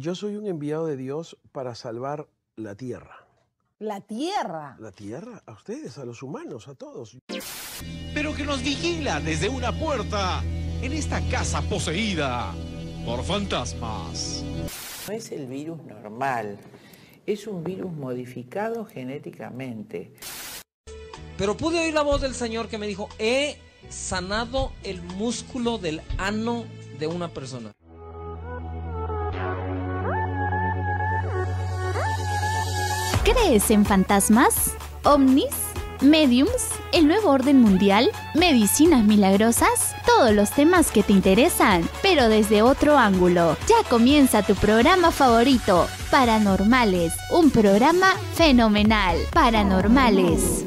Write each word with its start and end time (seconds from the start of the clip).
Yo 0.00 0.14
soy 0.14 0.36
un 0.36 0.46
enviado 0.46 0.86
de 0.86 0.96
Dios 0.96 1.36
para 1.52 1.74
salvar 1.74 2.26
la 2.56 2.74
tierra. 2.74 3.26
La 3.78 4.00
tierra. 4.00 4.74
La 4.80 4.92
tierra, 4.92 5.42
a 5.44 5.52
ustedes, 5.52 5.98
a 5.98 6.06
los 6.06 6.22
humanos, 6.22 6.68
a 6.68 6.74
todos. 6.74 7.18
Pero 8.14 8.34
que 8.34 8.44
nos 8.44 8.62
vigila 8.62 9.20
desde 9.20 9.50
una 9.50 9.78
puerta 9.78 10.42
en 10.80 10.94
esta 10.94 11.20
casa 11.28 11.60
poseída 11.60 12.54
por 13.04 13.22
fantasmas. 13.24 14.42
No 15.06 15.12
es 15.12 15.32
el 15.32 15.46
virus 15.46 15.84
normal, 15.84 16.58
es 17.26 17.46
un 17.46 17.62
virus 17.62 17.92
modificado 17.92 18.86
genéticamente. 18.86 20.14
Pero 21.36 21.58
pude 21.58 21.78
oír 21.78 21.92
la 21.92 22.00
voz 22.00 22.22
del 22.22 22.32
Señor 22.32 22.68
que 22.68 22.78
me 22.78 22.86
dijo, 22.86 23.10
he 23.18 23.58
sanado 23.90 24.72
el 24.82 25.02
músculo 25.02 25.76
del 25.76 26.00
ano 26.16 26.64
de 26.98 27.06
una 27.06 27.28
persona. 27.28 27.74
¿Crees 33.32 33.70
en 33.70 33.84
fantasmas? 33.84 34.74
¿Ovnis? 35.04 35.54
¿Mediums? 36.00 36.70
¿El 36.92 37.06
nuevo 37.06 37.30
orden 37.30 37.60
mundial? 37.60 38.10
¿Medicinas 38.34 39.04
milagrosas? 39.04 39.94
Todos 40.04 40.32
los 40.32 40.50
temas 40.50 40.90
que 40.90 41.04
te 41.04 41.12
interesan, 41.12 41.88
pero 42.02 42.28
desde 42.28 42.62
otro 42.62 42.98
ángulo. 42.98 43.56
Ya 43.68 43.88
comienza 43.88 44.42
tu 44.42 44.54
programa 44.54 45.12
favorito, 45.12 45.86
Paranormales, 46.10 47.12
un 47.30 47.50
programa 47.50 48.14
fenomenal. 48.34 49.16
Paranormales. 49.32 50.64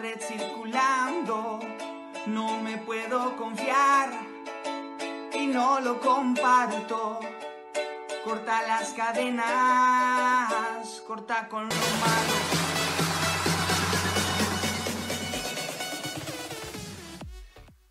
Red 0.00 0.20
circulando. 0.20 1.60
No 2.26 2.60
me 2.60 2.78
puedo 2.78 3.36
confiar 3.36 4.10
y 5.32 5.46
no 5.46 5.80
lo 5.80 6.00
comparto. 6.00 7.20
Corta 8.24 8.62
las 8.66 8.92
cadenas, 8.94 9.44
corta 11.06 11.48
con 11.48 11.68
lo 11.68 11.74
malo. 11.74 12.34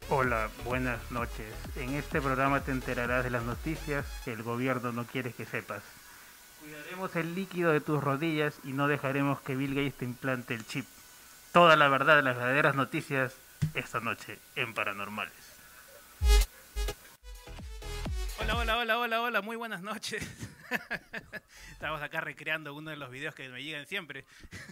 Hola, 0.09 0.49
buenas 0.65 0.99
noches. 1.11 1.53
En 1.77 1.95
este 1.95 2.21
programa 2.21 2.61
te 2.61 2.71
enterarás 2.71 3.23
de 3.23 3.31
las 3.31 3.43
noticias 3.43 4.05
que 4.23 4.33
el 4.33 4.43
gobierno 4.43 4.91
no 4.91 5.05
quiere 5.05 5.31
que 5.33 5.45
sepas. 5.45 5.81
Cuidaremos 6.61 7.15
el 7.15 7.33
líquido 7.33 7.71
de 7.71 7.81
tus 7.81 8.03
rodillas 8.03 8.59
y 8.63 8.73
no 8.73 8.87
dejaremos 8.87 9.41
que 9.41 9.55
Bill 9.55 9.73
Gates 9.73 9.95
te 9.95 10.05
implante 10.05 10.53
el 10.53 10.65
chip. 10.65 10.85
Toda 11.55 11.77
la 11.77 11.87
verdad 11.87 12.17
de 12.17 12.21
las 12.21 12.35
verdaderas 12.35 12.75
noticias 12.75 13.33
esta 13.75 14.01
noche 14.01 14.37
en 14.57 14.73
Paranormales. 14.73 15.33
Hola, 18.41 18.57
hola, 18.57 18.77
hola, 18.77 18.99
hola, 18.99 19.21
hola, 19.21 19.41
muy 19.41 19.55
buenas 19.55 19.81
noches. 19.81 20.21
Estamos 21.71 22.01
acá 22.01 22.19
recreando 22.19 22.73
uno 22.73 22.89
de 22.89 22.97
los 22.97 23.09
videos 23.09 23.35
que 23.35 23.47
me 23.47 23.63
llegan 23.63 23.85
siempre. 23.85 24.25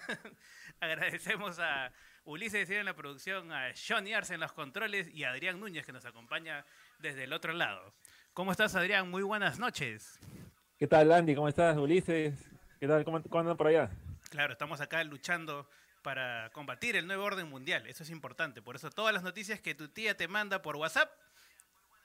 Agradecemos 0.81 1.57
a 1.59 1.89
Ulises 2.25 2.69
en 2.69 2.83
la 2.83 2.93
producción, 2.93 3.53
a 3.53 3.71
Johnny 3.87 4.13
Arce 4.13 4.33
en 4.33 4.41
los 4.41 4.51
controles 4.51 5.07
y 5.07 5.23
a 5.23 5.29
Adrián 5.29 5.61
Núñez 5.61 5.85
que 5.85 5.93
nos 5.93 6.03
acompaña 6.03 6.65
desde 6.99 7.23
el 7.23 7.31
otro 7.31 7.53
lado. 7.53 7.93
¿Cómo 8.33 8.51
estás, 8.51 8.75
Adrián? 8.75 9.09
Muy 9.09 9.23
buenas 9.23 9.57
noches. 9.57 10.19
¿Qué 10.77 10.87
tal, 10.87 11.13
Andy? 11.13 11.33
¿Cómo 11.33 11.47
estás, 11.47 11.77
Ulises? 11.77 12.33
¿Qué 12.77 12.89
tal? 12.89 13.05
¿Cómo, 13.05 13.23
cómo 13.23 13.39
andan 13.39 13.55
por 13.55 13.67
allá? 13.67 13.89
Claro, 14.29 14.51
estamos 14.51 14.81
acá 14.81 15.01
luchando 15.05 15.65
para 16.03 16.51
combatir 16.51 16.95
el 16.95 17.07
nuevo 17.07 17.23
orden 17.23 17.49
mundial. 17.49 17.87
Eso 17.87 18.03
es 18.03 18.09
importante. 18.09 18.61
Por 18.61 18.75
eso 18.75 18.91
todas 18.91 19.13
las 19.13 19.23
noticias 19.23 19.59
que 19.59 19.73
tu 19.73 19.87
tía 19.87 20.15
te 20.15 20.27
manda 20.27 20.61
por 20.61 20.75
WhatsApp 20.75 21.09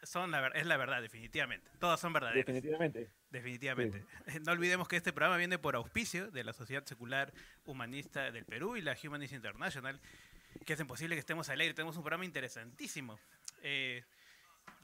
son 0.04 0.30
la, 0.30 0.46
es 0.48 0.64
la 0.64 0.76
verdad, 0.76 1.02
definitivamente. 1.02 1.68
Todas 1.78 2.00
son 2.00 2.12
verdaderas. 2.12 2.46
Definitivamente. 2.46 3.10
Definitivamente. 3.30 4.04
No 4.46 4.52
olvidemos 4.52 4.88
que 4.88 4.96
este 4.96 5.12
programa 5.12 5.36
viene 5.36 5.58
por 5.58 5.76
auspicio 5.76 6.30
de 6.30 6.44
la 6.44 6.52
Sociedad 6.52 6.84
Secular 6.84 7.32
Humanista 7.66 8.30
del 8.30 8.44
Perú 8.44 8.76
y 8.76 8.80
la 8.80 8.96
Humanist 9.02 9.34
International, 9.34 10.00
que 10.64 10.72
hacen 10.72 10.86
posible 10.86 11.16
que 11.16 11.20
estemos 11.20 11.48
al 11.48 11.60
aire. 11.60 11.74
Tenemos 11.74 11.96
un 11.96 12.02
programa 12.02 12.24
interesantísimo. 12.24 13.18
Eh, 13.62 14.04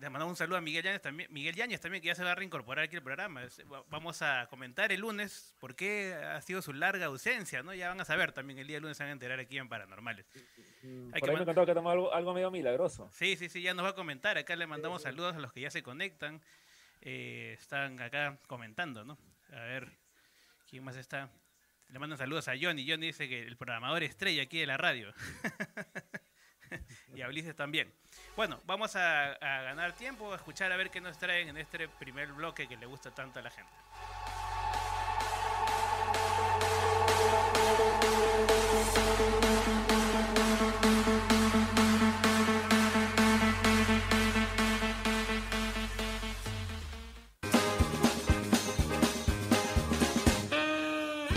le 0.00 0.10
mandamos 0.10 0.32
un 0.32 0.36
saludo 0.36 0.58
a 0.58 0.60
Miguel 0.60 0.84
Yáñez 0.84 1.02
también, 1.02 1.32
Miguel 1.32 1.54
Yáñez 1.54 1.80
también, 1.80 2.02
que 2.02 2.08
ya 2.08 2.14
se 2.14 2.24
va 2.24 2.32
a 2.32 2.34
reincorporar 2.34 2.84
aquí 2.84 2.96
al 2.96 3.02
programa. 3.02 3.42
Vamos 3.88 4.22
a 4.22 4.46
comentar 4.48 4.92
el 4.92 5.00
lunes 5.00 5.54
por 5.58 5.74
qué 5.76 6.14
ha 6.14 6.40
sido 6.42 6.62
su 6.62 6.72
larga 6.72 7.06
ausencia, 7.06 7.62
¿no? 7.62 7.74
Ya 7.74 7.88
van 7.88 8.00
a 8.00 8.04
saber 8.04 8.32
también, 8.32 8.58
el 8.58 8.66
día 8.66 8.80
lunes 8.80 8.96
se 8.96 9.02
van 9.02 9.10
a 9.10 9.12
enterar 9.12 9.40
aquí 9.40 9.58
en 9.58 9.68
Paranormales. 9.68 10.26
Hay 10.34 11.20
Por 11.20 11.20
que 11.20 11.30
ahí 11.30 11.44
me 11.46 11.66
que 11.66 11.74
tomó 11.74 11.90
algo, 11.90 12.12
algo 12.12 12.34
medio 12.34 12.50
milagroso. 12.50 13.08
Sí, 13.12 13.36
sí, 13.36 13.48
sí, 13.48 13.62
ya 13.62 13.72
nos 13.74 13.84
va 13.84 13.90
a 13.90 13.94
comentar. 13.94 14.36
Acá 14.36 14.56
le 14.56 14.66
mandamos 14.66 15.02
saludos 15.02 15.34
a 15.36 15.38
los 15.38 15.52
que 15.52 15.62
ya 15.62 15.70
se 15.70 15.82
conectan. 15.82 16.42
Eh, 17.00 17.56
están 17.58 18.00
acá 18.00 18.38
comentando, 18.46 19.04
¿no? 19.04 19.18
A 19.52 19.60
ver, 19.60 19.92
¿quién 20.68 20.84
más 20.84 20.96
está? 20.96 21.30
Le 21.88 21.98
mandan 21.98 22.18
saludos 22.18 22.48
a 22.48 22.52
Johnny. 22.60 22.88
Johnny 22.88 23.06
dice 23.06 23.28
que 23.28 23.42
el 23.42 23.56
programador 23.56 24.02
estrella 24.02 24.42
aquí 24.42 24.58
de 24.58 24.66
la 24.66 24.76
radio. 24.76 25.12
y 27.14 27.22
a 27.22 27.28
Ulises 27.28 27.54
también. 27.56 27.92
Bueno, 28.36 28.60
vamos 28.66 28.96
a, 28.96 29.32
a 29.32 29.62
ganar 29.62 29.94
tiempo, 29.94 30.32
a 30.32 30.36
escuchar 30.36 30.72
a 30.72 30.76
ver 30.76 30.90
qué 30.90 31.00
nos 31.00 31.18
traen 31.18 31.48
en 31.48 31.56
este 31.56 31.88
primer 31.88 32.32
bloque 32.32 32.66
que 32.68 32.76
le 32.76 32.86
gusta 32.86 33.10
tanto 33.12 33.38
a 33.38 33.42
la 33.42 33.50
gente. 33.50 33.72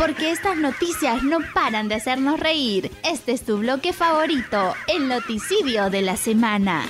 Porque 0.07 0.31
estas 0.31 0.56
noticias 0.56 1.21
no 1.21 1.39
paran 1.54 1.89
de 1.89 1.95
hacernos 1.95 2.39
reír. 2.39 2.89
Este 3.04 3.33
es 3.33 3.44
tu 3.44 3.57
bloque 3.57 3.92
favorito, 3.92 4.74
el 4.88 5.09
noticidio 5.09 5.89
de 5.89 6.01
la 6.01 6.15
semana. 6.15 6.86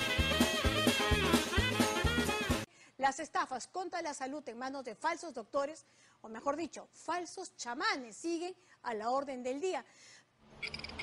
Las 3.00 3.20
estafas 3.20 3.66
contra 3.70 4.04
la 4.04 4.14
salud 4.14 4.48
en 4.48 4.60
manos 4.60 4.84
de 4.86 4.94
falsos 4.94 5.34
doctores, 5.34 5.88
o 6.22 6.30
mejor 6.30 6.58
dicho, 6.58 6.88
falsos 6.94 7.56
chamanes, 7.58 8.16
siguen 8.16 8.54
a 8.84 8.94
la 8.94 9.10
orden 9.10 9.42
del 9.42 9.60
día. 9.62 9.84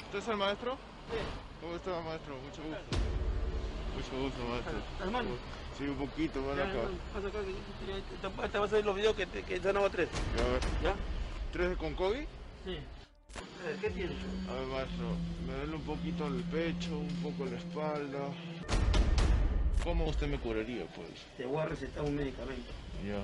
¿Usted 0.05 0.19
es 0.21 0.29
el 0.29 0.37
maestro? 0.37 0.75
Sí. 1.11 1.19
¿Cómo 1.61 1.75
está, 1.75 2.01
maestro? 2.01 2.37
Mucho 2.37 2.63
gusto. 2.63 2.97
Mucho 3.97 4.23
gusto, 4.23 4.39
maestro. 4.51 4.75
Hermano. 5.01 5.31
Sí, 5.77 5.83
un 5.89 5.97
poquito, 5.97 6.55
Ya, 6.57 6.63
acá. 6.63 6.79
pasa 7.13 7.27
acá, 7.27 8.49
te 8.53 8.59
vas 8.59 8.71
a 8.73 8.77
ver 8.77 8.85
los 8.85 8.95
videos 8.95 9.17
que, 9.17 9.27
te- 9.27 9.43
que 9.43 9.57
están 9.57 9.77
a 9.77 9.91
tres. 9.91 10.09
Ya, 10.37 10.45
a 10.45 10.49
ver. 10.49 10.61
¿Ya? 10.81 10.95
¿Tres 11.55 11.79
con 11.79 11.95
COVID? 11.95 12.25
Sí. 12.65 12.79
¿Qué 13.81 13.91
tienes? 13.91 14.17
A 14.49 14.55
ver, 14.55 14.67
maestro, 14.67 15.07
me 15.47 15.55
duele 15.55 15.77
un 15.77 15.83
poquito 15.83 16.27
el 16.27 16.43
pecho, 16.43 16.99
un 16.99 17.17
poco 17.23 17.49
la 17.49 17.57
espalda. 17.59 18.29
¿Cómo 19.85 20.07
usted 20.07 20.27
me 20.27 20.41
curaría, 20.41 20.85
pues? 20.97 21.11
Te 21.37 21.47
voy 21.47 21.59
a 21.59 21.67
recetar 21.67 22.03
un 22.03 22.17
medicamento. 22.17 22.73
Ya. 23.07 23.21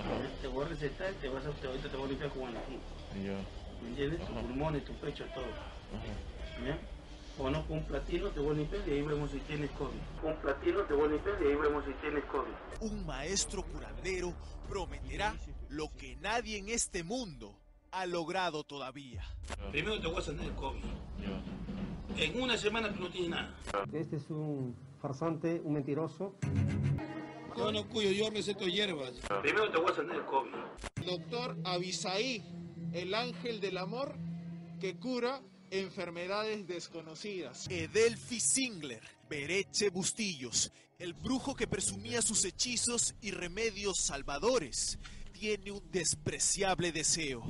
Ajá. 0.00 0.30
Te 0.40 0.46
voy 0.46 0.66
a 0.66 0.68
recetar, 0.68 1.14
te 1.14 1.28
vas 1.28 1.44
a, 1.46 1.50
te, 1.50 1.66
ahorita 1.66 1.88
te 1.88 1.96
voy 1.96 2.06
a 2.06 2.08
limpiar 2.10 2.30
con 2.30 2.56
aquí. 2.56 2.78
Ya. 3.24 3.38
¿me 3.82 3.88
entiendes? 3.88 4.20
Tu 4.20 4.32
pulmones, 4.32 4.84
tu 4.84 4.92
pecho, 4.92 5.24
todo. 5.34 5.44
¿Ya? 6.64 6.78
O 7.42 7.50
no, 7.50 7.66
con 7.66 7.78
un 7.78 7.84
platino 7.86 8.28
te 8.28 8.38
vuelve 8.38 8.68
a 8.72 8.88
y 8.88 8.90
ahí 8.92 9.02
vemos 9.02 9.32
si 9.32 9.40
tienes 9.40 9.72
COVID. 9.72 9.98
Con 10.22 10.30
un 10.30 10.40
platino 10.42 10.82
te 10.82 10.94
vuelve 10.94 11.18
a 11.18 11.42
y 11.42 11.46
ahí 11.48 11.56
vemos 11.56 11.84
si 11.84 11.92
tienes 11.94 12.24
COVID. 12.26 12.52
Un 12.82 13.04
maestro 13.04 13.64
curandero 13.64 14.32
prometerá 14.68 15.34
lo 15.70 15.90
que 15.96 16.14
nadie 16.20 16.58
en 16.58 16.68
este 16.68 17.02
mundo 17.02 17.63
ha 17.94 18.06
logrado 18.06 18.64
todavía. 18.64 19.22
Primero 19.70 20.00
te 20.00 20.08
voy 20.08 20.18
a 20.18 20.22
sanar 20.22 20.44
el 20.44 20.54
COVID. 20.54 20.82
En 22.16 22.40
una 22.40 22.56
semana 22.56 22.92
tú 22.92 23.00
no 23.00 23.10
tienes 23.10 23.30
nada. 23.30 23.54
Este 23.92 24.16
es 24.16 24.30
un 24.30 24.76
farsante, 25.00 25.60
un 25.64 25.74
mentiroso. 25.74 26.34
Yo 27.56 27.70
no 27.70 27.88
cuyo, 27.88 28.10
yo 28.10 28.30
receto 28.30 28.66
hierbas. 28.66 29.12
Primero 29.42 29.70
te 29.70 29.78
voy 29.78 29.92
a 29.92 29.94
sanar 29.94 30.16
el 30.16 30.24
COVID. 30.24 30.50
Doctor 31.06 31.56
Abisaí, 31.64 32.42
el 32.92 33.14
ángel 33.14 33.60
del 33.60 33.78
amor 33.78 34.16
que 34.80 34.96
cura 34.96 35.40
enfermedades 35.70 36.66
desconocidas. 36.66 37.68
Edelfi 37.70 38.40
Singler, 38.40 39.02
Bereche 39.28 39.90
Bustillos, 39.90 40.72
el 40.98 41.14
brujo 41.14 41.54
que 41.54 41.66
presumía 41.66 42.22
sus 42.22 42.44
hechizos 42.44 43.14
y 43.20 43.30
remedios 43.30 43.98
salvadores, 43.98 44.98
tiene 45.32 45.72
un 45.72 45.90
despreciable 45.90 46.92
deseo. 46.92 47.42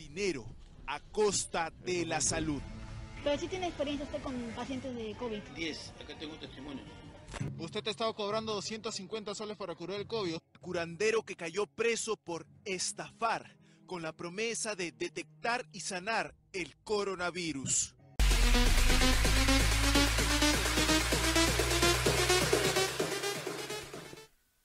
Dinero 0.00 0.46
a 0.86 0.98
costa 0.98 1.70
de 1.84 2.06
la 2.06 2.22
salud. 2.22 2.62
Pero 3.22 3.38
sí 3.38 3.48
tiene 3.48 3.66
experiencia 3.66 4.06
usted 4.06 4.22
con 4.22 4.34
pacientes 4.56 4.96
de 4.96 5.14
COVID. 5.14 5.42
10, 5.54 5.92
acá 6.00 6.18
tengo 6.18 6.32
un 6.32 6.40
testimonio. 6.40 6.82
Usted 7.58 7.82
te 7.82 7.90
ha 7.90 7.92
estado 7.92 8.14
cobrando 8.14 8.54
250 8.54 9.34
soles 9.34 9.58
para 9.58 9.74
curar 9.74 10.00
el 10.00 10.06
COVID. 10.06 10.38
Curandero 10.62 11.22
que 11.22 11.36
cayó 11.36 11.66
preso 11.66 12.16
por 12.16 12.46
estafar 12.64 13.58
con 13.84 14.00
la 14.00 14.14
promesa 14.14 14.74
de 14.74 14.90
detectar 14.90 15.66
y 15.70 15.80
sanar 15.80 16.34
el 16.54 16.74
coronavirus. 16.78 17.94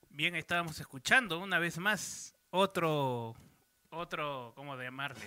Bien, 0.08 0.34
estábamos 0.34 0.80
escuchando 0.80 1.38
una 1.40 1.58
vez 1.58 1.76
más 1.76 2.34
otro, 2.48 3.36
otro, 3.96 4.52
¿cómo 4.54 4.76
llamarle? 4.76 5.24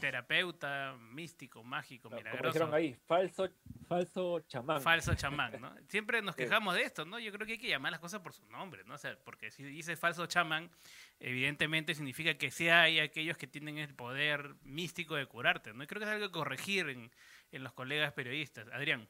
Terapeuta, 0.00 0.96
místico, 1.12 1.62
mágico, 1.62 2.08
Como 2.08 2.16
milagroso. 2.16 2.46
dijeron 2.48 2.74
ahí, 2.74 2.94
falso, 3.06 3.48
falso 3.86 4.40
chamán. 4.40 4.80
Falso 4.80 5.14
chamán, 5.14 5.60
¿no? 5.60 5.74
Siempre 5.88 6.22
nos 6.22 6.36
quejamos 6.36 6.74
de 6.74 6.82
esto, 6.82 7.04
¿no? 7.04 7.18
Yo 7.18 7.32
creo 7.32 7.46
que 7.46 7.52
hay 7.54 7.58
que 7.58 7.68
llamar 7.68 7.92
las 7.92 8.00
cosas 8.00 8.20
por 8.20 8.32
su 8.32 8.44
nombre, 8.46 8.82
¿no? 8.84 8.94
O 8.94 8.98
sea, 8.98 9.16
porque 9.24 9.50
si 9.50 9.62
dice 9.62 9.96
falso 9.96 10.26
chamán, 10.26 10.70
evidentemente 11.18 11.94
significa 11.94 12.34
que 12.34 12.50
sí 12.50 12.68
hay 12.68 13.00
aquellos 13.00 13.36
que 13.36 13.46
tienen 13.46 13.78
el 13.78 13.94
poder 13.94 14.54
místico 14.62 15.16
de 15.16 15.26
curarte, 15.26 15.72
¿no? 15.72 15.84
Y 15.84 15.86
creo 15.86 16.00
que 16.00 16.06
es 16.06 16.12
algo 16.12 16.26
que 16.26 16.32
corregir 16.32 16.88
en, 16.88 17.10
en 17.52 17.64
los 17.64 17.72
colegas 17.72 18.12
periodistas. 18.12 18.68
Adrián. 18.72 19.08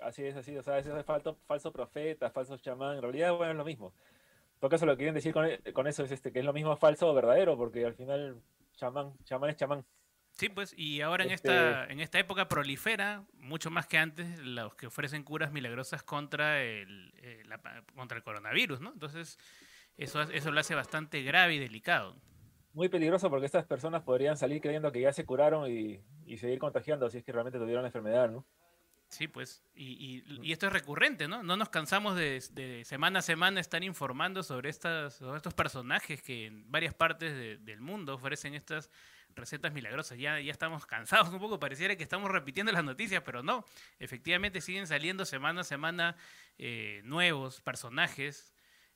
Así 0.00 0.24
es, 0.24 0.34
así, 0.34 0.56
o 0.56 0.62
sea, 0.62 0.78
ese 0.78 0.98
es 0.98 1.04
falso, 1.04 1.36
falso 1.46 1.70
profeta, 1.72 2.30
falso 2.30 2.56
chamán, 2.56 2.96
en 2.96 3.02
realidad, 3.02 3.34
bueno, 3.34 3.52
es 3.52 3.58
lo 3.58 3.64
mismo. 3.66 3.92
Todo 4.60 4.70
caso, 4.70 4.86
lo 4.86 4.92
que 4.92 4.98
quieren 4.98 5.14
decir 5.14 5.32
con, 5.32 5.48
con 5.72 5.86
eso 5.86 6.04
es 6.04 6.12
este, 6.12 6.32
que 6.32 6.38
es 6.40 6.44
lo 6.44 6.52
mismo 6.52 6.76
falso 6.76 7.08
o 7.08 7.14
verdadero, 7.14 7.56
porque 7.56 7.84
al 7.84 7.94
final, 7.94 8.40
chamán, 8.76 9.12
chamán 9.24 9.50
es 9.50 9.56
chamán. 9.56 9.84
Sí, 10.32 10.48
pues, 10.48 10.72
y 10.76 11.00
ahora 11.00 11.24
en 11.24 11.32
Este- 11.32 11.48
esta 11.50 11.86
en 11.86 12.00
esta 12.00 12.18
época 12.18 12.48
prolifera 12.48 13.24
mucho 13.34 13.70
más 13.70 13.86
que 13.86 13.98
antes 13.98 14.38
los 14.38 14.74
que 14.76 14.86
ofrecen 14.86 15.24
curas 15.24 15.50
milagrosas 15.50 16.02
contra 16.02 16.62
el 16.62 17.12
eh, 17.16 17.42
la 17.46 17.58
contra 17.94 18.16
el 18.16 18.22
coronavirus, 18.22 18.80
¿no? 18.80 18.92
Entonces 18.92 19.38
eso 19.96 20.22
eso 20.22 20.50
lo 20.52 20.60
hace 20.60 20.74
bastante 20.74 21.22
grave 21.22 21.54
y 21.54 21.58
delicado. 21.58 22.16
Muy 22.72 22.88
peligroso 22.88 23.28
porque 23.28 23.46
estas 23.46 23.64
personas 23.66 24.02
podrían 24.02 24.36
salir 24.36 24.62
creyendo 24.62 24.92
que 24.92 25.00
ya 25.00 25.12
se 25.12 25.26
curaron 25.26 25.68
y, 25.70 26.00
y 26.24 26.38
seguir 26.38 26.58
contagiando 26.60 27.10
si 27.10 27.18
es 27.18 27.24
que 27.24 27.32
realmente 27.32 27.58
tuvieron 27.58 27.82
la 27.82 27.88
enfermedad, 27.88 28.30
¿no? 28.30 28.46
Sí, 29.10 29.26
pues, 29.26 29.64
y, 29.74 30.22
y- 30.24 30.38
y 30.40 30.52
esto 30.52 30.68
es 30.68 30.72
recurrente, 30.72 31.26
¿no? 31.26 31.42
No 31.42 31.56
nos 31.56 31.68
cansamos 31.68 32.14
de, 32.14 32.40
de 32.52 32.84
semana 32.84 33.18
a 33.18 33.22
semana 33.22 33.60
estar 33.60 33.82
informando 33.82 34.44
sobre, 34.44 34.70
estas, 34.70 35.14
sobre 35.16 35.36
estos 35.38 35.52
personajes 35.52 36.22
que 36.22 36.46
en 36.46 36.70
varias 36.70 36.94
partes 36.94 37.32
de- 37.34 37.56
del 37.58 37.80
mundo 37.80 38.14
ofrecen 38.14 38.54
estas 38.54 38.88
recetas 39.34 39.72
milagrosas. 39.72 40.16
Ya, 40.16 40.38
ya 40.40 40.52
estamos 40.52 40.86
cansados 40.86 41.28
un 41.30 41.40
poco, 41.40 41.58
pareciera 41.58 41.96
que 41.96 42.04
estamos 42.04 42.30
repitiendo 42.30 42.70
las 42.70 42.84
noticias, 42.84 43.20
pero 43.24 43.42
no. 43.42 43.64
Efectivamente 43.98 44.60
siguen 44.60 44.86
saliendo 44.86 45.24
semana 45.24 45.62
a 45.62 45.64
semana 45.64 46.16
eh, 46.58 47.00
nuevos 47.04 47.60
personajes. 47.62 48.54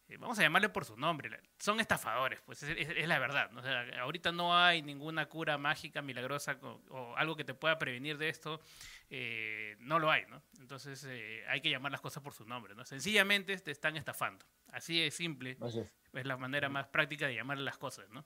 Eh, 0.08 0.16
vamos 0.18 0.38
a 0.38 0.42
llamarle 0.42 0.68
por 0.68 0.84
su 0.84 0.96
nombre. 0.96 1.40
Son 1.58 1.80
estafadores, 1.80 2.40
pues 2.42 2.62
es, 2.62 2.76
es- 2.76 2.96
es 2.96 3.08
la 3.08 3.18
verdad. 3.18 3.50
¿no? 3.50 3.60
O 3.60 3.62
sea, 3.62 3.86
ahorita 4.00 4.32
no 4.32 4.56
hay 4.56 4.82
ninguna 4.82 5.26
cura 5.26 5.56
mágica, 5.58 6.02
milagrosa 6.02 6.58
co- 6.58 6.82
o 6.90 7.16
algo 7.16 7.36
que 7.36 7.44
te 7.44 7.54
pueda 7.54 7.78
prevenir 7.78 8.18
de 8.18 8.28
esto 8.28 8.60
eh, 9.10 9.76
no 9.80 9.98
lo 9.98 10.10
hay, 10.10 10.24
¿no? 10.26 10.42
Entonces 10.60 11.04
eh, 11.08 11.44
hay 11.48 11.60
que 11.60 11.70
llamar 11.70 11.92
las 11.92 12.00
cosas 12.00 12.22
por 12.22 12.34
su 12.34 12.44
nombre, 12.46 12.74
¿no? 12.74 12.84
Sencillamente 12.84 13.56
te 13.58 13.70
están 13.70 13.96
estafando. 13.96 14.44
Así 14.72 15.00
de 15.00 15.10
simple. 15.10 15.56
Así 15.60 15.80
es. 15.80 15.94
Es 16.12 16.26
la 16.26 16.36
manera 16.36 16.68
más 16.68 16.86
práctica 16.88 17.26
de 17.26 17.34
llamar 17.34 17.58
las 17.58 17.78
cosas, 17.78 18.08
¿no? 18.10 18.24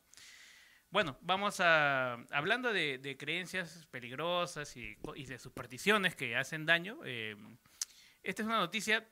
Bueno, 0.90 1.18
vamos 1.20 1.60
a... 1.60 2.14
Hablando 2.30 2.72
de, 2.72 2.96
de 2.98 3.16
creencias 3.18 3.86
peligrosas 3.90 4.74
y, 4.76 4.96
y 5.16 5.26
de 5.26 5.38
supersticiones 5.38 6.16
que 6.16 6.34
hacen 6.36 6.64
daño, 6.64 6.98
eh, 7.04 7.36
esta 8.22 8.42
es 8.42 8.46
una 8.48 8.56
noticia 8.58 9.06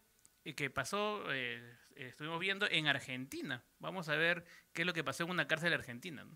eh, 0.45 0.55
que 0.55 0.71
pasó, 0.71 1.23
eh, 1.33 1.77
estuvimos 1.97 2.39
viendo 2.41 2.67
en 2.71 2.87
Argentina. 2.87 3.65
Vamos 3.79 4.09
a 4.09 4.17
ver 4.17 4.45
qué 4.73 4.83
es 4.83 4.87
lo 4.87 4.93
que 4.93 5.05
pasó 5.05 5.25
en 5.25 5.31
una 5.31 5.47
cárcel 5.47 5.73
argentina. 5.73 6.27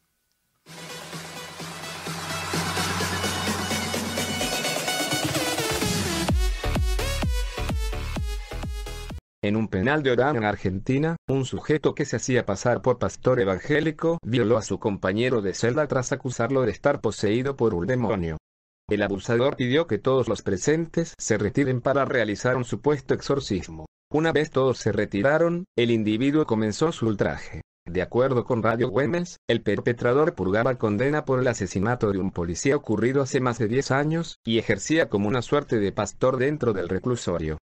En 9.43 9.57
un 9.57 9.69
penal 9.69 10.03
de 10.03 10.11
Orán, 10.11 10.37
en 10.37 10.45
Argentina, 10.45 11.17
un 11.27 11.47
sujeto 11.47 11.95
que 11.95 12.05
se 12.05 12.17
hacía 12.17 12.45
pasar 12.45 12.83
por 12.83 12.99
pastor 12.99 13.41
evangélico 13.41 14.19
violó 14.23 14.59
a 14.59 14.63
su 14.63 14.79
compañero 14.79 15.41
de 15.41 15.55
celda 15.55 15.87
tras 15.87 16.13
acusarlo 16.13 16.63
de 16.63 16.73
estar 16.73 17.01
poseído 17.01 17.57
por 17.57 17.73
un 17.73 17.87
demonio. 17.87 18.37
El 18.91 19.03
abusador 19.03 19.57
pidió 19.57 19.87
que 19.87 19.99
todos 19.99 20.29
los 20.29 20.43
presentes 20.43 21.15
se 21.17 21.39
retiren 21.39 21.81
para 21.81 22.05
realizar 22.05 22.57
un 22.57 22.65
supuesto 22.65 23.15
exorcismo. 23.15 23.87
Una 24.13 24.33
vez 24.33 24.51
todos 24.51 24.79
se 24.79 24.91
retiraron, 24.91 25.67
el 25.77 25.93
individuo 25.93 26.45
comenzó 26.45 26.91
su 26.91 27.07
ultraje. 27.07 27.63
De 27.87 28.03
acuerdo 28.03 28.45
con 28.45 28.61
Radio 28.61 28.89
Güemes, 28.89 29.37
el 29.49 29.63
perpetrador 29.63 30.35
purgaba 30.35 30.79
condena 30.79 31.25
por 31.25 31.39
el 31.39 31.47
asesinato 31.47 32.11
de 32.11 32.19
un 32.19 32.33
policía 32.33 32.75
ocurrido 32.75 33.23
hace 33.23 33.41
más 33.41 33.59
de 33.59 33.69
10 33.69 33.93
años, 33.93 34.39
y 34.45 34.59
ejercía 34.59 35.09
como 35.09 35.29
una 35.29 35.43
suerte 35.43 35.79
de 35.79 35.93
pastor 35.93 36.39
dentro 36.39 36.73
del 36.73 36.89
reclusorio. 36.89 37.59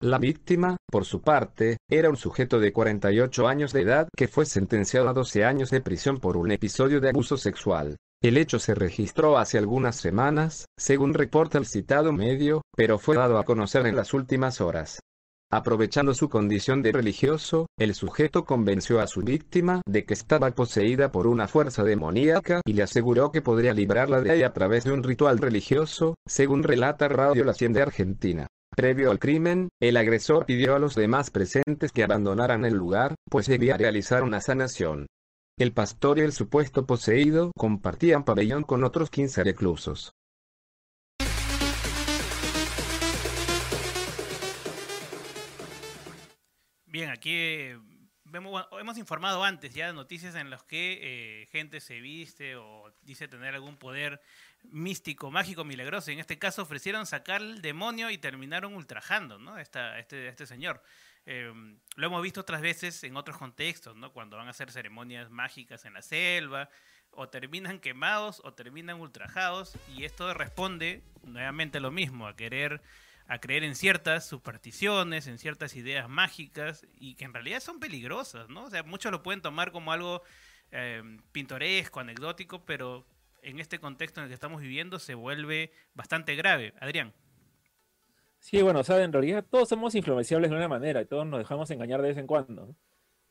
La 0.00 0.18
víctima, 0.18 0.76
por 0.90 1.04
su 1.04 1.22
parte, 1.22 1.76
era 1.88 2.10
un 2.10 2.16
sujeto 2.16 2.58
de 2.58 2.72
48 2.72 3.46
años 3.46 3.72
de 3.72 3.82
edad 3.82 4.08
que 4.16 4.26
fue 4.26 4.44
sentenciado 4.44 5.08
a 5.08 5.12
12 5.12 5.44
años 5.44 5.70
de 5.70 5.82
prisión 5.82 6.18
por 6.18 6.36
un 6.36 6.50
episodio 6.50 7.00
de 7.00 7.10
abuso 7.10 7.36
sexual. 7.36 7.96
El 8.20 8.38
hecho 8.38 8.58
se 8.58 8.74
registró 8.74 9.38
hace 9.38 9.56
algunas 9.56 9.94
semanas, 9.94 10.66
según 10.76 11.14
reporta 11.14 11.58
el 11.58 11.66
citado 11.66 12.12
medio, 12.12 12.62
pero 12.76 12.98
fue 12.98 13.14
dado 13.14 13.38
a 13.38 13.44
conocer 13.44 13.86
en 13.86 13.94
las 13.94 14.12
últimas 14.14 14.60
horas. 14.60 14.98
Aprovechando 15.54 16.14
su 16.14 16.30
condición 16.30 16.80
de 16.80 16.92
religioso, 16.92 17.66
el 17.78 17.94
sujeto 17.94 18.46
convenció 18.46 19.00
a 19.00 19.06
su 19.06 19.20
víctima 19.20 19.82
de 19.86 20.06
que 20.06 20.14
estaba 20.14 20.50
poseída 20.52 21.12
por 21.12 21.26
una 21.26 21.46
fuerza 21.46 21.84
demoníaca 21.84 22.62
y 22.64 22.72
le 22.72 22.82
aseguró 22.82 23.30
que 23.32 23.42
podría 23.42 23.74
librarla 23.74 24.22
de 24.22 24.34
ella 24.34 24.46
a 24.46 24.52
través 24.54 24.84
de 24.84 24.92
un 24.92 25.02
ritual 25.02 25.36
religioso, 25.36 26.14
según 26.26 26.62
relata 26.62 27.06
Radio 27.08 27.44
La 27.44 27.50
Hacienda 27.50 27.82
Argentina. 27.82 28.46
Previo 28.74 29.10
al 29.10 29.18
crimen, 29.18 29.68
el 29.78 29.98
agresor 29.98 30.46
pidió 30.46 30.74
a 30.74 30.78
los 30.78 30.94
demás 30.94 31.30
presentes 31.30 31.92
que 31.92 32.02
abandonaran 32.02 32.64
el 32.64 32.72
lugar, 32.72 33.14
pues 33.28 33.46
debía 33.46 33.76
realizar 33.76 34.22
una 34.22 34.40
sanación. 34.40 35.06
El 35.58 35.74
pastor 35.74 36.18
y 36.18 36.22
el 36.22 36.32
supuesto 36.32 36.86
poseído 36.86 37.52
compartían 37.58 38.24
pabellón 38.24 38.62
con 38.62 38.84
otros 38.84 39.10
15 39.10 39.44
reclusos. 39.44 40.14
Bien, 46.92 47.08
aquí 47.08 47.30
eh, 47.34 47.78
vemos, 48.24 48.66
hemos 48.78 48.98
informado 48.98 49.42
antes 49.44 49.72
ya 49.72 49.86
de 49.86 49.94
noticias 49.94 50.34
en 50.34 50.50
las 50.50 50.62
que 50.62 50.98
eh, 51.00 51.46
gente 51.46 51.80
se 51.80 52.02
viste 52.02 52.56
o 52.56 52.92
dice 53.00 53.28
tener 53.28 53.54
algún 53.54 53.78
poder 53.78 54.20
místico, 54.64 55.30
mágico, 55.30 55.64
milagroso. 55.64 56.10
En 56.10 56.18
este 56.18 56.38
caso 56.38 56.60
ofrecieron 56.60 57.06
sacar 57.06 57.40
el 57.40 57.62
demonio 57.62 58.10
y 58.10 58.18
terminaron 58.18 58.74
ultrajando 58.74 59.38
¿no? 59.38 59.56
Esta- 59.56 59.98
este, 59.98 60.28
este 60.28 60.46
señor. 60.46 60.82
Eh, 61.24 61.50
lo 61.96 62.06
hemos 62.06 62.22
visto 62.22 62.42
otras 62.42 62.60
veces 62.60 63.02
en 63.04 63.16
otros 63.16 63.38
contextos, 63.38 63.96
¿no? 63.96 64.12
cuando 64.12 64.36
van 64.36 64.48
a 64.48 64.50
hacer 64.50 64.70
ceremonias 64.70 65.30
mágicas 65.30 65.86
en 65.86 65.94
la 65.94 66.02
selva, 66.02 66.68
o 67.10 67.30
terminan 67.30 67.78
quemados 67.78 68.42
o 68.44 68.52
terminan 68.52 69.00
ultrajados, 69.00 69.78
y 69.96 70.04
esto 70.04 70.34
responde 70.34 71.02
nuevamente 71.22 71.80
lo 71.80 71.90
mismo, 71.90 72.26
a 72.26 72.36
querer 72.36 72.82
a 73.32 73.38
creer 73.38 73.64
en 73.64 73.74
ciertas 73.74 74.26
supersticiones, 74.26 75.26
en 75.26 75.38
ciertas 75.38 75.74
ideas 75.74 76.06
mágicas 76.06 76.86
y 76.98 77.14
que 77.14 77.24
en 77.24 77.32
realidad 77.32 77.60
son 77.60 77.80
peligrosas, 77.80 78.50
¿no? 78.50 78.64
O 78.64 78.70
sea, 78.70 78.82
muchos 78.82 79.10
lo 79.10 79.22
pueden 79.22 79.40
tomar 79.40 79.72
como 79.72 79.90
algo 79.90 80.20
eh, 80.70 81.02
pintoresco, 81.32 82.00
anecdótico, 82.00 82.62
pero 82.66 83.06
en 83.40 83.58
este 83.58 83.78
contexto 83.78 84.20
en 84.20 84.24
el 84.24 84.28
que 84.28 84.34
estamos 84.34 84.60
viviendo 84.60 84.98
se 84.98 85.14
vuelve 85.14 85.72
bastante 85.94 86.36
grave. 86.36 86.74
Adrián. 86.78 87.14
Sí, 88.38 88.60
bueno, 88.60 88.80
o 88.80 88.84
sea, 88.84 89.02
en 89.02 89.14
realidad 89.14 89.46
todos 89.50 89.70
somos 89.70 89.94
influenciables 89.94 90.50
de 90.50 90.56
una 90.58 90.68
manera 90.68 91.00
y 91.00 91.06
todos 91.06 91.24
nos 91.24 91.38
dejamos 91.38 91.70
engañar 91.70 92.02
de 92.02 92.08
vez 92.08 92.18
en 92.18 92.26
cuando. 92.26 92.66
¿no? 92.66 92.76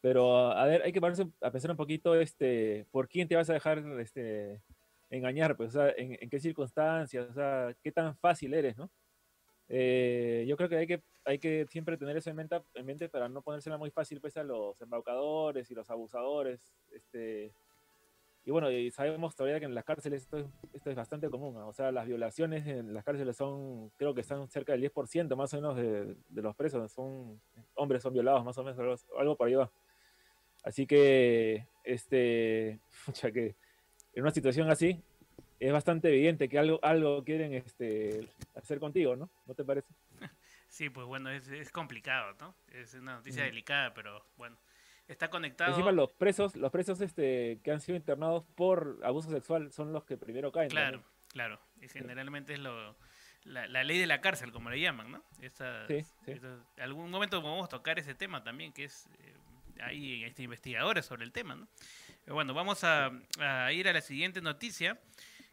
Pero, 0.02 0.52
a 0.52 0.66
ver, 0.66 0.82
hay 0.82 0.94
que 0.94 1.00
ponerse 1.00 1.28
a 1.42 1.52
pensar 1.52 1.70
un 1.70 1.78
poquito, 1.78 2.16
este, 2.16 2.88
¿por 2.90 3.08
quién 3.08 3.28
te 3.28 3.36
vas 3.36 3.52
a 3.52 3.54
dejar 3.54 3.78
este, 4.00 4.64
engañar? 5.12 5.56
Pues, 5.56 5.70
o 5.70 5.74
sea, 5.74 5.94
¿en, 5.96 6.18
en 6.20 6.28
qué 6.28 6.40
circunstancias? 6.40 7.30
O 7.30 7.34
sea, 7.36 7.76
¿qué 7.84 7.92
tan 7.92 8.18
fácil 8.18 8.56
eres, 8.56 8.76
no? 8.78 8.90
Eh, 9.74 10.44
yo 10.50 10.58
creo 10.58 10.68
que 10.68 10.76
hay, 10.76 10.86
que 10.86 11.02
hay 11.24 11.40
que 11.40 11.66
siempre 11.70 11.96
tener 11.96 12.18
eso 12.18 12.30
en 12.30 12.36
mente, 12.36 12.62
en 12.74 12.86
mente 12.86 13.08
para 13.08 13.30
no 13.30 13.42
ponérsela 13.42 13.78
muy 13.78 13.90
fácil 13.90 14.20
pues, 14.20 14.36
a 14.36 14.44
los 14.44 14.80
embaucadores 14.82 15.72
y 15.72 15.76
los 15.76 15.90
abusadores. 15.90 16.60
Este, 16.92 17.54
y 18.44 18.52
bueno, 18.52 18.70
y 18.70 18.92
sabemos 18.92 19.34
todavía 19.34 19.62
que 19.62 19.68
en 19.68 19.74
las 19.74 19.86
cárceles 19.86 20.24
esto 20.24 20.40
es, 20.40 20.48
esto 20.74 20.90
es 20.90 20.96
bastante 20.98 21.30
común. 21.30 21.54
¿no? 21.54 21.70
O 21.70 21.74
sea, 21.74 21.90
las 21.94 22.06
violaciones 22.06 22.68
en 22.68 22.94
las 22.94 23.06
cárceles 23.06 23.38
son, 23.38 23.92
creo 23.96 24.14
que 24.14 24.20
están 24.20 24.50
cerca 24.50 24.74
del 24.74 24.82
10% 24.82 25.38
más 25.38 25.54
o 25.54 25.58
menos 25.58 25.78
de, 25.78 26.18
de 26.28 26.42
los 26.42 26.54
presos. 26.54 26.92
Son 26.92 27.40
hombres 27.76 28.04
son 28.04 28.12
violados 28.12 28.44
más 28.44 28.58
o 28.58 28.66
menos, 28.66 29.08
algo, 29.18 29.38
por 29.38 29.48
ahí 29.48 29.54
va. 29.54 29.72
Así 30.66 30.86
que, 30.86 31.66
este, 31.86 32.82
pucha, 33.06 33.32
que 33.32 33.56
en 34.14 34.22
una 34.22 34.32
situación 34.32 34.70
así 34.70 35.02
es 35.62 35.72
bastante 35.72 36.10
evidente 36.10 36.50
que 36.50 36.58
algo, 36.60 36.80
algo 36.84 37.24
quieren 37.24 37.54
este, 37.54 38.28
hacer 38.56 38.80
contigo, 38.80 39.16
¿no? 39.16 39.30
¿No 39.46 39.54
te 39.54 39.64
parece? 39.64 39.88
Sí, 40.68 40.90
pues 40.90 41.06
bueno, 41.06 41.30
es, 41.30 41.50
es 41.50 41.70
complicado, 41.70 42.34
¿no? 42.40 42.56
Es 42.72 42.94
una 42.94 43.16
noticia 43.16 43.44
delicada, 43.44 43.94
pero 43.94 44.26
bueno, 44.38 44.58
está 45.06 45.30
conectado. 45.30 45.72
Encima 45.72 45.92
los 45.92 46.14
presos, 46.14 46.56
los 46.56 46.72
presos 46.72 47.02
este, 47.02 47.60
que 47.62 47.72
han 47.74 47.82
sido 47.82 47.98
internados 47.98 48.46
por 48.56 48.98
abuso 49.04 49.30
sexual 49.32 49.70
son 49.74 49.92
los 49.92 50.06
que 50.06 50.16
primero 50.16 50.50
caen. 50.54 50.70
Claro, 50.70 51.00
también. 51.02 51.12
claro. 51.28 51.60
Y 51.82 51.90
generalmente 51.90 52.54
es 52.54 52.60
lo, 52.60 52.96
la, 53.44 53.68
la 53.68 53.84
ley 53.84 53.98
de 54.00 54.08
la 54.08 54.22
cárcel, 54.22 54.54
como 54.54 54.70
le 54.70 54.80
llaman, 54.80 55.12
¿no? 55.12 55.22
Esas- 55.42 55.88
Sí, 55.90 56.04
sí. 56.24 56.32
esas- 56.32 56.62
algún 56.78 57.12
momento 57.12 57.42
podemos 57.42 57.68
tocar 57.68 58.00
ese 58.00 58.16
tema 58.16 58.42
también, 58.42 58.72
que 58.72 58.86
es 58.86 59.10
eh, 59.20 59.34
hay 59.82 60.24
este, 60.24 60.44
investigadores 60.44 61.06
sobre 61.06 61.26
el 61.26 61.34
tema, 61.34 61.54
¿no? 61.56 61.68
Pero 62.24 62.36
bueno, 62.36 62.54
vamos 62.54 62.86
a, 62.86 63.12
a 63.40 63.74
ir 63.74 63.90
a 63.90 63.94
la 63.94 64.00
siguiente 64.00 64.40
noticia, 64.42 64.98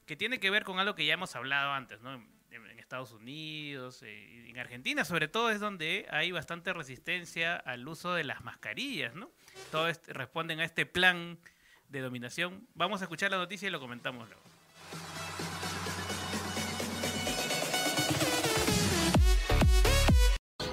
que 0.09 0.17
tiene 0.17 0.41
que 0.41 0.51
ver 0.51 0.65
con 0.65 0.81
algo 0.81 0.95
que 0.95 1.05
ya 1.05 1.15
hemos 1.15 1.37
hablado 1.37 1.71
antes, 1.71 2.01
¿no? 2.01 2.15
En, 2.15 2.29
Estados 2.79 3.13
Unidos, 3.13 4.03
eh, 4.03 4.49
en 4.49 4.59
Argentina 4.59 5.05
sobre 5.05 5.29
todo 5.29 5.51
es 5.51 5.61
donde 5.61 6.07
hay 6.11 6.33
bastante 6.33 6.73
resistencia 6.73 7.55
al 7.55 7.87
uso 7.87 8.15
de 8.15 8.25
las 8.25 8.43
mascarillas, 8.43 9.15
¿no? 9.15 9.31
Todos 9.71 10.01
responden 10.07 10.61
a 10.61 10.65
este 10.65 10.87
plan 10.87 11.39
de 11.91 12.01
dominación. 12.01 12.67
Vamos 12.73 13.03
a 13.03 13.05
escuchar 13.05 13.31
la 13.31 13.37
noticia 13.37 13.69
y 13.69 13.71
lo 13.71 13.79
comentamos 13.79 14.27
luego. 14.27 14.43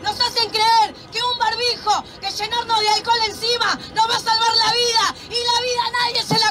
Nos 0.01 0.21
hacen 0.21 0.49
creer 0.49 0.95
que 1.11 1.19
un 1.21 1.37
barbijo, 1.37 2.03
que 2.21 2.31
llenarnos 2.31 2.79
de 2.79 2.89
alcohol 2.89 3.19
encima, 3.27 3.75
nos 3.93 4.09
va 4.09 4.15
a 4.15 4.19
salvar 4.19 4.55
la 4.55 4.71
vida. 4.71 5.15
Y 5.25 5.43
la 5.43 5.61
vida 5.61 5.83
nadie 5.91 6.23
se 6.23 6.39
la 6.39 6.44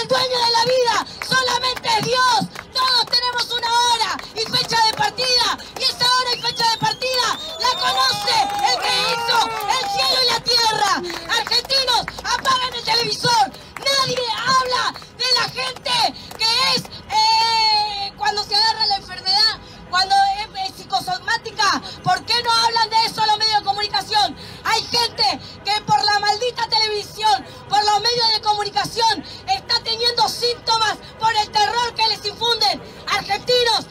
el 0.00 0.08
dueño 0.08 0.38
de 0.38 0.50
la 0.50 0.64
vida, 0.64 1.06
solamente 1.28 1.88
es 1.98 2.06
Dios. 2.06 2.40
Todos 2.72 3.06
tenemos 3.10 3.44
una 3.50 3.68
hora 3.68 4.16
y 4.34 4.40
fecha 4.40 4.86
de 4.86 4.94
partida. 4.94 5.58
Y 5.78 5.82
esa 5.82 6.06
hora 6.06 6.34
y 6.34 6.40
fecha 6.40 6.70
de 6.70 6.78
partida 6.78 7.38
la 7.58 7.78
conoce 7.78 8.36
el 8.70 8.80
que 8.80 8.94
hizo 9.12 9.38
el 9.68 9.90
cielo 9.90 10.22
y 10.22 10.26
la 10.32 10.40
tierra. 10.40 10.92
Argentinos, 11.38 12.06
apaguen 12.24 12.74
el 12.74 12.84
televisor. 12.84 13.52
Nadie 13.78 14.26
habla 14.38 14.94
de 15.18 15.26
la 15.34 15.48
gente 15.50 16.14
que 16.38 16.76
es 16.76 16.82
eh, 17.10 18.12
cuando 18.16 18.42
se 18.44 18.54
agarra 18.54 18.86
la 18.86 18.96
enfermedad, 18.96 19.58
cuando 19.90 20.14
es, 20.38 20.70
es 20.70 20.76
psicosomática. 20.76 21.82
¿Por 22.02 22.24
qué 22.24 22.42
no 22.42 22.50
hablan 22.52 22.88
de 22.88 23.04
eso 23.04 23.26
los 23.26 23.38
medios 23.38 23.58
de 23.58 23.64
comunicación? 23.64 24.36
Hay 24.64 24.82
gente 24.84 25.40
síntomas 30.60 30.98
por 31.18 31.34
el 31.34 31.50
terror 31.50 31.94
que 31.94 32.08
les 32.08 32.24
infunden. 32.26 32.80
Argentinos, 33.06 33.86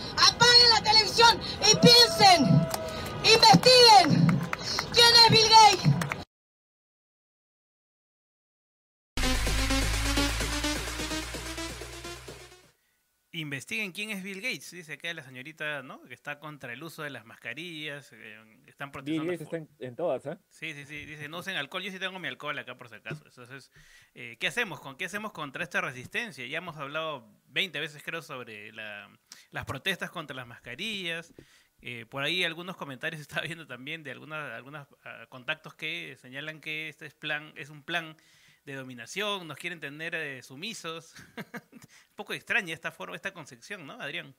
Investiguen 13.50 13.92
quién 13.94 14.12
es 14.12 14.22
Bill 14.22 14.42
Gates, 14.42 14.70
dice 14.70 14.94
acá 14.94 15.12
la 15.12 15.24
señorita, 15.24 15.82
¿no? 15.82 16.04
Que 16.04 16.14
está 16.14 16.38
contra 16.38 16.72
el 16.72 16.84
uso 16.84 17.02
de 17.02 17.10
las 17.10 17.26
mascarillas, 17.26 18.12
eh, 18.14 18.38
están 18.68 18.90
Bill 18.90 18.94
protestando. 18.94 19.24
Gates 19.32 19.42
está 19.42 19.58
en, 19.58 19.70
en 19.80 19.96
todas, 19.96 20.24
¿eh? 20.28 20.38
Sí, 20.50 20.74
sí, 20.76 20.86
sí, 20.86 21.06
dice, 21.06 21.28
no 21.30 21.40
usen 21.40 21.56
alcohol, 21.56 21.82
yo 21.82 21.92
sí 21.92 21.98
tengo 21.98 22.20
mi 22.20 22.28
alcohol 22.28 22.60
acá 22.60 22.78
por 22.78 22.90
si 22.90 22.96
acaso. 22.96 23.24
Entonces, 23.26 23.72
eh, 24.14 24.38
¿qué 24.40 24.46
hacemos? 24.46 24.80
¿Con 24.80 24.98
qué 24.98 25.06
hacemos 25.06 25.32
contra 25.34 25.64
esta 25.64 25.82
resistencia? 25.82 26.46
Ya 26.46 26.60
hemos 26.60 26.78
hablado 26.78 27.28
20 27.48 27.80
veces 27.80 28.04
creo 28.04 28.22
sobre 28.22 28.72
la- 28.72 29.10
las 29.50 29.66
protestas 29.66 30.12
contra 30.12 30.36
las 30.36 30.46
mascarillas. 30.46 31.34
Eh, 31.82 32.06
por 32.08 32.22
ahí 32.22 32.44
algunos 32.44 32.76
comentarios 32.78 33.20
estaba 33.28 33.48
viendo 33.48 33.66
también 33.66 34.04
de 34.04 34.12
algunas, 34.12 34.52
algunos 34.52 34.88
contactos 35.30 35.74
que 35.74 36.16
señalan 36.22 36.62
que 36.62 36.88
este 36.90 37.08
es, 37.08 37.16
plan, 37.16 37.52
es 37.56 37.72
un 37.72 37.82
plan 37.82 38.16
de 38.74 38.78
dominación, 38.80 39.48
nos 39.48 39.58
quieren 39.58 39.80
tener 39.80 40.16
eh, 40.16 40.42
sumisos. 40.44 41.16
un 41.72 42.16
poco 42.16 42.34
extraña 42.34 42.74
esta 42.74 42.92
forma, 42.92 43.16
esta 43.16 43.34
concepción, 43.34 43.86
¿no, 43.86 43.94
Adrián? 43.94 44.34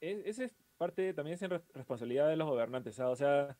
Es- 0.00 0.24
Esa 0.26 0.44
es 0.44 0.52
parte 0.76 1.14
también 1.14 1.34
es 1.40 1.48
responsabilidad 1.72 2.28
de 2.28 2.36
los 2.36 2.48
gobernantes, 2.48 2.98
¿ah? 3.00 3.10
o 3.10 3.16
sea, 3.16 3.56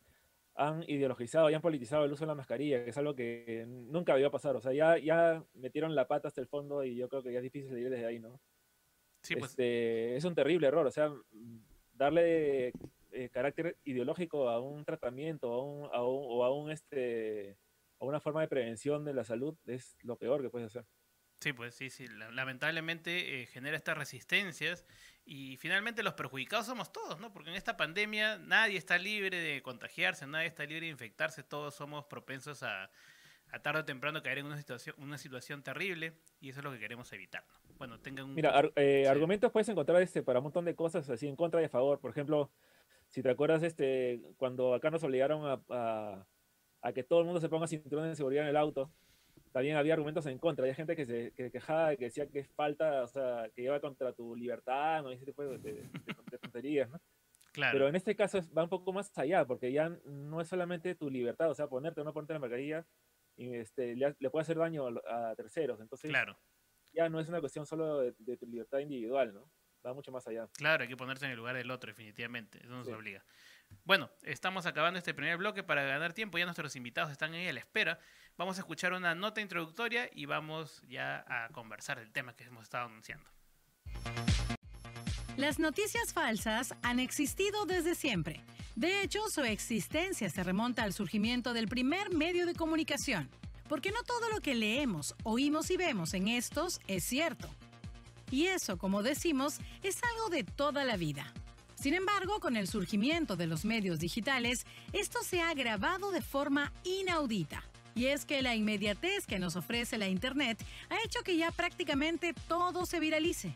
han 0.55 0.83
ideologizado 0.89 1.49
y 1.49 1.53
han 1.53 1.61
politizado 1.61 2.05
el 2.05 2.11
uso 2.11 2.23
de 2.23 2.27
la 2.27 2.35
mascarilla, 2.35 2.83
que 2.83 2.89
es 2.91 2.97
algo 2.97 3.15
que 3.15 3.65
nunca 3.67 4.13
debió 4.13 4.31
pasar, 4.31 4.55
o 4.55 4.61
sea, 4.61 4.73
ya, 4.73 4.97
ya 4.97 5.43
metieron 5.53 5.95
la 5.95 6.07
pata 6.07 6.27
hasta 6.27 6.41
el 6.41 6.47
fondo 6.47 6.83
y 6.83 6.95
yo 6.95 7.09
creo 7.09 7.23
que 7.23 7.31
ya 7.31 7.39
es 7.39 7.43
difícil 7.43 7.69
salir 7.69 7.89
desde 7.89 8.05
ahí, 8.05 8.19
¿no? 8.19 8.39
Sí, 9.21 9.35
pues. 9.35 9.51
Este, 9.51 10.15
es 10.17 10.23
un 10.23 10.35
terrible 10.35 10.67
error, 10.67 10.85
o 10.85 10.91
sea, 10.91 11.11
darle 11.93 12.73
eh, 13.11 13.29
carácter 13.31 13.77
ideológico 13.85 14.49
a 14.49 14.59
un 14.59 14.83
tratamiento 14.85 15.51
a 15.53 15.63
un, 15.63 15.89
a 15.93 16.03
un- 16.03 16.25
o 16.27 16.43
a 16.43 16.53
un 16.53 16.69
este 16.69 17.57
a 17.99 18.05
una 18.05 18.19
forma 18.19 18.41
de 18.41 18.47
prevención 18.47 19.03
de 19.05 19.13
la 19.13 19.23
salud 19.23 19.57
es 19.65 19.97
lo 20.01 20.17
peor 20.17 20.41
que 20.41 20.49
puedes 20.49 20.67
hacer. 20.67 20.85
Sí, 21.41 21.53
pues 21.53 21.75
sí, 21.75 21.89
sí. 21.89 22.07
la- 22.07 22.31
Lamentablemente 22.31 23.41
eh, 23.41 23.45
genera 23.45 23.75
estas 23.77 23.97
resistencias 23.97 24.85
y 25.25 25.57
finalmente 25.57 26.01
los 26.01 26.13
perjudicados 26.13 26.65
somos 26.65 26.91
todos, 26.91 27.19
¿no? 27.19 27.31
Porque 27.33 27.49
en 27.49 27.55
esta 27.55 27.77
pandemia 27.77 28.37
nadie 28.37 28.77
está 28.77 28.97
libre 28.97 29.39
de 29.39 29.61
contagiarse, 29.61 30.25
nadie 30.27 30.47
está 30.47 30.63
libre 30.65 30.85
de 30.85 30.91
infectarse, 30.91 31.43
todos 31.43 31.75
somos 31.75 32.05
propensos 32.05 32.63
a, 32.63 32.89
a 33.51 33.61
tarde 33.61 33.81
o 33.81 33.85
temprano 33.85 34.23
caer 34.23 34.39
en 34.39 34.45
una 34.47 34.57
situación, 34.57 34.95
una 34.97 35.17
situación 35.17 35.61
terrible 35.61 36.13
y 36.39 36.49
eso 36.49 36.59
es 36.59 36.63
lo 36.63 36.71
que 36.71 36.79
queremos 36.79 37.11
evitar. 37.13 37.43
¿no? 37.67 37.75
Bueno, 37.77 37.99
tengan 37.99 38.25
un... 38.25 38.35
Mira, 38.35 38.51
ar- 38.57 38.71
eh, 38.75 39.01
Sí. 39.03 39.09
argumentos 39.09 39.51
puedes 39.51 39.69
encontrar 39.69 40.01
este, 40.01 40.23
para 40.23 40.39
un 40.39 40.43
montón 40.43 40.65
de 40.65 40.73
cosas 40.75 41.09
así 41.09 41.27
en 41.27 41.35
contra 41.35 41.61
y 41.61 41.65
a 41.65 41.69
favor. 41.69 41.99
Por 41.99 42.11
ejemplo, 42.11 42.49
si 43.09 43.21
te 43.21 43.29
acuerdas, 43.29 43.61
este, 43.61 44.21
cuando 44.37 44.73
acá 44.73 44.89
nos 44.89 45.03
obligaron 45.03 45.45
a, 45.45 45.61
a- 45.69 46.25
a 46.87 46.93
que 46.93 47.03
todo 47.03 47.19
el 47.19 47.25
mundo 47.25 47.41
se 47.41 47.49
ponga 47.49 47.67
cinturón 47.67 48.07
de 48.09 48.15
seguridad 48.15 48.43
en 48.43 48.49
el 48.49 48.57
auto, 48.57 48.91
también 49.51 49.75
había 49.77 49.93
argumentos 49.93 50.25
en 50.27 50.37
contra. 50.37 50.63
Había 50.63 50.75
gente 50.75 50.95
que 50.95 51.05
se 51.05 51.31
que 51.31 51.49
quejaba, 51.51 51.95
que 51.95 52.05
decía 52.05 52.27
que 52.27 52.39
es 52.39 52.49
falta, 52.49 53.03
o 53.03 53.07
sea, 53.07 53.49
que 53.55 53.63
lleva 53.63 53.79
contra 53.79 54.13
tu 54.13 54.35
libertad, 54.35 55.01
¿no? 55.01 55.11
Y 55.11 55.15
ese 55.15 55.25
tipo 55.25 55.43
de, 55.43 55.57
de- 55.57 55.73
de- 55.73 56.37
tonterías, 56.41 56.89
¿no? 56.89 56.99
Claro. 57.53 57.71
Pero 57.73 57.87
en 57.87 57.95
este 57.95 58.15
caso 58.15 58.39
va 58.55 58.63
un 58.63 58.69
poco 58.69 58.91
más 58.93 59.17
allá, 59.17 59.45
porque 59.45 59.71
ya 59.71 59.89
no 60.05 60.41
es 60.41 60.47
solamente 60.49 60.93
tu 60.95 61.09
libertad, 61.09 61.49
o 61.49 61.55
sea, 61.55 61.67
ponerte 61.67 62.01
o 62.01 62.03
no 62.03 62.13
ponerte 62.13 62.33
la 62.33 62.39
mascarilla, 62.39 62.85
y 63.37 63.53
este, 63.55 63.95
le, 63.95 64.15
le 64.19 64.29
puede 64.29 64.41
hacer 64.43 64.57
daño 64.57 64.87
a, 65.07 65.29
a 65.31 65.35
terceros. 65.35 65.79
Entonces, 65.79 66.09
Claro. 66.11 66.37
ya 66.93 67.07
no 67.09 67.19
es 67.19 67.27
una 67.29 67.39
cuestión 67.39 67.65
solo 67.65 67.99
de, 68.01 68.13
de 68.19 68.37
tu 68.37 68.45
libertad 68.45 68.79
individual, 68.79 69.33
¿no? 69.33 69.49
Va 69.85 69.93
mucho 69.93 70.11
más 70.11 70.27
allá. 70.27 70.47
Claro, 70.57 70.83
hay 70.83 70.89
que 70.89 70.97
ponerse 70.97 71.25
en 71.25 71.31
el 71.31 71.37
lugar 71.37 71.55
del 71.55 71.71
otro, 71.71 71.89
definitivamente. 71.89 72.59
Eso 72.59 72.73
nos 72.75 72.87
Sí. 72.87 72.93
obliga. 72.93 73.23
Bueno, 73.83 74.09
estamos 74.23 74.65
acabando 74.65 74.97
este 74.97 75.13
primer 75.13 75.37
bloque 75.37 75.63
para 75.63 75.83
ganar 75.83 76.13
tiempo. 76.13 76.37
Ya 76.37 76.45
nuestros 76.45 76.75
invitados 76.75 77.11
están 77.11 77.33
ahí 77.33 77.47
a 77.47 77.53
la 77.53 77.59
espera. 77.59 77.99
Vamos 78.37 78.57
a 78.57 78.61
escuchar 78.61 78.93
una 78.93 79.15
nota 79.15 79.41
introductoria 79.41 80.09
y 80.13 80.25
vamos 80.25 80.81
ya 80.87 81.25
a 81.27 81.49
conversar 81.49 81.99
del 81.99 82.11
tema 82.11 82.35
que 82.35 82.43
hemos 82.45 82.63
estado 82.63 82.85
anunciando. 82.85 83.29
Las 85.37 85.59
noticias 85.59 86.13
falsas 86.13 86.73
han 86.81 86.99
existido 86.99 87.65
desde 87.65 87.93
siempre. 87.93 88.41
De 88.75 89.01
hecho, 89.01 89.19
su 89.29 89.41
existencia 89.41 90.29
se 90.29 90.43
remonta 90.43 90.83
al 90.83 90.93
surgimiento 90.93 91.53
del 91.53 91.67
primer 91.67 92.09
medio 92.13 92.45
de 92.45 92.55
comunicación, 92.55 93.29
porque 93.67 93.91
no 93.91 94.03
todo 94.03 94.29
lo 94.29 94.41
que 94.41 94.55
leemos, 94.55 95.15
oímos 95.23 95.71
y 95.71 95.77
vemos 95.77 96.13
en 96.13 96.27
estos 96.29 96.79
es 96.87 97.03
cierto. 97.03 97.49
Y 98.31 98.47
eso, 98.47 98.77
como 98.77 99.03
decimos, 99.03 99.59
es 99.83 100.01
algo 100.03 100.29
de 100.29 100.43
toda 100.43 100.83
la 100.83 100.97
vida. 100.97 101.33
Sin 101.85 101.93
embargo, 101.93 102.39
con 102.39 102.57
el 102.57 102.67
surgimiento 102.67 103.35
de 103.35 103.45
los 103.45 103.63
medios 103.63 103.99
digitales, 103.99 104.65
esto 104.91 105.19
se 105.21 105.41
ha 105.41 105.51
agravado 105.51 106.09
de 106.09 106.23
forma 106.23 106.73
inaudita. 106.83 107.63
Y 107.93 108.07
es 108.07 108.25
que 108.25 108.41
la 108.41 108.55
inmediatez 108.55 109.27
que 109.27 109.37
nos 109.37 109.55
ofrece 109.55 109.99
la 109.99 110.07
Internet 110.07 110.57
ha 110.89 110.99
hecho 111.03 111.21
que 111.21 111.37
ya 111.37 111.51
prácticamente 111.51 112.33
todo 112.47 112.87
se 112.87 112.99
viralice. 112.99 113.55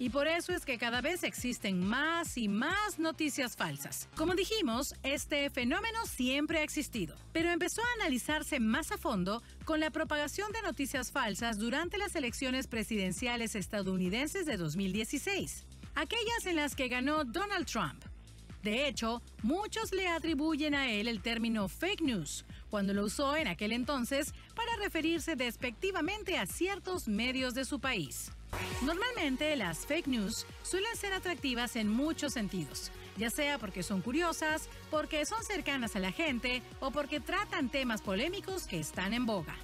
Y 0.00 0.10
por 0.10 0.26
eso 0.26 0.52
es 0.52 0.64
que 0.64 0.76
cada 0.76 1.00
vez 1.00 1.22
existen 1.22 1.78
más 1.78 2.36
y 2.36 2.48
más 2.48 2.98
noticias 2.98 3.54
falsas. 3.54 4.08
Como 4.16 4.34
dijimos, 4.34 4.94
este 5.04 5.48
fenómeno 5.48 6.04
siempre 6.06 6.58
ha 6.58 6.62
existido, 6.64 7.14
pero 7.32 7.50
empezó 7.50 7.82
a 7.82 8.02
analizarse 8.02 8.58
más 8.58 8.90
a 8.90 8.98
fondo 8.98 9.40
con 9.64 9.78
la 9.78 9.90
propagación 9.90 10.50
de 10.50 10.62
noticias 10.62 11.12
falsas 11.12 11.58
durante 11.58 11.96
las 11.96 12.16
elecciones 12.16 12.66
presidenciales 12.66 13.54
estadounidenses 13.54 14.46
de 14.46 14.56
2016, 14.56 15.64
aquellas 15.98 16.46
en 16.46 16.54
las 16.54 16.76
que 16.76 16.86
ganó 16.86 17.24
Donald 17.24 17.66
Trump. 17.66 18.04
De 18.62 18.86
hecho, 18.86 19.20
muchos 19.42 19.92
le 19.92 20.06
atribuyen 20.06 20.76
a 20.76 20.88
él 20.92 21.08
el 21.08 21.20
término 21.20 21.66
fake 21.68 22.02
news, 22.02 22.44
cuando 22.70 22.94
lo 22.94 23.04
usó 23.04 23.34
en 23.34 23.48
aquel 23.48 23.72
entonces 23.72 24.32
para 24.54 24.76
referirse 24.76 25.34
despectivamente 25.34 26.38
a 26.38 26.46
ciertos 26.46 27.08
medios 27.08 27.54
de 27.54 27.64
su 27.64 27.80
país. 27.80 28.30
Normalmente 28.82 29.56
las 29.56 29.86
fake 29.86 30.06
news 30.06 30.46
suelen 30.62 30.94
ser 30.96 31.12
atractivas 31.14 31.74
en 31.74 31.88
muchos 31.88 32.32
sentidos, 32.32 32.92
ya 33.16 33.28
sea 33.28 33.58
porque 33.58 33.82
son 33.82 34.00
curiosas, 34.00 34.68
porque 34.92 35.26
son 35.26 35.42
cercanas 35.42 35.96
a 35.96 36.00
la 36.00 36.12
gente 36.12 36.62
o 36.78 36.92
porque 36.92 37.18
tratan 37.18 37.70
temas 37.70 38.02
polémicos 38.02 38.68
que 38.68 38.78
están 38.78 39.14
en 39.14 39.26
boga. 39.26 39.56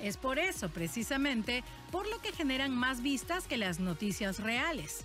Es 0.00 0.16
por 0.16 0.38
eso, 0.38 0.68
precisamente, 0.68 1.64
por 1.90 2.08
lo 2.08 2.20
que 2.20 2.32
generan 2.32 2.72
más 2.72 3.02
vistas 3.02 3.48
que 3.48 3.56
las 3.56 3.80
noticias 3.80 4.38
reales. 4.38 5.04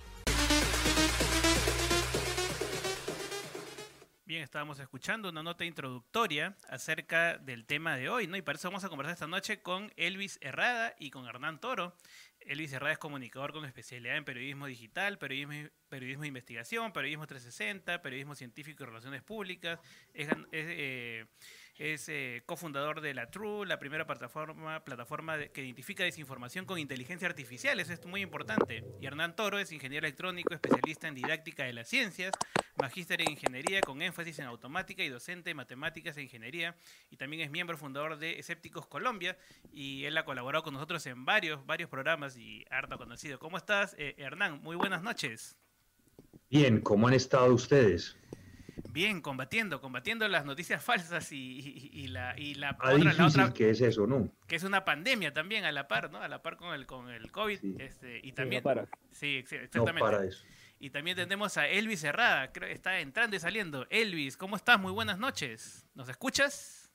Bien, 4.27 4.43
estábamos 4.43 4.77
escuchando 4.79 5.29
una 5.29 5.41
nota 5.41 5.63
introductoria 5.63 6.57
acerca 6.67 7.37
del 7.37 7.65
tema 7.65 7.95
de 7.95 8.09
hoy, 8.09 8.27
¿no? 8.27 8.35
Y 8.35 8.41
para 8.41 8.57
eso 8.57 8.67
vamos 8.67 8.83
a 8.83 8.89
conversar 8.89 9.13
esta 9.13 9.25
noche 9.25 9.61
con 9.61 9.93
Elvis 9.95 10.37
Herrada 10.41 10.93
y 10.99 11.11
con 11.11 11.25
Hernán 11.27 11.61
Toro. 11.61 11.95
Elvis 12.41 12.73
Herrada 12.73 12.91
es 12.91 12.99
comunicador 12.99 13.53
con 13.53 13.63
especialidad 13.63 14.17
en 14.17 14.25
periodismo 14.25 14.67
digital, 14.67 15.17
periodismo, 15.17 15.69
periodismo 15.87 16.23
de 16.23 16.27
investigación, 16.27 16.91
periodismo 16.91 17.25
360, 17.25 18.01
periodismo 18.01 18.35
científico 18.35 18.83
y 18.83 18.87
relaciones 18.87 19.23
públicas. 19.23 19.79
Es, 20.13 20.27
eh, 20.51 21.25
es 21.77 22.09
eh, 22.09 22.41
cofundador 22.45 23.01
de 23.01 23.13
la 23.13 23.29
True, 23.29 23.67
la 23.67 23.77
primera 23.77 24.07
plataforma, 24.07 24.83
plataforma 24.83 25.37
que 25.47 25.63
identifica 25.63 26.03
desinformación 26.03 26.65
con 26.65 26.79
inteligencia 26.79 27.27
artificial. 27.27 27.79
Eso 27.79 27.93
es 27.93 28.05
muy 28.05 28.21
importante. 28.21 28.83
Y 28.99 29.05
Hernán 29.05 29.35
Toro 29.35 29.59
es 29.59 29.71
ingeniero 29.71 30.05
electrónico, 30.05 30.53
especialista 30.53 31.07
en 31.07 31.15
didáctica 31.15 31.65
de 31.65 31.73
las 31.73 31.87
ciencias, 31.87 32.31
magíster 32.77 33.21
en 33.21 33.31
ingeniería 33.31 33.81
con 33.81 34.01
énfasis 34.01 34.39
en 34.39 34.45
automática 34.45 35.03
y 35.03 35.09
docente 35.09 35.51
en 35.51 35.57
matemáticas 35.57 36.17
e 36.17 36.23
ingeniería. 36.23 36.75
Y 37.11 37.17
también 37.17 37.43
es 37.43 37.51
miembro 37.51 37.77
fundador 37.77 38.17
de 38.17 38.39
Escépticos 38.39 38.87
Colombia. 38.87 39.37
Y 39.71 40.05
él 40.05 40.17
ha 40.17 40.25
colaborado 40.25 40.63
con 40.63 40.73
nosotros 40.73 41.05
en 41.05 41.25
varios, 41.25 41.65
varios 41.65 41.89
programas 41.89 42.37
y 42.37 42.65
harto 42.71 42.97
conocido. 42.97 43.37
¿Cómo 43.37 43.57
estás, 43.57 43.95
eh, 43.99 44.15
Hernán? 44.17 44.61
Muy 44.63 44.75
buenas 44.75 45.03
noches. 45.03 45.57
Bien, 46.49 46.79
¿cómo 46.81 47.07
han 47.07 47.13
estado 47.13 47.53
ustedes? 47.53 48.17
Bien, 48.97 49.21
combatiendo, 49.21 49.79
combatiendo 49.79 50.27
las 50.27 50.43
noticias 50.43 50.83
falsas 50.83 51.31
y, 51.31 51.37
y- 51.37 51.89
y 51.93 52.07
la, 52.07 52.33
y 52.35 52.55
la, 52.55 52.69
Ah, 52.79 52.93
otra, 52.95 53.13
la 53.13 53.27
otra, 53.27 53.53
que 53.53 53.69
es 53.69 53.79
eso, 53.81 54.07
¿no? 54.07 54.27
que 54.47 54.55
es 54.55 54.63
una 54.63 54.83
pandemia 54.85 55.31
también 55.31 55.65
a 55.65 55.71
la 55.71 55.87
par, 55.87 56.09
¿no? 56.11 56.17
A 56.19 56.27
la 56.27 56.41
par 56.41 56.57
con 56.57 56.73
el 56.73 56.87
con 56.87 57.09
el 57.11 57.31
COVID, 57.31 57.79
este, 57.79 58.19
y 58.23 58.31
también 58.31 58.61
no 58.61 58.63
para. 58.63 58.87
sí, 59.11 59.37
ex- 59.37 59.51
No 59.51 59.57
exactamente. 59.59 59.99
para 59.99 60.25
eso. 60.25 60.43
Y 60.79 60.89
también 60.89 61.15
tenemos 61.15 61.57
a 61.57 61.67
Elvis 61.67 62.03
Herrada, 62.03 62.51
creo 62.51 62.67
que 62.69 62.73
está 62.73 62.99
entrando 62.99 63.35
y 63.35 63.39
saliendo. 63.39 63.85
Elvis, 63.91 64.35
¿cómo 64.35 64.55
estás? 64.55 64.79
Muy 64.79 64.91
buenas 64.91 65.19
noches. 65.19 65.85
¿Nos 65.93 66.09
escuchas? 66.09 66.91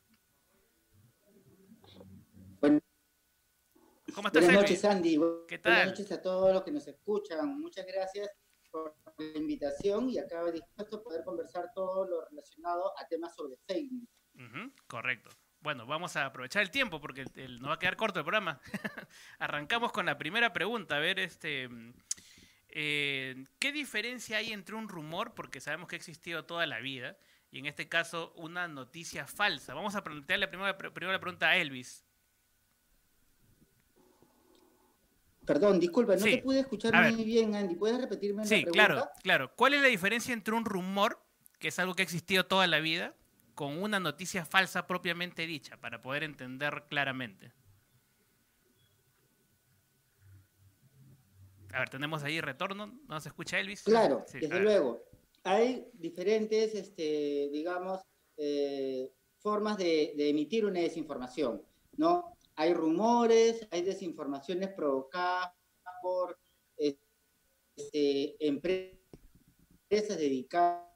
¿Cómo 4.14 4.29
estás, 4.29 4.42
Buenas 4.44 4.48
Elvis? 4.48 4.83
noches, 4.83 4.85
Andy. 4.85 5.12
¿Qué 5.48 5.59
Buenas 5.59 5.62
tal? 5.62 5.88
noches 5.90 6.12
a 6.12 6.20
todos 6.20 6.53
los 6.53 6.62
que 6.64 6.70
nos 6.72 6.87
escuchan. 6.88 7.61
Muchas 7.61 7.87
gracias 7.87 8.29
por 8.72 8.96
la 9.18 9.38
invitación 9.38 10.11
y 10.11 10.18
acá 10.18 10.50
dispuesto 10.50 10.96
a 10.96 11.02
poder 11.02 11.24
conversar 11.24 11.70
todo 11.74 12.08
lo 12.08 12.24
relacionado 12.24 12.98
a 12.98 13.06
temas 13.06 13.35
sobre 13.37 13.56
fake 13.66 13.92
news. 13.92 14.72
Correcto. 14.88 15.30
Bueno, 15.61 15.87
vamos 15.87 16.16
a 16.16 16.26
aprovechar 16.26 16.62
el 16.62 16.70
tiempo 16.70 17.00
porque 17.00 17.24
el, 17.37 17.61
nos 17.61 17.70
va 17.70 17.74
a 17.74 17.78
quedar 17.78 17.96
corto 17.96 18.18
el 18.18 18.24
programa. 18.24 18.61
Arrancamos 19.38 19.92
con 19.92 20.06
la 20.06 20.18
primera 20.18 20.52
pregunta. 20.52 20.96
A 20.96 20.98
ver, 20.98 21.20
este, 21.20 21.68
eh, 22.68 23.44
¿qué 23.61 23.70
diferencia 23.70 24.38
hay 24.38 24.52
entre 24.52 24.74
un 24.74 24.88
rumor, 24.88 25.35
porque 25.35 25.61
sabemos 25.61 25.88
que 25.88 25.94
ha 25.94 25.98
existido 25.98 26.46
toda 26.46 26.66
la 26.66 26.80
vida, 26.80 27.16
y 27.52 27.61
en 27.61 27.66
este 27.66 27.88
caso 27.88 28.32
una 28.35 28.66
noticia 28.66 29.26
falsa? 29.26 29.74
Vamos 29.74 29.94
a 29.94 30.02
plantearle 30.02 30.48
primero, 30.48 30.76
primero 30.76 31.12
la 31.12 31.20
pregunta 31.20 31.50
a 31.50 31.56
Elvis. 31.56 32.04
Perdón, 35.44 35.81
disculpa, 35.81 36.14
no 36.14 36.24
Sí, 36.24 36.37
te 36.37 36.42
pude 36.42 36.61
escuchar 36.61 36.94
a 36.94 37.00
ver. 37.02 37.12
muy 37.14 37.24
bien, 37.24 37.55
Andy. 37.55 37.74
¿Puedes 37.74 38.00
repetirme 38.00 38.44
Sí, 38.46 38.57
la 38.57 38.62
pregunta? 38.62 38.87
claro, 38.87 39.11
claro. 39.22 39.52
¿Cuál 39.57 39.74
es 39.74 39.83
la 39.83 39.88
diferencia 39.88 40.33
entre 40.33 40.55
un 40.55 40.64
rumor, 40.64 41.20
que 41.59 41.68
es 41.68 41.78
algo 41.78 41.94
que 41.94 42.02
ha 42.02 42.05
existido 42.05 42.46
toda 42.46 42.66
la 42.68 42.78
vida, 42.78 43.16
con 43.55 43.83
una 43.83 43.98
noticia 44.00 44.44
falsa 44.44 44.87
propiamente 44.87 45.46
dicha, 45.46 45.76
para 45.81 46.00
poder 46.00 46.22
entender 46.22 46.85
claramente? 46.88 47.52
A 51.72 51.81
ver, 51.81 51.88
tenemos 51.88 52.22
ahí 52.22 52.40
retorno, 52.40 53.00
¿no 53.09 53.20
se 53.20 53.31
escucha 53.31 53.59
Elvis? 53.59 53.83
Claro, 53.83 54.24
Sí, 54.28 54.38
desde 54.40 54.61
luego. 54.61 55.02
Hay 55.44 55.88
diferentes, 55.94 56.74
este, 56.74 57.48
digamos, 57.52 58.00
eh, 58.37 59.11
formas 59.38 59.76
de, 59.78 60.12
de 60.16 60.28
emitir 60.28 60.64
una 60.66 60.81
desinformación, 60.81 61.62
¿no? 61.96 62.37
Hay 62.57 62.75
rumores, 62.75 63.67
hay 63.71 63.83
desinformaciones 63.83 64.73
provocadas 64.75 65.53
por 66.03 66.38
este, 66.77 68.37
empresas 68.47 68.99
dedicadas 70.19 70.88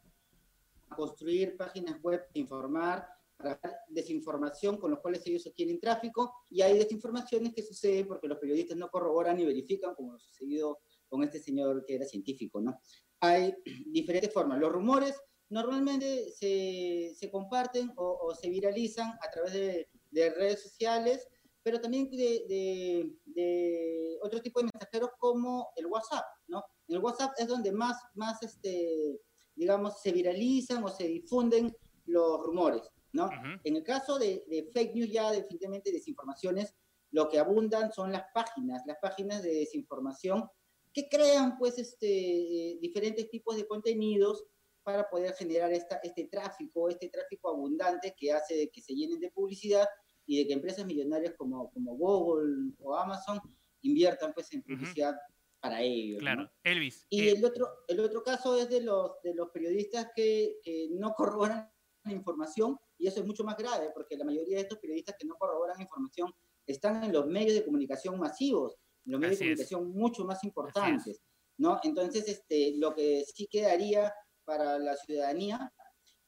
a 0.90 0.96
construir 0.96 1.56
páginas 1.56 2.00
web, 2.02 2.22
informar, 2.34 3.08
para 3.36 3.60
desinformación 3.88 4.78
con 4.78 4.90
los 4.90 5.00
cuales 5.00 5.26
ellos 5.26 5.46
obtienen 5.46 5.78
tráfico, 5.78 6.32
y 6.50 6.62
hay 6.62 6.78
desinformaciones 6.78 7.54
que 7.54 7.62
suceden 7.62 8.06
porque 8.06 8.28
los 8.28 8.38
periodistas 8.38 8.76
no 8.76 8.90
corroboran 8.90 9.36
ni 9.36 9.44
verifican, 9.44 9.94
como 9.94 10.12
lo 10.12 10.18
sucedido 10.18 10.78
con 11.08 11.22
este 11.22 11.38
señor 11.38 11.84
que 11.84 11.96
era 11.96 12.06
científico, 12.06 12.60
¿no? 12.60 12.80
Hay 13.20 13.54
diferentes 13.86 14.32
formas. 14.32 14.58
Los 14.58 14.72
rumores 14.72 15.14
normalmente 15.48 16.30
se, 16.32 17.14
se 17.14 17.30
comparten 17.30 17.92
o, 17.96 18.34
se 18.34 18.48
viralizan 18.48 19.10
a 19.22 19.30
través 19.30 19.52
de 19.52 20.30
redes 20.30 20.62
sociales, 20.62 21.28
pero 21.66 21.80
también 21.80 22.08
de, 22.08 22.44
de- 22.48 23.10
de 23.24 24.18
otro 24.22 24.40
tipo 24.40 24.60
de 24.60 24.68
mensajeros 24.72 25.10
como 25.18 25.70
el 25.74 25.86
WhatsApp, 25.86 26.24
¿no? 26.46 26.62
En 26.86 26.94
el 26.94 27.02
WhatsApp 27.02 27.32
es 27.38 27.48
donde 27.48 27.72
más, 27.72 27.96
más 28.14 28.40
este, 28.44 29.20
digamos, 29.56 30.00
se 30.00 30.12
viralizan 30.12 30.84
o 30.84 30.88
se 30.88 31.08
difunden 31.08 31.76
los 32.04 32.40
rumores, 32.46 32.82
¿no? 33.12 33.28
En 33.64 33.74
el 33.74 33.82
caso 33.82 34.16
de, 34.16 34.44
de 34.46 34.70
fake 34.72 34.94
news, 34.94 35.10
ya 35.10 35.32
definitivamente 35.32 35.90
desinformaciones, 35.90 36.72
lo 37.10 37.28
que 37.28 37.40
abundan 37.40 37.92
son 37.92 38.12
las 38.12 38.26
páginas, 38.32 38.82
las 38.86 38.98
páginas 39.02 39.42
de 39.42 39.52
desinformación 39.54 40.48
que 40.94 41.08
crean, 41.08 41.58
pues, 41.58 41.78
este, 41.78 42.06
eh, 42.08 42.78
diferentes 42.80 43.28
tipos 43.28 43.56
de 43.56 43.66
contenidos 43.66 44.44
para 44.84 45.10
poder 45.10 45.34
generar 45.34 45.72
esta, 45.72 45.96
este 46.04 46.26
tráfico, 46.26 46.88
este 46.88 47.08
tráfico 47.08 47.48
abundante 47.48 48.14
que 48.16 48.30
hace 48.30 48.70
que 48.70 48.80
se 48.80 48.94
llenen 48.94 49.18
de 49.18 49.32
publicidad 49.32 49.88
y 50.26 50.38
de 50.38 50.46
que 50.46 50.52
empresas 50.52 50.84
millonarias 50.84 51.34
como, 51.36 51.70
como 51.70 51.96
Google 51.96 52.72
o 52.80 52.96
Amazon 52.96 53.40
inviertan, 53.82 54.32
pues, 54.34 54.52
en 54.52 54.62
publicidad 54.62 55.16
para 55.60 55.80
ellos. 55.80 56.16
¿no? 56.16 56.20
Claro, 56.20 56.52
Elvis. 56.64 57.06
Y 57.08 57.28
eh, 57.28 57.32
el 57.32 57.44
otro, 57.44 57.68
el 57.88 58.00
otro 58.00 58.22
caso 58.22 58.56
es 58.58 58.68
de 58.68 58.82
los, 58.82 59.12
de 59.22 59.34
los 59.34 59.50
periodistas 59.50 60.08
que, 60.14 60.56
que 60.62 60.88
no 60.90 61.12
corroboran 61.14 61.70
la 62.04 62.12
información, 62.12 62.76
y 62.98 63.06
eso 63.06 63.20
es 63.20 63.26
mucho 63.26 63.44
más 63.44 63.56
grave, 63.56 63.90
porque 63.94 64.16
la 64.16 64.24
mayoría 64.24 64.56
de 64.56 64.62
estos 64.62 64.78
periodistas 64.78 65.16
que 65.18 65.26
no 65.26 65.34
corroboran 65.36 65.80
información 65.80 66.32
están 66.66 67.04
en 67.04 67.12
los 67.12 67.26
medios 67.26 67.54
de 67.54 67.64
comunicación 67.64 68.18
masivos, 68.18 68.76
en 69.04 69.12
los 69.12 69.20
medios 69.20 69.36
Así 69.36 69.46
de 69.46 69.52
es. 69.52 69.68
comunicación 69.68 69.90
mucho 69.90 70.24
más 70.24 70.42
importantes, 70.44 71.22
¿no? 71.58 71.80
Entonces, 71.82 72.28
este, 72.28 72.74
lo 72.76 72.94
que 72.94 73.24
sí 73.24 73.46
quedaría 73.46 74.12
para 74.44 74.78
la 74.78 74.96
ciudadanía 74.96 75.72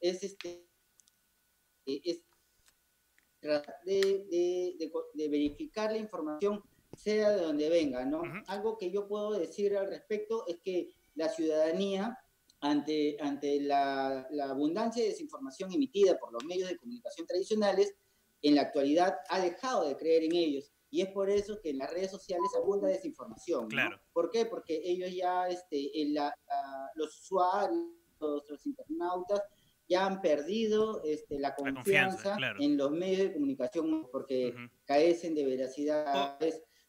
es, 0.00 0.22
este, 0.22 0.68
eh, 1.87 2.00
es 2.04 2.22
tratar 3.40 3.77
de, 3.85 4.01
de- 4.31 4.77
de 4.79 4.92
de 5.14 5.29
verificar 5.29 5.90
la 5.92 5.98
información 5.98 6.62
sea 6.96 7.31
de 7.31 7.42
donde 7.42 7.68
venga, 7.68 8.05
¿no? 8.05 8.22
Algo 8.48 8.77
que 8.79 8.90
yo 8.90 9.07
puedo 9.07 9.33
decir 9.38 9.77
al 9.77 9.88
respecto 9.88 10.44
es 10.48 10.59
que 10.64 10.88
la 11.14 11.29
ciudadanía, 11.29 12.18
ante, 12.61 13.16
ante 13.20 13.61
la, 13.61 14.27
la 14.31 14.51
abundancia 14.51 15.03
de 15.03 15.11
desinformación 15.11 15.72
emitida 15.72 16.18
por 16.18 16.33
los 16.33 16.44
medios 16.44 16.68
de 16.68 16.77
comunicación 16.77 17.27
tradicionales, 17.27 17.94
en 18.42 18.55
la 18.55 18.62
actualidad 18.62 19.16
ha 19.29 19.40
dejado 19.40 19.87
de 19.88 19.96
creer 19.96 20.24
en 20.24 20.35
ellos. 20.35 20.72
Y 20.90 21.03
es 21.03 21.09
por 21.11 21.29
eso 21.29 21.61
que 21.61 21.70
en 21.70 21.79
las 21.79 21.92
redes 21.92 22.11
sociales 22.11 22.48
abunda 22.57 22.88
desinformación. 22.88 23.62
¿no? 23.64 23.68
Claro. 23.68 24.01
¿Por 24.12 24.31
qué? 24.31 24.46
Porque 24.46 24.81
ellos 24.83 25.11
ya, 25.14 25.46
este, 25.48 26.01
en 26.03 26.14
la- 26.14 26.35
la- 26.48 26.90
los 26.94 27.16
usuarios, 27.20 27.79
los, 28.20 28.48
los 28.48 28.66
internautas, 28.66 29.42
ya 29.88 30.07
han 30.07 30.20
perdido 30.20 31.03
este, 31.05 31.38
la 31.38 31.55
confianza, 31.55 31.83
confianza, 32.14 32.37
claro. 32.37 32.61
en 32.61 32.77
los 32.77 32.90
medios 32.90 33.18
de 33.20 33.33
comunicación 33.33 34.07
porque 34.12 34.55
carecen 34.85 35.35
de 35.35 35.46
veracidad, 35.46 36.38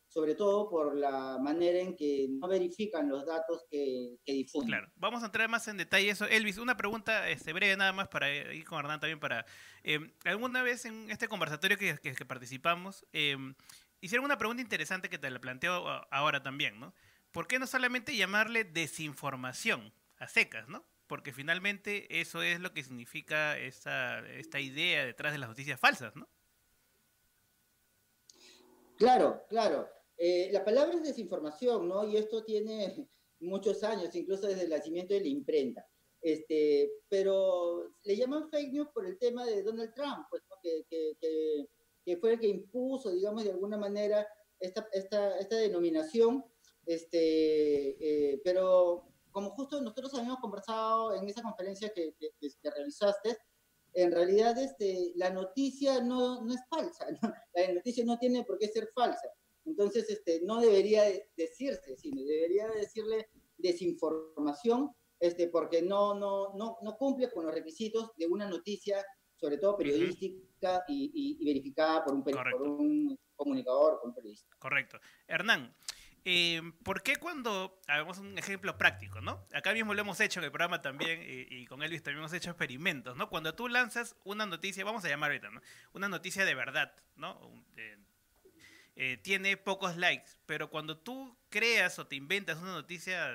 sobre 0.08 0.34
todo 0.36 0.70
por 0.70 0.96
la 0.98 1.38
manera 1.40 1.80
en 1.80 1.96
que 1.96 2.28
no 2.30 2.48
verifican 2.48 3.08
los 3.08 3.26
datos 3.26 3.64
que, 3.70 4.18
que 4.26 4.34
difunden. 4.34 4.70
Claro, 4.70 4.92
vamos 4.96 5.22
a 5.22 5.28
entrar 5.28 5.48
más 5.50 5.68
en 5.68 5.78
detalle 5.78 6.10
eso. 6.10 6.26
Elvis, 6.26 6.58
una 6.58 6.76
pregunta 6.76 7.30
este, 7.30 7.54
breve 7.54 7.78
nada 7.78 7.94
más 7.94 8.08
para 8.08 8.30
ir 8.54 8.66
con 8.66 8.80
Hernán 8.80 9.00
también 9.00 9.20
para... 9.20 9.46
eh, 9.84 10.00
¿Alguna 10.26 10.64
vez 10.64 10.86
en 10.86 11.10
este 11.12 11.28
conversatorio 11.28 11.78
que, 11.78 11.98
que- 12.00 12.14
que 12.16 12.26
participamos, 12.26 13.06
eh, 13.14 13.38
hicieron 14.02 14.26
una 14.26 14.38
pregunta 14.40 14.62
interesante 14.64 15.10
que 15.10 15.20
te 15.20 15.30
la 15.30 15.40
planteo 15.40 15.88
a- 15.88 16.08
ahora 16.12 16.42
también, 16.42 16.80
¿no? 16.80 16.94
¿Por 17.32 17.46
qué 17.48 17.60
no 17.60 17.68
solamente 17.68 18.16
llamarle 18.18 18.64
desinformación 18.64 19.94
a 20.18 20.28
secas, 20.28 20.68
¿no? 20.68 20.84
Porque 21.10 21.34
finalmente 21.34 22.22
eso 22.22 22.44
es 22.44 22.60
lo 22.60 22.72
que 22.72 22.84
significa 22.84 23.58
esta, 23.58 24.20
esta 24.30 24.60
idea 24.60 25.04
detrás 25.04 25.34
de 25.34 25.40
las 25.40 25.50
noticias 25.50 25.80
falsas, 25.80 26.16
¿no? 26.16 26.30
Claro, 28.96 29.44
claro. 29.50 29.90
Eh, 30.16 30.50
la 30.52 30.64
palabra 30.64 30.98
es 30.98 31.04
desinformación, 31.04 31.88
¿no? 31.90 32.08
Y 32.08 32.16
esto 32.16 32.44
tiene 32.44 33.08
muchos 33.40 33.84
años, 33.84 34.14
incluso 34.14 34.46
desde 34.46 34.66
el 34.66 34.70
nacimiento 34.70 35.16
de 35.16 35.22
la 35.22 35.28
imprenta. 35.30 35.90
Este, 36.22 36.92
pero 37.08 37.92
le 38.04 38.16
llaman 38.16 38.48
fake 38.48 38.72
news 38.72 38.90
por 38.94 39.08
el 39.08 39.18
tema 39.18 39.46
de 39.46 39.64
Donald 39.64 39.96
Trump, 39.96 40.28
pues, 40.30 40.44
¿no? 40.48 40.58
que, 40.62 42.18
fue 42.22 42.34
el 42.34 42.40
que 42.40 42.48
impuso, 42.50 43.12
digamos, 43.12 43.44
de 43.46 43.52
alguna 43.52 43.78
manera 43.78 44.28
esta, 44.60 44.88
esta, 44.92 45.40
esta 45.40 45.56
denominación. 45.56 46.46
Este, 46.86 48.34
eh, 48.34 48.42
pero 48.44 49.09
como 49.32 49.52
justo 49.52 49.82
nosotros 49.82 50.14
habíamos 50.16 50.40
conversado 50.40 51.14
en 51.16 51.28
esa 51.30 51.42
conferencia 51.42 51.92
que, 51.94 52.14
que- 52.20 52.32
que- 52.40 52.70
realizaste, 52.72 53.38
en 53.94 54.12
realidad 54.12 54.58
este, 54.58 55.14
la 55.16 55.30
noticia 55.32 56.02
no, 56.02 56.42
no 56.44 56.54
es 56.54 56.62
falsa, 56.70 57.06
¿no? 57.12 57.20
la 57.54 57.74
noticia 57.74 58.04
no 58.06 58.18
tiene 58.20 58.44
por 58.44 58.58
qué 58.60 58.68
ser 58.68 58.90
falsa. 58.94 59.28
Entonces, 59.66 60.10
este, 60.10 60.42
no 60.44 60.60
debería 60.62 61.04
de- 61.04 61.30
decirse, 61.36 61.96
sino 61.98 62.22
debería 62.24 62.68
decirle 62.70 63.30
desinformación, 63.58 64.92
este, 65.20 65.48
porque 65.48 65.82
no, 65.82 66.14
no, 66.14 66.54
no, 66.56 66.78
no 66.82 66.98
cumple 66.98 67.30
con 67.32 67.46
los 67.46 67.54
requisitos 67.54 68.12
de 68.18 68.28
una 68.28 68.48
noticia, 68.50 69.04
sobre 69.36 69.58
todo 69.58 69.76
periodística 69.78 70.84
y, 70.88 71.12
y- 71.14 71.38
y 71.42 71.46
verificada 71.46 72.04
por 72.06 72.14
un, 72.16 72.24
por 72.24 72.62
un 72.62 73.18
comunicador, 73.36 74.00
por 74.00 74.10
un 74.10 74.16
periodista. 74.16 74.56
Correcto. 74.60 75.00
Hernán, 75.28 75.76
eh, 76.32 76.62
¿por 76.84 77.02
qué 77.02 77.16
cuando, 77.16 77.82
hagamos 77.88 78.20
un 78.20 78.38
ejemplo 78.38 78.78
práctico, 78.78 79.20
¿no? 79.20 79.48
Acá 79.52 79.74
mismo 79.74 79.96
lo 79.96 80.02
hemos 80.02 80.20
hecho 80.20 80.40
en 80.40 80.44
el 80.44 80.52
programa 80.52 80.80
también 80.80 81.24
y, 81.24 81.48
y 81.56 81.66
con 81.66 81.82
Elvis 81.82 82.04
también 82.04 82.20
hemos 82.20 82.34
hecho 82.34 82.52
experimentos, 82.52 83.18
¿no? 83.18 83.30
Cuando 83.30 83.56
tú 83.56 83.68
lanzas 83.68 84.16
una 84.26 84.46
noticia, 84.46 84.86
vamos 84.86 85.04
a 85.06 85.10
llamar 85.10 85.32
ahorita, 85.32 85.50
¿no? 85.50 85.60
Una 85.94 86.08
noticia 86.08 86.46
de 86.46 86.54
verdad, 86.54 86.94
¿no? 87.16 87.52
Eh, 88.96 89.18
tiene 89.24 89.58
pocos 89.58 89.98
likes, 89.98 90.30
pero 90.46 90.70
cuando 90.70 91.00
tú 91.00 91.36
creas 91.50 91.98
o 91.98 92.06
te 92.06 92.16
inventas 92.16 92.60
una 92.60 92.74
noticia, 92.74 93.34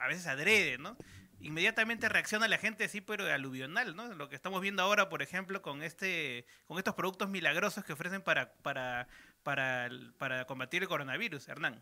a 0.00 0.08
veces 0.08 0.26
adrede, 0.26 0.76
¿no? 0.76 0.96
Inmediatamente 1.38 2.08
reacciona 2.08 2.48
la 2.48 2.58
gente 2.58 2.82
así, 2.82 3.00
pero 3.00 3.32
aluvional, 3.32 3.94
¿no? 3.94 4.12
Lo 4.12 4.28
que 4.28 4.34
estamos 4.34 4.60
viendo 4.60 4.82
ahora, 4.82 5.08
por 5.08 5.22
ejemplo, 5.22 5.62
con 5.62 5.84
este, 5.84 6.46
con 6.66 6.78
estos 6.78 6.96
productos 6.96 7.28
milagrosos 7.28 7.84
que 7.84 7.92
ofrecen 7.92 8.22
para, 8.22 8.54
para, 8.54 9.06
para, 9.44 9.88
para 10.18 10.46
combatir 10.46 10.82
el 10.82 10.88
coronavirus, 10.88 11.46
Hernán. 11.46 11.80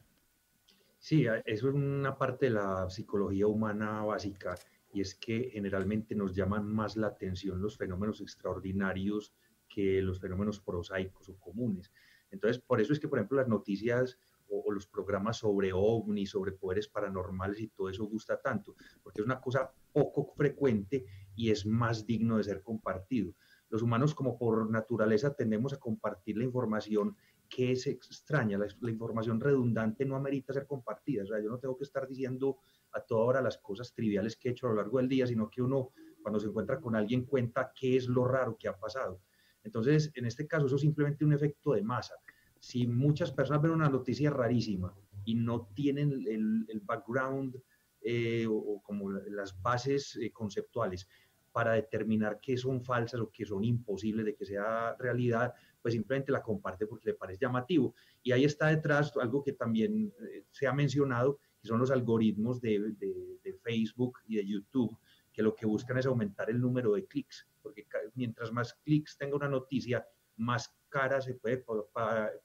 Sí, 1.04 1.26
eso 1.26 1.68
es 1.68 1.74
una 1.74 2.16
parte 2.16 2.46
de 2.46 2.52
la 2.52 2.88
psicología 2.88 3.48
humana 3.48 4.04
básica 4.04 4.54
y 4.92 5.00
es 5.00 5.16
que 5.16 5.50
generalmente 5.50 6.14
nos 6.14 6.32
llaman 6.32 6.72
más 6.72 6.96
la 6.96 7.08
atención 7.08 7.60
los 7.60 7.76
fenómenos 7.76 8.20
extraordinarios 8.20 9.34
que 9.68 10.00
los 10.00 10.20
fenómenos 10.20 10.60
prosaicos 10.60 11.28
o 11.28 11.36
comunes. 11.40 11.90
Entonces, 12.30 12.62
por 12.62 12.80
eso 12.80 12.92
es 12.92 13.00
que, 13.00 13.08
por 13.08 13.18
ejemplo, 13.18 13.38
las 13.38 13.48
noticias 13.48 14.16
o 14.48 14.70
los 14.70 14.86
programas 14.86 15.38
sobre 15.38 15.72
ovnis, 15.72 16.30
sobre 16.30 16.52
poderes 16.52 16.86
paranormales 16.86 17.58
y 17.60 17.66
todo 17.66 17.88
eso 17.88 18.04
gusta 18.04 18.40
tanto, 18.40 18.76
porque 19.02 19.22
es 19.22 19.26
una 19.26 19.40
cosa 19.40 19.72
poco 19.92 20.32
frecuente 20.36 21.04
y 21.34 21.50
es 21.50 21.66
más 21.66 22.06
digno 22.06 22.36
de 22.36 22.44
ser 22.44 22.62
compartido. 22.62 23.34
Los 23.70 23.82
humanos, 23.82 24.14
como 24.14 24.38
por 24.38 24.70
naturaleza, 24.70 25.34
tendemos 25.34 25.72
a 25.72 25.80
compartir 25.80 26.36
la 26.36 26.44
información 26.44 27.16
que 27.54 27.72
es 27.72 27.86
extraña, 27.86 28.56
la, 28.56 28.66
la 28.80 28.90
información 28.90 29.38
redundante 29.38 30.06
no 30.06 30.16
amerita 30.16 30.54
ser 30.54 30.66
compartida. 30.66 31.22
O 31.24 31.26
sea, 31.26 31.38
yo 31.38 31.50
no 31.50 31.58
tengo 31.58 31.76
que 31.76 31.84
estar 31.84 32.08
diciendo 32.08 32.56
a 32.92 33.00
toda 33.02 33.24
hora 33.24 33.42
las 33.42 33.58
cosas 33.58 33.92
triviales 33.92 34.36
que 34.36 34.48
he 34.48 34.52
hecho 34.52 34.66
a 34.66 34.70
lo 34.70 34.76
largo 34.76 34.98
del 34.98 35.08
día, 35.08 35.26
sino 35.26 35.50
que 35.50 35.60
uno, 35.60 35.90
cuando 36.22 36.40
se 36.40 36.46
encuentra 36.46 36.80
con 36.80 36.96
alguien, 36.96 37.26
cuenta 37.26 37.70
qué 37.78 37.96
es 37.96 38.08
lo 38.08 38.24
raro 38.24 38.56
que 38.58 38.68
ha 38.68 38.78
pasado. 38.78 39.20
Entonces, 39.64 40.10
en 40.14 40.24
este 40.24 40.46
caso, 40.46 40.64
eso 40.66 40.76
es 40.76 40.80
simplemente 40.82 41.24
un 41.26 41.34
efecto 41.34 41.74
de 41.74 41.82
masa. 41.82 42.14
Si 42.58 42.86
muchas 42.86 43.30
personas 43.32 43.60
ven 43.62 43.72
una 43.72 43.88
noticia 43.90 44.30
rarísima 44.30 44.94
y 45.24 45.34
no 45.34 45.68
tienen 45.74 46.10
el, 46.26 46.64
el 46.68 46.80
background 46.80 47.60
eh, 48.00 48.46
o, 48.46 48.54
o 48.54 48.82
como 48.82 49.10
la- 49.10 49.22
las 49.28 49.60
bases 49.60 50.16
eh, 50.16 50.32
conceptuales 50.32 51.06
para 51.52 51.72
determinar 51.72 52.40
que 52.40 52.56
son 52.56 52.82
falsas 52.82 53.20
o 53.20 53.30
que 53.30 53.44
son 53.44 53.62
imposibles 53.62 54.24
de 54.24 54.34
que 54.34 54.46
sea 54.46 54.96
realidad, 54.98 55.52
pues 55.82 55.94
simplemente 55.94 56.32
la 56.32 56.42
comparte 56.42 56.86
porque 56.86 57.10
le 57.10 57.14
parece 57.14 57.40
llamativo. 57.42 57.94
Y 58.22 58.32
ahí 58.32 58.44
está 58.44 58.68
detrás 58.68 59.14
algo 59.16 59.42
que 59.42 59.52
también 59.52 60.12
eh, 60.32 60.44
se 60.50 60.66
ha 60.66 60.72
mencionado, 60.72 61.38
que 61.60 61.68
son 61.68 61.78
los 61.80 61.90
algoritmos 61.90 62.60
de, 62.60 62.78
de- 62.98 63.38
de 63.42 63.54
Facebook 63.54 64.18
y 64.26 64.36
de 64.36 64.46
YouTube, 64.46 64.96
que 65.32 65.42
lo 65.42 65.54
que 65.54 65.66
buscan 65.66 65.98
es 65.98 66.06
aumentar 66.06 66.48
el 66.50 66.60
número 66.60 66.92
de 66.92 67.04
clics, 67.06 67.48
porque 67.60 67.86
mientras 68.14 68.52
más 68.52 68.74
clics 68.84 69.16
tenga 69.18 69.36
una 69.36 69.48
noticia, 69.48 70.06
más 70.36 70.74
cara 70.88 71.20
se 71.20 71.34
puede 71.34 71.64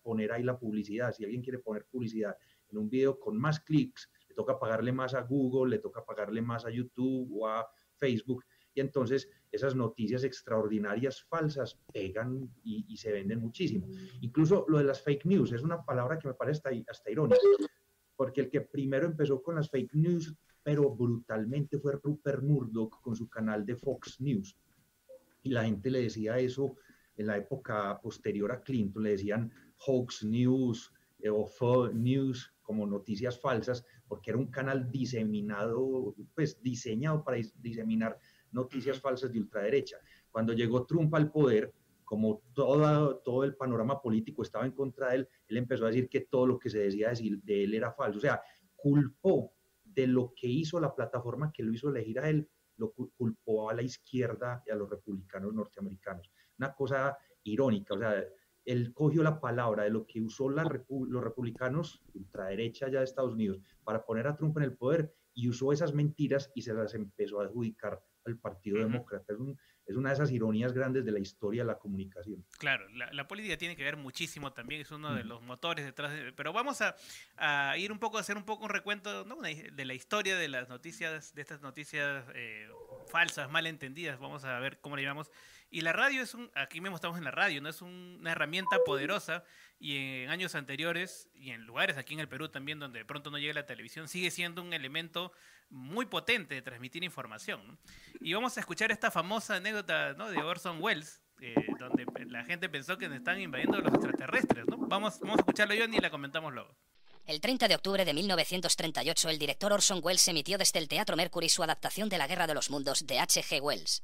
poner 0.02 0.32
ahí 0.32 0.44
la 0.44 0.58
publicidad. 0.58 1.14
Si 1.14 1.24
alguien 1.24 1.42
quiere 1.42 1.60
poner 1.60 1.86
publicidad 1.86 2.36
en 2.70 2.78
un 2.78 2.90
video 2.90 3.20
con 3.20 3.38
más 3.38 3.60
clics, 3.60 4.10
le 4.28 4.36
toca 4.36 4.60
pagarle 4.60 4.92
más 4.92 5.14
a 5.14 5.22
Google, 5.22 5.76
le 5.76 5.80
toca 5.82 6.04
pagarle 6.04 6.42
más 6.42 6.66
a 6.66 6.70
YouTube 6.70 7.30
o 7.34 7.48
a 7.48 7.68
Facebook. 7.96 8.44
Y 8.74 8.82
entonces 8.82 9.30
esas 9.52 9.76
noticias 9.76 10.24
extraordinarias 10.24 11.24
falsas 11.24 11.80
pegan 11.94 12.50
y, 12.64 12.98
se 12.98 13.12
venden 13.12 13.40
muchísimo. 13.40 13.88
Incluso 14.22 14.66
lo 14.68 14.80
de 14.80 14.84
las 14.84 15.02
fake 15.02 15.26
news 15.26 15.52
es 15.54 15.64
una 15.64 15.84
palabra 15.84 16.20
que 16.20 16.28
me 16.28 16.34
parece 16.34 16.62
hasta, 16.88 17.12
irónica, 17.12 17.40
porque 18.16 18.42
el 18.42 18.50
que 18.50 18.62
primero 18.62 19.06
empezó 19.06 19.42
con 19.42 19.56
las 19.56 19.70
fake 19.70 19.94
news, 19.94 20.36
pero 20.64 20.94
brutalmente, 20.94 21.80
fue 21.80 21.94
Rupert 22.04 22.44
Murdoch 22.44 23.00
con 23.02 23.16
su 23.16 23.30
canal 23.30 23.66
de 23.66 23.76
Fox 23.76 24.20
News. 24.20 24.58
Y 25.44 25.50
la 25.50 25.64
gente 25.64 25.90
le 25.90 26.02
decía 26.02 26.38
eso 26.40 26.76
en 27.16 27.28
la 27.28 27.38
época 27.38 28.00
posterior 28.02 28.52
a 28.52 28.62
Clinton, 28.62 29.04
le 29.04 29.12
decían 29.12 29.52
hoax 29.88 30.24
news 30.24 30.92
eh, 31.20 31.30
o 31.30 31.46
fake 31.46 31.94
news 31.94 32.54
como 32.62 32.86
noticias 32.86 33.40
falsas, 33.40 33.86
porque 34.08 34.32
era 34.32 34.40
un 34.40 34.48
canal 34.48 34.92
diseminado, 34.92 36.16
pues 36.36 36.62
diseñado 36.62 37.24
para 37.24 37.38
dis- 37.38 37.54
diseminar 37.56 38.20
noticias 38.52 39.00
falsas 39.00 39.32
de 39.32 39.40
ultraderecha. 39.40 39.98
Cuando 40.32 40.54
llegó 40.54 40.86
Trump 40.86 41.14
al 41.16 41.32
poder, 41.32 41.74
como 42.04 42.42
toda, 42.54 43.20
todo 43.22 43.44
el 43.44 43.56
panorama 43.56 44.02
político 44.02 44.42
estaba 44.42 44.66
en 44.66 44.72
contra 44.72 45.10
de 45.10 45.16
él, 45.18 45.30
él 45.48 45.58
empezó 45.58 45.86
a 45.86 45.88
decir 45.88 46.08
que 46.08 46.22
todo 46.22 46.48
lo 46.48 46.58
que 46.58 46.70
se 46.70 46.80
decía 46.80 47.12
de 47.12 47.64
él 47.64 47.74
era 47.74 47.92
falso. 47.92 48.18
O 48.18 48.22
sea, 48.22 48.42
culpó 48.76 49.54
de 49.84 50.08
lo 50.08 50.34
que 50.36 50.48
hizo 50.48 50.80
la 50.80 50.96
plataforma 50.96 51.52
que 51.52 51.64
lo 51.64 51.74
hizo 51.74 51.90
elegir 51.90 52.20
a 52.20 52.30
él, 52.30 52.48
lo 52.78 52.94
cul- 52.94 53.12
culpó 53.18 53.70
a 53.70 53.74
la 53.74 53.82
izquierda 53.82 54.64
y 54.66 54.72
a 54.72 54.76
los 54.76 54.90
republicanos 54.90 55.54
norteamericanos. 55.54 56.32
Una 56.60 56.74
cosa 56.74 57.18
irónica, 57.44 57.96
o 57.96 58.00
sea, 58.00 58.24
él 58.64 58.94
cogió 58.94 59.24
la 59.24 59.40
palabra 59.40 59.84
de 59.84 59.90
lo 59.90 60.06
que 60.06 60.22
usó 60.22 60.50
la 60.50 60.64
los 60.64 61.24
republicanos, 61.24 62.04
ultraderecha 62.14 62.90
ya 62.90 63.00
de 63.00 63.06
Estados 63.06 63.34
Unidos, 63.34 63.60
para 63.84 64.06
poner 64.06 64.28
a 64.28 64.36
Trump 64.36 64.58
en 64.58 64.64
el 64.64 64.76
poder 64.76 65.14
y 65.34 65.48
usó 65.50 65.72
esas 65.72 65.94
mentiras 65.94 66.52
y 66.54 66.62
se 66.62 66.74
las 66.74 66.94
empezó 66.94 67.40
a 67.40 67.46
adjudicar 67.46 68.02
al 68.28 68.38
Partido 68.38 68.78
Demócrata. 68.80 69.34
Es, 69.34 69.40
un- 69.40 69.58
es 69.86 69.96
una 69.96 70.10
de 70.10 70.16
esas 70.16 70.32
ironías 70.32 70.74
grandes 70.74 71.06
de 71.06 71.12
la 71.14 71.20
historia 71.20 71.64
de 71.64 71.68
la 71.68 71.78
comunicación. 71.78 72.44
Claro, 72.60 72.88
la, 72.90 73.12
la 73.14 73.28
política 73.28 73.58
tiene 73.58 73.76
que 73.78 73.84
ver 73.84 73.96
muchísimo 73.96 74.52
también, 74.52 74.82
es 74.82 74.92
uno 74.92 75.16
de 75.16 75.24
los 75.24 75.42
motores 75.42 75.86
detrás 75.86 76.12
de... 76.12 76.34
Pero 76.34 76.52
vamos 76.52 76.82
a, 76.82 76.96
a 77.38 77.78
ir 77.78 77.92
un 77.94 78.00
poco, 78.00 78.18
a 78.18 78.22
hacer 78.22 78.36
un 78.36 78.44
poco 78.44 78.66
un 78.66 78.70
recuento 78.70 79.24
¿no? 79.26 79.38
De 79.42 79.86
la 79.86 79.94
historia 79.94 80.36
de 80.38 80.50
las 80.50 80.68
noticias, 80.68 81.34
de 81.34 81.42
estas 81.42 81.62
noticias 81.62 82.26
eh, 82.36 82.68
falsas, 83.10 83.50
malentendidas, 83.50 84.20
vamos 84.20 84.44
a 84.44 84.60
ver 84.60 84.80
cómo 84.82 84.98
le 84.98 85.04
llamamos. 85.04 85.32
Y 85.70 85.82
la 85.82 85.92
radio 85.92 86.22
es 86.22 86.34
un, 86.34 86.50
aquí 86.56 86.80
mismo 86.82 86.96
estamos 86.96 87.18
en 87.18 87.24
la 87.26 87.32
radio, 87.32 87.62
¿no? 87.62 87.68
Es 87.70 87.82
un- 87.82 88.18
una 88.22 88.32
herramienta 88.32 88.78
poderosa 88.86 89.44
y 89.80 89.98
en 90.24 90.30
años 90.30 90.56
anteriores 90.56 91.30
y 91.34 91.52
en 91.52 91.64
lugares 91.66 91.98
aquí 91.98 92.14
en 92.14 92.22
el 92.22 92.30
Perú 92.30 92.48
también 92.50 92.80
donde 92.80 93.00
de 93.00 93.06
pronto 93.06 93.30
no 93.32 93.38
llega 93.38 93.54
la 93.54 93.66
televisión, 93.66 94.08
sigue 94.08 94.32
siendo 94.32 94.62
un 94.62 94.74
elemento 94.74 95.32
muy 95.70 96.06
potente 96.06 96.56
de 96.56 96.62
transmitir 96.62 97.04
información. 97.04 97.68
¿no? 97.68 97.78
Y 98.22 98.34
vamos 98.34 98.56
a 98.58 98.62
escuchar 98.62 98.92
esta 98.92 99.12
famosa 99.12 99.56
anécdota 99.58 100.14
¿no? 100.14 100.30
de 100.30 100.42
Orson 100.42 100.82
Welles, 100.82 101.22
eh, 101.42 101.54
donde 101.78 102.06
la 102.28 102.46
gente 102.46 102.70
pensó 102.70 102.98
que 102.98 103.10
nos 103.10 103.18
están 103.18 103.40
invadiendo 103.42 103.78
los 103.80 103.94
extraterrestres. 103.94 104.66
¿no? 104.68 104.78
Vamos, 104.78 105.20
vamos 105.20 105.38
a 105.38 105.42
escucharlo 105.42 105.76
yo 105.76 105.84
y 105.84 106.00
la 106.00 106.10
comentamos 106.10 106.54
luego. 106.54 106.74
El 107.26 107.42
30 107.42 107.68
de 107.68 107.76
octubre 107.76 108.06
de 108.06 108.14
1938, 108.14 109.30
el 109.30 109.38
director 109.38 109.74
Orson 109.74 110.00
Welles 110.02 110.26
emitió 110.30 110.58
desde 110.58 110.80
el 110.80 110.88
Teatro 110.88 111.18
Mercury 111.18 111.50
su 111.50 111.62
adaptación 111.62 112.08
de 112.08 112.18
La 112.18 112.26
Guerra 112.28 112.48
de 112.48 112.54
los 112.54 112.70
Mundos 112.70 113.06
de 113.06 113.20
H.G. 113.20 113.60
Wells. 113.62 114.02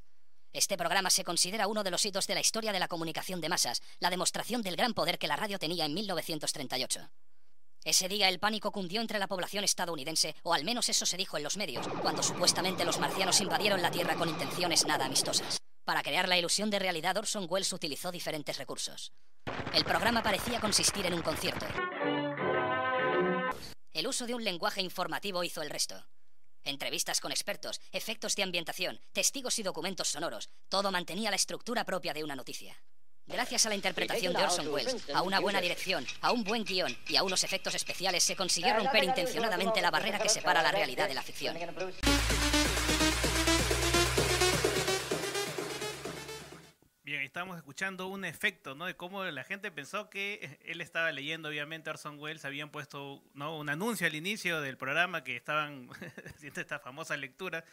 Este 0.53 0.77
programa 0.77 1.09
se 1.09 1.23
considera 1.23 1.67
uno 1.67 1.83
de 1.83 1.89
los 1.89 2.05
hitos 2.05 2.27
de 2.27 2.35
la 2.35 2.39
historia 2.39 2.71
de 2.71 2.79
la 2.79 2.87
comunicación 2.87 3.41
de 3.41 3.49
masas, 3.49 3.81
la 3.99 4.11
demostración 4.11 4.61
del 4.61 4.75
gran 4.75 4.93
poder 4.93 5.17
que 5.17 5.27
la 5.27 5.35
radio 5.35 5.57
tenía 5.57 5.85
en 5.85 5.95
1938. 5.95 7.09
Ese 7.83 8.07
día 8.07 8.29
el 8.29 8.39
pánico 8.39 8.71
cundió 8.71 9.01
entre 9.01 9.17
la 9.17 9.27
población 9.27 9.63
estadounidense, 9.63 10.35
o 10.43 10.53
al 10.53 10.63
menos 10.63 10.87
eso 10.89 11.07
se 11.07 11.17
dijo 11.17 11.37
en 11.37 11.43
los 11.43 11.57
medios, 11.57 11.87
cuando 12.03 12.21
supuestamente 12.21 12.85
los 12.85 12.99
marcianos 12.99 13.41
invadieron 13.41 13.81
la 13.81 13.89
Tierra 13.89 14.15
con 14.15 14.29
intenciones 14.29 14.85
nada 14.85 15.05
amistosas. 15.05 15.57
Para 15.85 16.03
crear 16.03 16.29
la 16.29 16.37
ilusión 16.37 16.69
de 16.69 16.79
realidad, 16.79 17.17
Orson 17.17 17.47
Welles 17.49 17.73
utilizó 17.73 18.11
diferentes 18.11 18.57
recursos. 18.59 19.11
El 19.73 19.83
programa 19.83 20.21
parecía 20.21 20.61
consistir 20.61 21.07
en 21.07 21.15
un 21.15 21.23
concierto. 21.23 21.65
El 23.91 24.07
uso 24.07 24.27
de 24.27 24.35
un 24.35 24.43
lenguaje 24.43 24.81
informativo 24.81 25.43
hizo 25.43 25.63
el 25.63 25.71
resto. 25.71 26.05
Entrevistas 26.65 27.19
con 27.19 27.32
expertos, 27.32 27.82
efectos 27.91 28.36
de 28.36 28.43
ambientación, 28.43 28.99
testigos 29.12 29.60
y 29.60 29.63
documentos 29.63 30.08
sonoros, 30.08 30.49
todo 30.69 30.91
mantenía 30.91 31.30
la 31.30 31.36
estructura 31.36 31.84
propia 31.84 32.13
de 32.13 32.23
una 32.23 32.36
noticia. 32.36 32.82
Gracias 33.26 33.65
a 33.65 33.69
la 33.69 33.76
interpretación 33.76 34.34
de 34.34 34.43
Orson 34.43 34.67
Welles, 34.67 35.10
a 35.13 35.21
una 35.21 35.39
buena 35.39 35.62
dirección, 35.62 36.06
a 36.21 36.32
un 36.32 36.43
buen 36.43 36.65
guion 36.65 36.97
y 37.08 37.15
a 37.15 37.23
unos 37.23 37.43
efectos 37.43 37.73
especiales 37.76 38.23
se 38.23 38.36
consiguió 38.36 38.73
romper 38.76 39.04
intencionadamente 39.04 39.82
la 39.82 39.91
barrera 39.91 40.19
que 40.19 40.30
separa 40.30 40.62
la 40.62 40.71
realidad 40.71 41.08
de 41.08 41.13
la 41.13 41.21
ficción. 41.21 41.58
Bien, 47.13 47.26
estábamos 47.26 47.58
escuchando 47.58 48.08
un 48.08 48.26
efecto, 48.26 48.73
¿no? 48.73 48.88
De 48.88 48.95
cómo 48.95 49.23
la 49.23 49.43
gente 49.43 49.69
pensó 49.69 50.10
que 50.10 50.58
él 50.65 50.82
estaba 50.82 51.12
leyendo, 51.12 51.49
obviamente, 51.49 51.91
Orson 51.91 52.19
Welles 52.19 52.43
habían 52.43 52.71
puesto, 52.71 53.23
¿no? 53.36 53.56
Un 53.56 53.69
anuncio 53.69 54.08
al 54.08 54.15
inicio 54.15 54.62
del 54.62 54.78
programa 54.78 55.23
que 55.23 55.36
estaban 55.36 55.89
haciendo 56.36 56.60
esta 56.60 56.80
famosa 56.80 57.15
lectura 57.15 57.65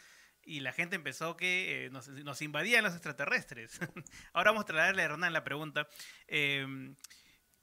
y 0.43 0.59
la 0.59 0.73
gente 0.73 0.95
empezó 0.95 1.37
que 1.37 1.87
eh, 1.87 1.89
nos, 1.89 2.41
invadían 2.43 2.83
los 2.83 2.93
extraterrestres. 2.93 3.79
Ahora 4.33 4.51
vamos 4.51 4.65
a 4.65 4.67
traerle 4.67 5.01
a 5.01 5.05
Hernán 5.05 5.33
la 5.33 5.43
pregunta. 5.43 5.87
Eh, 6.27 6.93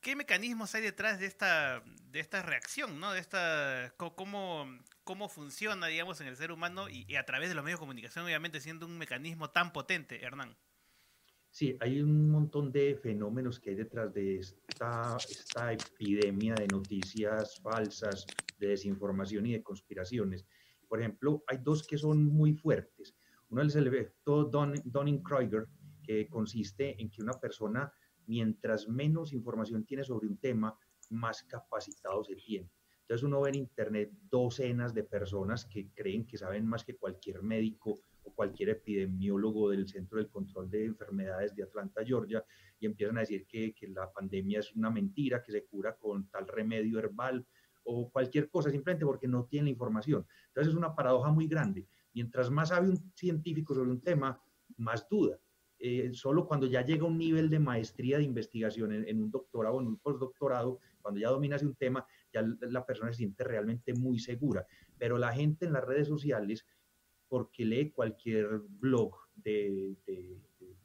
¿Qué 0.00 0.16
mecanismos 0.16 0.74
hay 0.74 0.82
detrás 0.82 1.20
de 1.20 1.26
esta, 1.26 1.84
de 1.84 2.18
esta 2.18 2.42
reacción, 2.42 2.98
¿no? 2.98 3.12
De 3.12 3.20
esta, 3.20 3.94
cómo, 3.96 4.66
cómo 5.04 5.28
funciona, 5.28 5.86
digamos, 5.86 6.20
en 6.20 6.26
el 6.26 6.36
ser 6.36 6.50
humano 6.50 6.88
y 6.88 7.14
a 7.14 7.24
través 7.24 7.48
de 7.48 7.54
los 7.54 7.62
medios 7.62 7.78
de 7.78 7.82
comunicación, 7.82 8.24
obviamente, 8.24 8.60
siendo 8.60 8.84
un 8.84 8.98
mecanismo 8.98 9.50
tan 9.50 9.72
potente, 9.72 10.24
Hernán? 10.24 10.56
Sí, 11.58 11.76
hay 11.80 12.00
un 12.00 12.30
montón 12.30 12.70
de 12.70 12.94
fenómenos 12.94 13.58
que 13.58 13.70
hay 13.70 13.74
detrás 13.74 14.14
de 14.14 14.36
esta, 14.36 15.16
esta 15.28 15.72
epidemia 15.72 16.54
de 16.54 16.68
noticias 16.68 17.58
falsas, 17.60 18.24
de 18.60 18.68
desinformación 18.68 19.44
y 19.46 19.54
de 19.54 19.62
conspiraciones. 19.64 20.46
Por 20.86 21.00
ejemplo, 21.00 21.42
hay 21.48 21.58
dos 21.58 21.84
que 21.84 21.98
son 21.98 22.24
muy 22.26 22.54
fuertes. 22.54 23.16
Uno 23.48 23.62
es 23.62 23.74
el 23.74 23.88
efecto 23.88 24.44
Dunning-Kruger, 24.44 25.66
que 26.04 26.28
consiste 26.28 26.94
en 27.02 27.10
que 27.10 27.22
una 27.22 27.32
persona, 27.32 27.92
mientras 28.28 28.88
menos 28.88 29.32
información 29.32 29.84
tiene 29.84 30.04
sobre 30.04 30.28
un 30.28 30.38
tema, 30.38 30.78
más 31.10 31.42
capacitado 31.42 32.22
se 32.22 32.36
tiene. 32.36 32.70
Entonces 33.00 33.24
uno 33.24 33.40
ve 33.40 33.48
en 33.48 33.56
Internet 33.56 34.12
docenas 34.30 34.94
de 34.94 35.02
personas 35.02 35.64
que 35.64 35.88
creen 35.92 36.24
que 36.24 36.38
saben 36.38 36.64
más 36.64 36.84
que 36.84 36.94
cualquier 36.94 37.42
médico 37.42 37.98
cualquier 38.32 38.70
epidemiólogo 38.70 39.70
del 39.70 39.88
Centro 39.88 40.18
del 40.18 40.28
Control 40.28 40.70
de 40.70 40.86
Enfermedades 40.86 41.54
de 41.54 41.62
Atlanta, 41.62 42.04
Georgia, 42.04 42.44
y 42.80 42.86
empiezan 42.86 43.16
a 43.16 43.20
decir 43.20 43.46
que, 43.46 43.74
que 43.74 43.88
la 43.88 44.12
pandemia 44.12 44.60
es 44.60 44.74
una 44.74 44.90
mentira, 44.90 45.42
que 45.42 45.52
se 45.52 45.64
cura 45.64 45.96
con 45.96 46.28
tal 46.28 46.46
remedio 46.46 46.98
herbal 46.98 47.46
o 47.84 48.10
cualquier 48.10 48.50
cosa, 48.50 48.70
simplemente 48.70 49.06
porque 49.06 49.26
no 49.26 49.44
tienen 49.46 49.66
la 49.66 49.70
información. 49.70 50.26
Entonces 50.48 50.72
es 50.72 50.78
una 50.78 50.94
paradoja 50.94 51.30
muy 51.32 51.46
grande. 51.46 51.86
Mientras 52.12 52.50
más 52.50 52.68
sabe 52.68 52.90
un 52.90 53.12
científico 53.14 53.74
sobre 53.74 53.90
un 53.90 54.00
tema, 54.00 54.40
más 54.76 55.08
duda. 55.08 55.38
Eh, 55.80 56.10
solo 56.12 56.46
cuando 56.46 56.66
ya 56.66 56.84
llega 56.84 57.04
a 57.04 57.06
un 57.06 57.16
nivel 57.16 57.48
de 57.48 57.60
maestría 57.60 58.18
de 58.18 58.24
investigación 58.24 58.92
en, 58.92 59.22
un 59.22 59.30
doctorado 59.30 59.80
en 59.80 59.86
un 59.86 59.98
postdoctorado, 59.98 60.80
cuando 61.00 61.20
ya 61.20 61.28
dominas 61.28 61.62
un 61.62 61.76
tema, 61.76 62.04
ya 62.32 62.42
la 62.60 62.84
persona 62.84 63.12
se 63.12 63.18
siente 63.18 63.44
realmente 63.44 63.94
muy 63.94 64.18
segura. 64.18 64.66
Pero 64.98 65.18
la 65.18 65.32
gente 65.32 65.66
en 65.66 65.72
las 65.72 65.84
redes 65.84 66.08
sociales 66.08 66.66
porque 67.28 67.64
lee 67.64 67.90
cualquier 67.90 68.60
blog 68.66 69.14
de, 69.34 69.96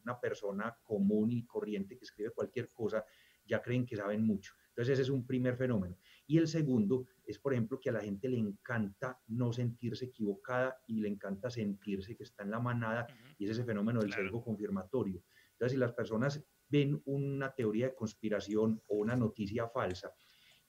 una 0.04 0.20
persona 0.20 0.78
común 0.84 1.32
y 1.32 1.46
corriente 1.46 1.98
que 1.98 2.04
escribe 2.04 2.32
cualquier 2.32 2.70
cosa, 2.70 3.06
ya 3.46 3.62
creen 3.62 3.86
que 3.86 3.96
saben 3.96 4.26
mucho. 4.26 4.54
Entonces 4.70 4.94
ese 4.94 5.04
es 5.04 5.10
un 5.10 5.26
primer 5.26 5.56
fenómeno. 5.56 5.98
Y 6.28 6.38
el 6.38 6.48
segundo 6.48 7.06
es, 7.26 7.40
por 7.40 7.54
ejemplo, 7.54 7.80
que 7.80 7.90
a 7.90 7.94
la 7.94 8.02
gente 8.02 8.28
le 8.28 8.38
encanta 8.38 9.20
no 9.28 9.54
sentirse 9.54 10.06
equivocada 10.06 10.78
y 10.88 11.00
le 11.00 11.10
encanta 11.10 11.50
sentirse 11.50 12.16
que 12.16 12.24
está 12.24 12.44
en 12.44 12.52
la 12.52 12.60
manada 12.60 13.08
y 13.38 13.46
es 13.46 13.52
ese 13.52 13.64
fenómeno 13.64 14.02
del 14.02 14.12
sesgo 14.12 14.44
confirmatorio. 14.44 15.24
Entonces, 15.54 15.74
si 15.74 15.78
las 15.78 15.94
personas 15.94 16.44
ven 16.68 17.02
una 17.06 17.54
teoría 17.54 17.90
de 17.90 17.96
conspiración 17.96 18.82
o 18.88 18.96
una 18.96 19.16
noticia 19.16 19.68
falsa 19.68 20.12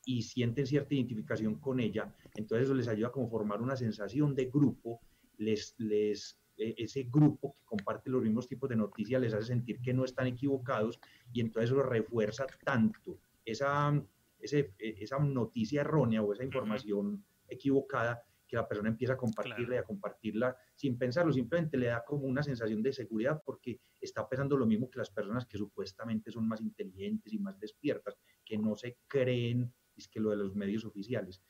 y 0.05 0.23
sienten 0.23 0.67
cierta 0.67 0.95
identificación 0.95 1.59
con 1.59 1.81
ella, 1.81 2.15
entonces 2.35 2.67
eso 2.67 2.75
les 2.75 2.89
ayuda 2.89 3.09
a 3.09 3.13
como 3.13 3.29
formar 3.29 3.63
una 3.63 3.75
sensación 3.75 4.35
de 4.35 4.47
grupo 4.47 5.01
les, 5.39 5.75
les, 5.79 6.39
e, 6.57 6.75
ese 6.79 7.05
grupo 7.05 7.55
que 7.55 7.65
comparte 7.65 8.11
los 8.11 8.23
mismos 8.23 8.49
tipos 8.49 8.69
de 8.69 8.77
noticias 8.77 9.21
les 9.21 9.35
hace 9.35 9.47
sentir 9.47 9.81
que 9.81 9.93
no 9.93 10.05
están 10.05 10.27
equivocados 10.27 11.01
y 11.33 11.41
entonces 11.41 11.71
lo 11.71 11.83
refuerza 11.83 12.47
tanto 12.65 13.19
esa, 13.45 14.01
ese, 14.39 14.75
e, 14.79 14.97
esa 15.01 15.19
noticia 15.19 15.81
errónea 15.81 16.23
o 16.23 16.33
esa 16.33 16.45
información 16.45 17.25
equivocada 17.49 18.23
que 18.47 18.57
la 18.57 18.69
persona 18.69 18.89
empieza 18.89 19.15
a 19.15 19.17
compartirla 19.17 19.77
y 19.77 19.79
a 19.79 19.85
compartirla 19.85 20.57
sin 20.75 20.99
pensarlo, 20.99 21.33
simplemente 21.33 21.77
le 21.77 21.87
da 21.87 22.05
como 22.05 22.27
una 22.27 22.43
sensación 22.43 22.83
de 22.83 22.93
seguridad 22.93 23.43
porque 23.45 23.81
está 24.01 24.29
pensando 24.29 24.57
lo 24.57 24.67
mismo 24.67 24.91
que 24.91 24.99
las 24.99 25.11
personas 25.11 25.47
que 25.47 25.59
supuestamente 25.59 26.31
son 26.31 26.47
más 26.47 26.61
inteligentes 26.61 27.33
y 27.33 27.39
más 27.39 27.59
despiertas, 27.59 28.19
que 28.45 28.59
no 28.59 28.77
se 28.77 28.99
creen, 29.09 29.73
es 29.97 30.09
que 30.09 30.21
lo 30.21 30.31
de 30.31 30.37
los 30.37 30.55
medios 30.55 30.85
oficiales. 30.85 31.43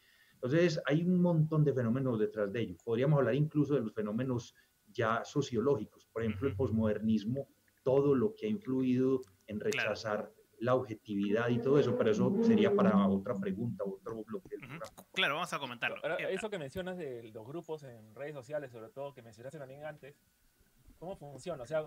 Entonces, 0.44 0.78
hay 0.84 1.02
un 1.02 1.22
montón 1.22 1.64
de 1.64 1.72
fenómenos 1.72 2.18
detrás 2.18 2.52
de 2.52 2.60
ello. 2.60 2.76
Podríamos 2.84 3.18
hablar 3.18 3.34
incluso 3.34 3.76
de 3.76 3.80
los 3.80 3.94
fenómenos 3.94 4.54
ya 4.88 5.24
sociológicos, 5.24 6.06
por 6.12 6.22
ejemplo, 6.22 6.46
el 6.46 6.54
posmodernismo, 6.54 7.48
todo 7.82 8.14
lo 8.14 8.34
que 8.34 8.46
ha 8.46 8.50
influido 8.50 9.22
en 9.46 9.58
rechazar 9.58 10.30
la 10.58 10.74
objetividad 10.74 11.48
y 11.48 11.60
todo 11.60 11.78
eso, 11.78 11.96
pero 11.96 12.10
eso 12.10 12.30
sería 12.42 12.74
para 12.74 13.08
otra 13.08 13.34
pregunta, 13.36 13.84
otro 13.84 14.22
bloque. 14.22 14.56
Claro, 15.14 15.36
vamos 15.36 15.52
a 15.54 15.58
comentarlo. 15.58 15.96
eso 16.18 16.50
que 16.50 16.58
mencionas 16.58 16.98
de 16.98 17.30
los 17.32 17.46
grupos 17.46 17.82
en 17.84 18.14
redes 18.14 18.34
sociales, 18.34 18.70
sobre 18.70 18.90
todo 18.90 19.14
que 19.14 19.22
mencionaste 19.22 19.58
también 19.58 19.86
antes, 19.86 20.14
¿cómo 20.98 21.16
funciona? 21.16 21.62
O 21.62 21.66
sea, 21.66 21.86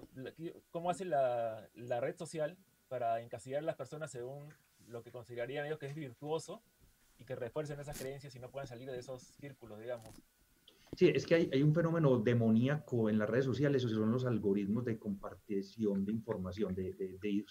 ¿cómo 0.72 0.90
hace 0.90 1.06
la, 1.06 1.70
la 1.76 2.02
red 2.02 2.18
social 2.18 2.58
para 2.88 3.22
encasillar 3.22 3.60
a 3.60 3.66
las 3.66 3.76
personas 3.76 4.10
según 4.10 4.52
lo 4.88 5.04
que 5.04 5.12
considerarían 5.12 5.68
ellos 5.68 5.78
que 5.78 5.86
es 5.86 5.96
virtuoso 5.96 6.64
y 7.20 7.26
que 7.26 7.36
refuercen 7.36 7.80
esas 7.80 7.98
creencias 7.98 8.36
y 8.36 8.40
no 8.40 8.50
puedan 8.50 8.68
salir 8.68 8.90
de 8.90 9.00
esos 9.00 9.22
círculos, 9.22 9.80
digamos. 9.80 10.10
Sí, 10.96 11.12
es 11.14 11.26
que 11.26 11.36
hay, 11.36 11.50
hay, 11.54 11.62
un 11.62 11.76
fenómeno 11.76 12.18
demoníaco 12.18 13.10
en 13.10 13.20
las 13.20 13.30
redes 13.30 13.46
sociales, 13.46 13.84
esos 13.84 13.98
son 13.98 14.12
los 14.12 14.26
algoritmos 14.26 14.86
de 14.86 14.98
compartición 14.98 16.06
de 16.06 16.14
información, 16.14 16.74
de, 16.74 16.94
de, 16.94 17.18
de, 17.20 17.46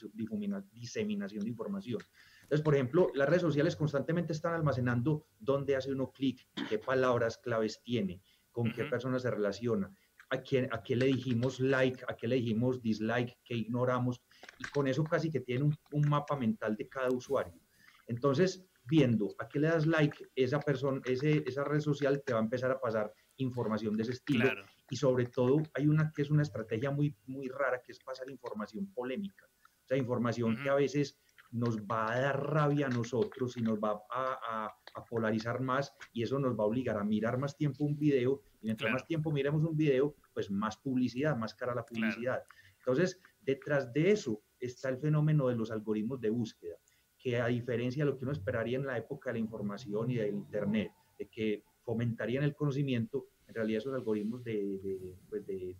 diseminación 0.72 1.44
de 1.44 1.50
información. 1.50 2.00
Entonces, 2.42 2.64
por 2.64 2.74
ejemplo, 2.74 3.10
las 3.14 3.28
redes 3.28 3.42
sociales 3.42 3.76
constantemente 3.76 4.32
están 4.32 4.54
almacenando 4.54 5.26
dónde 5.38 5.76
hace 5.76 5.92
uno 5.92 6.10
clic, 6.12 6.48
qué 6.68 6.78
palabras 6.78 7.38
claves 7.38 7.82
tiene, 7.82 8.22
con 8.50 8.72
qué 8.72 8.84
persona 8.84 9.18
se 9.18 9.30
relaciona, 9.30 9.92
a 10.30 10.40
quién, 10.40 10.68
a 10.72 10.82
qué 10.82 10.96
le 10.96 11.06
dijimos 11.06 11.60
like, 11.60 12.04
a 12.08 12.16
qué 12.16 12.26
le 12.26 12.36
dijimos 12.36 12.82
dislike, 12.82 13.38
qué 13.44 13.54
ignoramos, 13.54 14.22
y 14.58 14.64
con 14.64 14.88
eso 14.88 15.04
casi 15.04 15.30
que 15.30 15.40
tiene 15.40 15.64
un, 15.64 15.76
un 15.92 16.08
mapa 16.08 16.36
mental 16.36 16.74
de 16.74 16.88
cada 16.88 17.10
usuario. 17.10 17.60
Entonces, 18.06 18.64
viendo 18.88 19.34
a 19.38 19.48
qué 19.48 19.58
le 19.58 19.68
das 19.68 19.86
like, 19.86 20.30
esa 20.34 20.60
persona, 20.60 21.00
ese, 21.04 21.42
esa 21.46 21.64
red 21.64 21.80
social 21.80 22.22
te 22.24 22.32
va 22.32 22.38
a 22.38 22.42
empezar 22.42 22.70
a 22.70 22.80
pasar 22.80 23.12
información 23.36 23.96
de 23.96 24.02
ese 24.02 24.12
estilo. 24.12 24.48
Y 24.88 24.96
sobre 24.96 25.26
todo 25.26 25.62
hay 25.74 25.88
una 25.88 26.12
que 26.12 26.22
es 26.22 26.30
una 26.30 26.42
estrategia 26.42 26.90
muy, 26.90 27.16
muy 27.26 27.48
rara, 27.48 27.82
que 27.84 27.92
es 27.92 27.98
pasar 27.98 28.30
información 28.30 28.92
polémica. 28.92 29.46
O 29.84 29.86
sea, 29.86 29.96
información 29.96 30.56
que 30.62 30.68
a 30.68 30.74
veces 30.74 31.18
nos 31.50 31.78
va 31.78 32.12
a 32.12 32.20
dar 32.20 32.52
rabia 32.52 32.86
a 32.86 32.90
nosotros 32.90 33.56
y 33.56 33.62
nos 33.62 33.78
va 33.78 34.02
a, 34.10 34.66
a, 34.94 35.04
polarizar 35.04 35.60
más 35.60 35.94
y 36.12 36.22
eso 36.22 36.38
nos 36.38 36.58
va 36.58 36.64
a 36.64 36.66
obligar 36.66 36.96
a 36.96 37.04
mirar 37.04 37.38
más 37.38 37.56
tiempo 37.56 37.84
un 37.84 37.96
video 37.96 38.42
y 38.60 38.66
mientras 38.66 38.92
más 38.92 39.06
tiempo 39.06 39.30
miremos 39.30 39.62
un 39.62 39.76
video, 39.76 40.16
pues 40.34 40.50
más 40.50 40.76
publicidad, 40.76 41.36
más 41.36 41.54
cara 41.54 41.74
la 41.74 41.84
publicidad. 41.84 42.42
Entonces, 42.78 43.20
detrás 43.40 43.92
de 43.92 44.10
eso 44.10 44.42
está 44.58 44.88
el 44.88 44.98
fenómeno 44.98 45.48
de 45.48 45.54
los 45.54 45.70
algoritmos 45.70 46.20
de 46.20 46.30
búsqueda 46.30 46.76
que 47.26 47.40
a 47.40 47.48
diferencia 47.48 48.04
de 48.04 48.10
lo 48.12 48.16
que 48.16 48.24
uno 48.24 48.30
esperaría 48.30 48.78
en 48.78 48.86
la 48.86 48.96
época 48.96 49.30
de 49.30 49.40
la 49.40 49.40
información 49.40 50.12
y 50.12 50.14
del 50.14 50.32
Internet, 50.32 50.92
de 51.18 51.26
que 51.26 51.64
fomentarían 51.82 52.44
el 52.44 52.54
conocimiento, 52.54 53.26
en 53.48 53.54
realidad 53.56 53.78
esos 53.78 53.94
algoritmos 53.94 54.44
de, 54.44 55.16
pues 55.28 55.44
de, 55.44 55.76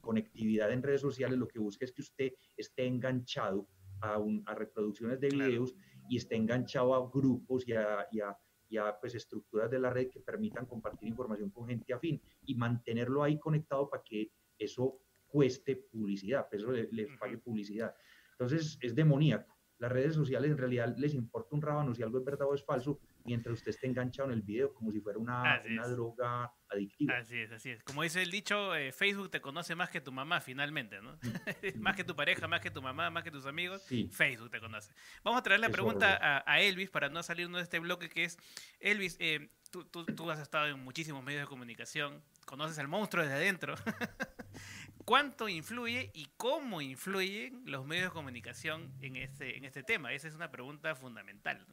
conectividad 0.00 0.70
en 0.70 0.84
redes 0.84 1.00
sociales 1.00 1.36
lo 1.36 1.48
que 1.48 1.58
busca 1.58 1.84
es 1.84 1.90
que 1.90 2.02
usted 2.02 2.32
esté 2.56 2.86
enganchado 2.86 3.66
a, 4.02 4.22
a 4.46 4.54
reproducciones 4.54 5.18
de 5.18 5.30
videos 5.30 5.74
y 6.08 6.16
esté 6.16 6.36
enganchado 6.36 6.94
a 6.94 7.10
grupos 7.10 7.66
y 7.66 7.72
a, 7.72 8.06
y 8.12 8.20
a, 8.20 8.38
y 8.68 8.76
a 8.76 8.96
pues, 9.00 9.16
estructuras 9.16 9.68
de 9.72 9.80
la 9.80 9.90
red 9.90 10.08
que 10.10 10.20
permitan 10.20 10.64
compartir 10.64 11.08
información 11.08 11.50
con 11.50 11.66
gente 11.66 11.92
afín 11.92 12.22
y 12.46 12.54
mantenerlo 12.54 13.24
ahí 13.24 13.36
conectado 13.40 13.90
para 13.90 14.04
que 14.04 14.30
eso 14.56 15.00
cueste 15.26 15.74
publicidad, 15.74 16.48
peso 16.48 16.70
le, 16.70 16.86
le 16.92 17.08
pague 17.18 17.38
publicidad. 17.38 17.92
Entonces 18.38 18.78
es 18.80 18.94
demoníaco. 18.94 19.53
Las 19.84 19.92
redes 19.92 20.14
sociales 20.14 20.50
en 20.50 20.56
realidad 20.56 20.94
les 20.96 21.12
importa 21.12 21.54
un 21.54 21.60
rábano 21.60 21.94
si 21.94 22.02
algo 22.02 22.18
es 22.18 22.24
verdad 22.24 22.48
o 22.48 22.54
es 22.54 22.64
falso, 22.64 22.98
mientras 23.24 23.52
usted 23.58 23.68
esté 23.68 23.86
enganchado 23.86 24.30
en 24.30 24.34
el 24.34 24.40
video 24.42 24.72
como 24.72 24.90
si 24.90 24.98
fuera 25.00 25.18
una, 25.18 25.60
una 25.70 25.86
droga 25.88 26.50
adictiva. 26.70 27.18
Así 27.18 27.38
es, 27.38 27.52
así 27.52 27.68
es. 27.68 27.82
Como 27.84 28.02
dice 28.02 28.22
el 28.22 28.30
dicho, 28.30 28.74
eh, 28.74 28.92
Facebook 28.92 29.30
te 29.30 29.42
conoce 29.42 29.74
más 29.74 29.90
que 29.90 30.00
tu 30.00 30.10
mamá 30.10 30.40
finalmente, 30.40 31.02
¿no? 31.02 31.18
más 31.76 31.94
que 31.96 32.02
tu 32.04 32.16
pareja, 32.16 32.48
más 32.48 32.62
que 32.62 32.70
tu 32.70 32.80
mamá, 32.80 33.10
más 33.10 33.24
que 33.24 33.30
tus 33.30 33.44
amigos. 33.44 33.82
Sí. 33.82 34.08
Facebook 34.10 34.50
te 34.50 34.58
conoce. 34.60 34.94
Vamos 35.22 35.40
a 35.40 35.42
traer 35.42 35.60
la 35.60 35.68
pregunta 35.68 36.16
a, 36.16 36.42
a 36.50 36.60
Elvis 36.62 36.88
para 36.88 37.10
no 37.10 37.22
salirnos 37.22 37.58
de 37.58 37.64
este 37.64 37.78
bloque 37.78 38.08
que 38.08 38.24
es, 38.24 38.38
Elvis, 38.80 39.18
eh, 39.20 39.50
tú, 39.70 39.84
tú- 39.84 40.06
tú 40.06 40.30
has 40.30 40.38
estado 40.40 40.66
en 40.68 40.78
muchísimos 40.82 41.22
medios 41.22 41.42
de 41.42 41.46
comunicación, 41.46 42.22
conoces 42.46 42.78
al 42.78 42.88
monstruo 42.88 43.22
desde 43.22 43.36
adentro. 43.36 43.74
¿Cuánto 45.04 45.50
influye 45.50 46.10
y 46.14 46.28
cómo 46.38 46.80
influyen 46.80 47.62
los 47.66 47.84
medios 47.84 48.06
de 48.06 48.14
comunicación 48.14 48.90
en 49.02 49.16
este, 49.16 49.58
en 49.58 49.64
este 49.66 49.82
tema? 49.82 50.14
Esa 50.14 50.28
es 50.28 50.34
una 50.34 50.50
pregunta 50.50 50.94
fundamental. 50.94 51.66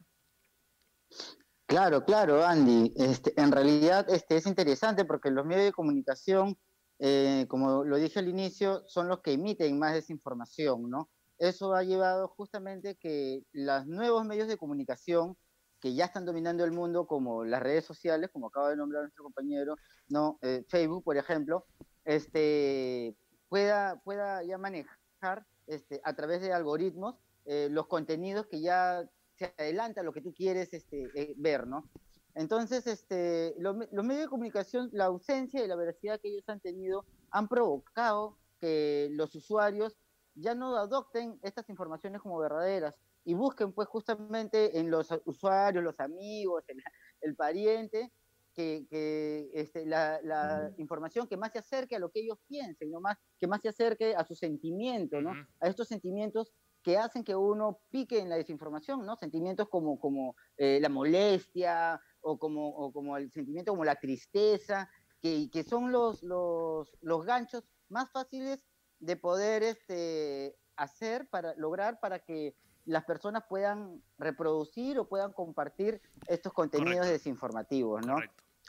Claro, 1.66 2.04
claro, 2.04 2.44
Andy. 2.44 2.92
Este, 2.94 3.32
en 3.40 3.50
realidad 3.50 4.04
este, 4.10 4.36
es 4.36 4.46
interesante 4.46 5.06
porque 5.06 5.30
los 5.30 5.46
medios 5.46 5.64
de 5.64 5.72
comunicación, 5.72 6.58
eh, 6.98 7.46
como 7.48 7.84
lo 7.84 7.96
dije 7.96 8.18
al 8.18 8.28
inicio, 8.28 8.82
son 8.86 9.08
los 9.08 9.20
que 9.20 9.32
emiten 9.32 9.78
más 9.78 9.94
desinformación, 9.94 10.90
¿no? 10.90 11.08
Eso 11.38 11.74
ha 11.74 11.82
llevado 11.82 12.28
justamente 12.28 12.96
que 12.96 13.40
los 13.52 13.86
nuevos 13.86 14.26
medios 14.26 14.46
de 14.46 14.58
comunicación 14.58 15.38
que 15.80 15.94
ya 15.94 16.04
están 16.04 16.26
dominando 16.26 16.64
el 16.64 16.72
mundo, 16.72 17.06
como 17.06 17.44
las 17.44 17.62
redes 17.62 17.86
sociales, 17.86 18.30
como 18.30 18.48
acaba 18.48 18.68
de 18.68 18.76
nombrar 18.76 19.02
nuestro 19.02 19.24
compañero, 19.24 19.76
¿no? 20.08 20.38
Eh, 20.42 20.64
Facebook, 20.68 21.02
por 21.02 21.16
ejemplo, 21.16 21.66
este, 22.04 23.16
pueda, 23.48 24.00
pueda 24.02 24.42
ya 24.42 24.58
manejar 24.58 25.46
este, 25.66 26.00
a 26.04 26.14
través 26.14 26.40
de 26.40 26.52
algoritmos 26.52 27.16
eh, 27.44 27.68
los 27.70 27.86
contenidos 27.86 28.46
que 28.46 28.60
ya 28.60 29.08
se 29.36 29.54
adelanta 29.58 30.02
lo 30.02 30.12
que 30.12 30.20
tú 30.20 30.32
quieres 30.32 30.72
este, 30.72 31.10
eh, 31.14 31.34
ver, 31.36 31.66
¿no? 31.66 31.88
Entonces, 32.34 32.86
este, 32.86 33.54
los, 33.58 33.76
los 33.92 34.04
medios 34.04 34.24
de 34.24 34.28
comunicación, 34.28 34.88
la 34.92 35.06
ausencia 35.06 35.64
y 35.64 35.68
la 35.68 35.76
veracidad 35.76 36.20
que 36.20 36.28
ellos 36.28 36.48
han 36.48 36.60
tenido 36.60 37.04
han 37.30 37.48
provocado 37.48 38.38
que 38.60 39.08
los 39.12 39.34
usuarios 39.34 39.96
ya 40.34 40.54
no 40.54 40.76
adopten 40.76 41.38
estas 41.42 41.68
informaciones 41.68 42.22
como 42.22 42.38
verdaderas 42.38 42.94
y 43.24 43.34
busquen 43.34 43.72
pues 43.72 43.88
justamente 43.88 44.78
en 44.78 44.90
los 44.90 45.08
usuarios, 45.24 45.84
los 45.84 46.00
amigos, 46.00 46.64
el, 46.68 46.82
el 47.20 47.36
pariente, 47.36 48.10
que, 48.54 48.86
que, 48.88 49.50
este, 49.54 49.86
la, 49.86 50.20
la 50.22 50.72
información 50.78 51.26
que 51.26 51.36
más 51.36 51.52
se 51.52 51.58
acerque 51.58 51.96
a 51.96 51.98
lo 51.98 52.10
que 52.10 52.20
ellos 52.20 52.38
piensen, 52.46 52.90
¿no? 52.90 53.00
más, 53.00 53.18
que 53.38 53.46
más 53.46 53.60
se 53.60 53.68
acerque 53.68 54.14
a 54.14 54.24
sus 54.24 54.38
sentimientos, 54.38 55.22
¿no? 55.22 55.32
a 55.60 55.68
estos 55.68 55.88
sentimientos 55.88 56.52
que 56.82 56.98
hacen 56.98 57.24
que 57.24 57.36
uno 57.36 57.80
pique 57.90 58.18
en 58.18 58.28
la 58.28 58.36
desinformación, 58.36 59.06
¿no? 59.06 59.16
Sentimientos 59.16 59.68
como, 59.68 60.00
como 60.00 60.34
eh, 60.56 60.80
la 60.80 60.88
molestia 60.88 62.00
o 62.20 62.38
como, 62.38 62.68
o 62.70 62.92
como 62.92 63.16
el 63.16 63.30
sentimiento 63.30 63.72
como 63.72 63.84
la 63.84 63.96
tristeza, 63.96 64.90
que, 65.20 65.48
que 65.50 65.62
son 65.62 65.92
los, 65.92 66.22
los, 66.24 66.96
los 67.00 67.24
ganchos 67.24 67.64
más 67.88 68.10
fáciles 68.10 68.64
de 68.98 69.16
poder 69.16 69.62
este, 69.62 70.56
hacer 70.76 71.28
para 71.28 71.54
lograr 71.54 72.00
para 72.00 72.18
que 72.18 72.56
las 72.84 73.04
personas 73.04 73.44
puedan 73.48 74.02
reproducir 74.18 74.98
o 74.98 75.08
puedan 75.08 75.32
compartir 75.32 76.00
estos 76.26 76.52
contenidos 76.52 77.06
desinformativos, 77.06 78.04
¿no? 78.06 78.16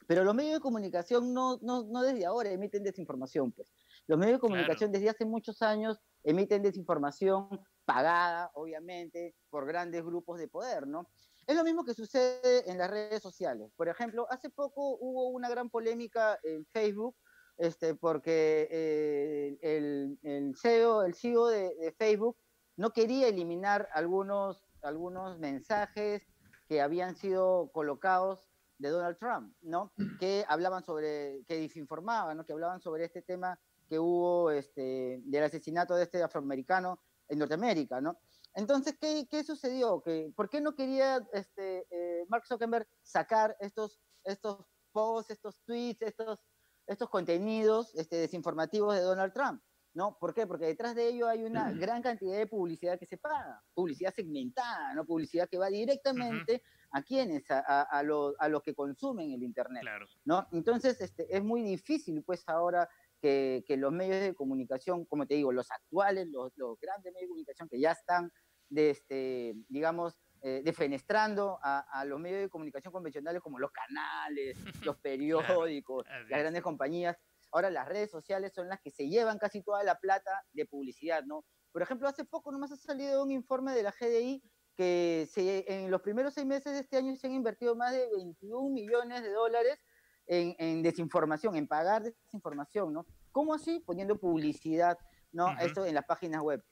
Pero 0.08 0.24
los 0.24 0.36
medios 0.36 0.56
de 0.56 0.60
comunicación 0.60 1.34
no, 1.34 1.60
no, 1.62 1.84
no 1.84 2.02
desde 2.02 2.26
ahora 2.26 2.52
emiten 2.52 2.84
desinformación, 2.84 3.52
pues. 3.52 3.72
Los 4.08 4.20
medios 4.20 4.38
de 4.38 4.42
comunicación 4.42 4.92
desde 4.92 5.10
hace 5.10 5.26
muchos 5.26 5.62
años 5.62 6.00
emiten 6.24 6.62
desinformación 6.62 7.48
pagada, 7.86 8.52
obviamente, 8.54 9.36
por 9.50 9.66
grandes 9.66 10.04
grupos 10.04 10.40
de 10.40 10.48
poder, 10.48 10.88
¿no? 10.88 11.08
Es 11.46 11.56
lo 11.56 11.64
mismo 11.64 11.84
que 11.84 11.94
sucede 11.94 12.70
en 12.70 12.78
las 12.78 12.90
redes 12.90 13.22
sociales. 13.22 13.72
Por 13.76 13.90
ejemplo, 13.90 14.28
hace 14.30 14.50
poco 14.50 14.98
hubo 15.00 15.30
una 15.30 15.50
gran 15.50 15.70
polémica 15.70 16.40
en 16.44 16.66
Facebook, 16.68 17.16
este, 17.58 17.96
porque 17.96 18.68
eh, 18.72 19.58
el, 19.62 20.18
el 20.24 20.56
CEO, 20.56 21.04
el 21.04 21.14
CEO 21.14 21.48
de, 21.48 21.76
de 21.76 21.92
Facebook 21.94 22.38
no 22.76 22.92
quería 22.92 23.28
eliminar 23.28 23.90
algunos, 23.94 24.66
algunos 24.82 25.40
mensajes 25.40 26.28
que 26.68 26.82
habían 26.82 27.16
sido 27.16 27.70
colocados 27.72 28.50
de 28.78 28.90
Donald 28.90 29.18
Trump, 29.18 29.56
¿no? 29.62 29.94
Que 30.20 30.46
hablaban 30.48 30.84
sobre, 30.84 31.44
que 31.48 31.58
desinformaban, 31.58 32.38
¿no? 32.38 32.46
Que 32.46 32.54
hablaban 32.54 32.82
sobre 32.82 33.06
este 33.06 33.22
tema 33.22 33.60
que 33.88 34.00
hubo 34.00 34.52
este, 34.52 35.22
del 35.24 35.44
asesinato 35.44 35.96
de 35.96 36.04
este 36.04 36.24
afroamericano 36.24 37.00
en 37.30 37.40
Norteamérica, 37.40 38.02
¿no? 38.02 38.18
Entonces, 38.56 38.96
¿qué, 39.00 39.28
qué 39.30 39.44
sucedió? 39.44 40.02
que 40.02 40.32
¿Por 40.36 40.50
qué 40.50 40.62
no 40.62 40.76
quería 40.76 41.26
este, 41.34 41.88
eh, 41.90 42.26
Mark 42.30 42.46
Zuckerberg 42.46 42.88
sacar 43.02 43.56
estos, 43.60 44.00
estos 44.24 44.66
posts, 44.92 45.32
estos 45.32 45.62
tweets, 45.66 46.02
estos, 46.02 46.40
estos 46.88 47.10
contenidos 47.10 47.96
este, 47.96 48.18
desinformativos 48.18 48.96
de 48.96 49.02
Donald 49.02 49.34
Trump? 49.34 49.62
¿No? 49.96 50.18
¿Por 50.20 50.34
qué? 50.34 50.48
Porque 50.48 50.66
detrás 50.66 50.96
de 50.96 51.08
ello 51.08 51.28
hay 51.28 51.44
una 51.44 51.72
gran 51.72 52.02
cantidad 52.02 52.38
de 52.38 52.48
publicidad 52.48 52.98
que 52.98 53.06
se 53.06 53.18
paga, 53.18 53.62
publicidad 53.76 54.14
segmentada, 54.14 54.94
¿no? 54.96 55.06
Publicidad 55.06 55.48
que 55.48 55.60
va 55.60 55.70
directamente 55.70 56.64
a 56.92 57.04
quienes, 57.04 57.50
a, 57.52 57.60
a, 57.60 57.82
a 57.84 58.04
los 58.04 58.34
a 58.40 58.50
los 58.50 58.64
que 58.64 58.74
consumen 58.74 59.32
el 59.32 59.44
Internet, 59.44 59.84
¿no? 60.26 60.48
Entonces, 60.52 61.00
este, 61.00 61.28
es 61.36 61.44
muy 61.44 61.62
difícil, 61.62 62.24
pues, 62.24 62.44
ahora 62.48 62.90
que, 63.22 63.64
que, 63.68 63.78
los 63.78 63.92
medios 63.92 64.22
de 64.22 64.34
comunicación, 64.34 65.06
como 65.06 65.26
te 65.26 65.36
digo, 65.36 65.52
los 65.52 65.70
actuales, 65.72 66.28
los, 66.28 66.52
los 66.56 66.80
grandes 66.80 67.14
medios 67.14 67.28
de 67.28 67.30
comunicación 67.30 67.70
que 67.70 67.80
ya 67.80 67.92
están, 67.92 68.32
de 68.70 68.90
este, 68.90 69.56
digamos, 69.70 70.20
eh, 70.46 70.62
defenestrando 70.62 71.58
a, 71.64 71.80
a, 71.80 72.04
los 72.04 72.20
medios 72.20 72.42
de 72.42 72.50
comunicación 72.50 72.92
convencionales 72.92 73.42
como 73.42 73.60
los 73.60 73.72
canales, 73.72 74.58
los 74.86 74.98
periódicos, 74.98 76.04
claro, 76.04 76.28
las 76.30 76.40
grandes 76.40 76.62
compañías. 76.62 77.18
Ahora 77.54 77.70
las 77.70 77.88
redes 77.88 78.10
sociales 78.10 78.52
son 78.52 78.68
las 78.68 78.82
que 78.82 78.90
se 78.90 79.08
llevan 79.08 79.38
casi 79.38 79.62
toda 79.62 79.84
la 79.84 80.00
plata 80.00 80.44
de 80.54 80.66
publicidad, 80.66 81.24
¿no? 81.24 81.46
Por 81.72 81.84
ejemplo, 81.84 82.08
hace 82.08 82.26
poco 82.26 82.52
nomás 82.52 82.72
ha 82.72 82.76
salido 82.76 83.24
un 83.24 83.32
informe 83.32 83.74
de 83.76 83.84
la 83.84 83.92
GDI 83.92 84.44
que 84.76 85.28
se, 85.32 85.64
en 85.68 85.92
los 85.92 86.02
primeros 86.02 86.34
seis 86.34 86.48
meses 86.48 86.74
de 86.74 86.80
este 86.80 86.98
año 86.98 87.16
se 87.16 87.28
han 87.28 87.34
invertido 87.34 87.76
más 87.76 87.92
de 87.92 88.10
21 88.16 88.70
millones 88.70 89.22
de 89.22 89.30
dólares 89.30 89.80
en, 90.26 90.56
en, 90.58 90.82
desinformación, 90.82 91.56
en 91.56 91.68
pagar 91.68 92.02
desinformación, 92.02 92.92
¿no? 92.92 93.06
¿Cómo 93.32 93.54
así? 93.54 93.80
Poniendo 93.82 94.18
publicidad, 94.18 94.98
¿no? 95.32 95.46
Uh 95.46 95.50
-huh. 95.50 95.66
Esto 95.66 95.86
en 95.86 95.94
las 95.94 96.06
páginas 96.06 96.42
web. 96.42 96.64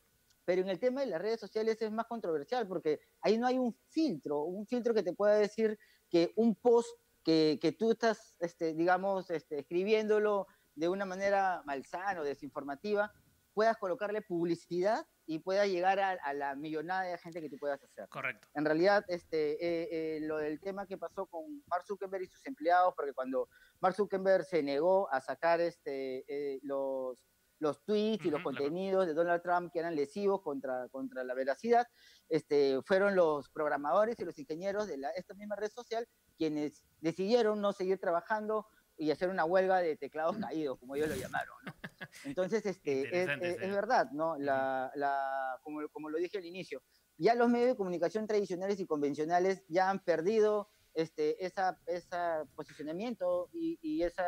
Pero 0.45 0.63
en 0.63 0.69
el 0.69 0.79
tema 0.79 1.01
de 1.01 1.07
las 1.07 1.21
redes 1.21 1.39
sociales 1.39 1.79
es 1.79 1.91
más 1.91 2.07
controversial 2.07 2.67
porque 2.67 3.01
ahí 3.21 3.37
no 3.37 3.45
hay 3.45 3.59
un 3.59 3.77
filtro, 3.89 4.45
un 4.45 4.65
filtro 4.65 4.95
que 4.95 5.03
te 5.03 5.13
pueda 5.13 5.35
decir 5.35 5.77
que 6.09 6.33
un 6.35 6.55
post 6.55 6.89
que, 7.23 7.59
que 7.61 7.71
tú 7.71 7.91
estás, 7.91 8.35
este, 8.39 8.73
digamos, 8.73 9.29
este, 9.29 9.59
escribiéndolo 9.59 10.47
de 10.75 10.89
una 10.89 11.05
manera 11.05 11.61
malsana 11.65 12.21
o 12.21 12.23
desinformativa, 12.23 13.11
puedas 13.53 13.77
colocarle 13.77 14.21
publicidad 14.21 15.05
y 15.25 15.39
pueda 15.39 15.65
llegar 15.65 15.99
a, 15.99 16.11
a, 16.11 16.33
la 16.33 16.55
millonada 16.55 17.03
de 17.03 17.17
gente 17.17 17.41
que 17.41 17.49
tú 17.49 17.57
puedas 17.57 17.81
hacer. 17.81 18.07
Correcto. 18.09 18.47
En 18.53 18.65
realidad, 18.65 19.05
este, 19.07 19.53
eh, 19.53 20.17
eh, 20.17 20.19
lo 20.21 20.37
del 20.37 20.59
tema 20.59 20.85
que 20.85 20.97
pasó 20.97 21.25
con 21.25 21.63
Mark 21.67 21.85
Zuckerberg 21.85 22.23
y 22.23 22.27
sus 22.27 22.45
empleados, 22.45 22.93
porque 22.95 23.13
cuando 23.13 23.47
Mark 23.79 23.95
Zuckerberg 23.95 24.45
se 24.45 24.63
negó 24.63 25.11
a 25.11 25.21
sacar 25.21 25.61
este, 25.61 26.25
eh, 26.27 26.59
los, 26.63 27.23
los 27.59 27.83
tweets 27.83 28.25
y 28.25 28.27
uh 28.27 28.31
-huh, 28.31 28.33
los 28.33 28.43
contenidos 28.43 29.05
de 29.05 29.13
Donald 29.13 29.41
Trump 29.41 29.71
que 29.71 29.79
eran 29.79 29.95
lesivos 29.95 30.41
contra, 30.41 30.89
contra 30.89 31.23
la 31.23 31.33
veracidad, 31.33 31.87
este, 32.29 32.81
fueron 32.83 33.15
los 33.15 33.49
programadores 33.49 34.19
y 34.19 34.25
los 34.25 34.37
ingenieros 34.39 34.87
de 34.87 34.97
la, 34.97 35.09
esta 35.11 35.33
misma 35.35 35.55
red 35.55 35.69
social 35.69 36.07
quienes 36.37 36.83
decidieron 37.01 37.61
no 37.61 37.71
seguir 37.71 37.99
trabajando 37.99 38.65
y 39.01 39.09
hacer 39.09 39.29
una 39.29 39.45
huelga 39.45 39.79
de 39.79 39.97
teclados 39.97 40.37
caídos, 40.37 40.77
como 40.77 40.95
ellos 40.95 41.09
lo 41.09 41.15
llamaron. 41.15 41.55
¿no? 41.65 41.73
Entonces, 42.23 42.63
este, 42.67 43.01
es, 43.01 43.29
es, 43.41 43.61
es, 43.63 43.71
verdad, 43.71 44.11
¿no? 44.11 44.37
La, 44.37 44.91
la, 44.93 45.59
como, 45.63 45.89
como 45.89 46.09
lo 46.11 46.19
dije 46.19 46.37
al 46.37 46.45
inicio, 46.45 46.83
ya 47.17 47.33
los 47.33 47.49
medios 47.49 47.69
de 47.69 47.75
comunicación 47.75 48.27
tradicionales 48.27 48.79
y 48.79 48.85
convencionales 48.85 49.65
ya 49.67 49.89
han 49.89 50.03
perdido 50.03 50.69
este, 50.93 51.43
esa, 51.43 51.79
esa 51.87 52.45
posicionamiento 52.55 53.49
y, 53.53 53.79
y 53.81 54.03
esa, 54.03 54.23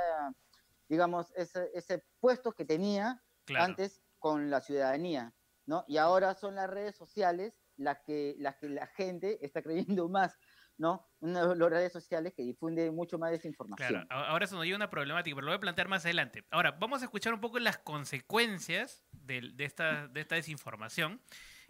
digamos, 0.90 1.32
ese, 1.36 1.70
ese 1.76 2.04
puesto 2.20 2.54
que 2.54 2.66
tenía 2.66 3.22
claro. 3.46 3.66
antes 3.66 4.02
con 4.18 4.50
la 4.50 4.60
ciudadanía, 4.60 5.36
¿no? 5.68 5.86
Y 5.88 5.98
ahora 5.98 6.34
son 6.34 6.56
las 6.56 6.68
redes 6.68 6.96
sociales 6.96 7.54
las 7.78 8.00
que, 8.02 8.36
las 8.40 8.56
que 8.56 8.70
la 8.70 8.88
gente 8.88 9.46
está 9.46 9.62
creyendo 9.62 10.10
más 10.10 10.36
¿no? 10.78 11.08
Una, 11.20 11.56
las 11.56 11.70
redes 11.70 11.92
sociales 11.92 12.34
que 12.34 12.44
difunden 12.44 12.94
mucho 12.96 13.18
más 13.18 13.32
desinformación. 13.32 14.06
Claro, 14.06 14.08
ahora 14.10 14.46
eso 14.46 14.56
nos 14.56 14.66
lleva 14.66 14.76
una 14.76 14.90
problemática, 14.90 15.36
pero 15.36 15.46
lo 15.46 15.52
voy 15.52 15.58
a 15.58 15.62
plantear 15.62 15.88
más 15.88 16.04
adelante. 16.06 16.44
Ahora, 16.52 16.72
vamos 16.72 17.02
a 17.02 17.06
escuchar 17.06 17.34
un 17.34 17.40
poco 17.40 17.60
las 17.60 17.78
consecuencias 17.78 19.04
de, 19.12 19.52
de, 19.54 19.64
esta, 19.64 20.08
de 20.08 20.22
esta 20.22 20.36
desinformación 20.36 21.22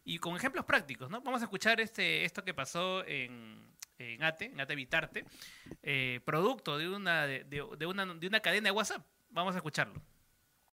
y 0.03 0.17
con 0.17 0.35
ejemplos 0.35 0.65
prácticos, 0.65 1.09
¿no? 1.09 1.21
Vamos 1.21 1.41
a 1.41 1.45
escuchar 1.45 1.79
este, 1.79 2.25
esto 2.25 2.43
que 2.43 2.53
pasó 2.53 3.05
en, 3.05 3.73
en 3.97 4.23
ATE, 4.23 4.45
en 4.45 4.59
ATE 4.59 4.75
Vitarte, 4.75 5.25
eh, 5.81 6.19
producto 6.25 6.77
de 6.77 6.89
una, 6.89 7.25
de, 7.25 7.43
de, 7.43 7.85
una, 7.85 8.05
de 8.05 8.27
una 8.27 8.39
cadena 8.39 8.69
de 8.69 8.71
WhatsApp. 8.71 9.05
Vamos 9.29 9.53
a 9.55 9.57
escucharlo. 9.57 10.01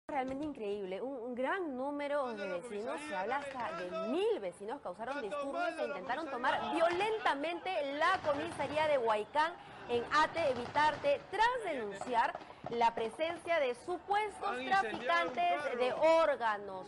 Realmente 0.07 0.43
increíble, 0.43 1.01
un, 1.01 1.17
un 1.17 1.28
gran 1.49 1.75
número 1.75 2.27
de 2.35 2.47
vecinos, 2.47 2.99
se 3.07 3.15
habla 3.15 3.37
hasta 3.37 3.75
de 3.77 3.89
mil 4.09 4.39
vecinos, 4.39 4.79
causaron 4.81 5.19
disturbios 5.19 5.79
e 5.79 5.85
intentaron 5.87 6.29
tomar 6.29 6.75
violentamente 6.75 7.71
la 7.97 8.19
comisaría 8.23 8.87
de 8.87 8.99
Huaycán 8.99 9.53
en 9.89 10.03
Ate 10.13 10.51
Evitarte 10.51 11.19
tras 11.31 11.73
denunciar 11.73 12.37
la 12.69 12.93
presencia 12.93 13.59
de 13.59 13.73
supuestos 13.83 14.57
traficantes 14.63 15.77
de 15.79 15.91
órganos. 16.21 16.85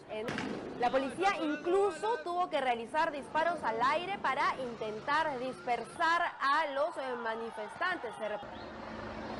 La 0.79 0.91
policía 0.91 1.29
incluso 1.41 2.19
tuvo 2.23 2.51
que 2.51 2.61
realizar 2.61 3.11
disparos 3.11 3.63
al 3.63 3.81
aire 3.81 4.19
para 4.19 4.43
intentar 4.61 5.39
dispersar 5.39 6.21
a 6.39 6.67
los 6.73 6.95
eh, 6.97 7.15
manifestantes. 7.23 8.13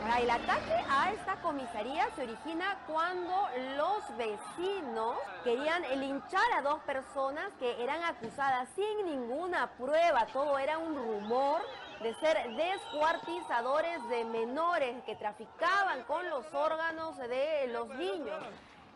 El 0.02 0.30
ataque 0.30 0.74
a 0.90 1.12
esta 1.14 1.36
comisaría 1.38 2.10
se 2.16 2.24
origina 2.24 2.78
cuando 2.88 3.48
los 3.78 4.18
vecinos 4.18 5.16
querían 5.44 5.84
linchar 6.00 6.44
a 6.58 6.62
dos 6.62 6.80
personas 6.82 7.50
que 7.60 7.82
eran 7.82 8.04
acusadas 8.04 8.68
sin 8.76 9.06
ninguna 9.06 9.68
prueba, 9.78 10.26
todo 10.34 10.58
era 10.58 10.80
un 10.80 10.96
rumor 10.96 11.62
de 12.02 12.14
ser 12.16 12.38
descuartizadores 12.56 14.08
de 14.10 14.26
menores 14.26 15.04
que 15.06 15.16
traficaban 15.16 16.04
con 16.04 16.30
los 16.30 16.46
órganos 16.54 17.18
de 17.18 17.68
los 17.72 17.88
niños. 17.90 18.44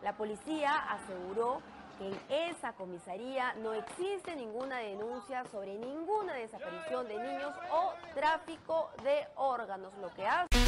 La 0.01 0.14
policía 0.14 0.76
aseguró 0.89 1.62
que 1.97 2.08
en 2.08 2.49
esa 2.49 2.74
comisaría 2.74 3.53
no 3.56 3.74
existe 3.74 4.36
ninguna 4.36 4.80
denuncia 4.80 5.45
sobre 5.51 5.76
ninguna 5.76 6.34
desaparición 6.34 7.08
de 7.08 7.18
niños 7.18 7.53
o 7.72 7.93
tráfico 8.14 8.91
de 9.03 9.28
órganos, 9.36 9.93
lo 10.01 10.14
que 10.14 10.28
hace 10.28 10.64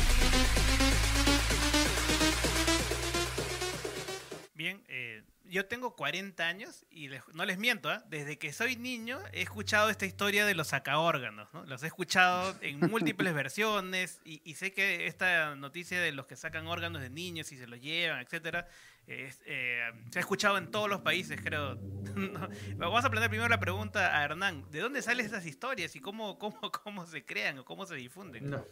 Bien, 4.57 4.83
eh, 4.87 5.21
yo 5.43 5.67
tengo 5.67 5.95
40 5.95 6.47
años 6.47 6.83
y 6.89 7.09
les- 7.09 7.21
no 7.35 7.45
les 7.45 7.59
miento, 7.59 7.91
¿ah? 7.91 8.03
desde 8.09 8.39
que 8.39 8.51
soy 8.51 8.75
niño 8.75 9.19
he 9.31 9.43
escuchado 9.43 9.91
esta 9.91 10.07
historia 10.07 10.47
de 10.47 10.55
los 10.55 10.69
sacaórganos, 10.69 11.47
¿no? 11.53 11.63
Los 11.67 11.83
he 11.83 11.85
escuchado 11.85 12.55
en 12.61 12.79
múltiples 13.15 13.35
versiones 13.35 14.19
y, 14.25 14.41
y 14.43 14.55
sé 14.55 14.73
que 14.73 15.05
esta 15.05 15.55
noticia 15.55 16.01
de 16.01 16.11
los 16.11 16.25
que 16.25 16.35
sacan 16.35 16.65
órganos 16.65 17.03
de 17.03 17.11
niños 17.11 17.51
y 17.51 17.57
se 17.57 17.67
los 17.67 17.79
llevan, 17.79 18.19
etcétera, 18.19 18.67
es, 19.05 19.43
eh, 19.45 19.79
se 20.11 20.17
ha 20.17 20.21
escuchado 20.21 20.57
en 20.57 20.71
todos 20.71 20.89
los 20.89 21.01
países, 21.01 21.39
creo. 21.39 21.77
Vamos 22.77 23.05
a 23.05 23.09
plantear 23.11 23.29
primero 23.29 23.47
la 23.49 23.59
pregunta 23.59 24.17
a 24.19 24.23
Hernán, 24.23 24.65
¿de 24.71 24.79
dónde 24.79 25.03
salen 25.03 25.23
estas 25.23 25.45
historias 25.45 25.95
y 25.95 25.99
cómo, 25.99 26.39
cómo, 26.39 26.59
cómo 26.83 27.05
se 27.05 27.23
crean 27.23 27.59
o 27.59 27.63
cómo 27.63 27.85
se 27.85 27.93
difunden? 27.93 28.49
No, 28.49 28.65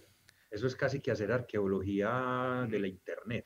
eso 0.49 0.65
es 0.65 0.75
casi 0.75 0.99
que 0.99 1.11
hacer 1.11 1.31
arqueología 1.31 2.65
de 2.67 2.79
la 2.79 2.88
Internet. 2.88 3.45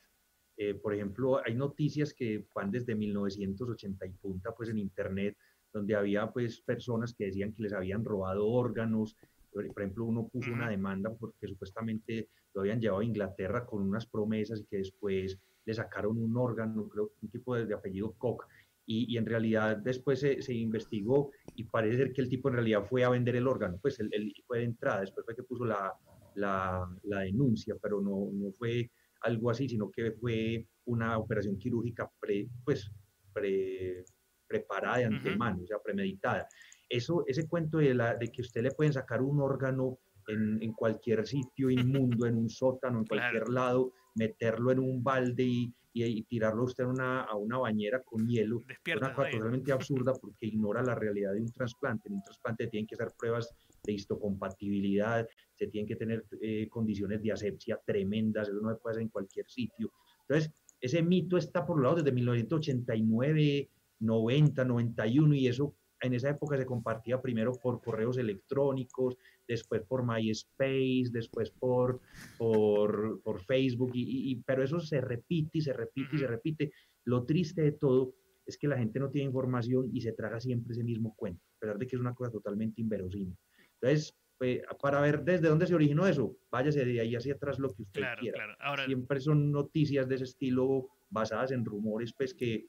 Eh, 0.62 0.74
por 0.74 0.92
ejemplo, 0.92 1.40
hay 1.42 1.54
noticias 1.54 2.12
que 2.12 2.44
van 2.54 2.70
desde 2.70 2.94
1980 2.94 4.04
y 4.04 4.10
punta, 4.10 4.52
pues 4.54 4.68
en 4.68 4.76
Internet, 4.76 5.38
donde 5.72 5.94
había 5.94 6.30
pues 6.30 6.60
personas 6.60 7.14
que 7.14 7.24
decían 7.24 7.54
que 7.54 7.62
les 7.62 7.72
habían 7.72 8.04
robado 8.04 8.46
órganos. 8.46 9.16
Por 9.50 9.64
ejemplo, 9.64 10.04
uno 10.04 10.28
puso 10.28 10.52
una 10.52 10.68
demanda 10.68 11.14
porque 11.18 11.48
supuestamente 11.48 12.28
lo 12.52 12.60
habían 12.60 12.78
llevado 12.78 13.00
a 13.00 13.06
Inglaterra 13.06 13.64
con 13.64 13.80
unas 13.80 14.04
promesas 14.04 14.60
y 14.60 14.66
que 14.66 14.76
después 14.76 15.38
le 15.64 15.72
sacaron 15.72 16.18
un 16.18 16.36
órgano, 16.36 16.90
creo 16.90 17.12
un 17.22 17.30
tipo 17.30 17.54
de, 17.54 17.64
de 17.64 17.72
apellido 17.72 18.12
Koch. 18.18 18.44
Y, 18.84 19.14
y 19.14 19.16
en 19.16 19.24
realidad 19.24 19.78
después 19.78 20.20
se, 20.20 20.42
se 20.42 20.52
investigó 20.52 21.30
y 21.56 21.64
parece 21.64 21.96
ser 21.96 22.12
que 22.12 22.20
el 22.20 22.28
tipo 22.28 22.50
en 22.50 22.56
realidad 22.56 22.84
fue 22.84 23.02
a 23.02 23.08
vender 23.08 23.36
el 23.36 23.46
órgano, 23.46 23.78
pues 23.80 23.98
él, 23.98 24.10
él 24.12 24.30
fue 24.46 24.58
de 24.58 24.64
entrada, 24.64 25.00
después 25.00 25.24
fue 25.24 25.34
que 25.34 25.42
puso 25.42 25.64
la, 25.64 25.94
la, 26.34 26.86
la 27.04 27.20
denuncia, 27.20 27.76
pero 27.80 28.02
no, 28.02 28.28
no 28.30 28.52
fue 28.52 28.90
algo 29.22 29.50
así, 29.50 29.68
sino 29.68 29.90
que 29.90 30.12
fue 30.12 30.66
una 30.86 31.18
operación 31.18 31.56
quirúrgica 31.58 32.10
pre, 32.20 32.48
pues, 32.64 32.90
pre- 33.32 34.04
preparada 34.46 34.98
de 34.98 35.04
antemano, 35.04 35.62
o 35.62 35.66
sea, 35.66 35.78
premeditada. 35.82 36.48
Eso, 36.88 37.22
ese 37.26 37.46
cuento 37.46 37.78
de, 37.78 37.94
la, 37.94 38.16
de 38.16 38.32
que 38.32 38.42
usted 38.42 38.62
le 38.62 38.72
pueden 38.72 38.92
sacar 38.92 39.22
un 39.22 39.40
órgano 39.40 39.98
en, 40.26 40.60
en 40.62 40.72
cualquier 40.72 41.26
sitio 41.26 41.70
inmundo, 41.70 42.26
en 42.26 42.36
un 42.36 42.50
sótano, 42.50 42.98
en 42.98 43.04
cualquier 43.08 43.48
lado, 43.48 43.92
meterlo 44.16 44.72
en 44.72 44.80
un 44.80 45.02
balde 45.04 45.44
y, 45.44 45.72
y- 45.92 46.04
y 46.04 46.22
tirarlo 46.24 46.64
usted 46.64 46.84
a 46.84 46.88
una, 46.88 47.20
a 47.22 47.36
una 47.36 47.58
bañera 47.58 48.02
con 48.02 48.26
hielo, 48.28 48.58
es 48.60 48.66
Despierta, 48.66 49.06
una 49.06 49.14
cosa 49.14 49.30
totalmente 49.30 49.72
absurda 49.72 50.12
porque 50.14 50.46
ignora 50.46 50.82
la 50.82 50.94
realidad 50.96 51.32
de 51.32 51.40
un 51.42 51.52
trasplante. 51.52 52.08
En 52.08 52.14
un 52.14 52.22
trasplante 52.22 52.66
tienen 52.68 52.86
que 52.86 52.94
hacer 52.96 53.12
pruebas 53.18 53.54
de 53.84 53.92
histocompatibilidad, 53.92 55.28
se 55.54 55.66
tienen 55.68 55.88
que 55.88 55.96
tener 55.96 56.24
eh, 56.40 56.68
condiciones 56.68 57.22
de 57.22 57.32
asepsia 57.32 57.80
tremendas, 57.84 58.48
eso 58.48 58.60
no 58.60 58.70
se 58.70 58.76
puede 58.80 58.92
hacer 58.94 59.02
en 59.02 59.08
cualquier 59.08 59.46
sitio. 59.48 59.92
Entonces, 60.28 60.52
ese 60.80 61.02
mito 61.02 61.36
está 61.36 61.66
por 61.66 61.82
lado 61.82 61.96
desde 61.96 62.12
1989, 62.12 63.70
90, 64.00 64.64
91 64.64 65.34
y 65.34 65.46
eso 65.48 65.74
en 66.02 66.14
esa 66.14 66.30
época 66.30 66.56
se 66.56 66.64
compartía 66.64 67.20
primero 67.20 67.52
por 67.52 67.82
correos 67.82 68.16
electrónicos, 68.16 69.16
después 69.46 69.82
por 69.82 70.06
MySpace, 70.06 71.10
después 71.12 71.50
por, 71.50 72.00
por, 72.38 73.20
por 73.22 73.40
Facebook, 73.44 73.90
y- 73.94 74.30
y- 74.32 74.36
pero 74.36 74.62
eso 74.62 74.80
se 74.80 75.02
repite 75.02 75.58
y 75.58 75.60
se 75.60 75.74
repite 75.74 76.16
y 76.16 76.18
se 76.20 76.26
repite. 76.26 76.72
Lo 77.04 77.24
triste 77.26 77.60
de 77.62 77.72
todo 77.72 78.14
es 78.46 78.56
que 78.56 78.66
la 78.68 78.78
gente 78.78 78.98
no 78.98 79.10
tiene 79.10 79.26
información 79.26 79.90
y 79.92 80.00
se 80.00 80.12
traga 80.12 80.40
siempre 80.40 80.72
ese 80.72 80.82
mismo 80.84 81.14
cuento, 81.14 81.42
a 81.56 81.60
pesar 81.60 81.78
de 81.78 81.86
que 81.86 81.96
es 81.96 82.00
una 82.00 82.14
cosa 82.14 82.30
totalmente 82.30 82.80
inverosímil. 82.80 83.36
Entonces, 83.80 84.16
pues, 84.38 84.60
para 84.80 85.00
ver 85.00 85.22
desde 85.24 85.48
dónde 85.48 85.66
se 85.66 85.74
originó 85.74 86.06
eso, 86.06 86.36
váyase 86.50 86.84
de 86.84 87.00
ahí 87.00 87.14
hacia 87.14 87.34
atrás 87.34 87.58
lo 87.58 87.68
que 87.74 87.82
usted 87.82 88.00
Claro, 88.00 88.20
quiera. 88.20 88.36
claro. 88.36 88.54
Ahora- 88.60 88.86
Siempre 88.86 89.20
son 89.20 89.50
noticias 89.52 90.08
de 90.08 90.14
ese 90.16 90.24
estilo 90.24 90.88
basadas 91.10 91.50
en 91.52 91.64
rumores, 91.64 92.12
pues 92.16 92.34
que 92.34 92.64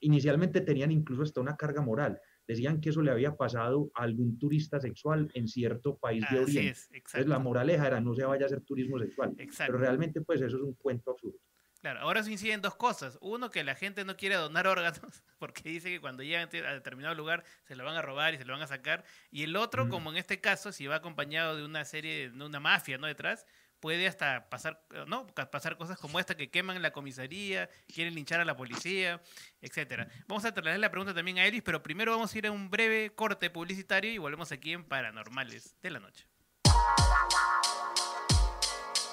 inicialmente 0.00 0.60
tenían 0.60 0.92
incluso 0.92 1.22
hasta 1.22 1.40
una 1.40 1.56
carga 1.56 1.80
moral. 1.82 2.20
Decían 2.46 2.80
que 2.80 2.90
eso 2.90 3.00
le 3.00 3.10
había 3.10 3.36
pasado 3.36 3.90
a 3.94 4.02
algún 4.02 4.38
turista 4.38 4.78
sexual 4.78 5.30
en 5.34 5.48
cierto 5.48 5.96
país 5.96 6.24
de 6.30 6.40
Oriente. 6.40 6.68
es, 6.70 6.88
Entonces 6.92 7.26
la 7.26 7.38
moraleja 7.38 7.86
era 7.86 8.00
no 8.00 8.14
se 8.14 8.24
vaya 8.24 8.44
a 8.44 8.46
hacer 8.46 8.60
turismo 8.60 8.98
sexual. 8.98 9.34
Exacto. 9.38 9.72
Pero 9.72 9.82
realmente 9.82 10.20
pues 10.20 10.42
eso 10.42 10.56
es 10.56 10.62
un 10.62 10.74
cuento 10.74 11.12
absurdo. 11.12 11.38
Claro, 11.84 12.00
ahora 12.00 12.22
se 12.22 12.32
inciden 12.32 12.62
dos 12.62 12.76
cosas. 12.76 13.18
Uno, 13.20 13.50
que 13.50 13.62
la 13.62 13.74
gente 13.74 14.06
no 14.06 14.16
quiere 14.16 14.36
donar 14.36 14.66
órganos, 14.66 15.22
porque 15.38 15.68
dice 15.68 15.90
que 15.90 16.00
cuando 16.00 16.22
llegan 16.22 16.48
a 16.66 16.72
determinado 16.72 17.14
lugar 17.14 17.44
se 17.64 17.76
lo 17.76 17.84
van 17.84 17.94
a 17.94 18.00
robar 18.00 18.32
y 18.32 18.38
se 18.38 18.46
lo 18.46 18.54
van 18.54 18.62
a 18.62 18.66
sacar. 18.66 19.04
Y 19.30 19.42
el 19.42 19.54
otro, 19.54 19.90
como 19.90 20.10
en 20.10 20.16
este 20.16 20.40
caso, 20.40 20.72
si 20.72 20.86
va 20.86 20.96
acompañado 20.96 21.58
de 21.58 21.62
una 21.62 21.84
serie, 21.84 22.30
de 22.30 22.42
una 22.42 22.58
mafia, 22.58 22.96
¿no? 22.96 23.06
Detrás, 23.06 23.44
puede 23.80 24.06
hasta 24.06 24.48
pasar, 24.48 24.82
¿no? 25.08 25.26
Ca- 25.34 25.50
Pasar 25.50 25.76
cosas 25.76 25.98
como 25.98 26.18
esta, 26.18 26.34
que 26.38 26.50
queman 26.50 26.80
la 26.80 26.90
comisaría, 26.90 27.68
quieren 27.86 28.14
linchar 28.14 28.40
a 28.40 28.46
la 28.46 28.56
policía, 28.56 29.20
etcétera. 29.60 30.08
Vamos 30.26 30.46
a 30.46 30.54
trasladar 30.54 30.80
la 30.80 30.90
pregunta 30.90 31.12
también 31.12 31.36
a 31.36 31.44
Elvis, 31.44 31.60
pero 31.62 31.82
primero 31.82 32.12
vamos 32.12 32.34
a 32.34 32.38
ir 32.38 32.46
a 32.46 32.50
un 32.50 32.70
breve 32.70 33.10
corte 33.14 33.50
publicitario 33.50 34.10
y 34.10 34.16
volvemos 34.16 34.50
aquí 34.52 34.72
en 34.72 34.84
Paranormales 34.84 35.76
de 35.82 35.90
la 35.90 36.00
Noche. 36.00 36.26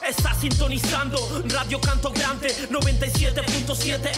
Está 0.08 0.34
sintonizando 0.34 1.18
Radio 1.50 1.80
Canto 1.80 2.12
Grande 2.12 2.48
97.7. 2.70 4.12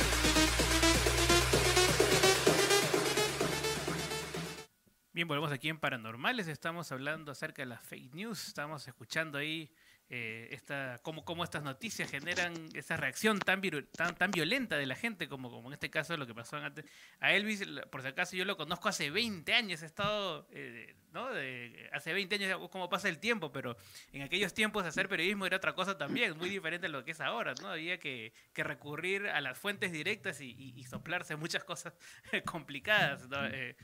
Bien, 5.12 5.28
volvemos 5.28 5.52
aquí 5.52 5.70
en 5.70 5.80
Paranormales. 5.80 6.48
Estamos 6.48 6.92
hablando 6.92 7.32
acerca 7.34 7.62
de 7.62 7.68
las 7.68 7.82
fake 7.82 8.16
news. 8.16 8.48
Estamos 8.48 8.88
escuchando 8.88 9.38
ahí 9.38 9.70
eh, 10.16 10.47
esta, 10.51 10.99
cómo, 11.01 11.26
cómo 11.26 11.43
estas 11.43 11.64
noticias 11.64 12.11
generan 12.11 12.53
esa 12.76 12.97
reacción 12.97 13.39
tan, 13.39 13.64
viru- 13.64 13.88
tan, 13.97 14.16
tan 14.16 14.30
violenta 14.30 14.78
de 14.78 14.86
la 14.86 14.93
gente, 14.95 15.28
como, 15.28 15.49
como 15.49 15.70
en 15.70 15.74
este 15.74 15.89
caso 15.89 16.16
lo 16.18 16.28
que 16.28 16.36
pasó 16.36 16.57
antes. 16.57 16.86
A 17.20 17.34
Elvis, 17.34 17.66
por 17.89 18.03
si 18.03 18.09
acaso, 18.09 18.36
yo 18.36 18.45
lo 18.45 18.55
conozco 18.55 18.89
hace 18.89 19.09
20 19.09 19.51
años. 19.55 19.82
He 19.82 19.88
estado, 19.88 20.47
eh, 20.51 20.95
¿no? 21.14 21.34
De- 21.34 21.89
hace 21.93 22.14
20 22.14 22.36
años, 22.36 22.70
cómo 22.70 22.89
pasa 22.89 23.09
el 23.09 23.18
tiempo, 23.18 23.51
pero 23.51 23.76
en 24.11 24.22
aquellos 24.22 24.53
tiempos 24.53 24.86
hacer 24.86 25.09
periodismo 25.09 25.47
era 25.47 25.57
otra 25.57 25.74
cosa 25.74 25.97
también, 25.97 26.38
muy 26.38 26.49
diferente 26.49 26.86
a 26.86 26.89
lo 26.91 27.03
que 27.03 27.11
es 27.11 27.20
ahora, 27.22 27.55
¿no? 27.59 27.70
Había 27.70 27.97
que, 27.97 28.34
que 28.53 28.64
recurrir 28.64 29.28
a 29.30 29.41
las 29.41 29.57
fuentes 29.57 29.91
directas 29.91 30.41
y, 30.41 30.51
y- 30.51 30.74
y 30.80 30.84
soplarse 30.84 31.36
muchas 31.38 31.64
cosas 31.64 31.93
complicadas, 32.45 33.28
¿no? 33.30 33.43
Eh, 33.47 33.76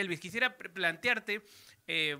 Elvis, 0.00 0.20
quisiera 0.20 0.56
plantearte 0.56 1.42
eh, 1.86 2.16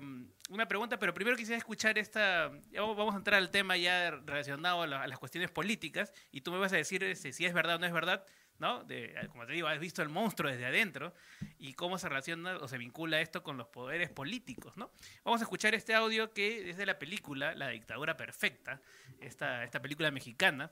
una 0.49 0.67
pregunta, 0.67 0.97
pero 0.99 1.13
primero 1.13 1.35
quisiera 1.35 1.57
escuchar 1.57 1.97
esta. 1.97 2.51
Vamos 2.73 3.13
a 3.15 3.17
entrar 3.17 3.37
al 3.37 3.49
tema 3.51 3.75
ya 3.77 4.11
relacionado 4.11 4.81
a, 4.83 4.87
la- 4.87 5.03
a 5.03 5.07
las 5.07 5.19
cuestiones 5.19 5.51
políticas 5.51 6.13
y 6.31 6.41
tú 6.41 6.51
me 6.51 6.57
vas 6.59 6.71
a 6.73 6.77
decir 6.77 7.03
este, 7.03 7.33
si 7.33 7.45
es 7.45 7.53
verdad 7.53 7.75
o 7.75 7.79
no 7.79 7.85
es 7.87 7.93
verdad, 7.93 8.25
¿no? 8.59 8.83
De, 8.83 9.13
como 9.29 9.45
te 9.45 9.53
digo, 9.53 9.67
has 9.67 9.79
visto 9.79 10.01
el 10.03 10.09
monstruo 10.09 10.49
desde 10.51 10.65
adentro 10.67 11.13
y 11.57 11.73
cómo 11.73 11.97
se 11.97 12.07
relaciona 12.07 12.57
o 12.57 12.67
se 12.67 12.77
vincula 12.77 13.19
esto 13.21 13.41
con 13.43 13.57
los 13.57 13.67
poderes 13.67 14.09
políticos, 14.11 14.77
¿no? 14.77 14.91
Vamos 15.23 15.41
a 15.41 15.45
escuchar 15.45 15.73
este 15.75 15.93
audio 15.95 16.31
que 16.31 16.69
es 16.69 16.77
de 16.77 16.85
la 16.85 16.97
película 16.99 17.55
La 17.55 17.69
dictadura 17.69 18.15
perfecta, 18.15 18.81
esta, 19.19 19.63
esta 19.63 19.81
película 19.81 20.11
mexicana. 20.11 20.71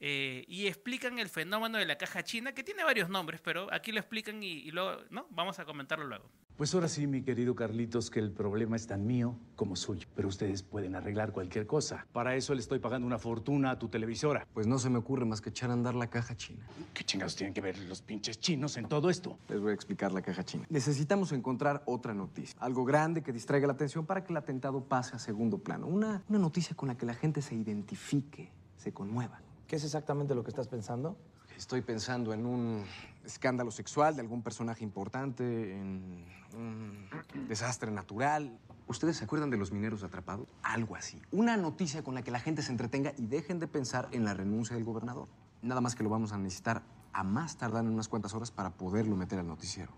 eh, 0.00 0.44
y 0.48 0.66
explican 0.66 1.18
el 1.18 1.28
fenómeno 1.30 1.78
de 1.78 1.86
la 1.86 1.96
caja 1.96 2.22
china, 2.22 2.52
que 2.52 2.62
tiene 2.62 2.84
varios 2.84 3.08
nombres, 3.08 3.40
pero 3.40 3.72
aquí 3.72 3.90
lo 3.90 4.00
explican 4.00 4.42
y 4.42 4.70
luego, 4.70 5.02
¿no? 5.10 5.26
Vamos 5.30 5.58
a 5.58 5.64
comentarlo 5.64 6.04
luego. 6.06 6.30
Pues 6.56 6.72
ahora 6.72 6.86
sí, 6.86 7.08
mi 7.08 7.22
querido 7.22 7.56
Carlitos, 7.56 8.10
que 8.10 8.20
el 8.20 8.30
problema 8.30 8.76
es 8.76 8.86
tan 8.86 9.04
mío 9.04 9.34
como 9.56 9.74
suyo. 9.74 10.06
Pero 10.14 10.28
ustedes 10.28 10.62
pueden 10.62 10.94
arreglar 10.94 11.32
cualquier 11.32 11.66
cosa. 11.66 12.06
Para 12.12 12.36
eso 12.36 12.54
le 12.54 12.60
estoy 12.60 12.78
pagando 12.78 13.08
una 13.08 13.18
fortuna 13.18 13.72
a 13.72 13.78
tu 13.80 13.88
televisora. 13.88 14.46
Pues 14.54 14.68
no 14.68 14.78
se 14.78 14.88
me 14.88 14.98
ocurre 14.98 15.24
más 15.24 15.40
que 15.40 15.50
echar 15.50 15.70
a 15.70 15.72
andar 15.72 15.96
la 15.96 16.06
caja 16.06 16.36
china. 16.36 16.64
¿Qué 16.92 17.02
chingados 17.02 17.34
tienen 17.34 17.54
que 17.54 17.60
ver 17.60 17.76
los 17.80 18.02
pinches 18.02 18.38
chinos 18.38 18.76
en 18.76 18.86
todo 18.86 19.10
esto? 19.10 19.36
Les 19.48 19.60
voy 19.60 19.72
a 19.72 19.74
explicar 19.74 20.12
la 20.12 20.22
caja 20.22 20.44
china. 20.44 20.64
Necesitamos 20.70 21.32
encontrar 21.32 21.82
otra 21.86 22.14
noticia. 22.14 22.56
Algo 22.60 22.84
grande 22.84 23.24
que 23.24 23.32
distraiga 23.32 23.66
la 23.66 23.72
atención 23.72 24.06
para 24.06 24.22
que 24.22 24.32
el 24.32 24.36
atentado 24.36 24.84
pase 24.84 25.16
a 25.16 25.18
segundo 25.18 25.58
plano. 25.58 25.88
Una, 25.88 26.22
una 26.28 26.38
noticia 26.38 26.76
con 26.76 26.86
la 26.86 26.96
que 26.96 27.04
la 27.04 27.14
gente 27.14 27.42
se 27.42 27.56
identifique, 27.56 28.52
se 28.76 28.92
conmueva. 28.92 29.40
¿Qué 29.66 29.74
es 29.74 29.82
exactamente 29.82 30.36
lo 30.36 30.44
que 30.44 30.50
estás 30.50 30.68
pensando? 30.68 31.16
Estoy 31.56 31.82
pensando 31.82 32.32
en 32.32 32.46
un 32.46 32.84
escándalo 33.24 33.70
sexual 33.70 34.16
de 34.16 34.22
algún 34.22 34.42
personaje 34.42 34.82
importante, 34.82 35.72
en 35.72 36.24
un 36.56 37.08
desastre 37.48 37.90
natural. 37.90 38.58
¿Ustedes 38.86 39.16
se 39.16 39.24
acuerdan 39.24 39.50
de 39.50 39.56
los 39.56 39.72
mineros 39.72 40.02
atrapados? 40.02 40.48
Algo 40.62 40.96
así. 40.96 41.20
Una 41.30 41.56
noticia 41.56 42.02
con 42.02 42.14
la 42.14 42.22
que 42.22 42.30
la 42.30 42.40
gente 42.40 42.62
se 42.62 42.70
entretenga 42.70 43.12
y 43.16 43.26
dejen 43.26 43.60
de 43.60 43.68
pensar 43.68 44.08
en 44.12 44.24
la 44.24 44.34
renuncia 44.34 44.76
del 44.76 44.84
gobernador. 44.84 45.28
Nada 45.62 45.80
más 45.80 45.94
que 45.94 46.02
lo 46.02 46.10
vamos 46.10 46.32
a 46.32 46.38
necesitar 46.38 46.82
a 47.12 47.22
más 47.22 47.56
tardar 47.56 47.84
en 47.84 47.92
unas 47.92 48.08
cuantas 48.08 48.34
horas 48.34 48.50
para 48.50 48.70
poderlo 48.70 49.16
meter 49.16 49.38
al 49.38 49.46
noticiero. 49.46 49.92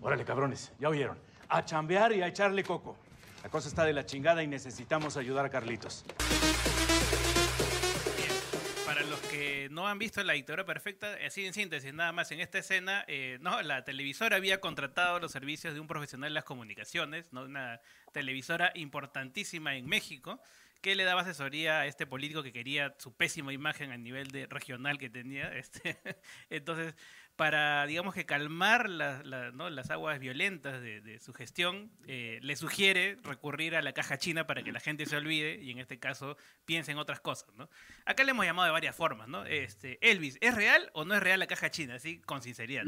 Órale, 0.00 0.24
cabrones, 0.24 0.72
ya 0.80 0.88
oyeron. 0.88 1.18
A 1.48 1.64
chambear 1.64 2.12
y 2.12 2.22
a 2.22 2.26
echarle 2.26 2.64
coco. 2.64 2.96
La 3.42 3.50
cosa 3.50 3.68
está 3.68 3.84
de 3.84 3.92
la 3.92 4.04
chingada 4.04 4.42
y 4.42 4.46
necesitamos 4.46 5.16
ayudar 5.16 5.44
a 5.44 5.50
Carlitos. 5.50 6.04
No 9.70 9.86
han 9.86 10.00
visto 10.00 10.20
la 10.24 10.32
dictadura 10.32 10.64
perfecta, 10.64 11.16
así 11.24 11.46
en 11.46 11.54
síntesis, 11.54 11.94
nada 11.94 12.10
más 12.10 12.32
en 12.32 12.40
esta 12.40 12.58
escena, 12.58 13.04
eh, 13.06 13.38
no, 13.40 13.62
la 13.62 13.84
televisora 13.84 14.34
había 14.34 14.60
contratado 14.60 15.20
los 15.20 15.30
servicios 15.30 15.74
de 15.74 15.78
un 15.78 15.86
profesional 15.86 16.30
de 16.30 16.34
las 16.34 16.42
comunicaciones, 16.42 17.32
¿no? 17.32 17.44
una 17.44 17.80
televisora 18.12 18.72
importantísima 18.74 19.76
en 19.76 19.86
México, 19.86 20.42
que 20.80 20.96
le 20.96 21.04
daba 21.04 21.20
asesoría 21.20 21.82
a 21.82 21.86
este 21.86 22.04
político 22.04 22.42
que 22.42 22.52
quería 22.52 22.96
su 22.98 23.14
pésima 23.14 23.52
imagen 23.52 23.92
a 23.92 23.96
nivel 23.96 24.32
de 24.32 24.46
regional 24.46 24.98
que 24.98 25.08
tenía. 25.08 25.52
Este, 25.60 26.00
entonces, 26.48 26.96
para, 27.40 27.86
digamos 27.86 28.12
que 28.12 28.26
calmar 28.26 28.90
la- 28.90 29.22
¿no? 29.54 29.70
las 29.70 29.90
aguas 29.90 30.18
violentas 30.20 30.82
de, 30.82 31.00
de 31.00 31.18
su 31.20 31.32
gestión, 31.32 31.90
eh, 32.06 32.38
le 32.42 32.54
sugiere 32.54 33.16
recurrir 33.22 33.76
a 33.76 33.80
la 33.80 33.94
caja 33.94 34.18
china 34.18 34.46
para 34.46 34.62
que 34.62 34.72
la 34.72 34.78
gente 34.78 35.06
se 35.06 35.16
olvide 35.16 35.58
y 35.58 35.70
en 35.70 35.78
este 35.78 35.98
caso 35.98 36.36
piense 36.66 36.92
en 36.92 36.98
otras 36.98 37.20
cosas. 37.20 37.48
¿no? 37.54 37.70
Acá 38.04 38.24
le 38.24 38.32
hemos 38.32 38.44
llamado 38.44 38.66
de 38.66 38.72
varias 38.72 38.94
formas. 38.94 39.26
¿no? 39.26 39.46
Este, 39.46 39.98
Elvis, 40.02 40.36
¿es 40.42 40.54
real 40.54 40.90
o 40.92 41.06
no 41.06 41.14
es 41.14 41.22
real 41.22 41.40
la 41.40 41.46
caja 41.46 41.70
china? 41.70 41.94
Así, 41.94 42.20
con 42.20 42.42
sinceridad. 42.42 42.84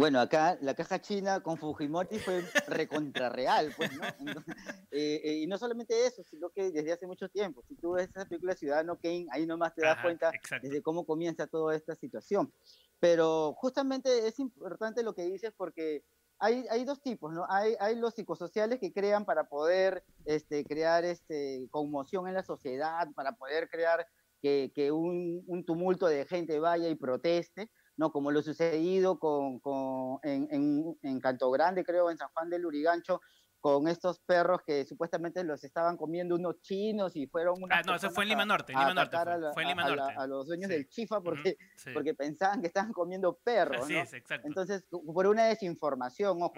Bueno, 0.00 0.18
acá 0.18 0.56
la 0.62 0.72
caja 0.72 0.98
china 0.98 1.40
con 1.40 1.58
Fujimori 1.58 2.18
fue 2.20 2.42
recontrarreal, 2.68 3.70
pues, 3.76 3.92
¿no? 3.92 4.02
Entonces, 4.18 4.56
eh, 4.92 5.20
eh, 5.22 5.34
y 5.42 5.46
no 5.46 5.58
solamente 5.58 6.06
eso, 6.06 6.24
sino 6.24 6.48
que 6.48 6.70
desde 6.70 6.92
hace 6.92 7.06
mucho 7.06 7.28
tiempo, 7.28 7.62
si 7.68 7.74
tú 7.74 7.92
ves 7.92 8.08
esa 8.08 8.24
película 8.24 8.56
Ciudadano 8.56 8.96
Kane, 8.98 9.26
ahí 9.30 9.44
nomás 9.44 9.74
te 9.74 9.82
das 9.82 9.98
Ajá, 9.98 10.02
cuenta 10.04 10.30
exacto. 10.30 10.66
desde 10.66 10.80
cómo 10.80 11.04
comienza 11.04 11.46
toda 11.46 11.76
esta 11.76 11.94
situación. 11.96 12.50
Pero 12.98 13.52
justamente 13.58 14.26
es 14.26 14.38
importante 14.38 15.02
lo 15.02 15.14
que 15.14 15.24
dices 15.24 15.52
porque 15.54 16.02
hay, 16.38 16.64
hay 16.70 16.86
dos 16.86 17.02
tipos, 17.02 17.34
¿no? 17.34 17.44
Hay, 17.50 17.74
hay 17.78 17.96
los 17.96 18.14
psicosociales 18.14 18.78
que 18.80 18.94
crean 18.94 19.26
para 19.26 19.50
poder 19.50 20.02
este, 20.24 20.64
crear 20.64 21.04
este, 21.04 21.68
conmoción 21.70 22.26
en 22.26 22.32
la 22.32 22.42
sociedad, 22.42 23.06
para 23.14 23.32
poder 23.32 23.68
crear 23.68 24.06
que, 24.40 24.72
que 24.74 24.92
un, 24.92 25.44
un 25.46 25.62
tumulto 25.66 26.06
de 26.06 26.24
gente 26.24 26.58
vaya 26.58 26.88
y 26.88 26.94
proteste, 26.94 27.70
¿no? 28.00 28.10
Como 28.10 28.30
lo 28.30 28.40
sucedido 28.42 29.18
con, 29.18 29.60
con- 29.60 30.18
en, 30.22 30.48
en, 30.50 30.98
en 31.02 31.20
Canto 31.20 31.50
Grande, 31.50 31.84
creo, 31.84 32.10
en 32.10 32.16
San 32.16 32.28
Juan 32.32 32.48
del 32.48 32.62
Lurigancho, 32.62 33.20
con 33.60 33.88
estos 33.88 34.20
perros 34.20 34.62
que 34.66 34.86
supuestamente 34.86 35.44
los 35.44 35.62
estaban 35.64 35.98
comiendo 35.98 36.34
unos 36.34 36.62
chinos 36.62 37.14
y 37.14 37.26
fueron 37.26 37.62
unas 37.62 37.80
Ah, 37.80 37.82
no, 37.84 37.94
eso 37.94 38.10
fue 38.10 38.24
en 38.24 38.30
Lima 38.30 38.46
Norte, 38.46 38.72
en 38.72 38.78
Lima 38.78 38.94
Norte 38.94 39.18
fue, 39.22 39.32
a 39.34 39.36
la- 39.36 39.52
fue 39.52 39.62
en 39.64 39.68
Lima 39.68 39.82
a- 39.82 39.84
a 39.84 39.90
la- 39.90 39.96
Norte. 39.96 40.14
a 40.16 40.26
los 40.26 40.46
dueños 40.46 40.68
Sí. 40.70 40.74
del 40.76 40.88
chifa 40.88 41.20
porque, 41.20 41.56
sí. 41.76 41.90
porque 41.92 42.14
pensaban 42.14 42.62
que 42.62 42.68
estaban 42.68 42.94
comiendo 42.94 43.38
perros, 43.44 43.84
Así 43.84 43.92
¿no? 43.92 44.00
es, 44.00 44.14
exacto. 44.14 44.48
Entonces, 44.48 44.86
por 44.90 45.26
una 45.26 45.44
desinformación, 45.44 46.40
ojo. 46.42 46.54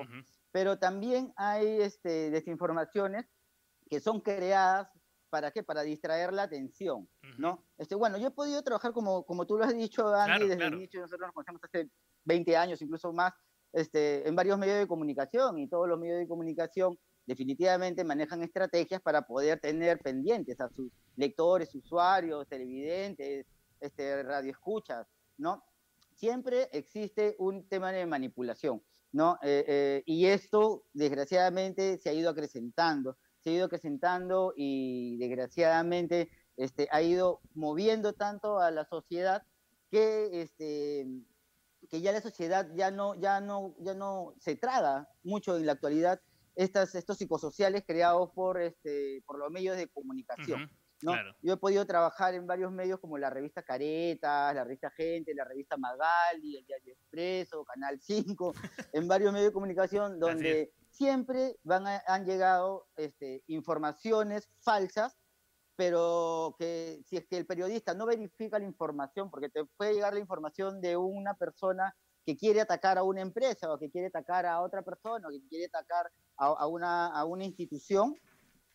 Pero 0.53 0.79
también 0.79 1.33
hay 1.37 1.81
este, 1.81 2.31
desinformaciones 2.31 3.27
que 3.91 3.99
son 3.99 4.21
creadas 4.21 4.89
¿para 5.33 5.51
qué? 5.51 5.63
Para 5.63 5.83
distraer 5.83 6.31
la 6.35 6.43
atención, 6.43 7.09
¿no? 7.39 7.65
Este, 7.79 7.95
bueno, 7.95 8.19
yo 8.19 8.29
he 8.29 8.31
podido 8.33 8.61
trabajar, 8.63 8.93
como, 8.93 9.25
como 9.25 9.47
tú 9.47 9.57
lo 9.57 9.65
has 9.65 9.75
dicho, 9.75 10.07
Andy, 10.09 10.27
Claro, 10.27 10.45
desde 10.45 10.57
claro. 10.59 10.77
el 10.77 10.83
inicio, 10.83 11.01
nosotros 11.01 11.27
nos 11.29 11.33
conocemos 11.33 11.63
hace 11.65 11.89
20 12.25 12.55
años, 12.55 12.83
incluso 12.83 13.15
más, 13.15 13.33
este, 13.73 14.29
en 14.29 14.37
varios 14.37 14.59
medios 14.59 14.79
de 14.79 14.87
comunicación, 14.87 15.59
y 15.59 15.69
todos 15.71 15.89
los 15.89 15.99
medios 15.99 16.19
de 16.19 16.29
comunicación 16.29 16.99
definitivamente 17.25 18.05
manejan 18.05 18.43
estrategias 18.43 19.01
para 19.01 19.23
poder 19.23 19.59
tener 19.59 20.01
pendientes 20.01 20.61
a 20.61 20.69
sus 20.69 20.93
lectores, 21.17 21.75
usuarios, 21.75 22.47
televidentes, 22.47 23.47
este, 23.81 24.23
radioescuchas, 24.23 25.07
¿no? 25.39 25.65
Siempre 26.15 26.69
existe 26.73 27.37
un 27.39 27.67
tema 27.71 27.91
de 27.91 28.05
manipulación, 28.05 28.83
¿no? 29.13 29.39
Eh, 29.41 29.65
eh, 29.67 30.03
y 30.05 30.27
esto, 30.27 30.85
desgraciadamente, 30.93 31.97
se 31.97 32.11
ha 32.11 32.13
ido 32.13 32.29
acrecentando, 32.29 33.17
se 33.43 33.51
ha 33.51 33.53
ido 33.55 33.67
acrecentando 33.67 34.55
y 34.57 35.17
desgraciadamente 35.19 36.31
este, 36.57 36.89
ha 36.91 37.03
ido 37.03 37.41
moviendo 37.55 38.13
tanto 38.13 38.61
a 38.61 38.71
la 38.71 38.85
sociedad 38.85 39.43
que 39.91 40.43
este, 40.43 41.07
que 41.91 42.01
ya 42.01 42.13
la 42.13 42.21
sociedad 42.21 42.69
ya 42.75 42.91
no, 42.91 43.15
ya 43.17 43.41
no, 43.41 43.75
ya 43.79 43.95
no 43.95 44.35
se 44.39 44.57
traga 44.57 45.09
mucho 45.23 45.57
en 45.57 45.67
la 45.67 45.73
actualidad 45.73 46.21
estas, 46.55 46.95
estos 46.95 47.19
psicosociales 47.19 47.85
creados 47.87 48.31
por, 48.35 48.61
este, 48.61 49.23
por 49.27 49.39
los 49.39 49.51
medios 49.51 49.77
de 49.77 49.89
comunicación. 49.89 50.65
Ujú, 50.65 50.73
¿no? 51.03 51.13
claro. 51.13 51.35
Yo 51.43 51.55
he 51.55 51.57
podido 51.57 51.87
trabajar 51.87 52.35
en 52.35 52.47
varios 52.47 52.71
medios 52.73 53.01
como 53.01 53.19
la 53.19 53.31
revista 53.31 53.63
Caretas, 53.63 54.55
la 54.55 54.65
revista 54.65 54.91
Gente, 54.91 55.35
la 55.35 55.45
revista 55.45 55.77
Magali, 55.77 56.57
el 56.57 56.67
Diario 56.67 56.93
Expreso, 56.93 57.65
Canal 57.65 58.01
5, 58.01 58.55
en 58.93 59.09
varios 59.09 59.33
medios 59.33 59.49
de 59.49 59.55
comunicación 59.55 60.21
donde 60.21 60.73
siempre 60.93 61.59
van 61.65 61.87
a- 61.87 62.03
han 62.07 62.25
llegado 62.25 62.87
este, 62.97 63.43
informaciones 63.49 64.49
falsas 64.61 65.19
pero 65.75 66.55
que 66.59 67.03
si 67.07 67.17
es 67.17 67.27
que 67.27 67.39
el 67.39 67.47
periodista 67.47 67.95
no 67.95 68.05
verifica 68.07 68.59
la 68.59 68.67
información, 68.67 69.31
porque 69.31 69.49
te 69.49 69.65
puede 69.65 69.95
llegar 69.95 70.13
la 70.13 70.21
información 70.21 70.81
de 70.83 70.97
una 70.99 71.35
persona 71.35 71.97
que 72.25 72.37
quiere 72.37 72.61
atacar 72.61 72.99
a 72.99 73.03
una 73.03 73.23
empresa 73.23 73.73
o 73.73 73.79
que 73.79 73.91
quiere 73.91 74.09
atacar 74.09 74.45
a 74.47 74.61
otra 74.61 74.83
persona 74.83 75.27
o 75.27 75.31
que 75.31 75.41
quiere 75.49 75.65
atacar 75.67 76.13
a, 76.37 76.47
a 76.47 76.67
una, 76.67 77.07
a 77.07 77.25
una 77.25 77.45
institución, 77.45 78.15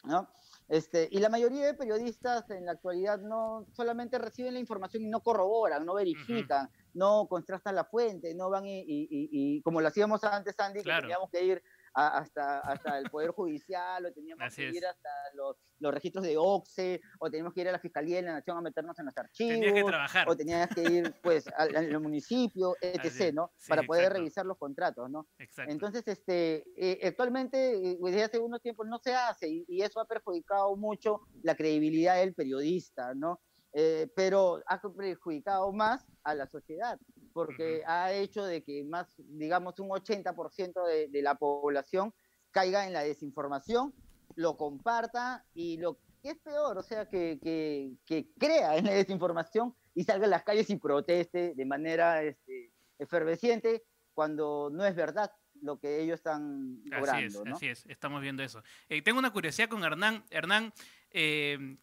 ¿no? 0.03 0.27
Este, 0.67 1.07
y 1.11 1.19
la 1.19 1.29
mayoría 1.29 1.65
de 1.67 1.75
periodistas 1.75 2.49
en 2.49 2.65
la 2.65 2.73
actualidad 2.73 3.19
no 3.19 3.65
solamente 3.73 4.17
reciben 4.17 4.55
la 4.55 4.59
información 4.59 5.03
y 5.03 5.07
no 5.07 5.21
corroboran, 5.21 5.85
no 5.85 5.93
verifican, 5.93 6.67
no 6.93 7.27
contrastan 7.29 7.75
la 7.75 7.85
fuente, 7.85 8.33
no 8.33 8.49
van 8.49 8.65
y, 8.65 8.79
y- 8.81 9.07
y- 9.09 9.29
y 9.31 9.61
como 9.61 9.79
lo 9.79 9.87
hacíamos 9.87 10.23
antes, 10.25 10.59
Andy, 10.59 10.79
que 10.83 10.89
teníamos 11.03 11.29
que 11.29 11.43
ir 11.45 11.63
a- 11.97 12.19
hasta, 12.19 12.59
hasta 12.59 12.99
el 12.99 13.09
Poder 13.09 13.31
Judicial 13.31 14.05
o 14.05 14.11
teníamos 14.13 14.45
Así 14.45 14.61
que 14.61 14.69
es. 14.69 14.75
ir 14.75 14.85
hasta 14.85 15.09
los, 15.33 15.57
los 15.79 15.93
registros 15.93 16.23
de 16.23 16.35
OXE 16.37 17.01
o 17.19 17.29
teníamos 17.31 17.53
que 17.53 17.61
ir 17.61 17.69
a 17.69 17.71
la 17.71 17.79
Fiscalía 17.79 18.17
de 18.17 18.21
la 18.21 18.33
Nación 18.33 18.57
a 18.57 18.61
meternos 18.61 18.97
en 18.99 19.05
los 19.07 19.17
archivos. 19.17 19.53
Tenías 19.59 19.73
que 19.73 19.83
trabajar. 19.83 20.29
O 20.29 20.37
tenías 20.37 20.67
que 20.75 20.83
ir 20.83 21.15
pues 21.23 21.47
al, 21.57 21.75
al 21.75 21.99
municipio, 21.99 22.75
etc., 22.81 23.33
¿no? 23.33 23.51
sí, 23.57 23.69
Para 23.69 23.81
poder 23.83 24.03
exacto. 24.03 24.19
revisar 24.19 24.45
los 24.45 24.57
contratos, 24.57 25.09
¿no? 25.09 25.27
Exacto. 25.39 25.71
Entonces, 25.71 26.03
este, 26.07 26.63
eh, 26.75 27.07
actualmente, 27.07 27.57
eh, 27.91 27.97
desde 27.99 28.23
hace 28.23 28.39
unos 28.39 28.61
tiempos 28.61 28.85
no 28.87 28.99
se 28.99 29.15
hace 29.15 29.49
y, 29.49 29.65
y 29.67 29.81
eso 29.81 29.99
ha 29.99 30.05
perjudicado 30.05 30.75
mucho 30.75 31.21
la 31.41 31.55
credibilidad 31.55 32.17
del 32.17 32.35
periodista, 32.35 33.13
¿no? 33.15 33.41
Eh, 33.73 34.07
pero 34.15 34.61
ha 34.65 34.81
perjudicado 34.81 35.71
más 35.71 36.05
a 36.23 36.33
la 36.33 36.47
sociedad, 36.47 36.97
porque 37.45 37.83
ha 37.85 38.11
hecho 38.13 38.43
de 38.43 38.63
que 38.63 38.83
más, 38.83 39.13
digamos, 39.17 39.79
un 39.79 39.89
80% 39.89 40.87
de, 40.87 41.07
de 41.07 41.21
la 41.21 41.35
población 41.35 42.13
caiga 42.49 42.87
en 42.87 42.93
la 42.93 43.03
desinformación, 43.03 43.93
lo 44.35 44.57
comparta 44.57 45.45
y 45.53 45.77
lo 45.77 45.99
que 46.23 46.31
es 46.31 46.37
peor, 46.39 46.77
o 46.79 46.81
sea, 46.81 47.07
que, 47.07 47.39
que, 47.41 47.93
que 48.05 48.31
crea 48.39 48.75
en 48.77 48.85
la 48.85 48.93
desinformación 48.93 49.75
y 49.93 50.03
salga 50.03 50.25
a 50.25 50.29
las 50.29 50.43
calles 50.43 50.67
y 50.71 50.77
proteste 50.77 51.53
de 51.55 51.65
manera 51.65 52.23
este, 52.23 52.71
efervesciente 52.97 53.83
cuando 54.15 54.69
no 54.71 54.83
es 54.83 54.95
verdad 54.95 55.31
lo 55.61 55.79
que 55.79 56.01
ellos 56.01 56.15
están 56.15 56.79
Así 56.85 56.89
logrando, 56.89 57.39
es, 57.39 57.45
¿no? 57.45 57.55
así 57.55 57.67
es, 57.67 57.85
estamos 57.87 58.21
viendo 58.21 58.41
eso. 58.41 58.63
Eh, 58.89 59.03
tengo 59.03 59.19
una 59.19 59.31
curiosidad 59.31 59.69
con 59.69 59.83
Hernán. 59.83 60.23
Hernán, 60.31 60.73
eh, 61.11 61.77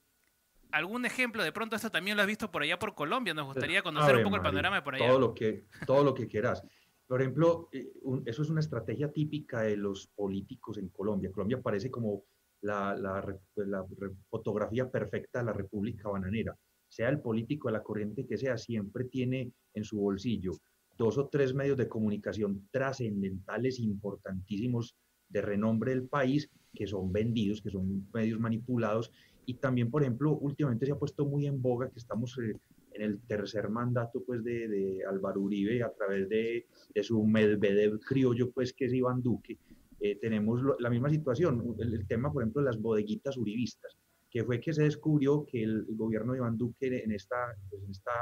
¿algún 0.75 1.05
ejemplo? 1.07 1.43
De 1.43 1.53
pronto 1.53 1.77
esto 1.77 1.91
también 1.91 2.17
lo 2.17 2.23
has 2.23 2.29
visto 2.29 2.51
por 2.51 2.63
allá 2.63 2.79
por 2.79 2.95
Colombia. 2.95 3.33
Nos 3.35 3.47
gustaría 3.47 3.83
conocer 3.83 4.11
Ave 4.11 4.19
un 4.19 4.25
poco 4.25 4.37
el 4.37 4.43
panorama 4.43 4.77
de 4.77 4.83
por 4.83 4.95
allá. 4.95 5.09
Todo 5.09 5.19
lo 5.19 5.35
que, 5.35 5.65
todo 5.87 6.05
lo 6.05 6.15
que 6.15 6.27
quieras. 6.27 6.63
Por 7.07 7.21
ejemplo, 7.21 7.69
eh, 7.73 7.93
eso 8.25 8.43
es 8.43 8.49
una 8.51 8.61
estrategia 8.61 9.11
típica 9.13 9.63
de 9.63 9.77
los 9.77 10.09
políticos 10.15 10.79
en 10.79 10.89
Colombia. 10.89 11.31
Colombia 11.33 11.61
parece 11.61 11.91
como 11.91 12.25
la, 12.63 12.95
la 12.97 13.21
re- 13.21 13.39
la 13.57 13.85
fotografía 14.31 14.91
perfecta 14.91 15.41
de 15.41 15.45
la 15.45 15.53
República 15.53 16.09
Bananera. 16.09 16.57
Sea 16.89 17.09
el 17.09 17.21
político 17.21 17.69
de 17.69 17.73
la 17.73 17.83
corriente 17.83 18.27
que 18.27 18.39
sea, 18.39 18.57
siempre 18.57 19.05
tiene 19.05 19.53
en 19.75 19.85
su 19.85 19.99
bolsillo 19.99 20.53
dos 20.97 21.19
o 21.19 21.29
tres 21.29 21.53
medios 21.55 21.77
de 21.77 21.89
comunicación 21.89 22.69
trascendentales, 22.71 23.81
importantísimos, 23.81 24.95
de 25.29 25.43
renombre 25.43 25.91
del 25.91 26.07
país, 26.07 26.49
que 26.73 26.87
son 26.87 27.13
vendidos, 27.13 27.61
que 27.61 27.71
son 27.71 28.09
medios 28.13 28.39
manipulados. 28.39 29.11
Y 29.47 29.55
también, 29.55 29.91
por 29.91 30.03
ejemplo, 30.03 30.37
últimamente 30.37 30.87
se 30.87 30.93
ha 30.93 30.99
puesto 30.99 31.27
muy 31.27 31.47
en 31.47 31.61
boga 31.61 31.91
que 31.91 31.99
estamos 31.99 32.39
eh, 32.39 32.57
en 32.93 33.03
el 33.03 33.21
tercer 33.21 33.69
mandato 33.69 34.23
pues, 34.25 34.43
de, 34.43 34.69
de 34.69 35.05
Álvaro 35.05 35.41
Uribe 35.41 35.83
a 35.83 35.93
través 35.93 36.29
de, 36.29 36.67
de, 36.95 37.03
su 37.03 37.25
Medvedev 37.25 38.01
criollo, 38.01 38.51
pues, 38.51 38.73
que 38.73 38.87
es 38.87 38.93
Iván 38.93 39.23
Duque. 39.23 39.59
Eh, 40.01 40.17
tenemos 40.21 40.63
lo, 40.63 40.79
la 40.79 40.91
misma 40.91 41.11
situación, 41.11 41.75
el, 41.79 41.95
el, 41.95 42.07
tema, 42.07 42.33
por 42.33 42.43
ejemplo, 42.43 42.63
de 42.63 42.67
las 42.67 42.81
bodeguitas 42.81 43.37
uribistas, 43.37 43.97
que 44.31 44.45
fue 44.45 44.61
que 44.61 44.73
se 44.73 44.83
descubrió 44.83 45.45
que 45.45 45.63
el, 45.63 45.87
el 45.89 45.97
gobierno 45.97 46.33
de 46.33 46.39
Iván 46.39 46.57
Duque 46.57 47.03
en 47.03 47.13
esta, 47.13 47.37
pues, 47.71 47.83
en 47.83 47.91
esta 47.91 48.13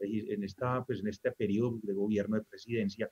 en, 0.00 0.44
esta, 0.44 0.84
pues 0.84 1.00
en 1.00 1.08
este 1.08 1.32
periodo 1.32 1.78
de 1.82 1.94
gobierno 1.94 2.36
de 2.36 2.44
presidencia, 2.44 3.10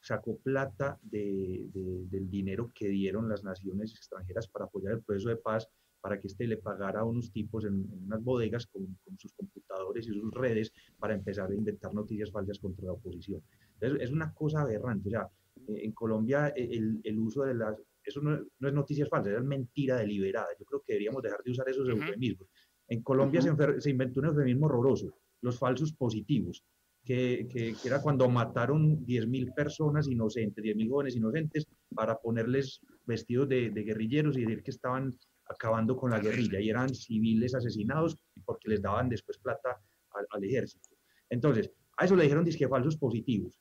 sacó 0.00 0.38
plata 0.38 0.98
de, 1.02 1.66
de, 1.72 2.06
del 2.08 2.30
dinero 2.30 2.70
que 2.74 2.88
dieron 2.88 3.28
las 3.28 3.42
naciones 3.42 3.92
extranjeras 3.94 4.46
para 4.48 4.66
apoyar 4.66 4.94
el 4.94 5.02
proceso 5.02 5.28
de 5.28 5.36
paz, 5.36 5.68
para 6.00 6.20
que 6.20 6.28
éste 6.28 6.46
le 6.46 6.56
pagara 6.58 7.00
a 7.00 7.04
unos 7.04 7.32
tipos 7.32 7.64
en, 7.64 7.74
en 7.92 8.04
unas 8.04 8.22
bodegas 8.22 8.66
con, 8.66 8.86
con, 9.04 9.18
sus 9.18 9.32
computadores 9.32 10.06
y 10.06 10.12
sus 10.12 10.32
redes 10.32 10.72
para 10.98 11.14
empezar 11.14 11.50
a 11.50 11.54
inventar 11.54 11.92
noticias 11.94 12.30
falsas 12.30 12.58
contra 12.58 12.86
la 12.86 12.92
oposición. 12.92 13.42
Entonces, 13.74 14.08
es 14.08 14.12
una 14.12 14.32
cosa 14.32 14.62
aberrante. 14.62 15.08
O 15.08 15.10
sea, 15.10 15.28
en 15.68 15.92
Colombia 15.92 16.48
el, 16.48 17.00
el 17.02 17.18
uso 17.18 17.42
de 17.42 17.54
las... 17.54 17.76
Eso 18.02 18.22
no, 18.22 18.38
no, 18.58 18.68
es 18.68 18.74
noticias 18.74 19.08
falsas, 19.08 19.34
es 19.34 19.44
mentira 19.44 19.96
deliberada. 19.96 20.48
Yo 20.58 20.64
creo 20.64 20.80
que 20.80 20.94
deberíamos 20.94 21.22
dejar 21.22 21.42
de 21.42 21.50
usar 21.50 21.68
esos 21.68 21.88
eufemismos. 21.88 22.48
En 22.88 23.02
Colombia 23.02 23.40
uh 23.40 23.44
-huh. 23.44 23.74
se, 23.74 23.80
se 23.82 23.90
inventó 23.90 24.20
un 24.20 24.26
eufemismo 24.26 24.66
horroroso 24.66 25.12
los 25.40 25.58
falsos 25.58 25.92
positivos, 25.92 26.64
que, 27.04 27.48
que, 27.50 27.74
que 27.80 27.88
era 27.88 28.02
cuando 28.02 28.28
mataron 28.28 29.04
10.000 29.06 29.54
personas 29.54 30.08
inocentes, 30.08 30.62
10.000 30.64 30.90
jóvenes 30.90 31.16
inocentes, 31.16 31.66
para 31.94 32.18
ponerles 32.18 32.80
vestidos 33.06 33.48
de, 33.48 33.70
de, 33.70 33.82
guerrilleros 33.82 34.36
y 34.36 34.42
decir 34.42 34.62
que 34.62 34.70
estaban 34.70 35.18
acabando 35.48 35.96
con 35.96 36.10
la 36.10 36.20
guerrilla, 36.20 36.60
y 36.60 36.68
eran 36.70 36.94
civiles 36.94 37.54
asesinados 37.54 38.16
porque 38.44 38.68
les 38.68 38.82
daban 38.82 39.08
después 39.08 39.38
plata 39.38 39.80
al, 40.12 40.26
al 40.30 40.44
ejército. 40.44 40.90
Entonces, 41.30 41.70
a 41.96 42.04
eso 42.04 42.16
le 42.16 42.24
dijeron 42.24 42.44
disque 42.44 42.68
falsos 42.68 42.96
positivos. 42.96 43.58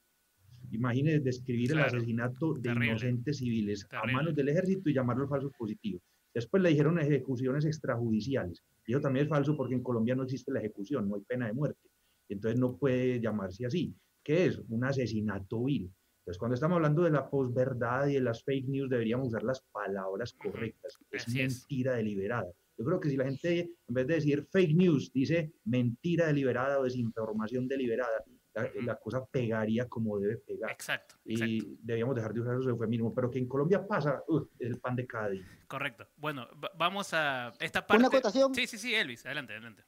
Imagínense 0.72 1.20
describir 1.22 1.72
claro. 1.72 1.90
el 1.90 1.96
asesinato 1.98 2.54
de 2.56 2.62
Terrible. 2.62 2.88
inocentes 2.88 3.38
civiles 3.38 3.88
Terrible. 3.90 4.12
a 4.12 4.16
manos 4.16 4.36
del 4.36 4.50
ejército 4.50 4.90
y 4.90 4.94
llamarlos 4.94 5.30
falsos 5.30 5.52
positivos. 5.58 6.02
Después 6.34 6.62
le 6.62 6.70
dijeron 6.70 7.00
ejecuciones 7.00 7.66
extrajudiciales. 7.66 8.64
Y 8.86 8.92
eso 8.92 9.02
también 9.02 9.26
es 9.26 9.30
falso 9.30 9.56
porque 9.56 9.76
en 9.76 9.82
Colombia 9.82 10.14
no 10.16 10.24
existe 10.24 10.52
la 10.52 10.60
ejecución, 10.60 11.10
no 11.10 11.16
hay 11.16 11.22
pena 11.22 11.48
de 11.48 11.54
muerte. 11.54 11.90
Entonces 12.30 12.60
no 12.60 12.78
puede 12.78 13.20
llamarse 13.20 13.66
así. 13.66 13.96
¿Qué 14.24 14.46
es? 14.46 14.60
Un 14.70 14.84
asesinato 14.84 15.64
vil. 15.64 15.90
Entonces 16.28 16.40
cuando 16.40 16.56
estamos 16.56 16.76
hablando 16.76 17.04
de 17.04 17.12
la 17.12 17.30
posverdad 17.30 18.08
y 18.08 18.16
de 18.16 18.20
las 18.20 18.44
fake 18.44 18.68
news 18.68 18.90
deberíamos 18.90 19.30
usar 19.30 19.44
las 19.44 19.62
palabras 19.72 20.34
correctas. 20.34 20.98
Es 21.10 21.26
así 21.26 21.38
mentira 21.38 21.92
es. 21.94 21.98
deliberada. 22.00 22.52
Yo 22.78 22.84
creo 22.84 23.00
que 23.00 23.10
si 23.10 23.16
la 23.16 23.24
gente 23.24 23.72
en 23.88 23.94
vez 23.96 24.08
de 24.08 24.16
decir 24.16 24.46
fake 24.52 24.76
news 24.76 25.14
dice 25.14 25.54
mentira 25.64 26.28
deliberada 26.28 26.80
o 26.80 26.84
desinformación 26.84 27.70
deliberada, 27.70 28.26
la, 28.54 28.70
la, 28.84 28.96
cosa 28.98 29.26
pegaría 29.26 29.88
como 29.88 30.20
debe 30.20 30.36
pegar. 30.40 30.70
Exacto. 30.70 31.16
Y 31.24 31.42
exacto. 31.42 31.80
debíamos 31.82 32.16
dejar 32.16 32.34
de 32.34 32.42
usar 32.42 32.56
esos 32.56 32.68
eufemismos, 32.68 33.14
pero 33.16 33.32
que 33.32 33.40
en 33.40 33.48
Colombia 33.48 33.88
pasa, 33.88 34.22
uh, 34.28 34.46
es 34.60 34.68
el 34.68 34.80
pan 34.82 34.98
de 34.98 35.08
cada 35.08 35.30
día. 35.30 35.46
Correcto. 35.70 36.10
Bueno, 36.18 36.46
vamos 36.76 37.14
a 37.14 37.54
esta 37.62 37.88
parte. 37.88 38.00
Una 38.00 38.08
acotación. 38.10 38.54
Sí, 38.54 38.68
sí, 38.68 38.78
sí, 38.78 38.94
Elvis, 38.94 39.26
adelante, 39.26 39.54
adelante. 39.54 39.86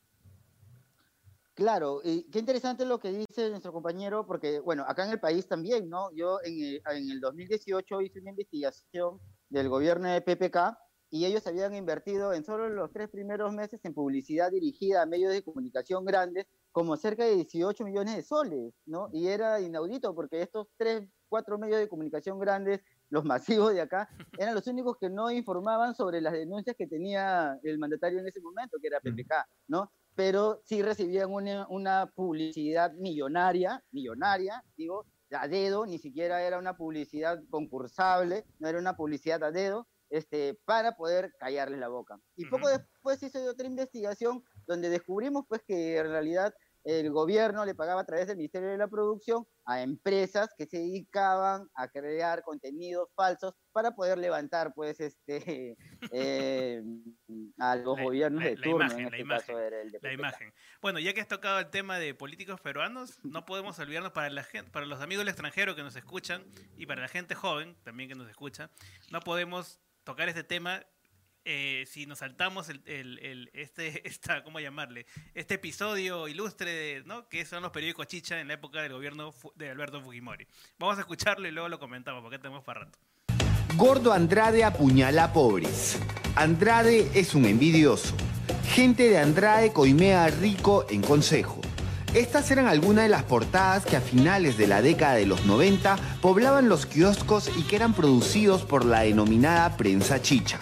Claro, 1.59 1.99
y 2.05 2.23
qué 2.31 2.39
interesante 2.39 2.85
lo 2.85 3.01
que 3.01 3.11
dice 3.11 3.49
nuestro 3.49 3.73
compañero, 3.73 4.25
porque, 4.25 4.61
bueno, 4.61 4.85
acá 4.87 5.03
en 5.03 5.11
el 5.11 5.19
país 5.19 5.45
también, 5.45 5.89
¿no? 5.89 6.09
Yo 6.15 6.39
en 6.41 6.53
el, 6.53 6.81
en 6.89 7.11
el 7.11 7.19
2018 7.19 7.99
hice 7.99 8.21
una 8.21 8.29
investigación 8.29 9.19
del 9.49 9.67
gobierno 9.67 10.07
de 10.07 10.21
PPK 10.21 10.77
y 11.09 11.25
ellos 11.25 11.45
habían 11.47 11.75
invertido 11.75 12.31
en 12.31 12.45
solo 12.45 12.69
los 12.69 12.93
tres 12.93 13.09
primeros 13.09 13.51
meses 13.53 13.81
en 13.83 13.93
publicidad 13.93 14.51
dirigida 14.51 15.01
a 15.01 15.05
medios 15.05 15.33
de 15.33 15.43
comunicación 15.43 16.05
grandes 16.05 16.45
como 16.71 16.95
cerca 16.95 17.25
de 17.25 17.35
18 17.35 17.83
millones 17.83 18.15
de 18.15 18.23
soles, 18.23 18.73
¿no? 18.85 19.09
Y 19.11 19.27
era 19.27 19.59
inaudito 19.59 20.15
porque 20.15 20.41
estos 20.41 20.67
tres, 20.77 21.09
cuatro 21.27 21.57
medios 21.59 21.81
de 21.81 21.89
comunicación 21.89 22.39
grandes, 22.39 22.79
los 23.09 23.25
masivos 23.25 23.73
de 23.73 23.81
acá, 23.81 24.07
eran 24.39 24.55
los 24.55 24.65
únicos 24.67 24.95
que 24.97 25.09
no 25.09 25.29
informaban 25.29 25.93
sobre 25.93 26.21
las 26.21 26.31
denuncias 26.31 26.77
que 26.77 26.87
tenía 26.87 27.59
el 27.63 27.79
mandatario 27.79 28.19
en 28.19 28.27
ese 28.29 28.39
momento, 28.39 28.77
que 28.81 28.87
era 28.87 29.01
PPK, 29.01 29.33
¿no? 29.67 29.91
Pero 30.19 30.61
sí 30.65 30.81
recibían 30.81 31.31
una, 31.31 31.65
una 31.69 32.11
publicidad 32.13 32.91
millonaria, 32.91 33.81
millonaria, 33.89 34.61
digo, 34.75 35.05
a 35.31 35.47
dedo, 35.47 35.85
ni 35.85 35.97
siquiera 35.97 36.43
era 36.43 36.59
una 36.59 36.75
publicidad 36.75 37.39
concursable, 37.49 38.43
no 38.59 38.67
era 38.67 38.79
una 38.79 38.97
publicidad 38.97 39.41
a 39.45 39.51
dedo, 39.51 39.87
este, 40.09 40.59
para 40.65 40.97
poder 40.97 41.31
callarles 41.39 41.79
la 41.79 41.87
boca. 41.87 42.19
Y 42.35 42.43
poco 42.47 42.65
uh 42.65 42.71
-huh. 42.71 42.79
después 42.79 43.23
hice 43.23 43.47
otra 43.47 43.65
investigación 43.65 44.43
donde 44.67 44.89
descubrimos 44.89 45.45
pues 45.47 45.61
que 45.65 45.99
en 45.99 46.09
realidad 46.09 46.53
el 46.83 47.11
gobierno 47.11 47.65
le 47.65 47.75
pagaba 47.75 48.01
a 48.01 48.05
través 48.05 48.27
del 48.27 48.37
Ministerio 48.37 48.69
de 48.69 48.77
la 48.77 48.87
Producción 48.87 49.45
a 49.65 49.81
empresas 49.81 50.49
que 50.57 50.65
se 50.65 50.77
dedicaban 50.77 51.67
a 51.75 51.87
crear 51.89 52.41
contenidos 52.43 53.09
falsos 53.15 53.53
para 53.71 53.91
poder 53.91 54.17
levantar 54.17 54.73
pues 54.73 54.99
este 54.99 55.77
eh, 56.11 56.83
a 57.59 57.75
los 57.75 57.97
la, 57.97 58.03
gobiernos 58.03 58.43
la, 58.43 58.49
de 58.49 58.55
turno, 58.55 58.85
imagen, 58.85 58.99
en 58.99 59.05
este 59.05 59.19
imagen, 59.19 59.47
caso 59.47 59.59
era 59.59 59.81
el 59.81 59.91
de 59.91 59.99
La 60.01 60.13
imagen. 60.13 60.53
Bueno, 60.81 60.99
ya 60.99 61.13
que 61.13 61.21
has 61.21 61.27
tocado 61.27 61.59
el 61.59 61.69
tema 61.69 61.99
de 61.99 62.13
políticos 62.15 62.59
peruanos, 62.61 63.19
no 63.23 63.45
podemos 63.45 63.77
olvidarnos 63.79 64.11
para 64.11 64.29
la 64.29 64.43
gente, 64.43 64.71
para 64.71 64.85
los 64.85 65.01
amigos 65.01 65.21
del 65.21 65.29
extranjero 65.29 65.75
que 65.75 65.83
nos 65.83 65.95
escuchan 65.95 66.43
y 66.77 66.85
para 66.85 67.01
la 67.01 67.07
gente 67.07 67.35
joven 67.35 67.75
también 67.83 68.09
que 68.09 68.15
nos 68.15 68.29
escucha, 68.29 68.71
no 69.11 69.19
podemos 69.19 69.79
tocar 70.03 70.29
este 70.29 70.43
tema 70.43 70.83
eh, 71.45 71.85
si 71.87 72.05
nos 72.05 72.19
saltamos 72.19 72.69
el, 72.69 73.49
este, 73.53 74.03
¿cómo 74.43 74.59
llamarle? 74.59 75.05
Este 75.33 75.55
episodio 75.55 76.27
ilustre, 76.27 76.71
de, 76.71 77.03
¿no? 77.05 77.27
Que 77.27 77.45
son 77.45 77.63
los 77.63 77.71
periódicos 77.71 78.07
chicha 78.07 78.39
en 78.39 78.47
la 78.47 78.55
época 78.55 78.81
del 78.81 78.93
gobierno 78.93 79.33
de 79.55 79.69
Alberto 79.69 80.01
Fujimori. 80.01 80.47
Vamos 80.77 80.97
a 80.97 81.01
escucharlo 81.01 81.47
y 81.47 81.51
luego 81.51 81.69
lo 81.69 81.79
comentamos, 81.79 82.21
porque 82.21 82.37
tenemos 82.37 82.63
para 82.63 82.81
rato. 82.81 82.99
Gordo 83.75 84.11
Andrade 84.11 84.63
apuñala 84.63 85.31
pobres. 85.31 85.99
Andrade 86.35 87.09
es 87.13 87.33
un 87.33 87.45
envidioso. 87.45 88.15
Gente 88.65 89.09
de 89.09 89.17
Andrade 89.17 89.71
coimea 89.73 90.27
rico 90.27 90.85
en 90.89 91.01
consejo. 91.01 91.61
Estas 92.13 92.49
eran 92.49 92.67
algunas 92.67 93.03
de 93.03 93.09
las 93.09 93.23
portadas 93.23 93.85
que 93.85 93.95
a 93.95 94.01
finales 94.01 94.57
de 94.57 94.67
la 94.67 94.81
década 94.81 95.13
de 95.15 95.27
los 95.27 95.45
90 95.45 95.97
poblaban 96.21 96.67
los 96.67 96.87
kioscos 96.87 97.51
y 97.55 97.63
que 97.63 97.75
eran 97.75 97.93
producidos 97.93 98.63
por 98.63 98.83
la 98.83 99.01
denominada 99.01 99.77
prensa 99.77 100.19
chicha 100.19 100.57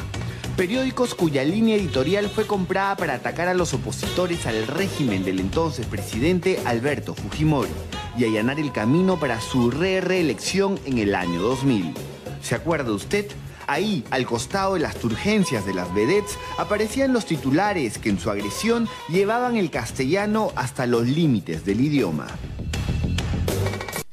periódicos 0.57 1.13
cuya 1.13 1.43
línea 1.43 1.75
editorial 1.75 2.29
fue 2.29 2.47
comprada 2.47 2.97
para 2.97 3.13
atacar 3.13 3.47
a 3.47 3.53
los 3.53 3.75
opositores 3.75 4.47
al 4.47 4.65
régimen 4.65 5.23
del 5.23 5.39
entonces 5.39 5.85
presidente 5.85 6.59
Alberto 6.65 7.13
Fujimori 7.13 7.69
y 8.17 8.25
allanar 8.25 8.59
el 8.59 8.71
camino 8.71 9.19
para 9.19 9.39
su 9.39 9.69
re 9.69 10.01
reelección 10.01 10.79
en 10.85 10.97
el 10.97 11.13
año 11.13 11.39
2000. 11.43 11.93
¿Se 12.41 12.55
acuerda 12.55 12.91
usted? 12.91 13.27
Ahí, 13.67 14.03
al 14.09 14.25
costado 14.25 14.73
de 14.73 14.79
las 14.79 14.95
turgencias 14.95 15.63
de 15.63 15.75
las 15.75 15.93
vedettes, 15.93 16.39
aparecían 16.57 17.13
los 17.13 17.27
titulares 17.27 17.99
que 17.99 18.09
en 18.09 18.19
su 18.19 18.31
agresión 18.31 18.89
llevaban 19.09 19.57
el 19.57 19.69
castellano 19.69 20.51
hasta 20.55 20.87
los 20.87 21.05
límites 21.05 21.65
del 21.65 21.81
idioma. 21.81 22.27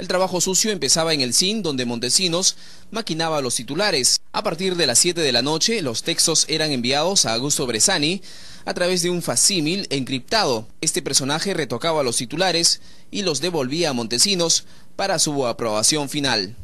El 0.04 0.08
trabajo 0.08 0.42
sucio 0.42 0.70
empezaba 0.70 1.14
en 1.14 1.22
el 1.22 1.32
CIN, 1.32 1.62
donde 1.62 1.86
Montesinos 1.86 2.56
maquinaba 2.90 3.40
los 3.40 3.54
titulares. 3.54 4.20
A 4.34 4.42
partir 4.42 4.76
de 4.76 4.86
las 4.86 4.98
7 4.98 5.18
de 5.22 5.32
la 5.32 5.40
noche, 5.40 5.80
los 5.80 6.02
textos 6.02 6.44
eran 6.50 6.72
enviados 6.72 7.24
a 7.24 7.32
Augusto 7.32 7.66
Bresani 7.66 8.20
a 8.66 8.74
través 8.74 9.00
de 9.00 9.08
un 9.08 9.22
facímil 9.22 9.86
encriptado. 9.88 10.68
Este 10.82 11.00
personaje 11.00 11.54
retocaba 11.54 12.02
los 12.02 12.18
titulares 12.18 12.82
y 13.10 13.22
los 13.22 13.40
devolvía 13.40 13.88
a 13.88 13.92
Montesinos 13.94 14.66
para 14.94 15.18
su 15.18 15.46
aprobación 15.46 16.10
final. 16.10 16.54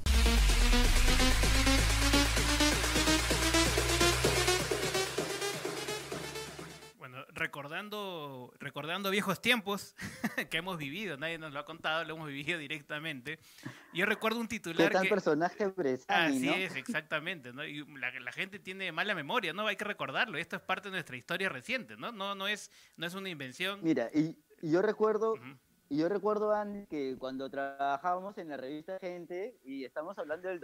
recordando, 7.41 8.30
recordando 8.61 9.11
viejos 9.11 9.41
tiempos 9.41 9.97
que 10.51 10.59
hemos 10.59 10.79
vivido, 10.79 11.17
nadie 11.17 11.39
nos 11.39 11.53
lo 11.53 11.61
ha 11.61 11.65
contado, 11.65 12.05
lo 12.05 12.15
hemos 12.15 12.29
vivido 12.29 12.59
directamente. 12.59 13.41
Yo 13.93 14.07
recuerdo 14.07 14.39
un 14.39 14.49
titular 14.49 14.89
¿Qué 14.89 14.95
tal 14.95 15.03
que... 15.05 15.09
personaje 15.09 15.67
Bresani, 15.67 16.37
Así 16.37 16.47
¿no? 16.47 16.53
es, 16.55 16.77
exactamente, 16.77 17.53
¿no? 17.53 17.65
Y 17.65 17.85
la, 17.99 18.13
la, 18.21 18.33
gente 18.33 18.59
tiene 18.59 18.93
mala 18.93 19.15
memoria, 19.15 19.53
¿no? 19.53 19.67
Hay 19.67 19.77
que 19.77 19.85
recordarlo, 19.85 20.39
esto 20.39 20.57
es 20.57 20.63
parte 20.63 20.89
de 20.89 20.93
nuestra 20.93 21.17
historia 21.17 21.49
reciente, 21.49 21.97
¿no? 21.97 22.13
No, 22.13 22.35
no, 22.35 22.47
es, 22.47 22.71
no 22.97 23.07
es 23.07 23.15
una 23.15 23.29
invención. 23.31 23.81
Mira, 23.83 24.11
y, 24.15 24.37
y 24.63 24.71
yo 24.71 24.83
recuerdo... 24.83 25.33
Uh 25.33 25.37
-huh. 25.37 25.59
Y 25.93 25.97
yo 25.97 26.09
recuerdo, 26.09 26.55
Andy, 26.55 26.87
que 26.87 27.17
cuando 27.19 27.51
trabajábamos 27.51 28.39
en 28.39 28.49
la 28.49 28.57
revista 28.57 28.97
Gente, 29.01 29.59
y 29.65 29.85
estamos 29.85 30.17
hablando 30.19 30.49
del 30.49 30.61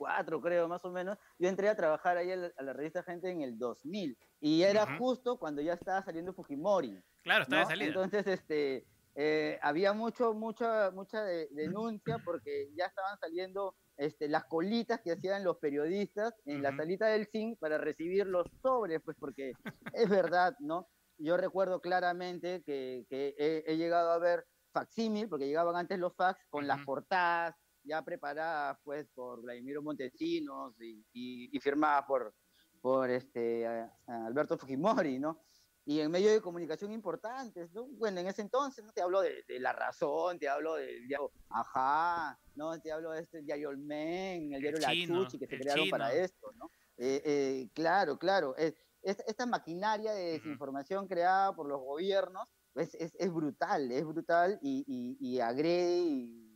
2004, 0.00 0.40
creo, 0.40 0.68
más 0.68 0.84
o 0.84 0.90
menos, 0.90 1.18
yo 1.38 1.48
entré 1.48 1.68
a 1.68 1.76
trabajar 1.76 2.16
ahí 2.16 2.30
a 2.32 2.36
la, 2.36 2.52
a 2.56 2.62
la 2.62 2.72
revista 2.72 3.02
Gente 3.02 3.30
en 3.30 3.42
el 3.42 3.58
2000. 3.58 4.16
Y 4.40 4.62
era 4.62 4.84
uh 4.84 4.86
-huh. 4.86 4.98
justo 4.98 5.38
cuando 5.38 5.62
ya 5.62 5.74
estaba 5.74 6.02
saliendo 6.02 6.32
Fujimori. 6.32 6.98
Claro, 7.22 7.42
estaba 7.42 7.62
¿no? 7.62 7.68
de 7.68 7.74
salida. 7.74 7.86
Entonces, 7.88 8.26
este, 8.26 8.86
eh, 9.14 9.58
había 9.62 9.92
mucho, 9.92 10.32
mucha, 10.34 10.90
mucha 10.90 11.22
de- 11.24 11.48
denuncia 11.50 12.18
porque 12.24 12.70
ya 12.76 12.86
estaban 12.86 13.18
saliendo 13.18 13.74
este, 13.96 14.28
las 14.28 14.44
colitas 14.44 15.00
que 15.02 15.12
hacían 15.12 15.44
los 15.44 15.58
periodistas 15.58 16.32
en 16.46 16.62
la 16.62 16.74
salita 16.74 17.06
del 17.08 17.26
zinc 17.26 17.58
para 17.58 17.76
recibir 17.76 18.26
los 18.26 18.46
sobres, 18.62 19.00
pues 19.04 19.16
porque 19.20 19.52
es 19.92 20.08
verdad, 20.08 20.54
¿no? 20.60 20.88
Yo 21.18 21.36
recuerdo 21.36 21.80
claramente 21.80 22.62
que, 22.64 23.04
que 23.10 23.34
he, 23.36 23.62
he 23.66 23.76
llegado 23.76 24.10
a 24.10 24.18
ver 24.18 24.46
facsímil, 24.72 25.28
porque 25.28 25.46
llegaban 25.46 25.76
antes 25.76 25.98
los 25.98 26.14
fax 26.14 26.40
con 26.48 26.66
las 26.66 26.82
portadas 26.84 27.54
ya 27.84 28.02
preparadas 28.02 28.78
pues 28.84 29.08
por 29.14 29.42
Vladimiro 29.42 29.82
Montesinos 29.82 30.74
y, 30.80 31.04
y, 31.12 31.56
y 31.56 31.60
firmadas 31.60 32.04
por, 32.06 32.34
por 32.80 33.10
este, 33.10 33.66
a- 33.66 33.92
a 34.06 34.26
Alberto 34.26 34.56
Fujimori, 34.58 35.18
¿no? 35.18 35.42
Y 35.86 35.98
en 36.00 36.10
medios 36.10 36.32
de 36.32 36.40
comunicación 36.42 36.92
importantes, 36.92 37.72
¿no? 37.72 37.86
Bueno, 37.86 38.20
en 38.20 38.26
ese 38.28 38.42
entonces, 38.42 38.84
¿no? 38.84 38.92
Te 38.92 39.00
hablo 39.00 39.22
de, 39.22 39.42
de 39.48 39.58
La 39.58 39.72
Razón, 39.72 40.38
te 40.38 40.48
hablo 40.48 40.74
del 40.74 41.08
diario 41.08 41.32
Ajá, 41.48 42.38
¿no? 42.54 42.78
Te 42.80 42.92
hablo 42.92 43.10
de 43.12 43.22
este 43.22 43.42
diario 43.42 43.70
El 43.70 43.78
Men, 43.78 44.52
el 44.52 44.60
diario 44.60 44.78
La 44.78 44.92
Chino, 44.92 45.24
Chuchi, 45.24 45.38
que 45.38 45.46
se 45.46 45.54
el 45.56 45.60
crearon 45.62 45.88
para 45.90 46.10
Chino. 46.10 46.22
esto, 46.24 46.52
¿no? 46.56 46.70
Eh, 46.98 47.22
eh, 47.24 47.70
claro, 47.74 48.18
claro. 48.18 48.54
es- 48.56 48.74
es- 49.02 49.24
esta 49.26 49.46
maquinaria 49.46 50.12
de 50.12 50.32
desinformación 50.32 51.08
creada 51.08 51.54
por 51.56 51.66
los 51.66 51.80
gobiernos 51.80 52.46
es, 52.74 52.94
es, 52.94 53.12
es 53.18 53.32
brutal, 53.32 53.90
es 53.90 54.04
brutal 54.04 54.58
y, 54.62 54.84
y, 54.86 55.16
y 55.18 55.40
agrede 55.40 55.98
y- 55.98 56.49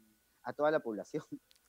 a 0.44 0.52
toda 0.52 0.70
la 0.70 0.80
población. 0.80 1.24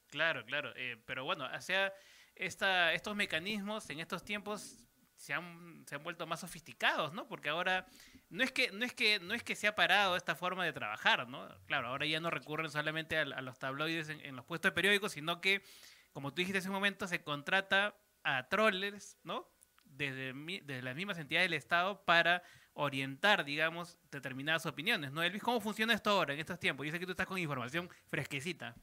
Claro, 0.08 0.46
claro. 0.46 0.72
eh, 0.76 1.02
pero 1.06 1.26
bueno, 1.26 1.48
sea, 1.62 1.92
esta, 2.36 2.94
estos 2.94 3.16
mecanismos 3.16 3.90
en 3.90 4.00
estos 4.00 4.24
tiempos 4.24 4.86
se 5.16 5.34
han, 5.34 5.84
se 5.88 5.96
han 5.96 6.04
vuelto 6.04 6.28
más 6.28 6.42
sofisticados, 6.42 7.14
¿no? 7.14 7.28
Porque 7.28 7.50
ahora 7.50 7.88
no 8.30 8.44
es 8.44 8.52
que 8.52 8.72
no 8.72 8.86
es 8.86 8.94
que 8.94 9.20
no 9.20 9.34
es 9.34 9.44
que 9.44 9.56
se 9.56 9.68
ha 9.68 9.76
parado 9.76 10.16
esta 10.16 10.36
forma 10.36 10.66
de 10.66 10.74
trabajar, 10.74 11.28
¿no? 11.28 11.48
Claro, 11.66 11.88
ahora 11.88 12.06
ya 12.06 12.20
no 12.20 12.30
recurren 12.30 12.70
solamente 12.70 13.18
a, 13.18 13.22
a 13.22 13.42
los 13.42 13.58
tabloides 13.58 14.10
en, 14.10 14.36
los 14.36 14.46
puestos 14.46 14.72
de 14.72 14.76
periódicos, 14.76 15.14
sino 15.14 15.42
que, 15.42 15.64
como 16.12 16.34
tú 16.34 16.42
dijiste 16.42 16.60
hace 16.60 16.68
un 16.68 16.76
momento, 16.76 17.08
se 17.08 17.24
contrata 17.24 17.96
a 18.24 18.48
trollers, 18.50 19.18
¿no? 19.24 19.50
Desde, 19.86 20.34
desde 20.34 20.82
las 20.82 20.96
mismas 20.96 21.18
entidades 21.18 21.46
del 21.46 21.58
Estado 21.58 22.04
para 22.04 22.44
orientar, 22.76 23.44
digamos, 23.46 23.98
determinadas 24.12 24.66
opiniones, 24.66 25.12
¿no? 25.12 25.24
Elvis, 25.24 25.42
¿cómo 25.42 25.60
funciona 25.60 25.94
esto 25.94 26.12
ahora, 26.12 26.34
en 26.34 26.40
estos 26.40 26.60
tiempos? 26.60 26.86
Yo 26.86 26.92
sé 26.92 27.00
que 27.00 27.06
tú 27.06 27.12
estás 27.12 27.26
con 27.26 27.38
información 27.38 27.90
fresquecita. 28.08 28.76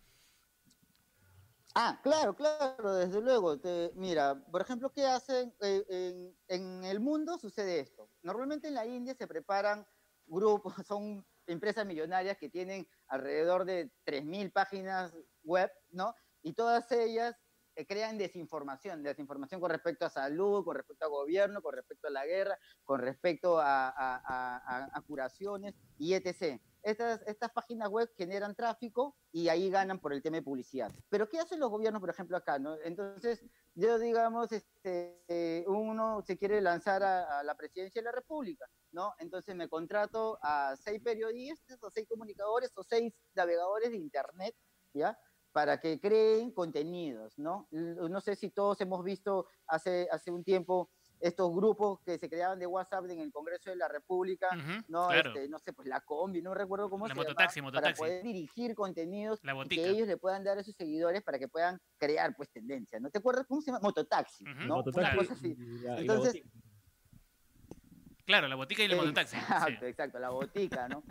Ah, 1.74 1.98
claro, 2.02 2.34
claro, 2.34 2.94
desde 2.96 3.20
luego. 3.20 3.58
Te- 3.58 3.92
mira, 3.94 4.34
por 4.50 4.60
ejemplo, 4.60 4.90
¿qué 4.90 5.06
hacen? 5.06 5.54
Eh, 5.60 5.84
en, 5.88 6.36
en 6.48 6.84
el 6.84 7.00
mundo 7.00 7.38
sucede 7.38 7.80
esto. 7.80 8.10
Normalmente 8.22 8.68
en 8.68 8.74
la 8.74 8.86
India 8.86 9.14
se 9.14 9.26
preparan 9.26 9.86
grupos, 10.26 10.74
son 10.86 11.26
empresas 11.46 11.86
millonarias 11.86 12.36
que 12.36 12.48
tienen 12.50 12.86
alrededor 13.08 13.64
de 13.64 13.90
3.000 14.04 14.50
páginas 14.52 15.14
web, 15.42 15.70
¿no? 15.90 16.14
Y 16.42 16.52
todas 16.52 16.90
ellas 16.92 17.41
eh, 17.82 17.86
crean 17.86 18.18
desinformación, 18.18 19.02
desinformación 19.02 19.60
con 19.60 19.70
respecto 19.70 20.06
a 20.06 20.10
salud, 20.10 20.64
con 20.64 20.76
respecto 20.76 21.04
a 21.04 21.08
gobierno, 21.08 21.60
con 21.62 21.74
respecto 21.74 22.08
a 22.08 22.10
la 22.10 22.24
guerra, 22.26 22.58
con 22.84 23.00
respecto 23.00 23.58
a, 23.58 23.88
a- 23.88 24.22
a- 24.24 24.88
a- 24.92 25.00
curaciones 25.02 25.74
y 25.98 26.14
etc. 26.14 26.60
Estas, 26.82 27.22
estas 27.26 27.52
páginas 27.52 27.88
web 27.90 28.10
generan 28.16 28.54
tráfico 28.56 29.16
y 29.30 29.48
ahí 29.48 29.70
ganan 29.70 30.00
por 30.00 30.12
el 30.12 30.20
tema 30.20 30.36
de 30.38 30.42
publicidad. 30.42 30.90
Pero 31.08 31.28
¿qué 31.28 31.38
hacen 31.38 31.60
los 31.60 31.70
gobiernos, 31.70 32.00
por 32.00 32.10
ejemplo, 32.10 32.36
acá? 32.36 32.58
No? 32.58 32.76
Entonces, 32.82 33.44
yo, 33.74 33.98
digamos, 33.98 34.50
este, 34.50 35.22
eh, 35.28 35.64
uno 35.68 36.22
se 36.26 36.36
quiere 36.36 36.60
lanzar 36.60 37.02
a 37.04 37.42
la 37.44 37.54
presidencia 37.54 38.00
de 38.02 38.06
la 38.06 38.12
República, 38.12 38.66
¿no? 38.90 39.14
Entonces 39.18 39.54
me 39.54 39.68
contrato 39.68 40.38
a 40.42 40.74
seis 40.76 41.00
periodistas 41.02 41.78
o 41.82 41.90
seis 41.90 42.06
comunicadores 42.08 42.72
o 42.74 42.82
seis 42.82 43.14
navegadores 43.34 43.90
de 43.90 43.96
Internet, 43.98 44.54
¿ya? 44.92 45.16
Para 45.52 45.78
que 45.78 46.00
creen 46.00 46.50
contenidos, 46.52 47.38
¿no? 47.38 47.68
No 47.70 48.20
sé 48.22 48.36
si 48.36 48.48
todos 48.50 48.80
hemos 48.80 49.04
visto 49.04 49.46
hace, 49.66 50.08
hace 50.10 50.30
un 50.30 50.42
tiempo 50.42 50.90
estos 51.20 51.54
grupos 51.54 52.00
que 52.00 52.18
se 52.18 52.28
creaban 52.28 52.58
de 52.58 52.66
WhatsApp 52.66 53.04
en 53.10 53.20
el 53.20 53.30
Congreso 53.30 53.68
de 53.70 53.76
la 53.76 53.86
República, 53.86 54.48
¿no? 54.88 55.08
claro. 55.08 55.28
Este, 55.34 55.48
no 55.48 55.58
sé, 55.58 55.72
pues 55.72 55.86
la 55.86 56.00
combi, 56.00 56.40
no 56.42 56.52
recuerdo 56.54 56.88
cómo 56.90 57.06
La 57.06 57.14
se 57.14 57.20
llama, 57.20 57.28
mototaxi, 57.28 57.60
para 57.60 57.70
mototaxi. 57.70 58.00
poder 58.00 58.22
dirigir 58.24 58.74
contenidos 58.74 59.38
La 59.44 59.52
y 59.52 59.54
botica. 59.54 59.82
que 59.82 59.88
ellos 59.90 60.08
le 60.08 60.16
puedan 60.16 60.42
dar 60.42 60.58
a 60.58 60.64
sus 60.64 60.74
seguidores 60.74 61.22
para 61.22 61.38
que 61.38 61.46
puedan 61.48 61.78
crear 61.98 62.34
pues 62.34 62.50
tendencias, 62.50 63.00
¿no? 63.00 63.10
¿Te 63.10 63.18
acuerdas 63.18 63.46
cómo 63.46 63.60
se 63.60 63.66
llama? 63.70 63.80
Mototaxi, 63.82 64.42
¿no? 64.44 64.76
Mototaxi 64.76 65.00
Una 65.14 65.16
cosa 65.16 65.34
así. 65.34 65.54
la- 65.54 65.92
la 65.94 66.00
Entonces. 66.00 66.42
Claro, 68.24 68.48
la 68.48 68.54
botica 68.56 68.82
y 68.82 68.86
el 68.86 68.96
mototaxi. 68.96 69.36
sí. 69.36 69.42
Exacto, 69.42 69.86
exacto, 69.86 70.18
la 70.18 70.30
botica, 70.30 70.88
¿no? 70.88 71.02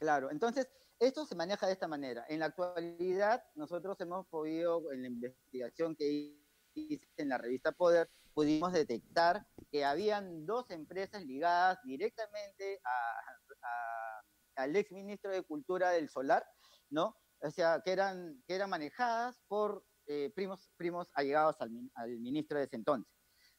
Claro, 0.00 0.30
entonces 0.30 0.68
esto 0.98 1.26
se 1.26 1.34
maneja 1.34 1.66
de 1.66 1.72
esta 1.72 1.88
manera. 1.88 2.24
En 2.28 2.40
la 2.40 2.46
actualidad, 2.46 3.42
nosotros 3.54 4.00
hemos 4.00 4.26
podido, 4.28 4.90
en 4.92 5.02
la 5.02 5.08
investigación 5.08 5.96
que 5.96 6.36
hice 6.74 7.08
en 7.16 7.28
la 7.28 7.38
revista 7.38 7.72
Poder, 7.72 8.10
pudimos 8.32 8.72
detectar 8.72 9.46
que 9.70 9.84
habían 9.84 10.44
dos 10.46 10.70
empresas 10.70 11.24
ligadas 11.24 11.78
directamente 11.84 12.80
a, 12.84 13.68
a- 13.68 14.62
al 14.64 14.76
ex 14.76 14.90
ministro 14.92 15.30
de 15.32 15.42
Cultura 15.42 15.90
del 15.90 16.08
Solar, 16.08 16.44
¿no? 16.90 17.16
O 17.40 17.50
sea, 17.50 17.80
que 17.84 17.92
eran, 17.92 18.42
que 18.46 18.54
eran 18.54 18.70
manejadas 18.70 19.40
por 19.48 19.84
eh, 20.06 20.30
primos, 20.34 20.70
primos 20.76 21.10
allegados 21.14 21.56
al, 21.60 21.70
al 21.94 22.18
ministro 22.20 22.58
de 22.58 22.64
ese 22.64 22.76
entonces. 22.76 23.12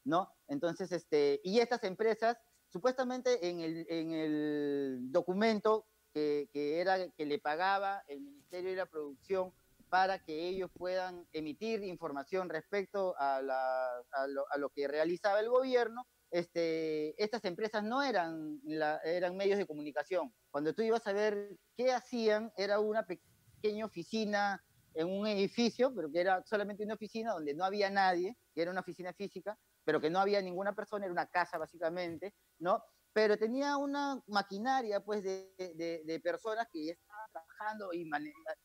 ¿no? 0.04 0.32
Entonces, 0.46 0.92
este, 0.92 1.40
y 1.42 1.58
estas 1.58 1.82
empresas, 1.84 2.36
supuestamente 2.68 3.48
en 3.48 3.60
el, 3.60 3.86
en 3.90 4.12
el 4.12 4.98
documento 5.10 5.86
que, 6.16 6.48
que 6.50 6.80
era 6.80 7.10
que 7.10 7.26
le 7.26 7.38
pagaba 7.38 8.02
el 8.08 8.22
Ministerio 8.22 8.70
de 8.70 8.76
la 8.76 8.86
Producción 8.86 9.52
para 9.90 10.18
que 10.18 10.48
ellos 10.48 10.70
puedan 10.72 11.28
emitir 11.34 11.84
información 11.84 12.48
respecto 12.48 13.14
a, 13.18 13.42
la- 13.42 13.98
a 14.12 14.26
lo, 14.26 14.46
a 14.50 14.56
lo 14.56 14.70
que 14.70 14.88
realizaba 14.88 15.40
el 15.40 15.50
gobierno, 15.50 16.06
este, 16.30 17.22
estas 17.22 17.44
empresas 17.44 17.84
no 17.84 18.02
eran, 18.02 18.60
la- 18.64 18.98
eran 19.04 19.36
medios 19.36 19.58
de 19.58 19.66
comunicación. 19.66 20.32
Cuando 20.50 20.72
tú 20.72 20.80
ibas 20.80 21.06
a 21.06 21.12
ver 21.12 21.58
qué 21.76 21.92
hacían, 21.92 22.50
era 22.56 22.80
una 22.80 23.04
pequeña 23.04 23.84
oficina 23.84 24.64
en 24.94 25.10
un 25.10 25.26
edificio, 25.26 25.94
pero 25.94 26.10
que 26.10 26.22
era 26.22 26.42
solamente 26.46 26.82
una 26.82 26.94
oficina 26.94 27.32
donde 27.34 27.52
no 27.52 27.62
había 27.62 27.90
nadie, 27.90 28.38
que 28.54 28.62
era 28.62 28.70
una 28.70 28.80
oficina 28.80 29.12
física, 29.12 29.58
pero 29.84 30.00
que 30.00 30.08
no 30.08 30.18
había 30.18 30.40
ninguna 30.40 30.72
persona, 30.74 31.04
era 31.04 31.12
una 31.12 31.26
casa 31.26 31.58
básicamente, 31.58 32.32
¿no? 32.58 32.82
Pero 33.16 33.38
tenía 33.38 33.78
una 33.78 34.22
maquinaria, 34.26 35.00
pues, 35.02 35.24
de, 35.24 35.50
de- 35.56 36.02
de 36.04 36.20
personas 36.20 36.66
que 36.70 36.84
ya 36.84 36.92
estaban 36.92 37.30
trabajando 37.32 37.90
y 37.94 38.06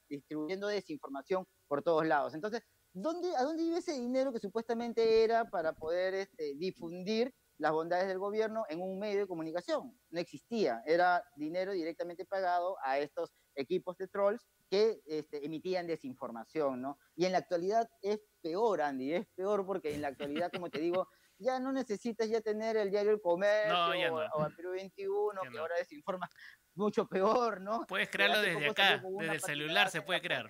distribuyendo 0.10 0.68
desinformación 0.68 1.46
por 1.70 1.82
todos 1.82 2.06
lados. 2.06 2.34
Entonces, 2.34 2.62
¿dónde, 2.92 3.34
¿a 3.38 3.44
dónde 3.44 3.64
iba 3.64 3.78
ese 3.78 3.94
dinero 3.94 4.34
que 4.34 4.40
supuestamente 4.40 5.24
era 5.24 5.50
para 5.50 5.72
poder 5.72 6.16
este, 6.16 6.56
difundir 6.58 7.34
las 7.60 7.72
bondades 7.72 8.10
del 8.10 8.20
gobierno 8.20 8.66
en 8.68 8.82
un 8.82 9.00
medio 9.00 9.22
de 9.22 9.28
comunicación? 9.28 9.98
No 10.10 10.20
existía, 10.20 10.82
era 10.86 11.24
dinero 11.38 11.72
directamente 11.72 12.26
pagado 12.26 12.76
a 12.84 13.00
estos 13.00 13.32
equipos 13.56 13.96
de 13.96 14.10
trolls 14.10 14.46
que 14.70 15.02
este, 15.06 15.46
emitían 15.46 15.88
desinformación, 15.88 16.82
¿no? 16.82 16.98
Y 17.16 17.24
en 17.24 17.32
la 17.32 17.38
actualidad 17.38 17.90
es 18.02 18.20
peor, 18.42 18.82
Andy, 18.82 19.14
es 19.14 19.28
peor 19.34 19.66
porque 19.66 19.96
en 19.96 20.02
la 20.02 20.10
actualidad, 20.10 20.52
como 20.52 20.70
te 20.70 20.80
digo, 20.82 21.08
ya 21.42 21.60
no 21.60 21.72
necesitas 21.72 22.30
ya 22.30 22.40
tener 22.42 22.78
el 22.78 22.90
diario 22.92 23.12
El 23.12 23.22
Comercio 23.22 23.74
No, 23.74 23.90
o, 24.16 24.24
no. 24.24 24.30
o 24.36 24.46
el 24.48 24.56
Perú 24.56 24.72
21, 24.72 25.42
que 25.52 25.58
ahora 25.60 25.76
desinforma 25.78 26.30
mucho 26.76 27.08
peor, 27.08 27.60
¿no? 27.62 27.86
Puedes 27.88 28.10
crearlo 28.10 28.42
desde 28.42 28.70
acá, 28.70 29.02
desde 29.20 29.34
el 29.34 29.42
celular 29.42 29.90
se 29.90 30.02
puede 30.02 30.22
crear. 30.22 30.46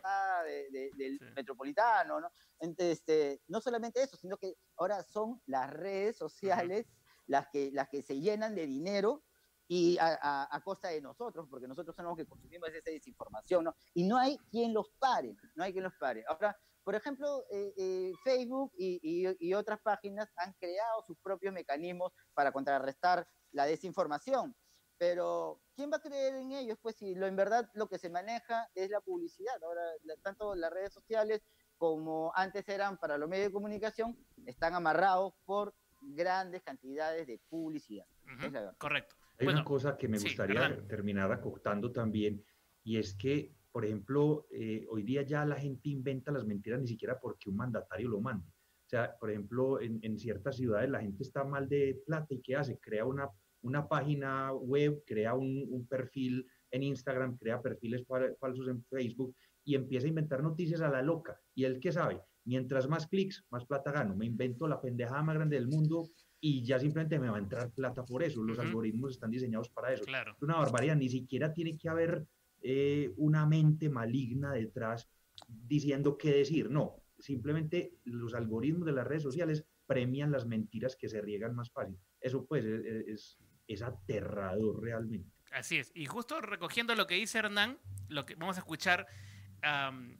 de- 0.45 0.69
de- 0.71 0.91
del 0.95 1.19
metropolitano, 1.33 2.19
¿no? 2.19 2.31
Entonces, 2.59 2.99
este, 2.99 3.41
no 3.47 3.59
solamente 3.61 4.03
eso, 4.03 4.17
sino 4.17 4.37
que 4.37 4.53
ahora 4.77 5.01
son 5.03 5.41
las 5.47 5.69
redes 5.69 6.17
sociales 6.17 6.85
las, 7.27 7.47
que, 7.51 7.71
las 7.71 7.87
que 7.89 8.01
se 8.03 8.19
llenan 8.19 8.53
de 8.55 8.67
dinero 8.67 9.23
y 9.67 9.97
a, 9.99 10.19
a- 10.21 10.47
a 10.55 10.61
costa 10.61 10.89
de 10.89 10.99
nosotros, 11.01 11.47
porque 11.49 11.67
nosotros 11.67 11.95
somos 11.95 12.11
los 12.11 12.17
que 12.17 12.29
consumimos 12.29 12.69
esa 12.69 12.89
desinformación, 12.91 13.63
¿no? 13.63 13.75
Y 13.93 14.03
no 14.03 14.17
hay 14.17 14.37
quien 14.51 14.73
los 14.73 14.89
pare, 14.99 15.35
no 15.55 15.63
hay 15.63 15.71
quien 15.71 15.83
los 15.85 15.93
pare. 15.95 16.23
Ahora, 16.27 16.57
por 16.83 16.95
ejemplo, 16.95 17.45
eh, 17.51 17.73
eh, 17.77 18.11
Facebook 18.23 18.71
y, 18.77 18.99
y- 19.01 19.35
y 19.49 19.53
otras 19.53 19.79
páginas 19.81 20.29
han 20.37 20.53
creado 20.53 21.03
sus 21.05 21.17
propios 21.19 21.53
mecanismos 21.53 22.11
para 22.33 22.51
contrarrestar 22.51 23.27
la 23.51 23.65
desinformación. 23.65 24.55
Pero, 24.97 25.61
¿quién 25.75 25.91
va 25.91 25.97
a 25.97 26.01
creer 26.01 26.35
en 26.35 26.51
ellos? 26.51 26.77
Pues 26.81 26.95
si 26.95 27.15
lo, 27.15 27.25
en 27.25 27.35
verdad 27.35 27.69
lo 27.73 27.87
que 27.87 27.97
se 27.97 28.09
maneja 28.09 28.67
es 28.75 28.89
la 28.89 29.01
publicidad. 29.01 29.55
Ahora, 29.63 29.81
la- 30.03 30.15
tanto 30.17 30.53
las 30.55 30.71
redes 30.71 30.93
sociales 30.93 31.41
como 31.77 32.31
antes 32.35 32.67
eran 32.69 32.97
para 32.99 33.17
los 33.17 33.27
medios 33.27 33.47
de 33.47 33.53
comunicación, 33.53 34.15
están 34.45 34.75
amarrados 34.75 35.33
por 35.45 35.73
grandes 36.01 36.61
cantidades 36.61 37.25
de 37.25 37.39
publicidad. 37.49 38.05
Es 38.43 38.51
la 38.51 38.59
verdad. 38.61 38.75
Correcto. 38.77 39.15
Hay 39.39 39.47
una 39.47 39.63
cosa 39.63 39.97
que 39.97 40.07
me 40.07 40.19
sí, 40.19 40.27
gustaría 40.27 40.61
perdón. 40.67 40.87
terminar 40.87 41.31
acotando 41.31 41.91
también, 41.91 42.45
y 42.83 42.99
es 42.99 43.15
que, 43.15 43.55
por 43.71 43.85
ejemplo, 43.85 44.47
eh, 44.51 44.85
hoy 44.89 45.03
día 45.03 45.21
ya 45.23 45.45
la 45.45 45.55
gente 45.55 45.89
inventa 45.89 46.31
las 46.31 46.45
mentiras 46.45 46.81
ni 46.81 46.87
siquiera 46.87 47.19
porque 47.19 47.49
un 47.49 47.55
mandatario 47.55 48.09
lo 48.09 48.19
mande. 48.19 48.47
O 48.47 48.89
sea, 48.91 49.15
por 49.19 49.29
ejemplo, 49.31 49.79
en, 49.79 49.99
en 50.01 50.17
ciertas 50.19 50.57
ciudades 50.57 50.89
la 50.89 50.99
gente 51.01 51.23
está 51.23 51.43
mal 51.45 51.69
de 51.69 52.01
plata 52.05 52.33
y 52.33 52.41
¿qué 52.41 52.55
hace? 52.57 52.77
Crea 52.79 53.05
una, 53.05 53.29
una 53.61 53.87
página 53.87 54.51
web, 54.53 55.03
crea 55.05 55.33
un, 55.35 55.65
un 55.69 55.87
perfil 55.87 56.45
en 56.71 56.83
Instagram, 56.83 57.37
crea 57.37 57.61
perfiles 57.61 58.05
fal- 58.05 58.35
falsos 58.37 58.67
en 58.67 58.83
Facebook 58.83 59.33
y 59.63 59.75
empieza 59.75 60.07
a 60.07 60.09
inventar 60.09 60.43
noticias 60.43 60.81
a 60.81 60.89
la 60.89 61.01
loca. 61.01 61.39
¿Y 61.55 61.63
él 61.63 61.79
qué 61.79 61.91
sabe? 61.93 62.19
Mientras 62.43 62.89
más 62.89 63.07
clics, 63.07 63.45
más 63.49 63.65
plata 63.65 63.91
gano. 63.91 64.15
Me 64.15 64.25
invento 64.25 64.67
la 64.67 64.81
pendejada 64.81 65.21
más 65.23 65.35
grande 65.35 65.55
del 65.55 65.67
mundo 65.67 66.09
y 66.41 66.63
ya 66.65 66.79
simplemente 66.79 67.19
me 67.19 67.29
va 67.29 67.37
a 67.37 67.39
entrar 67.39 67.71
plata 67.71 68.03
por 68.03 68.23
eso. 68.23 68.43
Los 68.43 68.57
Ujú. 68.57 68.67
algoritmos 68.67 69.11
están 69.11 69.29
diseñados 69.31 69.69
para 69.69 69.93
eso. 69.93 70.03
Claro. 70.03 70.33
Es 70.35 70.41
una 70.41 70.57
barbaridad. 70.57 70.95
Ni 70.95 71.07
siquiera 71.07 71.53
tiene 71.53 71.77
que 71.77 71.87
haber 71.87 72.25
eh, 72.61 73.13
una 73.17 73.45
mente 73.45 73.89
maligna 73.89 74.53
detrás 74.53 75.09
diciendo 75.47 76.17
qué 76.17 76.31
decir. 76.33 76.69
No, 76.69 77.03
simplemente 77.19 77.99
los 78.03 78.33
algoritmos 78.33 78.85
de 78.85 78.93
las 78.93 79.07
redes 79.07 79.23
sociales 79.23 79.65
premian 79.85 80.31
las 80.31 80.45
mentiras 80.45 80.95
que 80.95 81.09
se 81.09 81.21
riegan 81.21 81.55
más 81.55 81.71
fácil. 81.71 81.97
Eso 82.19 82.45
pues 82.45 82.63
es, 82.65 82.85
es, 83.07 83.39
es 83.67 83.81
aterrador 83.81 84.81
realmente. 84.81 85.29
Así 85.51 85.77
es. 85.77 85.91
Y 85.93 86.05
justo 86.05 86.39
recogiendo 86.39 86.95
lo 86.95 87.07
que 87.07 87.15
dice 87.15 87.39
Hernán, 87.39 87.77
lo 88.07 88.25
que 88.25 88.35
vamos 88.35 88.57
a 88.57 88.59
escuchar 88.61 89.07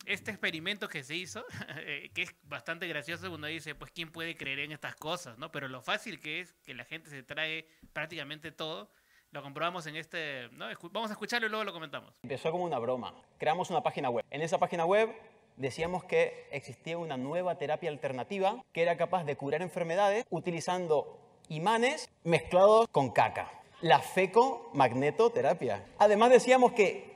este 0.05 0.31
experimento 0.31 0.87
que 0.87 1.03
se 1.03 1.15
hizo, 1.15 1.45
eh, 1.77 2.11
que 2.13 2.23
es 2.23 2.35
bastante 2.43 2.87
gracioso, 2.87 3.31
uno 3.33 3.47
dice, 3.47 3.75
pues, 3.75 3.91
¿quién 3.91 4.11
puede 4.11 4.35
creer 4.35 4.59
en 4.59 4.71
estas 4.71 4.95
cosas? 4.95 5.37
¿no? 5.37 5.51
Pero 5.51 5.67
lo 5.67 5.81
fácil 5.81 6.19
que 6.19 6.41
es 6.41 6.53
que 6.63 6.73
la 6.73 6.85
gente 6.85 7.09
se 7.09 7.23
trae 7.23 7.67
prácticamente 7.93 8.51
todo, 8.51 8.91
lo 9.31 9.41
comprobamos 9.41 9.85
en 9.87 9.95
este... 9.95 10.49
¿no? 10.51 10.65
Vamos 10.91 11.09
a 11.09 11.13
escucharlo 11.13 11.47
y 11.47 11.49
luego 11.49 11.63
lo 11.63 11.73
comentamos. 11.73 12.13
Empezó 12.23 12.51
como 12.51 12.65
una 12.65 12.79
broma. 12.79 13.13
Creamos 13.37 13.69
una 13.69 13.81
página 13.81 14.09
web. 14.09 14.25
En 14.29 14.41
esa 14.41 14.57
página 14.57 14.85
web 14.85 15.09
decíamos 15.55 16.03
que 16.03 16.47
existía 16.51 16.97
una 16.97 17.17
nueva 17.17 17.57
terapia 17.57 17.89
alternativa 17.89 18.61
que 18.73 18.81
era 18.81 18.97
capaz 18.97 19.23
de 19.23 19.35
curar 19.37 19.61
enfermedades 19.61 20.25
utilizando 20.29 21.17
imanes 21.47 22.09
mezclados 22.23 22.87
con 22.91 23.11
caca. 23.11 23.51
La 23.81 23.99
fecomagnetoterapia. 23.99 25.85
Además 25.97 26.29
decíamos 26.29 26.73
que 26.73 27.15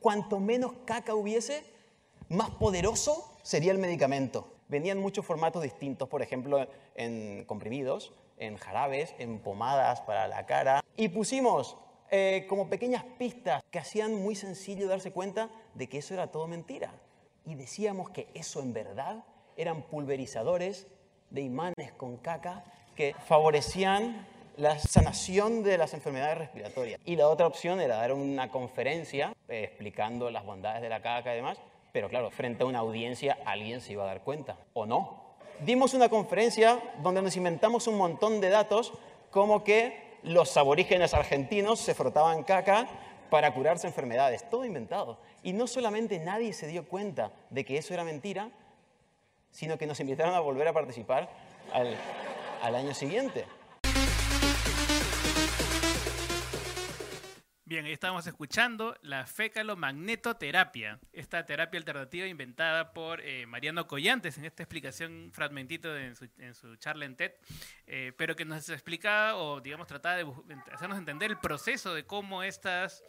cuanto 0.00 0.40
menos 0.40 0.72
caca 0.84 1.14
hubiese, 1.14 1.64
más 2.28 2.50
poderoso 2.50 3.38
sería 3.42 3.72
el 3.72 3.78
medicamento. 3.78 4.48
Venían 4.68 4.98
muchos 4.98 5.24
formatos 5.24 5.62
distintos, 5.62 6.08
por 6.08 6.22
ejemplo, 6.22 6.66
en 6.94 7.44
comprimidos, 7.46 8.12
en 8.38 8.56
jarabes, 8.56 9.14
en 9.18 9.38
pomadas 9.38 10.00
para 10.00 10.28
la 10.28 10.46
cara. 10.46 10.82
Y 10.96 11.08
pusimos 11.08 11.76
eh, 12.10 12.46
como 12.48 12.68
pequeñas 12.68 13.04
pistas 13.18 13.62
que 13.70 13.78
hacían 13.78 14.14
muy 14.14 14.34
sencillo 14.34 14.88
darse 14.88 15.12
cuenta 15.12 15.50
de 15.74 15.88
que 15.88 15.98
eso 15.98 16.14
era 16.14 16.28
todo 16.28 16.46
mentira. 16.46 16.92
Y 17.44 17.54
decíamos 17.54 18.10
que 18.10 18.28
eso 18.34 18.60
en 18.60 18.72
verdad 18.72 19.24
eran 19.56 19.82
pulverizadores 19.82 20.86
de 21.30 21.42
imanes 21.42 21.92
con 21.96 22.16
caca 22.16 22.64
que 22.94 23.14
favorecían 23.26 24.26
la 24.56 24.78
sanación 24.78 25.62
de 25.62 25.78
las 25.78 25.94
enfermedades 25.94 26.38
respiratorias. 26.38 27.00
Y 27.04 27.16
la 27.16 27.28
otra 27.28 27.46
opción 27.46 27.80
era 27.80 27.96
dar 27.96 28.12
una 28.12 28.50
conferencia 28.50 29.34
eh, 29.48 29.64
explicando 29.64 30.30
las 30.30 30.44
bondades 30.44 30.80
de 30.80 30.88
la 30.88 31.02
caca 31.02 31.32
y 31.32 31.36
demás, 31.36 31.58
pero 31.92 32.08
claro, 32.08 32.30
frente 32.30 32.62
a 32.62 32.66
una 32.66 32.78
audiencia 32.78 33.38
alguien 33.44 33.80
se 33.80 33.92
iba 33.92 34.04
a 34.04 34.06
dar 34.06 34.22
cuenta, 34.22 34.56
¿o 34.72 34.86
no? 34.86 35.23
Dimos 35.60 35.94
una 35.94 36.08
conferencia 36.08 36.80
donde 37.02 37.22
nos 37.22 37.36
inventamos 37.36 37.86
un 37.86 37.96
montón 37.96 38.40
de 38.40 38.50
datos 38.50 38.92
como 39.30 39.64
que 39.64 40.18
los 40.22 40.56
aborígenes 40.56 41.14
argentinos 41.14 41.80
se 41.80 41.94
frotaban 41.94 42.42
caca 42.44 42.88
para 43.30 43.52
curarse 43.52 43.86
enfermedades, 43.86 44.48
todo 44.48 44.64
inventado. 44.64 45.18
Y 45.42 45.52
no 45.52 45.66
solamente 45.66 46.18
nadie 46.18 46.52
se 46.52 46.66
dio 46.66 46.86
cuenta 46.88 47.32
de 47.50 47.64
que 47.64 47.78
eso 47.78 47.94
era 47.94 48.04
mentira, 48.04 48.50
sino 49.50 49.78
que 49.78 49.86
nos 49.86 50.00
invitaron 50.00 50.34
a 50.34 50.40
volver 50.40 50.68
a 50.68 50.72
participar 50.72 51.28
al, 51.72 51.96
al 52.62 52.74
año 52.74 52.94
siguiente. 52.94 53.44
Bien, 57.66 57.86
ahí 57.86 57.92
estábamos 57.92 58.26
escuchando 58.26 58.94
la 59.00 59.26
fecalomagnetoterapia, 59.26 61.00
esta 61.14 61.46
terapia 61.46 61.78
alternativa 61.78 62.26
inventada 62.26 62.92
por 62.92 63.22
eh, 63.22 63.46
Mariano 63.46 63.86
Collantes 63.86 64.36
en 64.36 64.44
esta 64.44 64.62
explicación 64.62 65.30
fragmentito 65.32 65.90
de- 65.94 66.08
en, 66.08 66.14
su, 66.14 66.28
en 66.36 66.54
su 66.54 66.76
charla 66.76 67.06
en 67.06 67.16
TED, 67.16 67.32
eh, 67.86 68.12
pero 68.18 68.36
que 68.36 68.44
nos 68.44 68.68
explicaba 68.68 69.36
o 69.36 69.62
digamos 69.62 69.86
trataba 69.86 70.16
de 70.16 70.26
hacernos 70.72 70.98
entender 70.98 71.30
el 71.30 71.38
proceso 71.38 71.94
de 71.94 72.04
cómo 72.04 72.42
estas, 72.42 73.02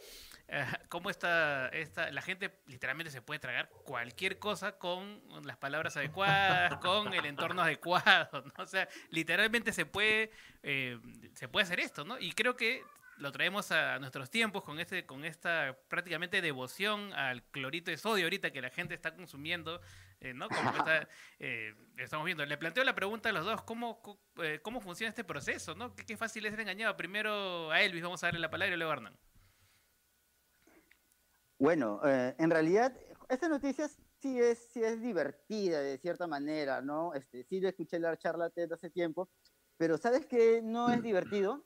eh, 0.48 0.64
cómo 0.88 1.10
esta, 1.10 1.68
esta, 1.68 2.10
la 2.10 2.22
gente 2.22 2.50
literalmente 2.66 3.10
se 3.10 3.20
puede 3.20 3.40
tragar 3.40 3.68
cualquier 3.84 4.38
cosa 4.38 4.78
con 4.78 5.20
las 5.44 5.58
palabras 5.58 5.98
adecuadas, 5.98 6.76
con 6.80 7.12
el 7.12 7.26
entorno 7.26 7.60
adecuado, 7.60 8.42
¿no? 8.56 8.64
O 8.64 8.66
sea, 8.66 8.88
literalmente 9.10 9.74
se 9.74 9.84
puede, 9.84 10.30
eh, 10.62 10.98
se 11.34 11.46
puede 11.46 11.64
hacer 11.64 11.78
esto, 11.80 12.06
¿no? 12.06 12.18
Y 12.18 12.32
creo 12.32 12.56
que 12.56 12.82
lo 13.18 13.32
traemos 13.32 13.70
a 13.72 13.98
nuestros 13.98 14.30
tiempos 14.30 14.62
con 14.64 14.78
este 14.78 15.06
con 15.06 15.24
esta 15.24 15.76
prácticamente 15.88 16.40
devoción 16.40 17.12
al 17.14 17.42
clorito 17.44 17.90
de 17.90 17.96
sodio 17.96 18.24
ahorita 18.24 18.50
que 18.50 18.60
la 18.60 18.70
gente 18.70 18.94
está 18.94 19.14
consumiendo 19.14 19.80
eh, 20.20 20.34
no 20.34 20.48
como 20.48 20.70
está, 20.70 21.08
eh, 21.38 21.74
estamos 21.98 22.24
viendo. 22.24 22.44
Le 22.46 22.56
planteo 22.56 22.84
la 22.84 22.94
pregunta 22.94 23.28
a 23.28 23.32
los 23.32 23.44
dos 23.44 23.62
cómo 23.62 24.00
eh, 24.42 24.60
cómo 24.62 24.80
funciona 24.80 25.08
este 25.08 25.24
proceso 25.24 25.74
no 25.74 25.94
qué, 25.94 26.04
qué 26.04 26.16
fácil 26.16 26.46
es 26.46 26.52
ser 26.52 26.60
engañado 26.60 26.96
primero 26.96 27.70
a 27.70 27.80
Elvis 27.82 28.02
vamos 28.02 28.22
a 28.22 28.28
darle 28.28 28.40
la 28.40 28.50
palabra 28.50 28.74
y 28.74 28.78
luego 28.78 28.92
a 28.92 28.96
Hernán. 28.96 29.16
Bueno, 31.58 32.00
eh, 32.04 32.34
en 32.38 32.50
realidad, 32.50 32.94
esta 33.30 33.48
noticia 33.48 33.88
sí 33.88 34.38
es, 34.38 34.58
sí 34.58 34.82
es 34.82 35.00
divertida 35.00 35.80
de 35.80 35.96
cierta 35.98 36.26
manera, 36.26 36.82
¿no? 36.82 37.14
Este, 37.14 37.44
sí 37.44 37.60
lo 37.60 37.68
escuché 37.68 37.98
la 37.98 38.16
charla 38.18 38.50
TED 38.50 38.72
hace 38.72 38.90
tiempo, 38.90 39.30
pero 39.78 39.96
¿sabes 39.96 40.26
qué 40.26 40.60
no 40.62 40.90
es 40.90 41.02
divertido? 41.02 41.64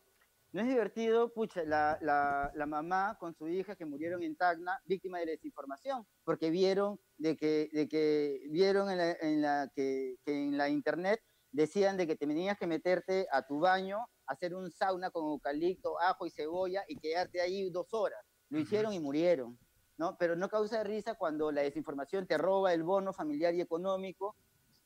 No 0.53 0.63
es 0.63 0.69
divertido, 0.69 1.33
pucha, 1.33 1.63
la, 1.65 1.99
la, 2.01 2.51
la 2.55 2.67
mamá 2.67 3.17
con 3.21 3.35
su 3.35 3.49
hija 3.49 3.77
que 3.77 3.85
murieron 3.85 4.23
en 4.23 4.37
Tacna, 4.37 4.81
víctima 4.85 5.19
de 5.19 5.27
la 5.27 5.31
desinformación, 5.33 6.07
porque 6.25 6.51
vieron 6.51 6.99
de 7.19 7.37
que, 7.37 7.71
de 7.73 7.89
que 7.89 8.49
vieron 8.51 8.91
en 8.91 8.99
la, 8.99 9.13
en 9.13 9.43
la 9.43 9.71
que, 9.75 10.17
que 10.25 10.33
en 10.33 10.59
la 10.59 10.69
internet 10.69 11.23
decían 11.53 11.97
de 11.97 12.07
que 12.07 12.17
te 12.17 12.27
tenías 12.27 12.59
que 12.59 12.67
meterte 12.67 13.29
a 13.31 13.47
tu 13.47 13.61
baño, 13.61 13.99
hacer 14.27 14.55
un 14.55 14.71
sauna 14.71 15.11
con 15.11 15.25
eucalipto, 15.25 16.01
ajo 16.01 16.27
y 16.27 16.31
cebolla 16.31 16.85
y 16.89 16.97
quedarte 16.97 17.41
ahí 17.41 17.71
dos 17.71 17.93
horas. 17.93 18.25
Lo 18.49 18.59
hicieron 18.59 18.93
y 18.93 18.99
murieron. 18.99 19.59
¿no? 20.01 20.17
Pero 20.17 20.35
no 20.35 20.49
causa 20.49 20.83
risa 20.83 21.15
cuando 21.15 21.53
la 21.53 21.61
desinformación 21.61 22.27
te 22.27 22.39
roba 22.39 22.73
el 22.73 22.83
bono 22.83 23.13
familiar 23.13 23.55
y 23.55 23.61
económico, 23.61 24.35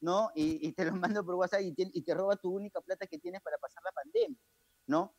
¿no? 0.01 0.33
Y, 0.35 0.67
y 0.67 0.73
te 0.73 0.85
lo 0.85 0.97
manda 0.97 1.23
por 1.23 1.37
WhatsApp 1.37 1.61
y 1.61 1.73
te, 1.73 1.89
y 1.93 2.03
te 2.03 2.15
roba 2.15 2.35
tu 2.35 2.51
única 2.51 2.81
plata 2.81 3.07
que 3.07 3.19
tienes 3.21 3.41
para 3.41 3.57
pasar 3.59 3.81
la 3.85 3.93
pandemia, 3.93 4.37
¿no? 4.89 5.15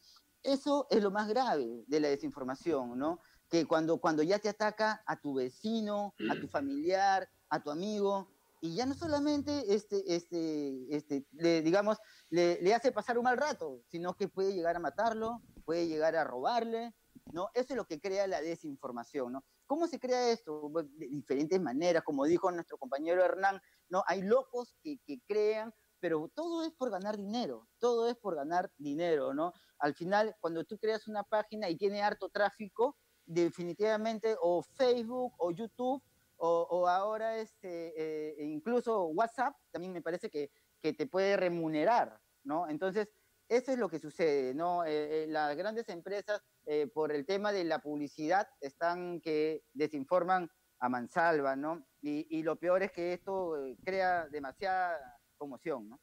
Eso 0.46 0.88
es 0.90 1.02
lo 1.02 1.12
más 1.12 1.28
grave 1.28 1.84
de 1.88 2.00
la 2.00 2.08
desinformación, 2.08 2.98
¿no? 2.98 3.20
Que 3.50 3.66
cuando, 3.66 3.98
cuando 4.00 4.24
ya 4.24 4.40
te 4.40 4.50
ataca 4.50 5.04
a 5.06 5.20
tu 5.20 5.34
vecino, 5.34 6.14
a 6.30 6.40
tu 6.40 6.48
familiar, 6.48 7.28
a 7.50 7.62
tu 7.62 7.72
amigo, 7.72 8.30
y 8.62 8.76
ya 8.76 8.86
no 8.86 8.94
solamente, 8.96 9.74
este, 9.74 10.16
este, 10.16 10.96
este, 10.96 11.26
le, 11.34 11.62
digamos, 11.62 11.98
le, 12.30 12.62
le 12.62 12.74
hace 12.74 12.92
pasar 12.92 13.18
un 13.18 13.26
mal 13.26 13.38
rato, 13.38 13.82
sino 13.88 14.16
que 14.16 14.28
puede 14.28 14.54
llegar 14.54 14.76
a 14.76 14.80
matarlo, 14.80 15.42
puede 15.66 15.88
llegar 15.88 16.16
a 16.16 16.24
robarle, 16.24 16.94
¿no? 17.32 17.50
Eso 17.54 17.74
es 17.74 17.78
lo 17.78 17.86
que 17.86 18.00
crea 18.00 18.28
la 18.28 18.42
desinformación, 18.42 19.34
¿no? 19.34 19.44
¿Cómo 19.66 19.88
se 19.88 20.00
crea 20.00 20.30
esto? 20.30 20.70
Pues, 20.72 20.86
De 20.98 21.08
diferentes 21.08 21.60
maneras, 21.60 22.04
como 22.04 22.26
dijo 22.26 22.52
nuestro 22.52 22.78
compañero 22.78 23.24
Hernán, 23.24 23.62
¿no? 23.90 24.04
Hay 24.08 24.22
locos 24.22 24.76
que, 24.82 25.00
que 25.06 25.20
crean, 25.28 25.74
pero 26.06 26.30
todo 26.36 26.64
es 26.64 26.72
por 26.72 26.92
ganar 26.92 27.18
dinero, 27.18 27.68
todo 27.80 28.08
es 28.08 28.16
por 28.16 28.36
ganar 28.36 28.72
dinero, 28.78 29.34
¿no? 29.34 29.54
Al 29.80 29.96
final, 29.96 30.36
cuando 30.40 30.64
tú 30.64 30.78
creas 30.78 31.08
una 31.08 31.24
página 31.24 31.68
y 31.68 31.78
tiene 31.78 32.04
harto 32.04 32.30
tráfico, 32.30 32.96
definitivamente 33.26 34.36
o 34.40 34.62
Facebook 34.62 35.34
o 35.40 35.50
YouTube 35.50 36.04
o, 36.36 36.68
o 36.70 36.88
ahora 36.88 37.40
este, 37.40 37.94
eh, 37.98 38.46
incluso 38.46 39.06
WhatsApp 39.06 39.56
también 39.72 39.94
me 39.94 40.04
parece 40.04 40.30
que, 40.30 40.52
que 40.80 40.94
te 40.94 41.08
puede 41.08 41.38
remunerar, 41.38 42.22
¿no? 42.44 42.70
Entonces, 42.70 43.10
eso 43.50 43.72
es 43.72 43.80
lo 43.80 43.90
que 43.90 43.98
sucede, 43.98 44.54
¿no? 44.54 44.86
Eh, 44.86 45.24
eh, 45.24 45.28
las 45.28 45.58
grandes 45.58 45.90
empresas, 45.90 46.40
eh, 46.68 46.86
por 46.86 47.12
el 47.12 47.26
tema 47.26 47.52
de 47.52 47.64
la 47.64 47.80
publicidad, 47.80 48.48
están 48.62 49.22
que 49.22 49.64
desinforman 49.74 50.52
a 50.80 50.90
mansalva, 50.90 51.56
¿no? 51.56 51.84
Y, 52.02 52.28
y 52.30 52.44
lo 52.44 52.58
peor 52.58 52.84
es 52.84 52.92
que 52.92 53.14
esto 53.14 53.58
eh, 53.66 53.76
crea 53.84 54.28
demasiada 54.28 55.15
conmoción, 55.36 55.90
¿no? 55.90 56.00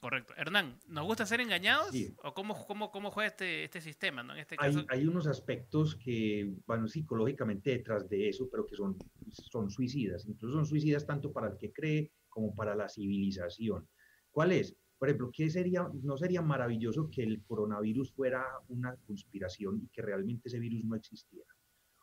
Correcto 0.00 0.32
Hernán 0.38 0.78
¿nos 0.88 1.04
gusta 1.04 1.26
ser 1.26 1.42
engañados 1.42 1.94
o 2.22 2.32
cómo, 2.32 2.66
cómo, 2.66 2.90
cómo 2.90 3.10
juega 3.10 3.28
este, 3.28 3.64
este 3.64 3.82
sistema 3.82 4.22
¿no? 4.22 4.32
en 4.32 4.40
este 4.40 4.56
caso 4.56 4.78
Hay, 4.88 5.00
hay 5.00 5.06
unos 5.06 5.26
aspectos 5.26 5.96
que 5.96 6.50
van 6.66 6.88
psicológicamente 6.88 7.70
detrás 7.70 8.08
de 8.08 8.30
eso, 8.30 8.48
pero 8.50 8.66
que 8.66 8.76
son, 8.76 8.96
son 9.30 9.70
suicidas. 9.70 10.26
Incluso 10.26 10.56
son 10.56 10.66
suicidas 10.66 11.06
tanto 11.06 11.32
para 11.32 11.48
el 11.48 11.56
que 11.58 11.72
cree 11.72 12.12
como 12.28 12.54
para 12.54 12.74
la 12.74 12.88
civilización. 12.88 13.88
¿Cuál 14.30 14.52
es? 14.52 14.76
Por 14.98 15.08
ejemplo, 15.08 15.30
¿qué 15.32 15.50
sería, 15.50 15.88
¿no 16.02 16.16
sería 16.16 16.42
maravilloso 16.42 17.10
que 17.10 17.22
el 17.22 17.42
coronavirus 17.44 18.12
fuera 18.12 18.44
una 18.68 18.94
conspiración 19.06 19.80
y 19.82 19.88
que 19.88 20.02
realmente 20.02 20.48
ese 20.48 20.58
virus 20.58 20.84
no 20.84 20.94
existiera? 20.94 21.48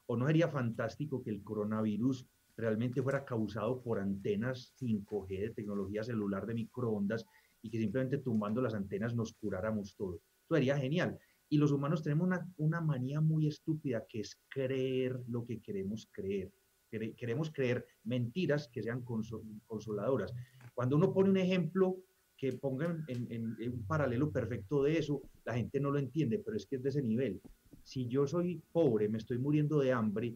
¿O 0.08 0.18
no 0.18 0.26
sería 0.28 0.48
fantástico 0.48 1.22
que 1.22 1.30
el 1.30 1.44
coronavirus 1.44 2.28
realmente 2.58 3.02
fuera 3.04 3.24
causado 3.24 3.82
por 3.82 4.00
antenas 4.00 4.74
5G 4.82 5.28
de 5.40 5.50
tecnología 5.52 6.04
celular 6.04 6.46
de 6.46 6.56
microondas 6.56 7.26
y 7.62 7.70
que 7.70 7.80
simplemente 7.80 8.18
tumbando 8.18 8.62
las 8.62 8.74
antenas 8.74 9.16
nos 9.16 9.34
curáramos 9.34 9.96
todo? 9.96 10.16
Eso 10.16 10.56
sería 10.56 10.78
genial. 10.78 11.18
Y 11.50 11.58
los 11.60 11.72
humanos 11.72 12.04
tenemos 12.04 12.26
una, 12.28 12.46
una 12.58 12.82
manía 12.82 13.22
muy 13.22 13.48
estúpida 13.48 14.06
que 14.10 14.20
es 14.22 14.38
creer 14.50 15.20
lo 15.30 15.46
que 15.46 15.60
queremos 15.62 16.10
creer. 16.12 16.52
Quere- 16.92 17.16
Queremos 17.16 17.52
creer 17.52 17.86
mentiras 18.04 18.68
que 18.70 18.82
sean 18.84 19.04
conso- 19.06 19.44
consoladoras. 19.66 20.34
Cuando 20.74 20.96
uno 20.96 21.14
pone 21.14 21.30
un 21.30 21.38
ejemplo 21.38 21.98
que 22.36 22.54
ponga 22.54 22.86
en, 22.86 23.04
en- 23.08 23.32
en- 23.32 23.56
en 23.60 23.74
un 23.74 23.86
paralelo 23.88 24.32
perfecto 24.32 24.84
de 24.84 24.98
eso, 24.98 25.22
la 25.46 25.54
gente 25.56 25.80
no 25.80 25.90
lo 25.92 26.00
entiende, 26.00 26.40
pero 26.40 26.56
es 26.58 26.66
que 26.66 26.76
es 26.78 26.84
de 26.84 26.90
ese 26.90 27.02
nivel. 27.02 27.42
Si 27.84 28.08
yo 28.08 28.28
soy 28.28 28.62
pobre, 28.72 29.08
me 29.10 29.18
estoy 29.18 29.38
muriendo 29.38 29.80
de 29.80 29.92
hambre, 29.94 30.36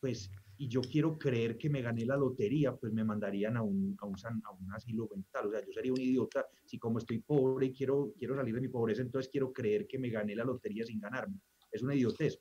pues, 0.00 0.30
y 0.58 0.68
yo 0.68 0.80
quiero 0.80 1.18
creer 1.18 1.56
que 1.58 1.68
me 1.68 1.82
gané 1.82 2.04
la 2.06 2.16
lotería, 2.16 2.74
pues 2.74 2.92
me 2.92 3.04
mandarían 3.04 3.56
a 3.56 3.62
un, 3.62 3.96
a 4.00 4.06
un, 4.06 4.16
a 4.44 4.50
un 4.52 4.72
asilo 4.72 5.08
mental. 5.14 5.48
O 5.48 5.50
sea, 5.50 5.60
yo 5.64 5.72
sería 5.72 5.92
un 5.92 6.00
idiota 6.00 6.46
si 6.64 6.78
como 6.78 6.98
estoy 6.98 7.18
pobre 7.20 7.66
y 7.66 7.72
quiero, 7.72 8.12
quiero 8.18 8.34
salir 8.36 8.54
de 8.54 8.60
mi 8.62 8.68
pobreza, 8.68 9.02
entonces 9.02 9.30
quiero 9.30 9.52
creer 9.52 9.86
que 9.86 9.98
me 9.98 10.08
gané 10.10 10.34
la 10.34 10.44
lotería 10.44 10.84
sin 10.84 11.00
ganarme. 11.00 11.40
Es 11.70 11.82
una 11.82 11.94
idiotez. 11.94 12.38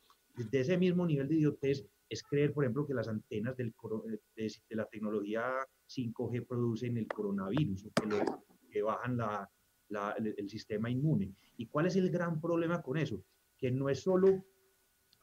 De 0.51 0.59
ese 0.59 0.77
mismo 0.77 1.05
nivel 1.05 1.27
de 1.27 1.35
idiotez 1.35 1.85
es 2.09 2.21
creer, 2.23 2.53
por 2.53 2.63
ejemplo, 2.63 2.85
que 2.85 2.93
las 2.93 3.07
antenas 3.07 3.55
del, 3.57 3.73
coro- 3.73 4.03
de, 4.05 4.19
de 4.69 4.75
la 4.75 4.85
tecnología 4.85 5.43
5G 5.89 6.45
producen 6.47 6.97
el 6.97 7.07
coronavirus 7.07 7.85
o 7.85 7.91
que, 7.91 8.05
lo- 8.07 8.43
que 8.69 8.81
bajan 8.81 9.17
la, 9.17 9.49
la- 9.89 10.11
el, 10.17 10.33
el 10.37 10.49
sistema 10.49 10.89
inmune. 10.89 11.33
¿Y 11.57 11.67
cuál 11.67 11.87
es 11.87 11.95
el 11.95 12.09
gran 12.09 12.39
problema 12.39 12.81
con 12.81 12.97
eso? 12.97 13.23
Que 13.57 13.71
no 13.71 13.89
es 13.89 14.01
solo 14.01 14.45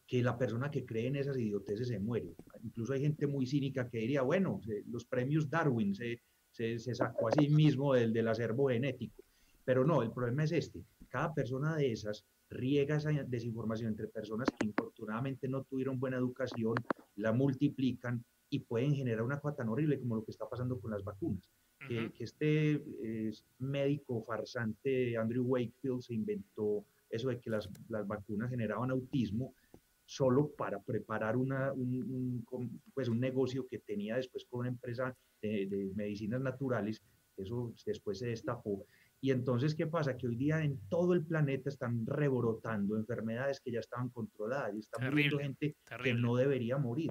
que 0.07 0.23
la 0.23 0.37
persona 0.37 0.71
que 0.71 0.85
cree 0.85 1.07
en 1.07 1.17
esas 1.17 1.37
idioteces 1.39 1.89
se 1.89 1.99
muere. 1.99 2.35
Incluso 2.63 2.93
hay 2.93 3.01
gente 3.01 3.27
muy 3.27 3.47
cínica 3.47 3.89
que 3.89 3.99
diría, 3.99 4.23
bueno, 4.23 4.61
se- 4.65 4.83
los 4.87 5.05
premios 5.07 5.49
Darwin 5.49 5.95
se, 5.95 6.21
se, 6.51 6.79
se 6.79 6.95
sacó 6.95 7.29
a 7.29 7.33
sí 7.33 7.49
mismo 7.49 7.95
del, 7.95 8.13
del 8.13 8.29
acervo 8.29 8.69
genético. 8.69 9.23
Pero 9.65 9.85
no, 9.85 10.03
el 10.03 10.11
problema 10.13 10.45
es 10.45 10.53
este. 10.53 10.81
Cada 11.09 11.33
persona 11.33 11.77
de 11.77 11.93
esas 11.93 12.25
riega 12.51 12.97
esa 12.97 13.11
desinformación 13.11 13.91
entre 13.91 14.09
personas 14.09 14.51
que 14.59 14.67
infortunadamente 14.67 15.49
no 15.49 15.65
tuvieron 15.65 15.99
buena 15.99 16.19
educación, 16.19 16.75
la 17.17 17.33
multiplican 17.33 18.23
y 18.51 18.59
pueden 18.59 18.95
generar 18.95 19.23
una 19.23 19.41
cosa 19.41 19.57
tan 19.57 19.69
horrible 19.71 19.99
como 19.99 20.17
lo 20.17 20.25
que 20.25 20.33
está 20.33 20.47
pasando 20.49 20.79
con 20.79 20.91
las 20.91 21.03
vacunas. 21.03 21.49
Que, 21.89 22.13
que 22.13 22.25
este 22.25 22.73
eh, 22.75 23.33
médico 23.59 24.23
farsante 24.25 25.17
Andrew 25.17 25.45
Wakefield 25.45 26.01
se 26.01 26.15
inventó 26.15 26.85
eso 27.11 27.29
de 27.29 27.41
que 27.41 27.51
las, 27.51 27.69
las 27.89 28.07
vacunas 28.07 28.51
generaban 28.51 28.91
autismo 28.91 29.55
solo 30.13 30.51
para 30.57 30.81
preparar 30.83 31.37
una, 31.37 31.73
un, 31.73 32.45
pues 32.95 33.09
un 33.09 33.19
negocio 33.19 33.67
que 33.67 33.79
tenía 33.79 34.17
después 34.17 34.45
con 34.49 34.61
una 34.61 34.69
empresa 34.69 35.17
de, 35.41 35.67
de 35.67 35.91
medicinas 35.95 36.41
naturales, 36.41 37.03
eso 37.37 37.73
después 37.87 38.19
se 38.19 38.27
destapó. 38.27 38.87
Y 39.23 39.31
entonces, 39.31 39.75
¿qué 39.75 39.87
pasa? 39.87 40.17
Que 40.17 40.27
hoy 40.27 40.37
día 40.37 40.63
en 40.63 40.79
todo 40.89 41.15
el 41.15 41.25
planeta 41.25 41.71
están 41.71 42.05
rebrotando 42.05 42.97
enfermedades 42.97 43.61
que 43.61 43.71
ya 43.71 43.81
estaban 43.81 44.11
controladas 44.11 44.75
y 44.75 44.81
está 44.81 44.99
muriendo 44.99 45.39
Terrible, 45.39 45.43
gente 45.45 45.77
que 46.03 46.15
no 46.15 46.37
debería 46.37 46.77
morir. 46.77 47.11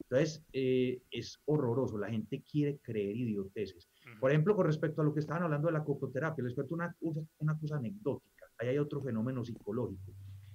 Entonces, 0.00 0.44
eh, 0.52 1.00
es 1.10 1.40
horroroso, 1.46 1.96
la 1.96 2.10
gente 2.10 2.42
quiere 2.42 2.78
creer 2.82 3.16
idioteces. 3.16 3.88
Por 4.20 4.30
ejemplo, 4.30 4.54
con 4.54 4.66
respecto 4.66 5.00
a 5.00 5.04
lo 5.04 5.14
que 5.14 5.20
estaban 5.20 5.44
hablando 5.44 5.68
de 5.68 5.72
la 5.72 5.84
cocoterapia, 5.84 6.44
les 6.44 6.54
cuento 6.54 6.74
una, 6.74 6.94
una 7.38 7.58
cosa 7.58 7.76
anecdótica. 7.76 8.46
Ahí 8.58 8.68
hay 8.68 8.78
otro 8.78 9.00
fenómeno 9.00 9.42
psicológico. 9.42 10.12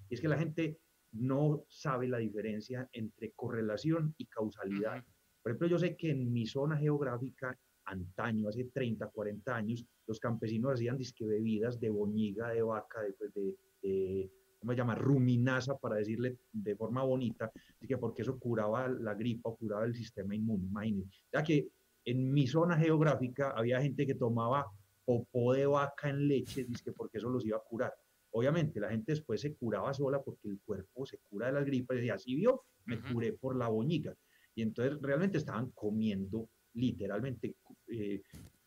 Y 0.09 0.13
es 0.13 0.21
que 0.21 0.27
la 0.27 0.37
gente 0.37 0.77
no 1.19 1.63
sabe 1.67 2.07
la 2.07 2.17
diferencia 2.17 2.87
entre 2.91 3.31
correlación 3.31 4.13
y 4.17 4.25
causalidad. 4.25 5.03
Por 5.41 5.51
ejemplo, 5.51 5.67
yo 5.67 5.79
sé 5.79 5.95
que 5.95 6.11
en 6.11 6.31
mi 6.31 6.45
zona 6.45 6.77
geográfica, 6.77 7.57
antaño, 7.85 8.49
hace 8.49 8.65
30, 8.65 9.07
40 9.07 9.55
años, 9.55 9.85
los 10.05 10.19
campesinos 10.19 10.73
hacían 10.73 10.97
disque 10.97 11.25
bebidas 11.25 11.79
de 11.79 11.89
boñiga, 11.89 12.49
de 12.49 12.61
vaca, 12.61 13.01
de, 13.01 13.13
pues, 13.13 13.33
de, 13.33 13.55
de- 13.81 14.31
¿cómo 14.59 14.71
se 14.73 14.77
llama? 14.77 14.95
Ruminaza, 14.95 15.77
para 15.77 15.95
decirle 15.97 16.37
de 16.51 16.75
forma 16.75 17.03
bonita, 17.03 17.51
así 17.77 17.87
que 17.87 17.97
porque 17.97 18.23
eso 18.23 18.37
curaba 18.39 18.87
la 18.87 19.13
gripa, 19.13 19.51
curaba 19.55 19.85
el 19.85 19.95
sistema 19.95 20.35
inmune, 20.35 20.65
imagínense. 20.65 21.09
Ya 21.31 21.43
que 21.43 21.67
en 22.03 22.33
mi 22.33 22.47
zona 22.47 22.77
geográfica 22.77 23.51
había 23.51 23.81
gente 23.81 24.05
que 24.05 24.15
tomaba 24.15 24.65
popó 25.05 25.53
de 25.53 25.65
vaca 25.67 26.09
en 26.09 26.27
leche, 26.27 26.65
dizque 26.65 26.91
porque 26.91 27.19
eso 27.19 27.29
los 27.29 27.45
iba 27.45 27.57
a 27.57 27.61
curar. 27.61 27.93
Obviamente, 28.31 28.79
la 28.79 28.89
gente 28.89 29.13
después 29.13 29.41
se 29.41 29.55
curaba 29.55 29.93
sola 29.93 30.21
porque 30.21 30.49
el 30.49 30.59
cuerpo 30.61 31.05
se 31.05 31.17
cura 31.19 31.47
de 31.47 31.53
las 31.53 31.65
gripas 31.65 31.95
y 31.95 31.99
decía, 31.99 32.15
así 32.15 32.35
vio, 32.35 32.63
me 32.85 32.95
curé 33.13 33.33
por 33.33 33.55
la 33.57 33.67
boñiga. 33.69 34.15
Y 34.55 34.61
entonces 34.61 34.97
realmente 35.01 35.37
estaban 35.37 35.71
comiendo 35.71 36.49
literalmente 36.73 37.55
eh, 37.87 38.21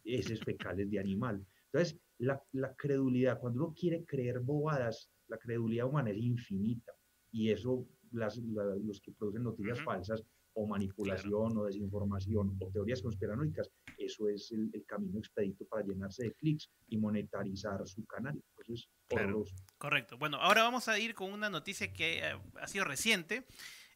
heces 0.05 0.41
fecales 0.41 0.91
de 0.91 0.99
animal. 0.99 1.45
Entonces, 1.73 1.99
la, 2.19 2.43
la 2.53 2.75
credulidad, 2.75 3.39
cuando 3.39 3.65
uno 3.65 3.75
quiere 3.75 4.05
creer 4.05 4.41
bobadas, 4.41 5.11
la 5.29 5.39
credulidad 5.39 5.87
humana 5.87 6.11
es 6.11 6.19
infinita. 6.19 6.93
Y 7.31 7.51
eso, 7.51 7.87
las, 8.13 8.39
la- 8.39 8.75
los 8.77 9.01
que 9.01 9.13
producen 9.13 9.45
noticias 9.45 9.79
falsas 9.85 10.25
o 10.55 10.67
manipulación 10.67 11.57
o 11.57 11.65
desinformación 11.65 12.57
o 12.61 12.71
teorías 12.71 13.03
conspiranoicas, 13.03 13.71
eso 13.99 14.29
es 14.29 14.51
el, 14.53 14.71
el 14.73 14.85
camino 14.85 15.19
expedito 15.19 15.65
para 15.67 15.85
llenarse 15.85 16.25
de 16.25 16.33
clics 16.35 16.71
y 16.89 16.99
monetarizar 16.99 17.87
su 17.87 18.05
canal. 18.07 18.43
Eso 18.59 18.75
es 18.75 18.89
Claro. 19.11 19.45
Correcto. 19.79 20.17
Bueno, 20.19 20.37
ahora 20.37 20.63
vamos 20.63 20.89
a 20.89 20.99
ir 20.99 21.15
con 21.15 21.33
una 21.33 21.51
noticia 21.51 21.93
que 21.93 22.21
eh, 22.21 22.39
ha 22.61 22.67
sido 22.69 22.85
reciente 22.85 23.45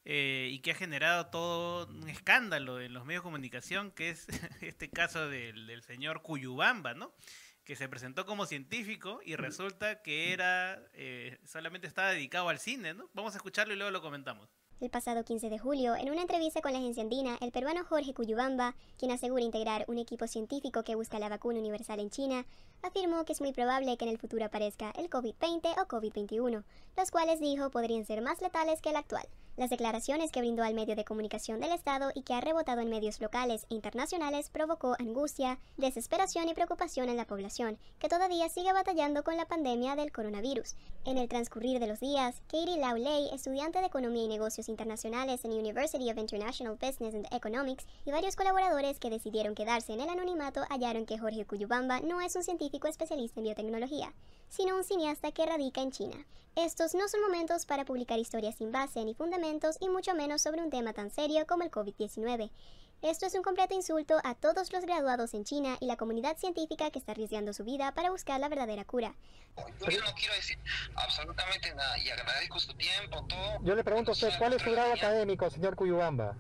eh, 0.05 0.49
y 0.51 0.59
que 0.59 0.73
ha 0.73 0.75
generado 0.75 1.27
todo 1.27 1.87
un 1.87 2.09
escándalo 2.09 2.81
en 2.81 2.93
los 2.93 3.05
medios 3.05 3.23
de 3.23 3.25
comunicación, 3.25 3.93
que 3.93 4.11
es 4.11 4.27
este 4.61 4.91
caso 4.91 5.29
del, 5.29 5.67
del 5.67 5.83
señor 5.83 6.23
Cuyubamba, 6.23 6.95
¿no? 6.95 7.15
Que 7.65 7.77
se 7.77 7.89
presentó 7.89 8.27
como 8.27 8.45
científico 8.45 9.21
y 9.25 9.37
resulta 9.37 10.03
que 10.03 10.33
era 10.33 10.83
eh, 10.93 11.39
solamente 11.45 11.87
estaba 11.87 12.11
dedicado 12.11 12.49
al 12.49 12.59
cine, 12.59 12.93
¿no? 12.93 13.09
Vamos 13.15 13.35
a 13.35 13.39
escucharlo 13.39 13.73
y 13.73 13.77
luego 13.77 13.93
lo 13.93 14.03
comentamos. 14.03 14.51
El 14.81 14.91
pasado 14.91 15.25
15 15.25 15.51
de 15.51 15.59
julio, 15.59 15.95
en 15.95 16.11
una 16.11 16.23
entrevista 16.23 16.61
con 16.61 16.73
la 16.73 16.79
agencia 16.79 17.03
andina, 17.03 17.39
el 17.41 17.53
peruano 17.53 17.85
Jorge 17.85 18.13
Cuyubamba, 18.13 18.75
quien 18.99 19.13
asegura 19.13 19.43
integrar 19.43 19.85
un 19.89 19.99
equipo 19.99 20.27
científico 20.27 20.83
que 20.83 20.97
busca 20.97 21.19
la 21.19 21.29
vacuna 21.29 21.61
universal 21.61 22.01
en 22.01 22.11
China, 22.11 22.45
afirmó 22.83 23.25
que 23.25 23.33
es 23.33 23.41
muy 23.41 23.53
probable 23.53 23.97
que 23.97 24.05
en 24.05 24.11
el 24.11 24.19
futuro 24.19 24.45
aparezca 24.45 24.91
el 24.99 25.09
COVID-20 25.09 25.81
o 25.81 25.87
COVID-21, 25.87 26.65
los 26.97 27.11
cuales 27.11 27.41
dijo 27.41 27.71
podrían 27.71 28.05
ser 28.05 28.21
más 28.21 28.43
letales 28.43 28.83
que 28.83 28.91
el 28.91 28.97
actual. 28.97 29.27
Las 29.57 29.71
declaraciones 29.71 30.33
que 30.33 30.41
brindó 30.41 30.65
al 30.65 30.75
medio 30.75 30.97
de 30.97 31.05
comunicación 31.05 31.61
del 31.61 31.71
Estado 31.71 32.11
y 32.13 32.23
que 32.23 32.35
ha 32.35 32.41
rebotado 32.41 32.81
en 32.81 32.91
medios 32.91 33.21
locales 33.21 33.67
e 33.71 33.75
internacionales 33.75 34.51
provocó 34.51 34.97
angustia, 34.99 35.61
desesperación 35.77 36.49
y 36.49 36.55
preocupación 36.55 37.09
en 37.09 37.17
la 37.17 37.27
población, 37.27 37.79
que 38.01 38.09
todavía 38.09 38.49
sigue 38.49 38.73
batallando 38.73 39.23
con 39.23 39.37
la 39.37 39.47
pandemia 39.47 39.95
del 39.95 40.11
coronavirus. 40.11 40.75
En 41.05 41.19
el 41.19 41.29
transcurrir 41.29 41.79
de 41.79 41.87
los 41.87 42.01
días, 42.01 42.43
Katie 42.49 42.79
Lau 42.79 42.97
Lei, 42.97 43.29
estudiante 43.33 43.79
de 43.79 43.87
Economía 43.87 44.25
y 44.25 44.29
Negocios 44.29 44.69
Internacionales 44.69 45.45
en 45.45 45.53
University 45.53 46.11
of 46.11 46.19
International 46.19 46.77
Business 46.81 47.15
and 47.15 47.29
Economics, 47.31 47.87
y 48.05 48.11
varios 48.11 48.35
colaboradores 48.35 48.99
que 48.99 49.11
decidieron 49.11 49.55
quedarse 49.55 49.93
en 49.93 50.01
el 50.01 50.09
anonimato 50.09 50.63
hallaron 50.69 51.07
que 51.07 51.19
Jorge 51.19 51.47
Cuyubamba 51.47 52.01
no 52.01 52.21
es 52.21 52.35
un 52.35 52.43
científico 52.43 52.89
especialista 52.89 53.39
en 53.39 53.45
biotecnología, 53.45 54.13
sino 54.55 54.77
un 54.77 54.85
cineasta 54.85 55.33
que 55.33 55.47
radica 55.47 55.81
en 55.81 55.91
China. 55.91 56.25
Estos 56.55 56.95
no 56.95 57.09
son 57.09 57.21
momentos 57.23 57.67
para 57.67 57.85
publicar 57.85 58.21
historias 58.21 58.55
sin 58.55 58.71
base 58.71 59.05
ni 59.05 59.13
fundamentos 59.13 59.77
y 59.81 59.89
mucho 59.89 60.15
menos 60.15 60.43
sobre 60.43 60.63
un 60.63 60.71
tema 60.71 60.93
tan 60.93 61.11
serio 61.11 61.45
como 61.49 61.65
el 61.65 61.73
COVID-19. 61.73 62.51
Esto 63.03 63.27
es 63.27 63.35
un 63.35 63.43
completo 63.43 63.75
insulto 63.75 64.21
a 64.23 64.37
todos 64.37 64.73
los 64.73 64.85
graduados 64.85 65.35
en 65.35 65.45
China 65.45 65.77
y 65.81 65.87
la 65.87 65.97
comunidad 65.97 66.39
científica 66.39 66.91
que 66.91 67.01
está 67.01 67.13
arriesgando 67.13 67.53
su 67.53 67.65
vida 67.65 67.93
para 67.93 68.11
buscar 68.11 68.39
la 68.39 68.49
verdadera 68.49 68.85
cura. 68.85 69.17
Yo 69.91 70.01
no 70.01 70.15
quiero 70.15 70.35
decir 70.35 70.57
absolutamente 70.95 71.75
nada 71.75 71.99
y 71.99 72.11
agradezco 72.11 72.61
su 72.61 72.75
tiempo, 72.75 73.25
todo. 73.29 73.59
Yo 73.63 73.75
le 73.75 73.83
pregunto 73.83 74.13
a 74.13 74.15
usted, 74.15 74.31
¿cuál 74.39 74.53
es 74.53 74.63
su 74.63 74.71
grado 74.71 74.93
académico, 74.93 75.51
señor 75.51 75.75
Cuyubamba? 75.75 76.37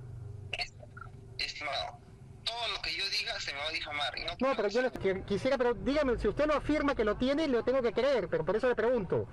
Estimado, 1.39 1.99
todo 2.45 2.69
lo 2.75 2.83
que 2.83 2.95
yo 2.95 3.05
diga 3.11 3.39
se 3.41 3.53
me 3.53 3.59
va 3.59 3.67
a 3.69 3.71
difamar. 3.73 4.15
No 4.41 4.49
No, 4.49 4.57
pero 4.57 4.69
yo 4.69 4.83
le 4.83 4.93
qui- 4.93 5.25
quisiera, 5.25 5.57
pero 5.59 5.75
dígame, 5.75 6.19
si 6.19 6.29
usted 6.29 6.47
no 6.47 6.55
afirma 6.55 6.95
que 6.95 7.05
lo 7.05 7.17
tiene, 7.17 7.49
lo 7.49 7.63
tengo 7.65 7.83
que 7.83 7.93
creer, 7.93 8.29
pero 8.29 8.45
por 8.45 8.57
eso 8.57 8.69
le 8.69 8.75
pregunto, 8.75 9.27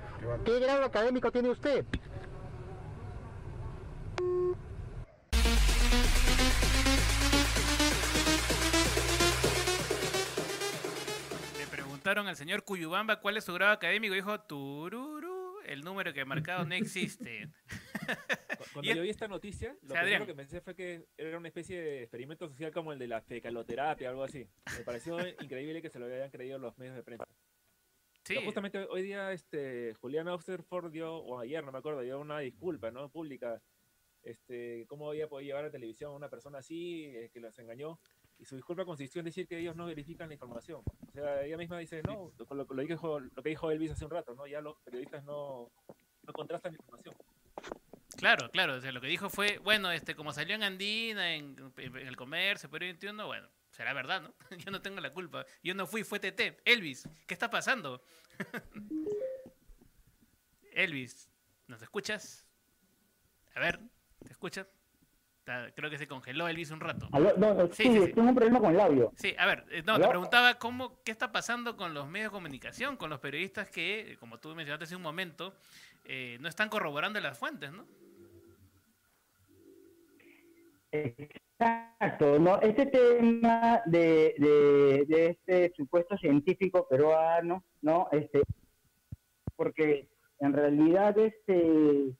¿qué 0.46 0.60
grado 0.60 0.84
académico 0.86 1.32
tiene 1.32 1.50
usted? 1.50 1.86
Le 11.58 11.68
preguntaron 11.68 12.28
al 12.28 12.36
señor 12.36 12.64
Cuyubamba 12.64 13.20
cuál 13.20 13.38
es 13.38 13.44
su 13.46 13.54
grado 13.54 13.74
académico 13.74 14.14
dijo, 14.14 14.40
tururu, 14.42 15.31
el 15.66 15.82
número 15.82 16.14
que 16.14 16.22
he 16.22 16.26
marcado 16.26 16.66
no 16.66 16.76
existe. 16.76 17.50
Cuando 18.74 18.92
Y- 18.92 18.96
yo 18.96 19.02
vi 19.02 19.10
esta 19.10 19.28
noticia, 19.28 19.76
lo 19.82 19.96
Adrián. 19.96 20.22
primero 20.22 20.26
que 20.28 20.36
pensé 20.36 20.62
fue 20.62 20.76
que 20.76 21.06
era 21.18 21.38
una 21.38 21.48
especie 21.48 21.82
de 21.82 22.02
experimento 22.04 22.48
social 22.48 22.72
como 22.72 22.94
el 22.94 23.00
de 23.00 23.08
la 23.08 23.22
fecaloterapia, 23.22 24.10
algo 24.10 24.24
así. 24.24 24.48
Me 24.78 24.84
pareció 24.84 25.18
increíble 25.42 25.82
que 25.82 25.90
se 25.90 26.00
lo 26.00 26.06
habían 26.06 26.30
creído 26.30 26.58
los 26.60 26.78
medios 26.78 26.96
de 26.96 27.04
prensa. 27.04 27.26
Sí. 28.24 28.36
Pero 28.36 28.42
justamente 28.44 28.86
hoy 28.90 29.02
día 29.02 29.32
este 29.34 29.94
Julián 29.96 30.28
Oxford 30.28 30.92
dio, 30.92 31.16
o 31.16 31.40
ayer, 31.40 31.64
no 31.64 31.72
me 31.72 31.80
acuerdo, 31.80 32.02
dio 32.02 32.20
una 32.20 32.40
disculpa, 32.40 32.92
¿no? 32.92 33.10
Pública. 33.10 33.62
Este, 34.24 34.86
cómo 34.88 35.10
había 35.10 35.28
podido 35.28 35.48
llevar 35.48 35.66
a 35.66 35.72
televisión 35.72 36.12
a 36.12 36.16
una 36.16 36.30
persona 36.30 36.60
así, 36.60 37.06
eh, 37.06 37.32
que 37.34 37.40
los 37.40 37.58
engañó. 37.58 38.00
Y 38.42 38.46
su 38.46 38.56
disculpa 38.56 38.86
consistió 38.86 39.20
en 39.20 39.26
decir 39.26 39.48
que 39.48 39.60
ellos 39.60 39.76
no 39.76 39.86
verifican 39.86 40.28
la 40.28 40.34
información. 40.34 40.82
O 41.08 41.12
sea, 41.14 41.44
ella 41.44 41.58
misma 41.58 41.78
dice, 41.78 42.02
no, 42.02 42.32
lo, 42.50 42.66
lo- 42.66 42.82
dijo, 42.82 43.20
lo 43.20 43.44
que 43.44 43.50
dijo 43.50 43.70
Elvis 43.70 43.92
hace 43.92 44.04
un 44.04 44.10
rato, 44.12 44.34
¿no? 44.34 44.48
Ya 44.48 44.62
los 44.62 44.80
periodistas 44.80 45.24
no, 45.24 45.72
no 46.24 46.34
contrastan 46.34 46.72
la 46.72 46.78
información. 46.80 47.16
Claro, 48.18 48.50
claro. 48.50 48.78
O 48.78 48.82
sea, 48.82 48.92
lo 48.92 49.00
que 49.00 49.06
dijo 49.08 49.30
fue, 49.30 49.60
bueno, 49.60 49.92
este, 49.92 50.16
como 50.16 50.34
salió 50.34 50.56
en 50.56 50.64
Andina, 50.64 51.36
en, 51.36 51.56
en 51.78 51.96
el 51.98 52.16
comercio, 52.16 52.68
Perú 52.68 52.86
21, 52.86 53.28
bueno, 53.28 53.48
será 53.70 53.94
verdad, 53.94 54.24
¿no? 54.24 54.34
Yo 54.58 54.72
no 54.72 54.82
tengo 54.82 55.00
la 55.02 55.14
culpa. 55.14 55.46
Yo 55.64 55.76
no 55.76 55.86
fui, 55.86 56.04
fue 56.04 56.20
TT. 56.20 56.62
Elvis, 56.66 57.08
¿qué 57.28 57.36
está 57.36 57.52
pasando? 57.52 58.02
Elvis, 60.74 61.30
¿nos 61.68 61.82
escuchas? 61.82 62.48
A 63.54 63.60
ver, 63.60 63.80
¿te 64.26 64.32
escuchas? 64.32 64.68
Está- 65.60 65.72
Creo 65.76 65.90
que 65.90 65.98
se 65.98 66.08
congeló 66.08 66.48
Elvis 66.48 66.72
un 66.72 66.80
rato. 66.80 67.08
Aló, 67.12 67.34
no, 67.38 67.68
sí, 67.68 67.84
tengo 68.14 68.30
un 68.30 68.36
problema 68.36 68.60
con 68.60 68.74
el 68.74 68.80
audio. 68.80 69.12
Sí, 69.16 69.36
a 69.38 69.46
ver, 69.46 69.66
eh, 69.72 69.84
no, 69.86 69.94
¿Aló? 69.96 70.04
te 70.06 70.10
preguntaba 70.10 70.56
cómo, 70.56 71.02
qué 71.04 71.12
está 71.12 71.32
pasando 71.32 71.76
con 71.76 71.94
los 71.94 72.08
medios 72.08 72.32
de 72.32 72.36
comunicación, 72.36 72.98
con 72.98 73.10
los 73.10 73.20
periodistas 73.20 73.70
que, 73.70 74.18
como 74.20 74.40
tú 74.40 74.50
mencionaste 74.56 74.86
hace 74.86 74.96
un 74.96 75.02
momento, 75.02 75.54
eh, 76.06 76.38
no 76.42 76.48
están 76.48 76.70
corroborando 76.70 77.20
las 77.20 77.38
fuentes, 77.38 77.72
¿no? 77.72 77.86
Exacto, 80.92 82.40
¿no? 82.40 82.60
Este 82.62 82.86
tema 82.88 83.82
de, 83.86 84.36
de, 84.38 85.06
de 85.08 85.26
este 85.28 85.74
supuesto 85.76 86.18
científico 86.18 86.88
peruano, 86.88 87.64
¿no? 87.82 88.08
Este, 88.12 88.42
porque 89.56 90.10
en 90.40 90.54
realidad 90.54 91.18
este 91.18 92.16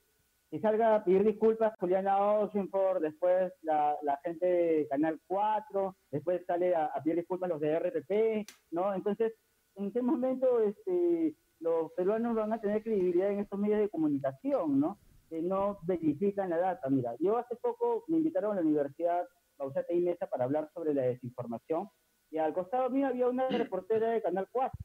que 0.52 0.60
salga 0.60 0.96
a 0.96 1.02
pedir 1.02 1.24
disculpas 1.24 1.72
Juliana 1.80 2.18
Osenford, 2.18 3.00
después 3.00 3.54
la, 3.62 3.96
gente 4.22 4.44
de 4.44 4.86
Canal 4.86 5.18
4, 5.26 5.96
después 6.10 6.44
sale 6.44 6.74
a, 6.74 6.84
a 6.84 7.02
pedir 7.02 7.16
disculpas 7.20 7.48
los 7.48 7.58
de 7.58 7.78
RTP, 7.78 8.46
¿no? 8.70 8.92
Entonces, 8.92 9.32
¿en 9.76 9.90
qué 9.90 10.02
momento 10.02 10.60
este, 10.60 11.34
los 11.60 11.90
peruanos 11.92 12.34
van 12.34 12.52
a 12.52 12.60
tener 12.60 12.82
credibilidad 12.82 13.30
en 13.30 13.38
estos 13.38 13.58
medios 13.58 13.80
de 13.80 13.88
comunicación, 13.88 14.78
¿no? 14.78 14.98
Que 15.30 15.40
no 15.40 15.78
verifican 15.84 16.50
la 16.50 16.58
data. 16.58 16.90
Mira, 16.90 17.14
yo 17.18 17.38
hace 17.38 17.56
poco 17.56 18.04
me 18.08 18.18
invitaron 18.18 18.52
a 18.52 18.56
la 18.56 18.60
Universidad 18.60 19.26
Bausate 19.56 19.94
y 19.94 20.02
Mesa 20.02 20.26
para 20.26 20.44
hablar 20.44 20.70
sobre 20.74 20.92
la 20.92 21.00
desinformación, 21.04 21.88
y 22.30 22.36
al 22.36 22.52
costado 22.52 22.90
mío 22.90 23.06
había 23.06 23.26
una 23.26 23.48
reportera 23.48 24.10
de 24.10 24.20
Canal 24.20 24.46
4, 24.52 24.78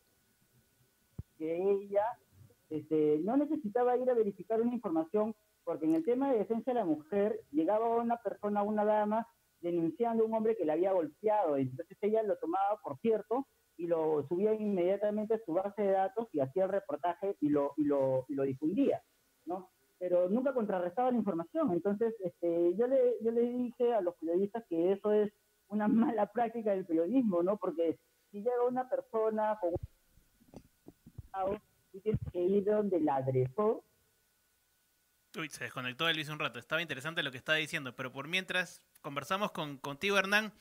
que 1.37 1.57
ella 1.57 2.05
este, 2.69 3.19
no 3.21 3.35
necesitaba 3.35 3.97
ir 3.97 4.09
a 4.09 4.13
verificar 4.13 4.61
una 4.61 4.73
información 4.73 5.35
porque 5.67 5.85
en 5.85 5.95
el 5.95 6.05
tema 6.05 6.31
de 6.31 6.39
defensa 6.39 6.71
de 6.71 6.75
la 6.75 6.85
mujer 6.85 7.41
llegaba 7.51 7.97
una 7.97 8.15
persona, 8.15 8.63
una 8.63 8.85
dama, 8.85 9.27
denunciando 9.59 10.23
a 10.23 10.25
un 10.25 10.33
hombre 10.33 10.55
que 10.55 10.63
la 10.63 10.73
había 10.73 10.93
golpeado. 10.93 11.57
Entonces 11.57 11.97
ella 11.99 12.23
lo 12.23 12.37
tomaba 12.37 12.79
por 12.81 12.97
cierto 12.99 13.45
y 13.75 13.85
lo 13.85 14.25
subía 14.29 14.53
inmediatamente 14.53 15.33
a 15.33 15.41
su 15.45 15.51
base 15.51 15.81
de 15.81 15.91
datos 15.91 16.29
y 16.31 16.39
hacía 16.39 16.63
el 16.63 16.69
reportaje 16.71 17.35
y 17.41 17.49
lo, 17.49 17.73
y 17.75 17.83
lo, 17.83 18.23
y 18.29 18.35
lo 18.35 18.43
difundía, 18.43 19.03
¿no? 19.45 19.69
Pero 19.99 20.29
nunca 20.29 20.53
contrarrestaba 20.53 21.11
la 21.11 21.17
información. 21.17 21.73
Entonces 21.73 22.15
este, 22.23 22.73
yo, 22.77 22.87
le, 22.87 23.17
yo 23.21 23.31
le 23.31 23.41
dije 23.41 23.93
a 23.93 23.99
los 23.99 24.15
periodistas 24.15 24.63
que 24.69 24.93
eso 24.93 25.11
es 25.11 25.33
una 25.67 25.87
mala 25.89 26.31
práctica 26.31 26.71
del 26.71 26.85
periodismo, 26.85 27.43
¿no? 27.43 27.57
Porque 27.57 27.99
si 28.31 28.37
llega 28.37 28.63
una 28.65 28.87
persona 28.87 29.59
con 29.59 29.71
un... 29.71 31.57
tú 31.91 31.99
tienes 31.99 32.21
que 32.31 32.39
ir 32.39 32.63
donde 32.63 32.95
el 32.97 33.09
agresor 33.09 33.81
Uy, 35.37 35.49
se 35.49 35.65
desconectó 35.65 36.09
Elvis 36.09 36.29
un 36.29 36.39
rato. 36.39 36.57
Estaba 36.57 36.81
interesante 36.81 37.21
lo 37.21 37.31
que 37.31 37.37
estaba 37.37 37.57
diciendo, 37.57 37.95
pero 37.95 38.11
por 38.11 38.27
mientras 38.27 38.81
conversamos 39.01 39.51
con, 39.51 39.77
contigo, 39.77 40.17
Hernán, 40.17 40.51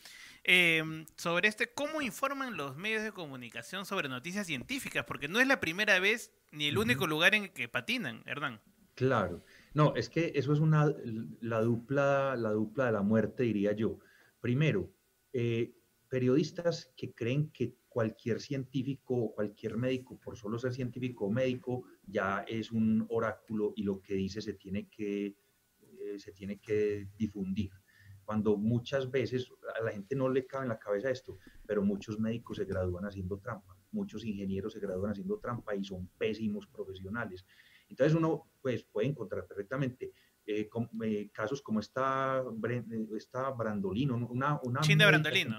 eh, 0.44 1.04
sobre 1.16 1.48
este, 1.48 1.72
cómo 1.72 2.02
informan 2.02 2.56
los 2.56 2.76
medios 2.76 3.02
de 3.02 3.12
comunicación 3.12 3.86
sobre 3.86 4.08
noticias 4.08 4.46
científicas, 4.46 5.04
porque 5.06 5.28
no 5.28 5.40
es 5.40 5.46
la 5.46 5.60
primera 5.60 5.98
vez 5.98 6.30
ni 6.52 6.66
el 6.66 6.78
único 6.78 7.06
lugar 7.06 7.34
en 7.34 7.48
que 7.48 7.68
patinan, 7.68 8.22
Hernán. 8.26 8.60
Claro. 8.94 9.42
No, 9.72 9.94
es 9.96 10.08
que 10.08 10.32
eso 10.34 10.52
es 10.52 10.60
una, 10.60 10.92
la 11.40 11.60
dupla, 11.60 12.34
la 12.36 12.50
dupla 12.50 12.86
de 12.86 12.92
la 12.92 13.02
muerte, 13.02 13.44
diría 13.44 13.72
yo. 13.72 13.98
Primero, 14.40 14.90
eh, 15.32 15.74
periodistas 16.08 16.92
que 16.96 17.12
creen 17.12 17.50
que 17.50 17.74
cualquier 17.96 18.42
científico 18.42 19.14
o 19.16 19.34
cualquier 19.34 19.78
médico, 19.78 20.20
por 20.22 20.36
solo 20.36 20.58
ser 20.58 20.74
científico 20.74 21.24
o 21.24 21.30
médico, 21.30 21.84
ya 22.06 22.44
es 22.46 22.70
un 22.70 23.06
oráculo 23.08 23.72
y 23.74 23.84
lo 23.84 24.02
que 24.02 24.12
dice 24.12 24.42
se 24.42 24.52
tiene 24.52 24.86
que, 24.90 25.34
eh, 25.98 26.18
se 26.18 26.32
tiene 26.32 26.58
que 26.58 27.08
difundir. 27.16 27.70
Cuando 28.22 28.58
muchas 28.58 29.10
veces 29.10 29.50
a 29.80 29.82
la 29.82 29.92
gente 29.92 30.14
no 30.14 30.28
le 30.28 30.44
cabe 30.44 30.64
en 30.64 30.68
la 30.68 30.78
cabeza 30.78 31.08
esto, 31.08 31.38
pero 31.66 31.82
muchos 31.82 32.20
médicos 32.20 32.58
se 32.58 32.66
gradúan 32.66 33.06
haciendo 33.06 33.38
trampa, 33.38 33.74
muchos 33.92 34.26
ingenieros 34.26 34.74
se 34.74 34.80
gradúan 34.80 35.12
haciendo 35.12 35.38
trampa 35.38 35.74
y 35.74 35.82
son 35.82 36.06
pésimos 36.18 36.66
profesionales. 36.66 37.46
Entonces 37.88 38.14
uno 38.14 38.50
pues, 38.60 38.84
puede 38.84 39.06
encontrar 39.06 39.46
perfectamente 39.46 40.12
eh, 40.44 40.68
eh, 41.02 41.30
casos 41.32 41.62
como 41.62 41.80
esta, 41.80 42.44
eh, 42.68 42.84
esta 43.16 43.48
Brandolino, 43.52 44.16
una, 44.16 44.60
una 44.62 44.80
médica 44.80 44.86
que 44.86 44.96
Brandolino. 45.06 45.56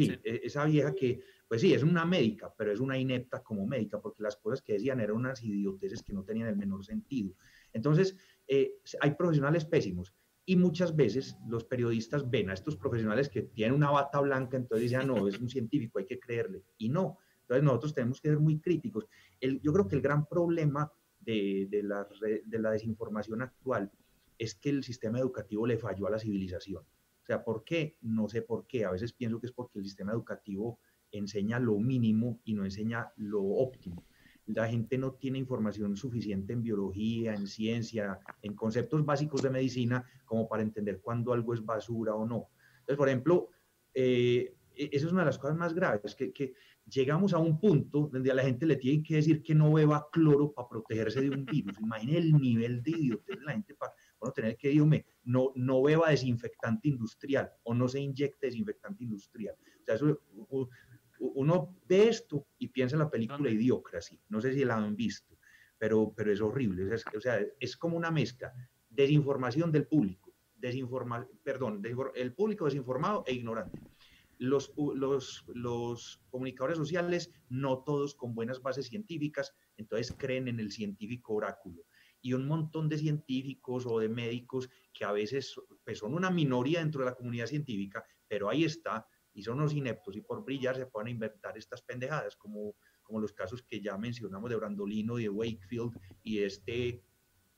Ujú. 0.00 0.04
Sí, 0.12 0.20
e- 0.24 0.40
esa 0.44 0.64
vieja 0.64 0.94
que, 0.94 1.20
pues 1.48 1.60
sí, 1.60 1.74
es 1.74 1.82
una 1.82 2.04
médica, 2.06 2.52
pero 2.56 2.72
es 2.72 2.80
una 2.80 2.98
inepta 2.98 3.42
como 3.42 3.66
médica, 3.66 4.00
porque 4.00 4.22
las 4.22 4.36
cosas 4.36 4.62
que 4.62 4.74
decían 4.74 5.00
eran 5.00 5.16
unas 5.16 5.42
idioteces 5.44 6.02
que 6.02 6.12
no 6.14 6.24
tenían 6.24 6.48
el 6.48 6.56
menor 6.56 6.84
sentido. 6.84 7.34
Entonces, 7.72 8.16
eh, 8.48 8.74
hay 9.00 9.10
profesionales 9.14 9.64
pésimos. 9.66 10.14
Y 10.44 10.56
muchas 10.56 10.96
veces 10.96 11.36
los 11.48 11.64
periodistas 11.64 12.28
ven 12.28 12.50
a 12.50 12.54
estos 12.54 12.76
profesionales 12.76 13.28
que 13.28 13.42
tienen 13.42 13.74
una 13.74 13.90
bata 13.90 14.18
blanca, 14.20 14.56
entonces 14.56 14.82
dicen, 14.90 15.00
"Ah, 15.02 15.04
no, 15.06 15.28
es 15.28 15.38
un 15.38 15.48
científico, 15.48 15.98
hay 15.98 16.06
que 16.06 16.18
creerle. 16.18 16.64
Y 16.78 16.88
no. 16.88 17.18
Entonces 17.42 17.62
nosotros 17.62 17.94
tenemos 17.94 18.20
que 18.20 18.28
ser 18.30 18.38
muy 18.40 18.58
críticos. 18.60 19.06
El- 19.40 19.60
yo 19.60 19.72
creo 19.72 19.86
que 19.86 19.94
el 19.96 20.02
gran 20.02 20.26
problema 20.26 20.90
de, 21.20 21.66
de 21.70 21.82
la, 21.82 22.08
re- 22.20 22.42
de 22.44 22.58
la 22.58 22.70
desinformación 22.72 23.42
actual 23.42 23.90
es 24.38 24.54
que 24.56 24.70
el 24.70 24.82
sistema 24.82 25.18
educativo 25.20 25.66
le 25.66 25.76
falló 25.78 26.06
a 26.06 26.10
la 26.10 26.18
civilización. 26.18 26.82
O 27.22 27.26
sea, 27.26 27.44
¿por 27.44 27.64
qué? 27.64 27.96
No 28.00 28.28
sé 28.28 28.42
por 28.42 28.66
qué. 28.66 28.84
A 28.84 28.90
veces 28.90 29.12
pienso 29.12 29.40
que 29.40 29.46
es 29.46 29.52
porque 29.52 29.78
el 29.78 29.84
sistema 29.84 30.12
educativo 30.12 30.80
enseña 31.10 31.58
lo 31.58 31.78
mínimo 31.78 32.40
y 32.44 32.54
no 32.54 32.64
enseña 32.64 33.12
lo 33.16 33.42
óptimo. 33.42 34.04
La 34.46 34.68
gente 34.68 34.98
no 34.98 35.12
tiene 35.12 35.38
información 35.38 35.96
suficiente 35.96 36.52
en 36.52 36.62
biología, 36.62 37.34
en 37.34 37.46
ciencia, 37.46 38.18
en 38.42 38.54
conceptos 38.54 39.04
básicos 39.04 39.42
de 39.42 39.50
medicina 39.50 40.04
como 40.24 40.48
para 40.48 40.62
entender 40.62 41.00
cuándo 41.00 41.32
algo 41.32 41.54
es 41.54 41.64
basura 41.64 42.14
o 42.14 42.26
no. 42.26 42.48
Entonces, 42.80 42.96
por 42.96 43.08
ejemplo, 43.08 43.50
eh, 43.94 44.56
e- 44.74 44.90
esa 44.92 45.06
es 45.06 45.12
una 45.12 45.22
de 45.22 45.26
las 45.26 45.38
cosas 45.38 45.56
más 45.56 45.74
graves, 45.74 46.16
que, 46.16 46.32
que 46.32 46.54
llegamos 46.86 47.32
a 47.32 47.38
un 47.38 47.60
punto 47.60 48.08
donde 48.12 48.32
a 48.32 48.34
la 48.34 48.42
gente 48.42 48.66
le 48.66 48.76
tienen 48.76 49.04
que 49.04 49.16
decir 49.16 49.42
que 49.42 49.54
no 49.54 49.72
beba 49.72 50.08
cloro 50.10 50.52
para 50.52 50.68
protegerse 50.68 51.20
de 51.20 51.30
un 51.30 51.44
virus. 51.44 51.78
Imaginen 51.80 52.16
el 52.16 52.32
nivel 52.32 52.82
de 52.82 52.90
idiotez 52.90 53.38
de 53.38 53.44
la 53.44 53.52
gente 53.52 53.74
para 53.74 53.92
bueno, 54.22 54.32
tener 54.34 54.56
que 54.56 54.68
decirme, 54.68 55.04
no, 55.24 55.52
no 55.56 55.82
beba 55.82 56.10
desinfectante 56.10 56.88
industrial 56.88 57.50
o 57.64 57.74
no 57.74 57.88
se 57.88 57.98
inyecte 58.00 58.46
desinfectante 58.46 59.02
industrial. 59.02 59.56
O 59.80 59.84
sea, 59.84 59.96
eso, 59.96 60.20
uno 61.18 61.76
ve 61.88 62.08
esto 62.08 62.46
y 62.56 62.68
piensa 62.68 62.94
en 62.94 63.00
la 63.00 63.10
película 63.10 63.50
Idiocracy. 63.50 64.20
No 64.28 64.40
sé 64.40 64.54
si 64.54 64.64
la 64.64 64.76
han 64.76 64.94
visto, 64.94 65.38
pero, 65.76 66.12
pero 66.14 66.32
es 66.32 66.40
horrible. 66.40 66.84
O 66.84 66.86
sea, 66.86 66.94
es, 66.94 67.04
o 67.16 67.20
sea, 67.20 67.40
es 67.58 67.76
como 67.76 67.96
una 67.96 68.12
mezcla. 68.12 68.52
Desinformación 68.88 69.72
del 69.72 69.88
público. 69.88 70.32
Desinforma, 70.54 71.26
perdón, 71.42 71.82
el 72.14 72.32
público 72.32 72.66
desinformado 72.66 73.24
e 73.26 73.34
ignorante. 73.34 73.80
Los, 74.38 74.72
los, 74.76 75.44
los 75.48 76.22
comunicadores 76.30 76.78
sociales, 76.78 77.32
no 77.48 77.82
todos 77.82 78.14
con 78.14 78.36
buenas 78.36 78.62
bases 78.62 78.86
científicas, 78.86 79.52
entonces 79.76 80.14
creen 80.16 80.46
en 80.46 80.60
el 80.60 80.70
científico 80.70 81.34
oráculo. 81.34 81.82
Y 82.22 82.32
un 82.34 82.46
montón 82.46 82.88
de 82.88 82.96
científicos 82.98 83.84
o 83.86 83.98
de 83.98 84.08
médicos 84.08 84.70
que 84.92 85.04
a 85.04 85.12
veces 85.12 85.54
pues, 85.84 85.98
son 85.98 86.14
una 86.14 86.30
minoría 86.30 86.78
dentro 86.78 87.00
de 87.00 87.10
la 87.10 87.14
comunidad 87.16 87.46
científica, 87.46 88.04
pero 88.28 88.48
ahí 88.48 88.64
está, 88.64 89.06
y 89.34 89.42
son 89.42 89.58
unos 89.58 89.74
ineptos 89.74 90.16
y 90.16 90.20
por 90.20 90.44
brillar 90.44 90.76
se 90.76 90.86
pueden 90.86 91.08
inventar 91.08 91.58
estas 91.58 91.82
pendejadas, 91.82 92.36
como, 92.36 92.76
como 93.02 93.18
los 93.20 93.32
casos 93.32 93.62
que 93.62 93.80
ya 93.80 93.98
mencionamos 93.98 94.48
de 94.50 94.56
Brandolino 94.56 95.18
y 95.18 95.24
de 95.24 95.28
Wakefield 95.30 95.92
y 96.22 96.38
este 96.38 97.02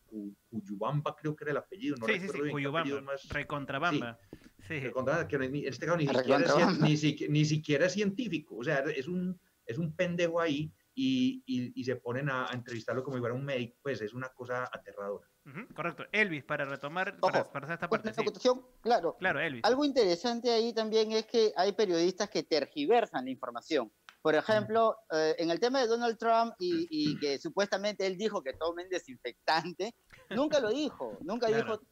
Cu- 0.07 0.35
Cuyubamba, 0.49 1.15
creo 1.16 1.35
que 1.36 1.45
era 1.45 1.51
el 1.53 1.57
apellido, 1.59 1.97
no 1.97 2.07
sí, 2.07 2.12
sí, 2.15 2.19
recuerdo 2.20 2.32
sí, 2.32 2.43
bien 2.43 2.49
qué 2.49 2.53
Cuyubamba, 2.53 3.01
más- 3.03 3.28
Recontrabamba. 3.28 4.19
Sí. 4.66 4.81
Recontra- 4.81 5.28
que 5.28 5.36
en 5.36 5.55
este 5.66 5.85
caso 5.85 5.99
ni 5.99 6.07
siquiera, 6.07 6.41
es, 6.41 6.81
ni, 6.81 7.28
ni 7.28 7.45
siquiera 7.45 7.86
es 7.86 7.93
científico, 7.93 8.57
o 8.57 8.65
sea, 8.65 8.78
es 8.78 9.09
un, 9.09 9.39
es 9.66 9.77
un 9.77 9.95
pendejo 9.95 10.41
ahí 10.41 10.73
y, 10.94 11.42
y- 11.46 11.72
y 11.80 11.84
se 11.84 11.96
ponen 11.96 12.30
a, 12.30 12.46
a 12.50 12.54
entrevistarlo 12.54 13.02
como 13.02 13.16
si 13.16 13.20
fuera 13.20 13.34
un 13.34 13.44
médico, 13.44 13.76
pues 13.82 14.00
es 14.00 14.14
una 14.14 14.28
cosa 14.30 14.64
aterradora. 14.72 15.28
Correcto. 15.74 16.04
Elvis, 16.12 16.44
para 16.44 16.64
retomar, 16.64 17.18
para, 17.20 17.44
para 17.52 17.66
hacer 17.66 17.74
esta 17.74 17.88
parte. 17.88 18.12
sí. 18.14 18.48
Claro. 18.80 19.16
Claro, 19.18 19.40
Elvis. 19.40 19.62
Algo 19.64 19.84
interesante 19.84 20.50
ahí 20.50 20.72
también 20.72 21.12
es 21.12 21.26
que 21.26 21.52
hay 21.56 21.72
periodistas 21.72 22.30
que 22.30 22.42
tergiversan 22.44 23.24
la 23.26 23.30
información. 23.30 23.92
Por 24.22 24.34
ejemplo, 24.34 24.96
eh, 25.12 25.34
en 25.38 25.50
el 25.50 25.60
tema 25.60 25.80
de 25.82 25.86
Donald 25.86 26.16
Trump 26.16 26.54
y, 26.58 26.86
y 26.90 27.18
que 27.18 27.38
supuestamente 27.38 28.06
él 28.06 28.16
dijo 28.16 28.42
que 28.42 28.54
tomen 28.54 28.88
desinfectante, 28.88 29.94
nunca 30.30 30.60
lo 30.60 30.70
dijo, 30.70 31.18
nunca 31.20 31.46
Claro. 31.48 31.64
dijo 31.78 31.82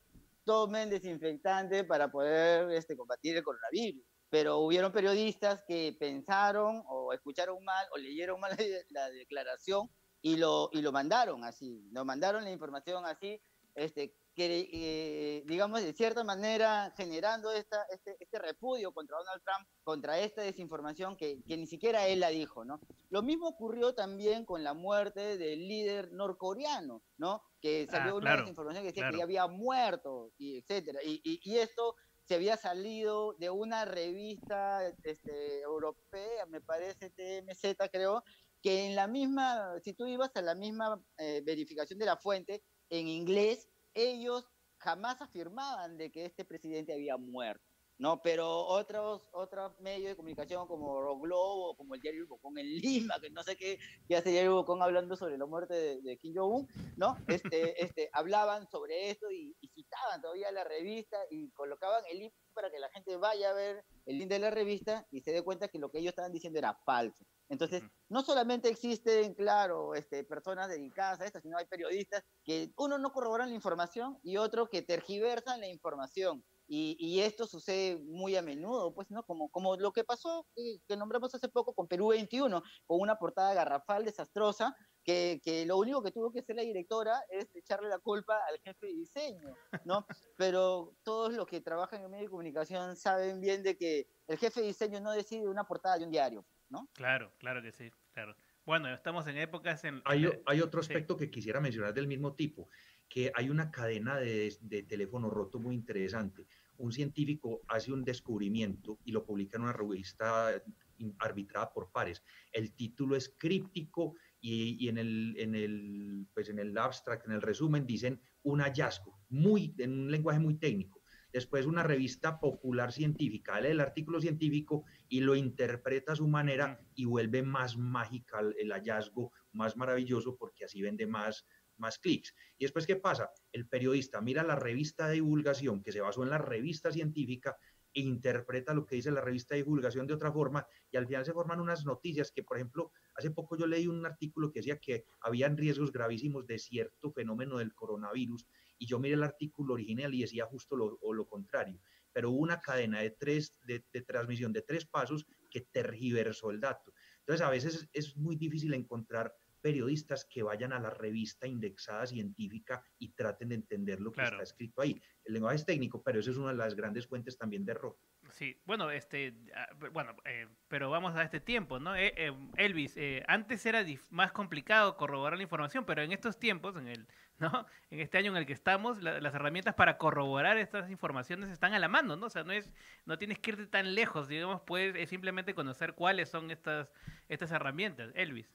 tomen 0.44 0.88
desinfectante 0.90 1.84
para 1.84 2.10
poder 2.10 2.70
este, 2.72 2.96
combatir 2.96 3.36
el 3.36 3.42
coronavirus. 3.44 4.02
Pero 4.32 4.60
hubieron 4.60 4.92
periodistas 4.92 5.62
que 5.68 5.94
pensaron 6.00 6.82
o 6.88 7.12
escucharon 7.12 7.62
mal 7.62 7.86
o 7.92 7.98
leyeron 7.98 8.40
mal 8.40 8.56
la 8.88 9.10
declaración 9.10 9.90
y 10.22 10.36
lo, 10.36 10.70
y 10.72 10.80
lo 10.80 10.90
mandaron 10.90 11.44
así, 11.44 11.86
lo 11.92 12.06
mandaron 12.06 12.42
la 12.42 12.50
información 12.50 13.04
así, 13.04 13.42
este, 13.74 14.16
que, 14.34 14.70
eh, 14.72 15.42
digamos, 15.46 15.82
de 15.82 15.92
cierta 15.92 16.24
manera 16.24 16.94
generando 16.96 17.52
esta, 17.52 17.84
este, 17.90 18.16
este, 18.20 18.38
repudio 18.38 18.92
contra 18.92 19.18
Donald 19.18 19.42
Trump, 19.44 19.68
contra 19.84 20.18
esta 20.18 20.40
desinformación 20.40 21.14
que, 21.14 21.42
que, 21.46 21.58
ni 21.58 21.66
siquiera 21.66 22.06
él 22.06 22.20
la 22.20 22.30
dijo, 22.30 22.64
¿no? 22.64 22.80
Lo 23.10 23.22
mismo 23.22 23.48
ocurrió 23.48 23.94
también 23.94 24.46
con 24.46 24.64
la 24.64 24.72
muerte 24.72 25.36
del 25.36 25.68
líder 25.68 26.10
norcoreano, 26.10 27.02
¿no? 27.18 27.42
Que 27.60 27.86
salió 27.90 28.12
Ah, 28.12 28.14
una 28.14 28.22
claro, 28.22 28.40
desinformación 28.42 28.82
que 28.82 28.88
decía 28.88 29.02
claro. 29.02 29.12
que 29.12 29.18
ya 29.18 29.24
había 29.24 29.46
muerto, 29.46 30.32
y 30.38 30.56
etcétera. 30.56 31.00
Y, 31.04 31.20
y, 31.22 31.40
y 31.44 31.58
esto 31.58 31.96
se 32.24 32.34
había 32.34 32.56
salido 32.56 33.34
de 33.34 33.50
una 33.50 33.84
revista 33.84 34.86
este, 35.04 35.60
europea, 35.60 36.46
me 36.46 36.60
parece, 36.60 37.10
TMZ 37.10 37.76
creo, 37.90 38.22
que 38.62 38.86
en 38.86 38.94
la 38.94 39.08
misma, 39.08 39.80
si 39.82 39.92
tú 39.92 40.06
ibas 40.06 40.30
a 40.36 40.42
la 40.42 40.54
misma 40.54 41.02
eh, 41.18 41.42
verificación 41.44 41.98
de 41.98 42.06
la 42.06 42.16
fuente, 42.16 42.62
en 42.90 43.08
inglés, 43.08 43.68
ellos 43.94 44.48
jamás 44.78 45.20
afirmaban 45.20 45.96
de 45.96 46.10
que 46.10 46.24
este 46.24 46.44
presidente 46.44 46.92
había 46.92 47.16
muerto, 47.16 47.71
¿no? 48.02 48.20
Pero 48.20 48.66
otros, 48.66 49.28
otros 49.30 49.78
medios 49.78 50.08
de 50.08 50.16
comunicación 50.16 50.66
como 50.66 51.20
Globo, 51.20 51.76
como 51.76 51.94
el 51.94 52.00
diario 52.00 52.26
Bocón 52.26 52.58
en 52.58 52.66
Lima, 52.66 53.14
que 53.20 53.30
no 53.30 53.44
sé 53.44 53.56
qué, 53.56 53.78
qué 54.08 54.16
hace 54.16 54.30
el 54.30 54.34
diario 54.34 54.56
Bocón 54.56 54.82
hablando 54.82 55.14
sobre 55.16 55.38
la 55.38 55.46
muerte 55.46 55.74
de, 55.74 56.02
de 56.02 56.18
Kim 56.18 56.34
Jong-un, 56.34 56.66
¿no? 56.96 57.16
Este, 57.28 57.80
este, 57.96 58.10
hablaban 58.12 58.68
sobre 58.68 59.10
esto 59.10 59.30
y, 59.30 59.54
y 59.60 59.68
citaban 59.68 60.20
todavía 60.20 60.50
la 60.50 60.64
revista 60.64 61.16
y 61.30 61.52
colocaban 61.52 62.02
el 62.10 62.18
link 62.18 62.34
para 62.54 62.72
que 62.72 62.80
la 62.80 62.90
gente 62.90 63.16
vaya 63.16 63.50
a 63.50 63.54
ver 63.54 63.84
el 64.06 64.18
link 64.18 64.28
de 64.28 64.40
la 64.40 64.50
revista 64.50 65.06
y 65.12 65.20
se 65.20 65.30
dé 65.30 65.42
cuenta 65.42 65.68
que 65.68 65.78
lo 65.78 65.88
que 65.88 66.00
ellos 66.00 66.10
estaban 66.10 66.32
diciendo 66.32 66.58
era 66.58 66.74
falso. 66.84 67.24
Entonces, 67.48 67.82
no 68.08 68.22
solamente 68.22 68.68
existen, 68.68 69.34
claro, 69.34 69.94
este, 69.94 70.24
personas 70.24 70.68
dedicadas 70.68 71.20
a 71.20 71.26
esto, 71.26 71.40
sino 71.40 71.58
hay 71.58 71.66
periodistas 71.66 72.24
que 72.42 72.72
uno 72.78 72.98
no 72.98 73.12
corroboran 73.12 73.50
la 73.50 73.54
información 73.54 74.18
y 74.22 74.38
otro 74.38 74.68
que 74.68 74.82
tergiversan 74.82 75.60
la 75.60 75.68
información. 75.68 76.42
Y, 76.74 76.96
y 76.98 77.20
esto 77.20 77.46
sucede 77.46 77.98
muy 77.98 78.34
a 78.34 78.40
menudo, 78.40 78.94
pues, 78.94 79.10
¿no? 79.10 79.24
Como, 79.24 79.50
como 79.50 79.76
lo 79.76 79.92
que 79.92 80.04
pasó, 80.04 80.46
eh, 80.56 80.78
que 80.88 80.96
nombramos 80.96 81.34
hace 81.34 81.50
poco 81.50 81.74
con 81.74 81.86
Perú 81.86 82.08
21, 82.08 82.62
con 82.86 82.98
una 82.98 83.16
portada 83.16 83.52
garrafal 83.52 84.06
desastrosa, 84.06 84.74
que, 85.04 85.42
que 85.44 85.66
lo 85.66 85.76
único 85.76 86.02
que 86.02 86.12
tuvo 86.12 86.32
que 86.32 86.38
hacer 86.40 86.56
la 86.56 86.62
directora 86.62 87.22
es 87.28 87.54
echarle 87.54 87.90
la 87.90 87.98
culpa 87.98 88.38
al 88.48 88.58
jefe 88.60 88.86
de 88.86 88.94
diseño, 88.94 89.54
¿no? 89.84 90.06
Pero 90.38 90.96
todos 91.02 91.34
los 91.34 91.46
que 91.46 91.60
trabajan 91.60 92.04
en 92.04 92.10
medios 92.10 92.28
de 92.28 92.30
comunicación 92.30 92.96
saben 92.96 93.42
bien 93.42 93.62
de 93.62 93.76
que 93.76 94.08
el 94.26 94.38
jefe 94.38 94.62
de 94.62 94.68
diseño 94.68 94.98
no 94.98 95.12
decide 95.12 95.46
una 95.46 95.64
portada 95.64 95.98
de 95.98 96.06
un 96.06 96.10
diario, 96.10 96.46
¿no? 96.70 96.88
Claro, 96.94 97.34
claro 97.36 97.60
que 97.60 97.72
sí, 97.72 97.90
claro. 98.12 98.34
Bueno, 98.64 98.94
estamos 98.94 99.26
en 99.26 99.36
épocas 99.36 99.84
en... 99.84 100.00
Hay, 100.06 100.26
hay 100.46 100.60
otro 100.62 100.82
sí. 100.82 100.90
aspecto 100.90 101.18
que 101.18 101.30
quisiera 101.30 101.60
mencionar 101.60 101.92
del 101.92 102.06
mismo 102.06 102.32
tipo, 102.34 102.70
que 103.10 103.30
hay 103.34 103.50
una 103.50 103.70
cadena 103.70 104.16
de, 104.16 104.56
de 104.62 104.84
teléfono 104.84 105.28
roto 105.28 105.58
muy 105.58 105.74
interesante. 105.74 106.46
Un 106.82 106.90
científico 106.90 107.62
hace 107.68 107.92
un 107.92 108.02
descubrimiento 108.02 108.98
y 109.04 109.12
lo 109.12 109.24
publica 109.24 109.56
en 109.56 109.62
una 109.62 109.72
revista 109.72 110.50
in- 110.98 111.14
arbitrada 111.20 111.72
por 111.72 111.92
pares. 111.92 112.24
El 112.50 112.72
título 112.74 113.14
es 113.14 113.36
críptico 113.38 114.16
y, 114.40 114.84
y 114.84 114.88
en, 114.88 114.98
el, 114.98 115.34
en, 115.38 115.54
el, 115.54 116.26
pues 116.34 116.48
en 116.48 116.58
el 116.58 116.76
abstract, 116.76 117.26
en 117.26 117.32
el 117.34 117.40
resumen, 117.40 117.86
dicen 117.86 118.20
un 118.42 118.58
hallazgo, 118.60 119.20
muy, 119.28 119.72
en 119.78 119.92
un 119.92 120.10
lenguaje 120.10 120.40
muy 120.40 120.56
técnico. 120.58 121.02
Después 121.32 121.66
una 121.66 121.84
revista 121.84 122.40
popular 122.40 122.92
científica 122.92 123.60
lee 123.60 123.68
el 123.68 123.80
artículo 123.80 124.20
científico 124.20 124.84
y 125.08 125.20
lo 125.20 125.36
interpreta 125.36 126.12
a 126.12 126.16
su 126.16 126.26
manera 126.26 126.80
y 126.96 127.04
vuelve 127.04 127.44
más 127.44 127.78
mágica 127.78 128.40
el 128.58 128.72
hallazgo, 128.72 129.30
más 129.52 129.76
maravilloso 129.76 130.36
porque 130.36 130.64
así 130.64 130.82
vende 130.82 131.06
más, 131.06 131.46
más 131.82 131.98
clics. 131.98 132.34
Y 132.56 132.64
después, 132.64 132.86
¿qué 132.86 132.96
pasa? 132.96 133.30
El 133.52 133.68
periodista 133.68 134.22
mira 134.22 134.42
la 134.42 134.56
revista 134.56 135.08
de 135.08 135.14
divulgación 135.14 135.82
que 135.82 135.92
se 135.92 136.00
basó 136.00 136.22
en 136.22 136.30
la 136.30 136.38
revista 136.38 136.90
científica 136.90 137.58
e 137.92 138.00
interpreta 138.00 138.72
lo 138.72 138.86
que 138.86 138.96
dice 138.96 139.10
la 139.10 139.20
revista 139.20 139.54
de 139.54 139.62
divulgación 139.62 140.06
de 140.06 140.14
otra 140.14 140.32
forma 140.32 140.66
y 140.90 140.96
al 140.96 141.06
final 141.06 141.26
se 141.26 141.32
forman 141.32 141.60
unas 141.60 141.84
noticias 141.84 142.32
que, 142.32 142.42
por 142.42 142.56
ejemplo, 142.56 142.92
hace 143.14 143.30
poco 143.30 143.56
yo 143.56 143.66
leí 143.66 143.86
un 143.86 144.06
artículo 144.06 144.50
que 144.50 144.60
decía 144.60 144.78
que 144.78 145.04
habían 145.20 145.56
riesgos 145.56 145.92
gravísimos 145.92 146.46
de 146.46 146.58
cierto 146.58 147.12
fenómeno 147.12 147.58
del 147.58 147.74
coronavirus 147.74 148.46
y 148.78 148.86
yo 148.86 148.98
miré 148.98 149.14
el 149.14 149.22
artículo 149.22 149.74
original 149.74 150.14
y 150.14 150.22
decía 150.22 150.46
justo 150.46 150.76
lo, 150.76 150.98
o 151.02 151.12
lo 151.12 151.26
contrario, 151.26 151.80
pero 152.12 152.30
hubo 152.30 152.40
una 152.40 152.60
cadena 152.60 153.00
de, 153.00 153.10
tres, 153.10 153.58
de, 153.66 153.84
de 153.92 154.02
transmisión 154.02 154.52
de 154.52 154.62
tres 154.62 154.86
pasos 154.86 155.26
que 155.50 155.60
tergiversó 155.60 156.50
el 156.50 156.60
dato. 156.60 156.94
Entonces, 157.20 157.46
a 157.46 157.50
veces 157.50 157.74
es, 157.74 157.88
es 157.92 158.16
muy 158.16 158.36
difícil 158.36 158.72
encontrar 158.74 159.34
periodistas 159.62 160.24
que 160.26 160.42
vayan 160.42 160.72
a 160.72 160.80
la 160.80 160.90
revista 160.90 161.46
indexada 161.46 162.04
científica 162.06 162.82
y 162.98 163.12
traten 163.12 163.48
de 163.50 163.54
entender 163.54 164.00
lo 164.00 164.10
que 164.10 164.16
Claro. 164.16 164.32
está 164.36 164.42
escrito 164.42 164.82
ahí. 164.82 165.00
El 165.24 165.34
lenguaje 165.34 165.56
es 165.56 165.64
técnico, 165.64 166.02
pero 166.02 166.18
eso 166.20 166.30
es 166.32 166.36
una 166.36 166.50
de 166.50 166.56
las 166.58 166.74
grandes 166.74 167.06
fuentes 167.06 167.38
también 167.38 167.64
de 167.64 167.72
error. 167.72 167.96
Sí, 168.30 168.60
bueno, 168.64 168.90
este, 168.90 169.34
ah, 169.54 169.68
bueno, 169.92 170.16
eh, 170.24 170.48
pero 170.68 170.90
vamos 170.90 171.14
a 171.14 171.22
este 171.22 171.38
tiempo, 171.40 171.78
¿no? 171.78 171.94
Eh, 171.96 172.12
eh, 172.16 172.32
Elvis, 172.56 172.96
antes 173.28 173.64
era 173.66 173.84
más 174.10 174.32
complicado 174.32 174.96
corroborar 174.96 175.36
la 175.36 175.42
información, 175.44 175.84
pero 175.84 176.02
en 176.02 176.12
estos 176.12 176.38
tiempos, 176.38 176.76
en 176.76 176.88
el, 176.88 177.06
¿no? 177.38 177.66
En 177.90 178.00
este 178.00 178.18
año 178.18 178.32
en 178.32 178.38
el 178.38 178.46
que 178.46 178.52
estamos, 178.52 179.02
la- 179.02 179.20
las 179.20 179.34
herramientas 179.34 179.74
para 179.74 179.96
corroborar 179.98 180.56
estas 180.58 180.90
informaciones 180.90 181.50
están 181.50 181.72
a 181.74 181.78
la 181.78 181.88
mano, 181.88 182.16
¿no? 182.16 182.26
O 182.26 182.30
sea, 182.30 182.42
no 182.42 182.52
es, 182.52 182.72
no 183.06 183.16
tienes 183.18 183.38
que 183.38 183.50
irte 183.52 183.66
tan 183.66 183.94
lejos, 183.94 184.26
digamos, 184.28 184.60
puedes 184.62 185.08
simplemente 185.08 185.54
conocer 185.54 185.94
cuáles 185.94 186.28
son 186.28 186.50
estas, 186.50 186.92
estas 187.28 187.50
herramientas. 187.52 188.10
Elvis. 188.14 188.50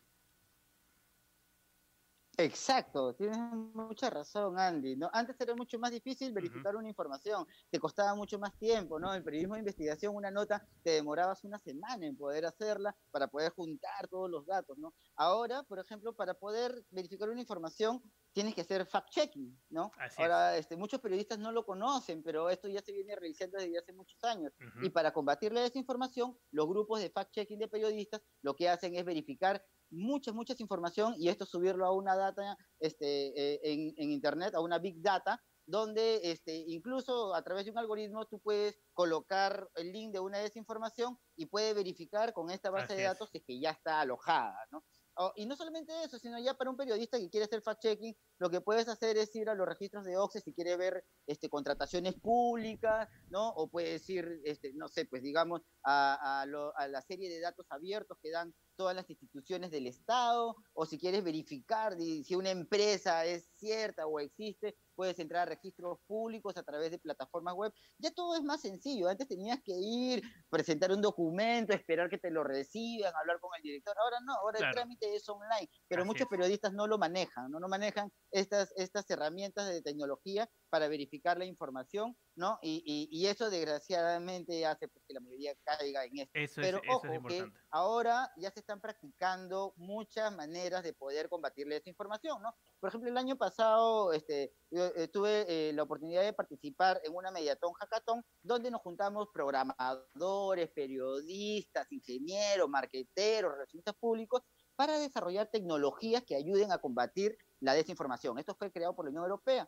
Exacto, 2.39 3.15
tienes 3.15 3.39
mucha 3.73 4.11
razón, 4.11 4.59
Andy. 4.59 4.95
¿no? 4.95 5.09
Antes 5.11 5.41
era 5.41 5.55
mucho 5.55 5.79
más 5.79 5.89
difícil 5.89 6.31
verificar 6.33 6.75
una 6.75 6.87
información, 6.87 7.47
te 7.71 7.79
costaba 7.79 8.13
mucho 8.13 8.37
más 8.37 8.55
tiempo, 8.59 8.99
¿no? 8.99 9.11
El 9.11 9.23
periodismo 9.23 9.55
de 9.55 9.61
investigación, 9.61 10.15
una 10.15 10.29
nota, 10.29 10.63
te 10.83 10.91
demorabas 10.91 11.43
una 11.43 11.57
semana 11.57 12.05
en 12.05 12.15
poder 12.15 12.45
hacerla 12.45 12.95
para 13.09 13.27
poder 13.27 13.53
juntar 13.53 14.07
todos 14.07 14.29
los 14.29 14.45
datos, 14.45 14.77
¿no? 14.77 14.93
Ahora, 15.15 15.63
por 15.63 15.79
ejemplo, 15.79 16.13
para 16.13 16.35
poder 16.35 16.85
verificar 16.91 17.27
una 17.27 17.41
información, 17.41 18.03
tienes 18.33 18.53
que 18.53 18.61
hacer 18.61 18.85
fact-checking, 18.85 19.59
¿no? 19.69 19.91
Así 19.97 20.21
Ahora, 20.21 20.57
este, 20.57 20.77
muchos 20.77 21.01
periodistas 21.01 21.39
no 21.39 21.51
lo 21.51 21.65
conocen, 21.65 22.21
pero 22.21 22.51
esto 22.51 22.67
ya 22.67 22.81
se 22.81 22.91
viene 22.91 23.15
realizando 23.15 23.57
desde 23.57 23.79
hace 23.79 23.93
muchos 23.93 24.23
años. 24.23 24.53
Ujú. 24.59 24.85
Y 24.85 24.89
para 24.91 25.11
combatir 25.11 25.51
la 25.53 25.61
desinformación, 25.61 26.37
los 26.51 26.67
grupos 26.67 26.99
de 26.99 27.11
fact-checking 27.11 27.57
de 27.57 27.67
periodistas 27.67 28.21
lo 28.43 28.55
que 28.55 28.69
hacen 28.69 28.93
es 28.93 29.03
verificar 29.03 29.65
mucha, 29.89 30.31
mucha 30.33 30.55
información 30.59 31.15
y 31.17 31.29
esto 31.29 31.45
subirlo 31.45 31.85
a 31.85 31.93
una 31.95 32.15
data 32.15 32.57
este, 32.79 33.53
eh, 33.55 33.59
en, 33.63 33.93
en 33.97 34.11
Internet, 34.11 34.55
a 34.55 34.61
una 34.61 34.79
Big 34.79 35.01
Data, 35.01 35.41
donde 35.65 36.31
este, 36.31 36.55
incluso 36.67 37.35
a 37.35 37.43
través 37.43 37.65
de 37.65 37.71
un 37.71 37.77
algoritmo 37.77 38.25
tú 38.25 38.39
puedes 38.39 38.79
colocar 38.93 39.69
el 39.75 39.91
link 39.91 40.13
de 40.13 40.19
una 40.21 40.39
desinformación 40.39 41.17
y 41.35 41.47
puede 41.47 41.73
verificar 41.73 42.31
con 42.33 42.49
esta 42.49 42.69
base 42.69 42.93
Así 42.93 43.01
de 43.01 43.07
datos 43.07 43.29
es 43.33 43.43
que 43.45 43.59
ya 43.59 43.71
está 43.71 43.99
alojada, 43.99 44.57
¿no? 44.71 44.83
Oh, 45.19 45.33
y 45.35 45.47
no 45.47 45.55
solamente 45.55 45.91
eso, 46.03 46.19
sino 46.19 46.37
ya 46.39 46.53
para 46.53 46.69
un 46.69 46.77
periodista 46.77 47.17
que 47.17 47.29
quiere 47.31 47.45
hacer 47.45 47.63
fact-checking, 47.63 48.15
lo 48.37 48.51
que 48.51 48.61
puedes 48.61 48.87
hacer 48.87 49.17
es 49.17 49.35
ir 49.35 49.49
a 49.49 49.55
los 49.55 49.67
registros 49.67 50.05
de 50.05 50.15
OXE 50.15 50.41
si 50.41 50.53
quiere 50.53 50.77
ver 50.77 51.03
este, 51.25 51.49
contrataciones 51.49 52.13
públicas, 52.21 53.09
¿no? 53.27 53.49
O 53.49 53.67
puedes 53.67 54.07
ir, 54.09 54.39
este, 54.45 54.73
no 54.75 54.87
sé, 54.87 55.05
pues 55.05 55.23
digamos, 55.23 55.61
a, 55.83 56.41
a 56.41 56.45
lo- 56.45 56.71
a 56.77 56.87
la 56.87 57.01
serie 57.01 57.29
de 57.31 57.39
datos 57.39 57.65
abiertos 57.71 58.19
que 58.21 58.29
dan 58.29 58.53
todas 58.77 58.95
las 58.95 59.09
instituciones 59.09 59.71
del 59.71 59.87
Estado, 59.87 60.55
o 60.73 60.85
si 60.85 60.97
quieres 60.97 61.23
verificar 61.23 61.97
si 61.99 62.35
una 62.35 62.51
empresa 62.51 63.25
es 63.25 63.49
cierta 63.55 64.05
o 64.07 64.19
existe, 64.19 64.77
puedes 64.95 65.19
entrar 65.19 65.43
a 65.43 65.45
registros 65.45 65.99
públicos 66.07 66.55
a 66.57 66.63
través 66.63 66.91
de 66.91 66.99
plataformas 66.99 67.53
web. 67.55 67.73
Ya 67.97 68.11
todo 68.11 68.35
es 68.35 68.43
más 68.43 68.61
sencillo. 68.61 69.07
Antes 69.09 69.27
tenías 69.27 69.59
que 69.63 69.73
ir, 69.75 70.23
presentar 70.49 70.91
un 70.91 71.01
documento, 71.01 71.73
esperar 71.73 72.09
que 72.09 72.17
te 72.17 72.31
lo 72.31 72.43
reciban, 72.43 73.13
hablar 73.15 73.39
con 73.39 73.51
el 73.57 73.61
director. 73.63 73.95
Ahora 73.97 74.17
no, 74.25 74.33
ahora 74.35 74.57
Claro. 74.57 74.69
el 74.71 74.75
trámite 74.75 75.15
es 75.15 75.27
online, 75.29 75.69
pero 75.87 76.01
Así 76.03 76.07
muchos 76.07 76.25
es. 76.25 76.29
periodistas 76.29 76.73
no 76.73 76.87
lo 76.87 76.97
manejan, 76.97 77.51
no, 77.51 77.59
no 77.59 77.67
manejan 77.67 78.11
estas, 78.31 78.71
estas 78.75 79.09
herramientas 79.09 79.67
de 79.67 79.81
tecnología 79.81 80.49
para 80.69 80.87
verificar 80.87 81.37
la 81.37 81.45
información, 81.45 82.17
¿no? 82.35 82.59
Y, 82.61 82.83
y, 82.85 83.07
y 83.11 83.27
eso 83.27 83.49
desgraciadamente 83.49 84.65
hace 84.65 84.87
pues, 84.87 85.03
que 85.07 85.13
la 85.13 85.19
mayoría 85.21 85.53
caiga 85.63 86.05
en 86.05 86.19
esto. 86.19 86.31
Eso 86.33 86.61
es- 86.61 86.67
pero 86.67 86.77
eso 86.83 87.07
es 87.07 87.17
ojo, 87.17 87.27
que 87.27 87.39
ahora 87.69 88.31
ya 88.37 88.51
se 88.51 88.59
están 88.59 88.81
practicando 88.81 89.73
muchas 89.77 90.33
maneras 90.35 90.83
de 90.83 90.93
poder 90.93 91.29
combatirle 91.29 91.77
esa 91.77 91.89
información, 91.89 92.41
¿no? 92.41 92.53
Por 92.79 92.89
ejemplo, 92.89 93.09
el 93.09 93.17
año 93.17 93.35
pasado 93.37 94.13
este, 94.13 94.53
yo, 94.69 94.85
eh, 94.95 95.07
tuve 95.07 95.45
eh, 95.69 95.73
la 95.73 95.83
oportunidad 95.83 96.23
de 96.23 96.33
participar 96.33 96.99
en 97.03 97.15
una 97.15 97.31
mediatón 97.31 97.73
hackathon 97.73 98.23
donde 98.41 98.71
nos 98.71 98.81
juntamos 98.81 99.27
programadores, 99.33 100.69
periodistas, 100.73 101.87
ingenieros, 101.91 102.69
marqueteros, 102.69 103.51
relacionistas 103.53 103.95
públicos 103.95 104.41
para 104.75 104.99
desarrollar 104.99 105.49
tecnologías 105.51 106.23
que 106.25 106.35
ayuden 106.35 106.71
a 106.71 106.77
combatir 106.77 107.35
la 107.59 107.73
desinformación. 107.73 108.37
Esto 108.37 108.55
fue 108.55 108.71
creado 108.71 108.95
por 108.95 109.05
la 109.05 109.09
Unión 109.09 109.23
Europea. 109.23 109.67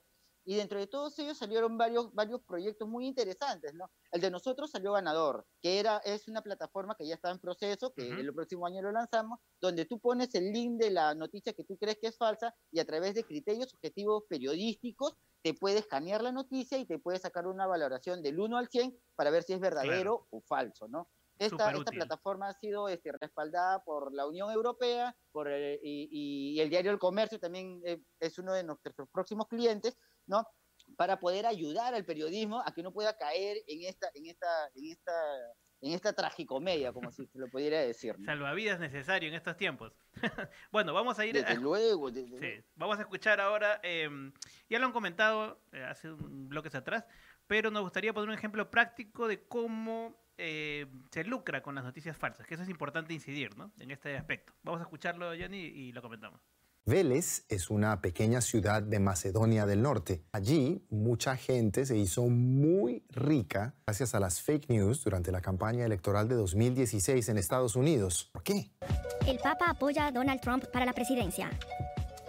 Y 0.50 0.56
dentro 0.56 0.80
de 0.80 0.88
todos 0.88 1.20
ellos 1.20 1.38
salieron 1.38 1.78
varios, 1.78 2.12
varios 2.12 2.42
proyectos 2.42 2.90
muy 2.90 3.06
interesantes, 3.06 3.72
¿no? 3.76 3.92
El 4.12 4.20
de 4.20 4.32
nosotros 4.32 4.72
salió 4.72 4.94
ganador, 4.94 5.46
que 5.62 5.80
era, 5.80 5.98
es 5.98 6.28
una 6.28 6.42
plataforma 6.42 6.96
que 6.96 7.06
ya 7.06 7.14
está 7.14 7.30
en 7.30 7.38
proceso, 7.38 7.94
que 7.94 8.10
el 8.10 8.34
próximo 8.34 8.66
año 8.66 8.82
lo 8.82 8.92
lanzamos, 8.92 9.40
donde 9.62 9.86
tú 9.86 10.00
pones 10.00 10.34
el 10.34 10.52
link 10.52 10.80
de 10.82 10.90
la 10.90 11.14
noticia 11.14 11.54
que 11.54 11.66
tú 11.66 11.78
crees 11.78 12.00
que 12.02 12.08
es 12.08 12.18
falsa 12.18 12.56
y 12.72 12.80
a 12.80 12.86
través 12.86 13.14
de 13.14 13.26
criterios 13.26 13.72
objetivos 13.76 14.24
periodísticos 14.28 15.14
te 15.44 15.54
puedes 15.54 15.82
escanear 15.82 16.24
la 16.24 16.32
noticia 16.32 16.80
y 16.80 16.86
te 16.88 16.98
puedes 16.98 17.22
sacar 17.22 17.46
una 17.46 17.68
valoración 17.68 18.24
del 18.24 18.40
1 18.40 18.58
al 18.58 18.70
100 18.70 18.98
para 19.16 19.30
ver 19.30 19.44
si 19.44 19.54
es 19.54 19.60
verdadero 19.60 20.26
o 20.32 20.42
falso, 20.42 20.88
¿no? 20.88 21.10
Esta, 21.40 21.72
esta, 21.72 21.92
plataforma 21.92 22.50
ha 22.50 22.54
sido 22.54 22.90
este, 22.90 23.14
respaldada 23.14 23.82
por 23.86 24.14
la 24.14 24.28
Unión 24.28 24.52
Europea 24.52 25.16
por 25.32 25.50
y, 25.50 25.80
y, 26.12 26.60
el 26.60 26.70
diario 26.70 26.92
El 26.92 27.00
Comercio 27.00 27.40
también 27.40 27.82
eh, 27.86 28.02
es 28.20 28.38
uno 28.40 28.52
de 28.52 28.66
nuestros 28.66 29.08
próximos 29.10 29.48
clientes, 29.48 29.98
¿no? 30.30 30.48
Para 30.96 31.20
poder 31.20 31.46
ayudar 31.46 31.94
al 31.94 32.06
periodismo 32.06 32.62
a 32.66 32.74
que 32.74 32.84
no 32.84 32.94
pueda 32.94 33.18
caer 33.18 33.58
en 33.68 33.84
esta, 33.84 34.10
en 34.14 34.28
esta, 34.28 34.48
en 34.76 34.86
esta, 34.92 35.12
en 35.82 35.94
esta 35.94 36.14
tragicomedia, 36.14 36.94
como 36.94 37.12
si 37.12 37.26
se 37.28 37.40
lo 37.40 37.48
pudiera 37.50 37.80
decir. 37.82 38.16
Salvavidas 38.26 38.80
necesario 38.80 39.30
en 39.30 39.36
estos 39.36 39.58
tiempos. 39.58 39.94
bueno, 40.72 40.94
vamos 40.94 41.20
a 41.20 41.26
ir. 41.26 41.34
Desde 41.34 41.56
luego, 41.56 42.10
sí, 42.12 42.26
Vamos 42.76 42.98
a 43.00 43.02
escuchar 43.02 43.40
ahora. 43.42 43.80
Em, 43.84 44.32
ya 44.70 44.80
lo 44.80 44.86
han 44.86 44.92
comentado 44.92 45.62
eh, 45.72 45.84
hace 45.84 46.12
un 46.12 46.50
bloques 46.50 46.76
atrás, 46.76 47.06
pero 47.48 47.72
nos 47.72 47.84
gustaría 47.84 48.14
poner 48.14 48.30
un 48.30 48.36
ejemplo 48.36 48.70
práctico 48.70 49.28
de 49.28 49.48
cómo 49.48 50.20
eh, 50.38 50.88
se 51.12 51.24
lucra 51.24 51.62
con 51.62 51.76
las 51.76 51.84
noticias 51.84 52.18
falsas, 52.18 52.48
que 52.48 52.54
eso 52.54 52.64
es 52.64 52.70
importante 52.70 53.14
incidir 53.14 53.58
¿no? 53.58 53.72
en 53.80 53.92
este 53.92 54.16
aspecto. 54.18 54.54
Vamos 54.64 54.80
a 54.82 54.84
escucharlo, 54.84 55.32
Johnny, 55.38 55.66
y 55.66 55.92
lo 55.92 56.02
comentamos. 56.02 56.42
Vélez 56.90 57.46
es 57.50 57.70
una 57.70 58.02
pequeña 58.02 58.42
ciudad 58.42 58.82
de 58.82 59.00
Macedonia 59.00 59.68
del 59.68 59.84
Norte. 59.84 60.24
Allí 60.32 60.84
mucha 60.90 61.38
gente 61.38 61.86
se 61.86 61.96
hizo 61.96 62.24
muy 62.24 63.04
rica 63.12 63.76
gracias 63.86 64.16
a 64.16 64.20
las 64.20 64.42
fake 64.42 64.70
news 64.70 65.04
durante 65.04 65.32
la 65.32 65.40
campaña 65.40 65.86
electoral 65.86 66.28
de 66.28 66.34
2016 66.34 67.30
en 67.30 67.38
Estados 67.38 67.76
Unidos. 67.76 68.32
¿Por 68.34 68.42
qué? 68.42 68.72
El 69.28 69.38
Papa 69.38 69.70
apoya 69.70 70.08
a 70.08 70.12
Donald 70.12 70.42
Trump 70.42 70.66
para 70.74 70.84
la 70.84 70.94
presidencia. 70.94 71.52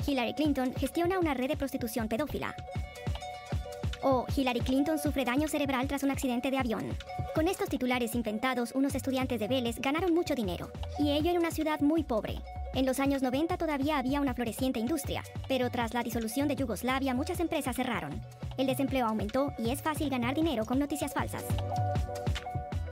Hillary 0.06 0.34
Clinton 0.34 0.74
gestiona 0.74 1.18
una 1.18 1.32
red 1.32 1.48
de 1.48 1.56
prostitución 1.56 2.06
pedófila. 2.06 2.54
O 4.02 4.26
Hillary 4.36 4.60
Clinton 4.60 4.98
sufre 4.98 5.24
daño 5.24 5.48
cerebral 5.48 5.88
tras 5.88 6.02
un 6.02 6.10
accidente 6.10 6.50
de 6.50 6.58
avión. 6.58 6.94
Con 7.34 7.48
estos 7.48 7.70
titulares 7.70 8.14
inventados, 8.14 8.72
unos 8.74 8.94
estudiantes 8.94 9.40
de 9.40 9.48
Vélez 9.48 9.78
ganaron 9.78 10.14
mucho 10.14 10.34
dinero, 10.34 10.70
y 10.98 11.12
ello 11.12 11.30
en 11.30 11.38
una 11.38 11.50
ciudad 11.50 11.80
muy 11.80 12.04
pobre. 12.04 12.42
En 12.72 12.86
los 12.86 13.00
años 13.00 13.20
90 13.20 13.56
todavía 13.56 13.98
había 13.98 14.20
una 14.20 14.32
floreciente 14.32 14.78
industria, 14.78 15.24
pero 15.48 15.70
tras 15.70 15.92
la 15.92 16.04
disolución 16.04 16.46
de 16.46 16.54
Yugoslavia 16.54 17.14
muchas 17.14 17.40
empresas 17.40 17.74
cerraron. 17.74 18.20
El 18.58 18.68
desempleo 18.68 19.06
aumentó 19.06 19.52
y 19.58 19.70
es 19.70 19.82
fácil 19.82 20.08
ganar 20.08 20.36
dinero 20.36 20.64
con 20.64 20.78
noticias 20.78 21.12
falsas. 21.12 21.44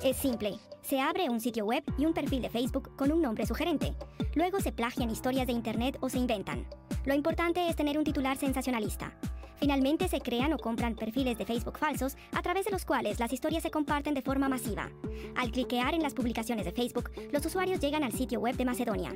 Es 0.03 0.17
simple. 0.17 0.57
Se 0.83 1.01
abre 1.01 1.29
un 1.29 1.41
sitio 1.41 1.65
web 1.65 1.85
y 1.97 2.07
un 2.07 2.15
perfil 2.15 2.43
de 2.43 2.51
Facebook 2.51 2.97
con 2.97 3.13
un 3.13 3.23
nombre 3.23 3.47
sugerente. 3.47 3.95
Luego 4.35 4.61
se 4.61 4.73
plagian 4.73 5.11
historias 5.11 5.47
de 5.47 5.53
Internet 5.53 5.97
o 6.01 6.09
se 6.09 6.19
inventan. 6.19 6.67
Lo 7.05 7.15
importante 7.15 7.69
es 7.69 7.77
tener 7.77 7.99
un 7.99 8.05
titular 8.05 8.37
sensacionalista. 8.37 9.13
Finalmente 9.59 10.09
se 10.09 10.21
crean 10.21 10.53
o 10.53 10.59
compran 10.59 10.95
perfiles 10.95 11.37
de 11.37 11.45
Facebook 11.45 11.79
falsos 11.79 12.17
a 12.33 12.43
través 12.43 12.65
de 12.65 12.71
los 12.71 12.85
cuales 12.85 13.19
las 13.19 13.33
historias 13.33 13.63
se 13.63 13.71
comparten 13.71 14.15
de 14.15 14.23
forma 14.23 14.49
masiva. 14.49 14.89
Al 15.37 15.51
cliquear 15.51 15.95
en 15.95 16.03
las 16.03 16.15
publicaciones 16.15 16.65
de 16.65 16.73
Facebook, 16.73 17.11
los 17.33 17.45
usuarios 17.45 17.81
llegan 17.81 18.05
al 18.05 18.13
sitio 18.13 18.41
web 18.41 18.57
de 18.57 18.65
Macedonia. 18.65 19.13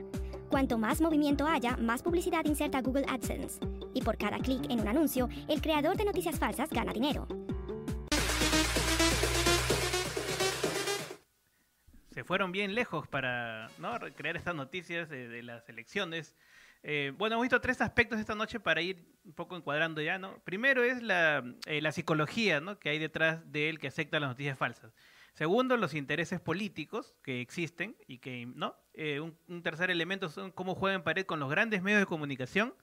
Cuanto 0.53 0.77
más 0.77 1.01
movimiento 1.01 1.47
haya, 1.47 1.79
más 1.79 2.03
publicidad 2.03 2.45
inserta 2.45 2.83
Google 2.83 3.07
AdSense. 3.09 3.59
Y 3.95 4.03
por 4.03 4.19
cada 4.19 4.39
clic 4.39 4.70
en 4.70 4.81
un 4.81 4.87
anuncio, 4.87 5.31
el 5.49 5.62
creador 5.62 5.97
de 5.97 6.05
noticias 6.05 6.39
falsas 6.39 6.69
gana 6.69 6.93
dinero. 6.93 7.27
Se 12.11 12.23
fueron 12.23 12.53
bien 12.53 12.74
lejos 12.74 13.09
para 13.09 13.70
¿no? 13.79 13.99
crear 14.15 14.37
estas 14.37 14.55
noticias 14.55 15.09
de 15.09 15.43
las 15.43 15.66
elecciones. 15.70 16.37
Eh, 16.83 17.15
bueno, 17.16 17.37
hemos 17.37 17.45
visto 17.45 17.62
tres 17.62 17.81
aspectos 17.81 18.20
esta 18.20 18.35
noche 18.35 18.61
para 18.61 18.83
ir 18.83 19.03
un 19.24 19.33
poco 19.33 19.57
encuadrando 19.57 20.03
ya, 20.03 20.19
¿no? 20.19 20.39
Primero 20.45 20.85
es 20.85 21.03
la, 21.03 21.43
eh, 21.65 21.81
la 21.81 21.93
psicología, 21.93 22.61
¿no? 22.61 22.79
Que 22.79 22.91
hay 22.91 22.99
detrás 22.99 23.51
de 23.51 23.70
él 23.70 23.79
que 23.79 23.89
acepta 23.89 24.20
las 24.20 24.29
noticias 24.29 24.59
falsas. 24.59 24.93
Segundo, 25.33 25.77
los 25.77 25.95
intereses 25.95 26.41
políticos 26.41 27.17
que 27.23 27.41
existen 27.41 27.97
y 28.07 28.19
que, 28.19 28.47
¿no? 28.47 28.77
Eh, 28.95 29.21
un, 29.21 29.63
tercer 29.63 29.91
elemento 29.91 30.29
son 30.29 30.51
cómo 30.51 30.75
juegan 30.75 31.01
en 31.01 31.05
pared 31.05 31.25
con 31.25 31.41
los 31.41 31.51
grandes 31.51 31.83
medios 31.83 32.01
de 32.01 32.07
comunicación. 32.07 32.75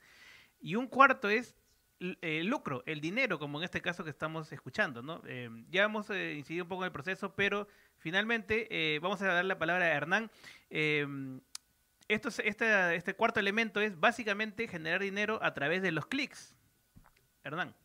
Y 0.59 0.75
un 0.75 0.87
cuarto 0.87 1.29
es 1.29 1.55
el 1.99 2.47
lucro, 2.47 2.83
el 2.85 3.01
dinero, 3.01 3.39
como 3.39 3.59
en 3.59 3.65
este 3.65 3.81
caso 3.81 4.03
que 4.03 4.09
estamos 4.09 4.51
escuchando, 4.51 5.01
¿no? 5.01 5.21
ya 5.69 5.83
hemos 5.83 6.09
incidido 6.09 6.63
un 6.63 6.69
poco 6.69 6.83
en 6.83 6.87
el 6.87 6.93
proceso, 6.93 7.35
pero 7.35 7.67
finalmente 7.97 8.99
vamos 9.01 9.21
a 9.21 9.27
dar 9.27 9.43
la 9.43 9.59
palabra 9.59 9.85
a 9.85 9.89
Hernán 9.89 10.31
este, 12.09 12.95
este 12.95 13.13
cuarto 13.13 13.39
elemento 13.39 13.79
es 13.79 13.97
básicamente 13.99 14.67
generar 14.67 15.01
dinero 15.01 15.39
a 15.43 15.53
través 15.53 15.81
de 15.81 15.91
los 15.91 16.07
clics. 16.07 16.55
Hernán. 17.43 17.75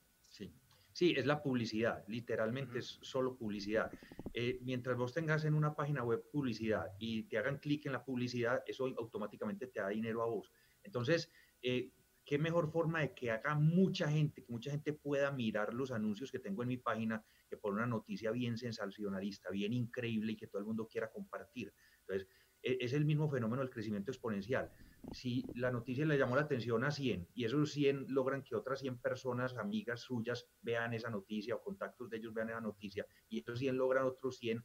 Sí. 0.94 1.12
Es 1.16 1.26
la 1.26 1.42
publicidad, 1.42 2.04
literalmente 2.06 2.78
es 2.78 2.98
solo 3.02 3.36
publicidad. 3.36 3.90
Eh, 4.32 4.60
mientras 4.62 4.96
vos 4.96 5.12
tengas 5.12 5.44
en 5.44 5.54
una 5.54 5.74
página 5.74 6.04
web 6.04 6.24
publicidad 6.30 6.86
y 7.00 7.24
te 7.24 7.36
hagan 7.36 7.58
clic 7.58 7.84
en 7.86 7.92
la 7.92 8.04
publicidad, 8.04 8.62
eso 8.64 8.86
automáticamente 8.86 9.66
te 9.66 9.80
da 9.80 9.88
dinero 9.88 10.22
a 10.22 10.26
vos. 10.26 10.52
Entonces, 10.84 11.32
eh, 11.62 11.92
qué 12.24 12.38
mejor 12.38 12.70
forma 12.70 13.00
de 13.00 13.12
que 13.12 13.32
haga 13.32 13.56
mucha 13.56 14.08
gente, 14.08 14.44
que 14.44 14.52
mucha 14.52 14.70
gente 14.70 14.92
pueda 14.92 15.32
mirar 15.32 15.74
los 15.74 15.90
anuncios 15.90 16.30
que 16.30 16.38
tengo 16.38 16.62
en 16.62 16.68
mi 16.68 16.76
página, 16.78 17.24
que 17.48 17.56
por 17.56 17.74
una 17.74 17.86
noticia 17.86 18.30
bien 18.30 18.56
sensacionalista, 18.56 19.50
bien 19.50 19.72
increíble 19.72 20.32
y 20.32 20.36
que 20.36 20.46
todo 20.46 20.60
el 20.60 20.66
mundo 20.66 20.86
quiera 20.86 21.10
compartir. 21.10 21.74
Entonces, 22.00 22.28
es 22.64 22.92
el 22.92 23.04
mismo 23.04 23.28
fenómeno 23.28 23.62
del 23.62 23.70
crecimiento 23.70 24.10
exponencial. 24.10 24.70
Si 25.10 25.48
la 25.54 25.70
noticia 25.70 26.04
le 26.04 26.18
llamó 26.18 26.34
la 26.34 26.42
atención 26.42 26.82
a 26.82 26.90
100 26.90 27.28
y 27.34 27.44
esos 27.44 27.70
100 27.72 28.06
logran 28.08 28.42
que 28.42 28.56
otras 28.56 28.80
100 28.80 28.98
personas, 28.98 29.56
amigas 29.56 30.00
suyas, 30.00 30.48
vean 30.62 30.92
esa 30.92 31.08
noticia 31.08 31.54
o 31.54 31.62
contactos 31.62 32.10
de 32.10 32.16
ellos 32.16 32.34
vean 32.34 32.50
esa 32.50 32.60
noticia 32.60 33.06
y 33.28 33.38
esos 33.38 33.60
100 33.60 33.76
logran 33.76 34.06
otros 34.06 34.38
100, 34.38 34.64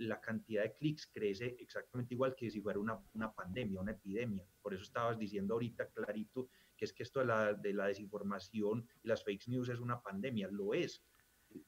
la 0.00 0.20
cantidad 0.20 0.64
de 0.64 0.74
clics 0.74 1.06
crece 1.06 1.56
exactamente 1.60 2.14
igual 2.14 2.34
que 2.34 2.50
si 2.50 2.60
fuera 2.60 2.80
una, 2.80 2.98
una, 3.14 3.32
pandemia, 3.32 3.80
una 3.80 3.92
epidemia. 3.92 4.44
Por 4.60 4.74
eso 4.74 4.82
estabas 4.82 5.18
diciendo 5.18 5.54
ahorita 5.54 5.88
clarito 5.90 6.50
que 6.76 6.84
es 6.84 6.92
que 6.92 7.04
esto 7.04 7.20
de 7.20 7.26
la, 7.26 7.54
de 7.54 7.72
la 7.72 7.86
desinformación 7.86 8.86
y 9.02 9.08
las 9.08 9.24
fake 9.24 9.48
news 9.48 9.68
es 9.68 9.80
una 9.80 10.02
pandemia, 10.02 10.48
lo 10.50 10.74
es. 10.74 11.02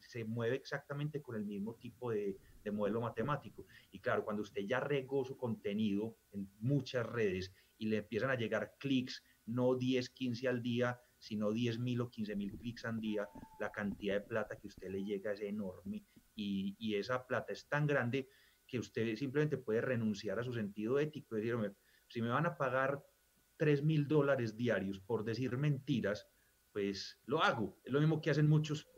Se 0.01 0.24
mueve 0.24 0.57
exactamente 0.57 1.23
con 1.23 1.36
el 1.36 1.44
mismo 1.44 1.74
tipo 1.77 2.11
de, 2.11 2.36
de 2.62 2.70
modelo 2.70 3.01
matemático. 3.01 3.66
Y 3.90 4.01
claro, 4.01 4.24
cuando 4.24 4.43
usted 4.43 4.62
ya 4.62 4.81
regó 4.81 5.24
su 5.24 5.36
contenido 5.36 6.16
en 6.32 6.48
muchas 6.61 7.07
redes 7.07 7.52
y 7.78 7.86
le 7.86 7.98
empiezan 7.98 8.31
a 8.31 8.36
llegar 8.36 8.74
clics, 8.78 9.23
no 9.47 9.74
10, 9.74 10.11
15 10.11 10.48
al 10.48 10.62
día, 10.62 11.01
sino 11.19 11.52
10 11.52 11.78
mil 11.78 12.01
o 12.01 12.11
15 12.11 12.36
mil 12.36 12.57
clics 12.57 12.85
al 12.85 13.01
día, 13.01 13.28
la 13.59 13.70
cantidad 13.70 14.15
de 14.15 14.20
plata 14.27 14.59
que 14.59 14.69
usted 14.69 14.90
le 14.90 15.05
llega 15.05 15.32
es 15.32 15.40
enorme 15.40 16.05
y, 16.35 16.77
y 16.78 16.94
esa 16.94 17.27
plata 17.27 17.52
es 17.52 17.69
tan 17.69 17.86
grande 17.86 18.28
que 18.66 18.78
usted 18.78 19.16
simplemente 19.16 19.59
puede 19.59 19.81
renunciar 19.81 20.39
a 20.39 20.44
su 20.44 20.52
sentido 20.52 20.98
ético, 20.98 21.35
decir, 21.35 21.57
si 22.09 22.23
me 22.23 22.28
van 22.28 22.47
a 22.47 22.57
pagar 22.57 23.05
3 23.57 23.82
mil 23.82 24.07
dólares 24.09 24.57
diarios 24.57 25.01
por 25.01 25.24
decir 25.24 25.59
mentiras, 25.59 26.28
pues 26.73 27.19
lo 27.27 27.43
hago. 27.43 27.78
Es 27.85 27.93
lo 27.93 28.01
mismo 28.01 28.20
que 28.20 28.31
hacen 28.31 28.48
muchos, 28.48 28.89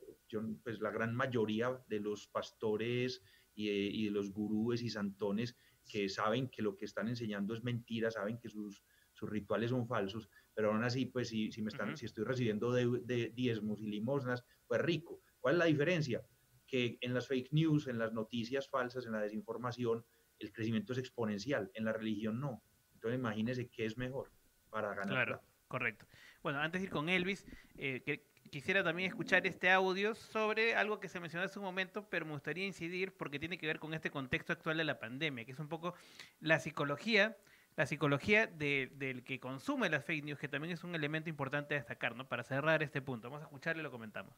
pues 0.63 0.81
la 0.81 0.91
gran 0.91 1.15
mayoría 1.15 1.81
de 1.89 2.01
los 2.01 2.27
pastores 2.27 3.23
y 3.55 4.05
de, 4.05 4.11
los 4.11 4.31
gurúes 4.31 4.83
y 4.83 4.91
santones 4.91 5.57
que 5.89 6.09
saben 6.09 6.49
que 6.49 6.63
lo 6.63 6.77
que 6.77 6.85
están 6.85 7.09
enseñando 7.09 7.55
es 7.55 7.63
mentira, 7.63 8.11
saben 8.11 8.39
que 8.39 8.49
sus, 8.49 8.85
sus 9.13 9.29
rituales 9.29 9.71
son 9.71 9.87
falsos, 9.87 10.29
pero 10.55 10.73
aún 10.73 10.85
así, 10.85 11.07
pues 11.07 11.29
si, 11.29 11.51
si 11.51 11.63
me 11.63 11.69
están, 11.69 11.97
si 11.97 12.07
estoy 12.07 12.25
recibiendo 12.25 12.73
de, 12.73 13.33
diezmos 13.35 13.81
y 13.81 13.87
limosnas, 13.87 14.45
pues 14.67 14.81
rico. 14.81 15.21
¿Cuál 15.41 15.55
es 15.55 15.59
la 15.59 15.65
diferencia? 15.67 16.23
Que 16.67 16.99
en 17.01 17.15
las 17.15 17.29
fake 17.29 17.53
news, 17.53 17.89
en 17.89 17.99
las 17.99 18.13
noticias 18.13 18.69
falsas, 18.69 19.07
en 19.07 19.13
la 19.13 19.21
desinformación, 19.21 20.05
el 20.39 20.53
crecimiento 20.53 20.93
es 20.93 20.99
exponencial, 20.99 21.71
en 21.75 21.85
la 21.85 21.93
religión 21.93 22.41
no. 22.41 22.63
Entonces 22.95 23.19
imagínense 23.19 23.69
qué 23.69 23.87
es 23.87 23.97
mejor 23.97 24.31
para 24.71 24.95
ganar. 24.95 25.09
Claro, 25.09 25.41
correcto. 25.69 26.07
Bueno, 26.43 26.61
antes 26.61 26.81
de 26.81 26.87
ir 26.87 26.93
con 26.93 27.09
Elvis, 27.09 27.47
eh, 27.77 28.03
que 28.05 28.27
quisiera 28.53 28.85
también 28.85 29.09
escuchar 29.09 29.47
este 29.47 29.71
audio 29.71 30.15
sobre 30.15 30.75
algo 30.75 31.01
que 31.01 31.09
se 31.09 31.19
mencionó 31.19 31.47
hace 31.47 31.59
un 31.59 31.65
momento, 31.65 32.07
pero 32.11 32.27
me 32.27 32.33
gustaría 32.33 32.67
incidir 32.67 33.15
porque 33.15 33.39
tiene 33.39 33.57
que 33.57 33.67
ver 33.67 33.79
con 33.79 33.95
este 33.95 34.11
contexto 34.11 34.53
actual 34.53 34.77
de 34.77 34.85
la 34.85 34.99
pandemia, 34.99 35.47
que 35.47 35.53
es 35.53 35.59
un 35.59 35.69
poco 35.69 35.95
la 36.39 36.61
psicología, 36.61 37.35
la 37.77 37.87
psicología 37.87 38.47
del 38.47 39.25
que 39.25 39.41
consume 39.41 39.89
las 39.89 40.05
fake 40.05 40.25
news, 40.25 40.39
que 40.39 40.49
también 40.49 40.75
es 40.75 40.85
un 40.85 40.95
elemento 40.95 41.31
importante 41.31 41.75
a 41.75 41.79
destacar, 41.79 42.15
¿no? 42.15 42.29
Para 42.29 42.45
cerrar 42.45 42.83
este 42.83 43.01
punto. 43.01 43.31
Vamos 43.31 43.41
a 43.41 43.47
escucharle 43.47 43.81
y 43.81 43.85
lo 43.85 43.91
comentamos. 43.91 44.35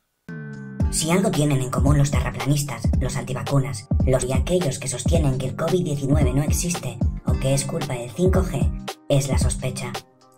Si 0.92 1.10
algo 1.10 1.32
tienen 1.32 1.60
en 1.60 1.70
común 1.72 1.98
los 1.98 2.12
terraplanistas, 2.12 2.88
los 3.00 3.16
antivacunas, 3.16 3.88
los 4.06 4.24
y 4.24 4.32
aquellos 4.32 4.78
que 4.78 4.86
sostienen 4.86 5.38
que 5.38 5.48
el 5.48 5.56
COVID-19 5.56 6.32
no 6.32 6.44
existe 6.44 6.98
o 7.26 7.32
que 7.40 7.52
es 7.52 7.64
culpa 7.64 7.94
del 7.94 8.10
5G, 8.10 8.96
es 9.08 9.26
la 9.26 9.38
sospecha. 9.38 9.92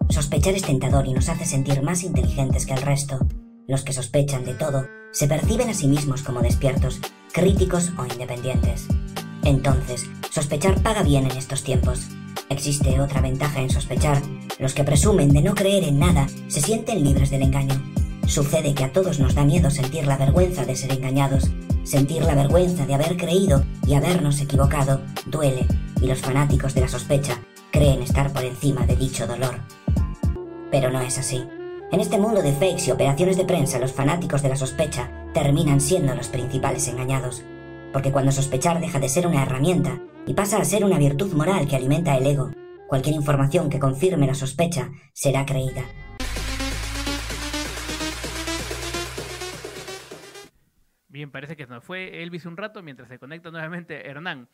Sospechar 0.08 0.54
es 0.54 0.62
tentador 0.62 1.06
y 1.06 1.12
nos 1.12 1.28
hace 1.28 1.44
sentir 1.44 1.82
más 1.82 2.04
inteligentes 2.04 2.64
que 2.64 2.72
el 2.72 2.80
resto, 2.80 3.18
los 3.66 3.82
que 3.82 3.92
sospechan 3.92 4.44
de 4.44 4.54
todo, 4.54 4.88
se 5.10 5.26
perciben 5.26 5.70
a 5.70 5.74
sí 5.74 5.88
mismos 5.88 6.22
como 6.22 6.40
despiertos, 6.40 7.00
críticos 7.32 7.92
o 7.98 8.06
independientes. 8.06 8.86
Entonces, 9.44 10.06
sospechar 10.30 10.82
paga 10.82 11.02
bien 11.02 11.24
en 11.30 11.36
estos 11.36 11.62
tiempos. 11.62 12.08
Existe 12.48 13.00
otra 13.00 13.20
ventaja 13.20 13.60
en 13.60 13.70
sospechar. 13.70 14.22
Los 14.58 14.74
que 14.74 14.84
presumen 14.84 15.30
de 15.30 15.42
no 15.42 15.54
creer 15.54 15.84
en 15.84 15.98
nada 15.98 16.26
se 16.48 16.60
sienten 16.60 17.04
libres 17.04 17.30
del 17.30 17.42
engaño. 17.42 17.82
Sucede 18.26 18.74
que 18.74 18.84
a 18.84 18.92
todos 18.92 19.18
nos 19.18 19.34
da 19.34 19.44
miedo 19.44 19.70
sentir 19.70 20.06
la 20.06 20.16
vergüenza 20.16 20.64
de 20.64 20.76
ser 20.76 20.92
engañados. 20.92 21.50
Sentir 21.84 22.22
la 22.24 22.34
vergüenza 22.34 22.86
de 22.86 22.94
haber 22.94 23.16
creído 23.16 23.64
y 23.86 23.94
habernos 23.94 24.40
equivocado 24.40 25.00
duele, 25.26 25.66
y 26.00 26.06
los 26.06 26.20
fanáticos 26.20 26.74
de 26.74 26.80
la 26.80 26.88
sospecha 26.88 27.40
creen 27.70 28.02
estar 28.02 28.32
por 28.32 28.44
encima 28.44 28.86
de 28.86 28.96
dicho 28.96 29.26
dolor. 29.26 29.60
Pero 30.70 30.90
no 30.90 31.00
es 31.00 31.18
así. 31.18 31.44
En 31.92 32.00
este 32.00 32.18
mundo 32.18 32.42
de 32.42 32.52
fakes 32.52 32.88
y 32.88 32.90
operaciones 32.90 33.36
de 33.36 33.44
prensa, 33.44 33.78
los 33.78 33.92
fanáticos 33.92 34.42
de 34.42 34.48
la 34.48 34.56
sospecha 34.56 35.08
terminan 35.32 35.80
siendo 35.80 36.16
los 36.16 36.28
principales 36.28 36.88
engañados. 36.88 37.44
Porque 37.92 38.10
cuando 38.10 38.32
sospechar 38.32 38.80
deja 38.80 38.98
de 38.98 39.08
ser 39.08 39.24
una 39.24 39.44
herramienta 39.44 40.00
y 40.26 40.34
pasa 40.34 40.58
a 40.58 40.64
ser 40.64 40.84
una 40.84 40.98
virtud 40.98 41.32
moral 41.32 41.68
que 41.68 41.76
alimenta 41.76 42.16
el 42.16 42.26
ego, 42.26 42.50
cualquier 42.88 43.14
información 43.14 43.70
que 43.70 43.78
confirme 43.78 44.26
la 44.26 44.34
sospecha 44.34 44.90
será 45.12 45.46
creída. 45.46 45.84
Bien, 51.08 51.30
parece 51.30 51.56
que 51.56 51.68
nos 51.68 51.84
fue 51.84 52.22
Elvis 52.24 52.46
un 52.46 52.56
rato 52.56 52.82
mientras 52.82 53.08
se 53.08 53.20
conecta 53.20 53.52
nuevamente 53.52 54.08
Hernán. 54.08 54.48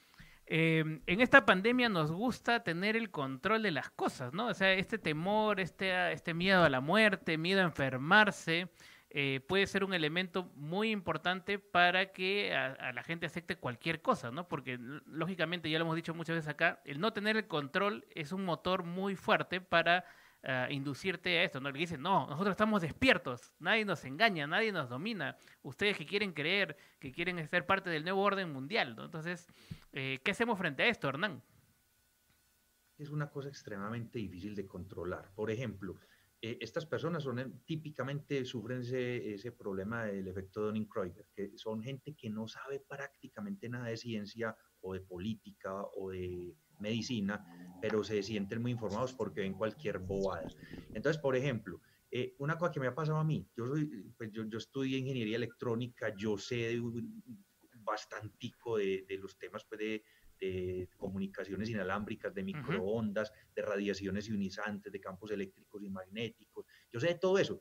Eh, 0.47 1.01
en 1.07 1.21
esta 1.21 1.47
pandemia 1.47 1.89
nos 1.89 2.11
gusta 2.11 2.63
tener 2.63 2.97
el 2.97 3.11
control 3.11 3.63
de 3.63 3.71
las 3.71 3.91
cosas, 3.91 4.33
¿no? 4.33 4.49
O 4.49 4.55
sea, 4.55 4.73
este 4.73 4.99
temor, 4.99 5.61
este, 5.61 6.13
este 6.13 6.35
miedo 6.35 6.65
a 6.65 6.69
la 6.69 6.81
muerte, 6.81 7.39
miedo 7.39 7.61
a 7.61 7.65
enfermarse, 7.65 8.69
eh, 9.15 9.41
puede 9.47 9.67
ser 9.67 9.85
un 9.85 9.93
elemento 9.93 10.51
muy 10.55 10.91
importante 10.91 11.59
para 11.59 12.13
que 12.13 12.55
a, 12.55 12.93
la 12.93 13.03
gente 13.03 13.27
acepte 13.27 13.57
cualquier 13.57 14.01
cosa, 14.01 14.31
¿no? 14.31 14.49
Porque 14.49 14.79
lógicamente, 15.07 15.69
ya 15.69 15.79
lo 15.79 15.85
hemos 15.85 15.97
dicho 15.97 16.15
muchas 16.15 16.37
veces 16.37 16.49
acá, 16.49 16.81
el 16.87 16.99
no 16.99 17.13
tener 17.13 17.37
el 17.37 17.47
control 17.47 18.07
es 18.15 18.33
un 18.33 18.45
motor 18.45 18.85
muy 18.85 19.15
fuerte 19.15 19.61
para 19.61 20.07
ah, 20.43 20.69
inducirte 20.71 21.39
a 21.39 21.45
esto, 21.45 21.61
¿no? 21.61 21.71
Le 21.71 21.79
dicen, 21.79 22.03
no, 22.03 22.27
nosotros 22.27 22.53
estamos 22.53 22.83
despiertos, 22.83 23.53
nadie 23.59 23.85
nos 23.85 24.05
engaña, 24.05 24.47
nadie 24.47 24.73
nos 24.73 24.89
domina, 24.89 25.37
ustedes 25.63 25.97
que 25.97 26.07
quieren 26.07 26.33
creer, 26.33 26.77
que 26.99 27.13
quieren 27.13 27.47
ser 27.49 27.67
parte 27.67 27.91
del 27.91 28.05
nuevo 28.05 28.23
orden 28.23 28.53
mundial. 28.53 28.97
Entonces, 28.99 29.47
eh, 29.93 30.21
¿qué 30.25 30.31
hacemos 30.31 30.59
frente 30.59 30.83
a 30.83 30.87
esto, 30.87 31.09
Hernán? 31.09 31.43
Es 32.99 33.11
una 33.11 33.31
cosa 33.31 33.49
extremadamente 33.49 34.19
difícil 34.19 34.55
de 34.55 34.67
controlar. 34.67 35.33
Por 35.35 35.51
ejemplo, 35.51 35.99
eh, 36.45 36.59
estas 36.61 36.87
personas 36.87 37.23
son 37.23 37.63
típicamente 37.65 38.45
sufren 38.45 38.81
ese, 38.83 39.53
problema 39.53 40.07
del 40.07 40.27
efecto 40.27 40.63
Dunning-Kruger, 40.63 41.27
que 41.33 41.57
son 41.57 41.81
gente 41.85 42.15
que 42.15 42.29
no 42.31 42.49
sabe 42.49 42.81
prácticamente 42.81 43.69
nada 43.69 43.87
de 43.87 43.97
ciencia 43.97 44.57
o 44.83 44.95
de 44.95 45.01
política 45.01 45.83
o 45.97 46.11
de 46.11 46.55
medicina, 46.79 47.45
pero 47.81 48.05
se 48.05 48.23
sienten 48.23 48.61
muy 48.61 48.73
informados 48.73 49.13
porque 49.15 49.41
ven 49.41 49.55
cualquier 49.55 49.99
bobada. 49.99 50.49
Entonces, 50.95 51.21
por 51.21 51.37
ejemplo, 51.37 51.81
eh, 52.11 52.35
una 52.39 52.59
cosa 52.59 52.73
que 52.73 52.81
me 52.81 52.89
ha 52.89 52.95
pasado 52.95 53.19
a 53.19 53.25
mí, 53.25 53.49
yo, 53.57 53.67
soy, 53.67 53.87
pues 54.17 54.31
yo, 54.33 54.45
yo 54.45 54.59
estudié 54.59 54.99
ingeniería 54.99 55.37
electrónica, 55.37 56.15
yo 56.17 56.37
sé 56.37 56.79
bastantico 57.85 58.77
de, 58.77 59.05
de 59.09 59.19
los 59.19 59.39
temas 59.39 59.65
pues, 59.65 59.81
de, 59.81 60.05
de 60.41 60.89
comunicaciones 60.97 61.71
inalámbricas, 61.71 62.35
de 62.35 62.43
microondas, 62.43 63.33
de 63.55 63.63
radiaciones 63.63 64.29
ionizantes, 64.29 64.93
de 64.93 65.01
campos 65.01 65.31
eléctricos 65.31 65.83
y 65.83 65.89
magnéticos. 65.89 66.67
Yo 66.91 67.01
sé 67.01 67.09
de 67.09 67.15
todo 67.15 67.39
eso. 67.39 67.61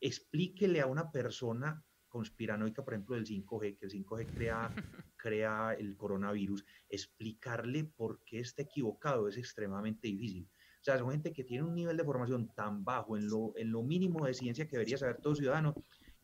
Explíquele 0.00 0.80
a 0.80 0.86
una 0.86 1.10
persona 1.10 1.84
conspiranoica, 2.12 2.84
por 2.84 2.92
ejemplo, 2.92 3.16
del 3.16 3.24
5G, 3.24 3.78
que 3.78 3.86
el 3.86 3.90
5G 3.90 4.26
crea, 4.34 4.70
crea 5.16 5.74
el 5.78 5.96
coronavirus, 5.96 6.64
explicarle 6.90 7.84
por 7.84 8.20
qué 8.24 8.40
está 8.40 8.62
equivocado 8.62 9.28
es 9.28 9.38
extremadamente 9.38 10.08
difícil. 10.08 10.46
O 10.80 10.84
sea, 10.84 10.98
son 10.98 11.10
gente 11.10 11.32
que 11.32 11.42
tiene 11.42 11.64
un 11.64 11.74
nivel 11.74 11.96
de 11.96 12.04
formación 12.04 12.52
tan 12.54 12.84
bajo 12.84 13.16
en 13.16 13.28
lo, 13.28 13.54
en 13.56 13.72
lo 13.72 13.82
mínimo 13.82 14.26
de 14.26 14.34
ciencia 14.34 14.66
que 14.66 14.76
debería 14.76 14.98
saber 14.98 15.18
todo 15.18 15.34
ciudadano, 15.34 15.74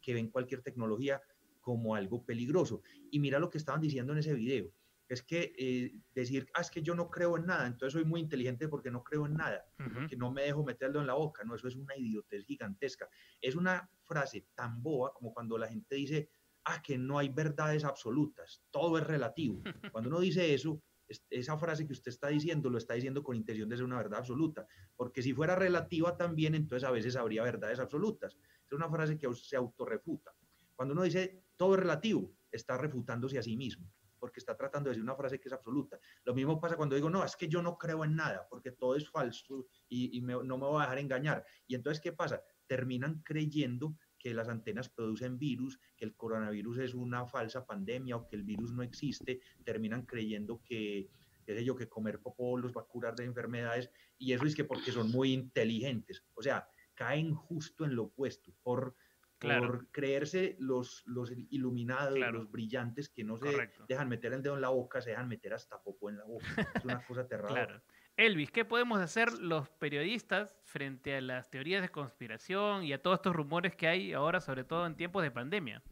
que 0.02 0.12
ven 0.12 0.28
cualquier 0.28 0.60
tecnología 0.60 1.22
como 1.62 1.94
algo 1.94 2.22
peligroso. 2.22 2.82
Y 3.10 3.18
mira 3.18 3.38
lo 3.38 3.48
que 3.48 3.58
estaban 3.58 3.80
diciendo 3.80 4.12
en 4.12 4.18
ese 4.18 4.34
video 4.34 4.70
es 5.08 5.22
que 5.22 5.52
eh, 5.56 5.94
decir, 6.14 6.48
ah, 6.54 6.60
es 6.60 6.70
que 6.70 6.82
yo 6.82 6.94
no 6.94 7.10
creo 7.10 7.36
en 7.36 7.46
nada, 7.46 7.66
entonces 7.66 7.94
soy 7.94 8.04
muy 8.04 8.20
inteligente 8.20 8.68
porque 8.68 8.90
no 8.90 9.02
creo 9.02 9.26
en 9.26 9.34
nada, 9.34 9.64
que 10.08 10.16
no 10.16 10.30
me 10.30 10.42
dejo 10.42 10.64
meterlo 10.64 11.00
en 11.00 11.06
la 11.06 11.14
boca, 11.14 11.44
no, 11.44 11.54
eso 11.54 11.66
es 11.68 11.76
una 11.76 11.96
idiotez 11.96 12.44
gigantesca. 12.44 13.08
Es 13.40 13.56
una 13.56 13.90
frase 14.04 14.48
tan 14.54 14.82
boba 14.82 15.12
como 15.14 15.32
cuando 15.32 15.56
la 15.56 15.68
gente 15.68 15.96
dice, 15.96 16.30
ah, 16.64 16.82
que 16.82 16.98
no 16.98 17.18
hay 17.18 17.30
verdades 17.30 17.84
absolutas, 17.84 18.62
todo 18.70 18.98
es 18.98 19.06
relativo. 19.06 19.62
Cuando 19.92 20.10
uno 20.10 20.20
dice 20.20 20.52
eso, 20.52 20.82
esa 21.30 21.56
frase 21.56 21.86
que 21.86 21.94
usted 21.94 22.10
está 22.10 22.28
diciendo 22.28 22.68
lo 22.68 22.76
está 22.76 22.92
diciendo 22.92 23.22
con 23.22 23.34
intención 23.34 23.66
de 23.70 23.76
ser 23.76 23.86
una 23.86 23.96
verdad 23.96 24.18
absoluta, 24.18 24.66
porque 24.94 25.22
si 25.22 25.32
fuera 25.32 25.56
relativa 25.56 26.18
también, 26.18 26.54
entonces 26.54 26.86
a 26.86 26.90
veces 26.90 27.16
habría 27.16 27.42
verdades 27.42 27.78
absolutas. 27.78 28.36
Es 28.66 28.72
una 28.72 28.90
frase 28.90 29.16
que 29.16 29.32
se 29.34 29.56
autorrefuta. 29.56 30.34
Cuando 30.76 30.92
uno 30.92 31.04
dice 31.04 31.44
todo 31.56 31.74
es 31.74 31.80
relativo, 31.80 32.30
está 32.52 32.76
refutándose 32.76 33.38
a 33.38 33.42
sí 33.42 33.56
mismo 33.56 33.90
porque 34.18 34.40
está 34.40 34.56
tratando 34.56 34.88
de 34.88 34.92
decir 34.92 35.02
una 35.02 35.14
frase 35.14 35.38
que 35.38 35.48
es 35.48 35.52
absoluta. 35.52 35.98
Lo 36.24 36.34
mismo 36.34 36.60
pasa 36.60 36.76
cuando 36.76 36.96
digo, 36.96 37.10
no, 37.10 37.24
es 37.24 37.36
que 37.36 37.48
yo 37.48 37.62
no 37.62 37.76
creo 37.78 38.04
en 38.04 38.16
nada, 38.16 38.46
porque 38.48 38.72
todo 38.72 38.96
es 38.96 39.08
falso 39.08 39.66
y, 39.88 40.20
no 40.20 40.58
me 40.58 40.66
voy 40.66 40.78
a 40.78 40.82
dejar 40.82 40.98
engañar. 40.98 41.44
Y 41.66 41.74
entonces, 41.74 42.00
¿qué 42.00 42.12
pasa? 42.12 42.42
Terminan 42.66 43.22
creyendo 43.22 43.96
que 44.18 44.34
las 44.34 44.48
antenas 44.48 44.88
producen 44.88 45.38
virus, 45.38 45.78
que 45.96 46.04
el 46.04 46.14
coronavirus 46.16 46.78
es 46.78 46.94
una 46.94 47.26
falsa 47.26 47.64
pandemia 47.64 48.16
o 48.16 48.26
que 48.26 48.36
el 48.36 48.42
virus 48.42 48.72
no 48.72 48.82
existe, 48.82 49.40
terminan 49.64 50.04
creyendo 50.04 50.60
que, 50.64 51.08
qué 51.44 51.54
sé 51.54 51.64
yo, 51.64 51.76
que 51.76 51.88
comer 51.88 52.20
popó 52.20 52.58
los 52.58 52.76
va 52.76 52.82
a 52.82 52.86
curar 52.86 53.14
de 53.14 53.24
enfermedades, 53.24 53.90
y 54.18 54.32
eso 54.32 54.44
es 54.44 54.54
que 54.54 54.64
porque 54.64 54.92
son 54.92 55.10
muy 55.10 55.32
inteligentes, 55.32 56.24
o 56.34 56.42
sea, 56.42 56.68
caen 56.94 57.32
justo 57.32 57.84
en 57.84 57.94
lo 57.94 58.04
opuesto, 58.04 58.52
por 58.62 58.96
por 59.40 59.88
creerse 59.90 60.56
los, 60.58 61.02
los 61.06 61.32
iluminados, 61.50 62.18
los 62.18 62.50
brillantes 62.50 63.08
que 63.08 63.24
no 63.24 63.36
se 63.36 63.70
dejan 63.88 64.08
meter 64.08 64.32
el 64.32 64.42
dedo 64.42 64.56
en 64.56 64.62
la 64.62 64.70
boca, 64.70 65.00
se 65.00 65.10
dejan 65.10 65.28
meter 65.28 65.54
hasta 65.54 65.80
poco 65.80 66.08
en 66.10 66.18
la 66.18 66.24
boca. 66.24 66.46
Es 66.74 66.84
una 66.84 67.04
cosa 67.06 67.26
terrible. 67.28 67.80
Elvis, 68.16 68.50
¿qué 68.50 68.64
podemos 68.64 69.00
hacer 69.00 69.32
los 69.34 69.68
periodistas 69.68 70.56
frente 70.64 71.16
a 71.16 71.20
las 71.20 71.50
teorías 71.50 71.82
de 71.82 71.88
conspiración 71.88 72.82
y 72.82 72.92
a 72.92 73.00
todos 73.00 73.18
estos 73.18 73.34
rumores 73.34 73.76
que 73.76 73.86
hay 73.86 74.12
ahora, 74.12 74.40
sobre 74.40 74.64
todo 74.64 74.86
en 74.86 74.96
tiempos 74.96 75.22
de 75.22 75.30
pandemia? 75.30 75.82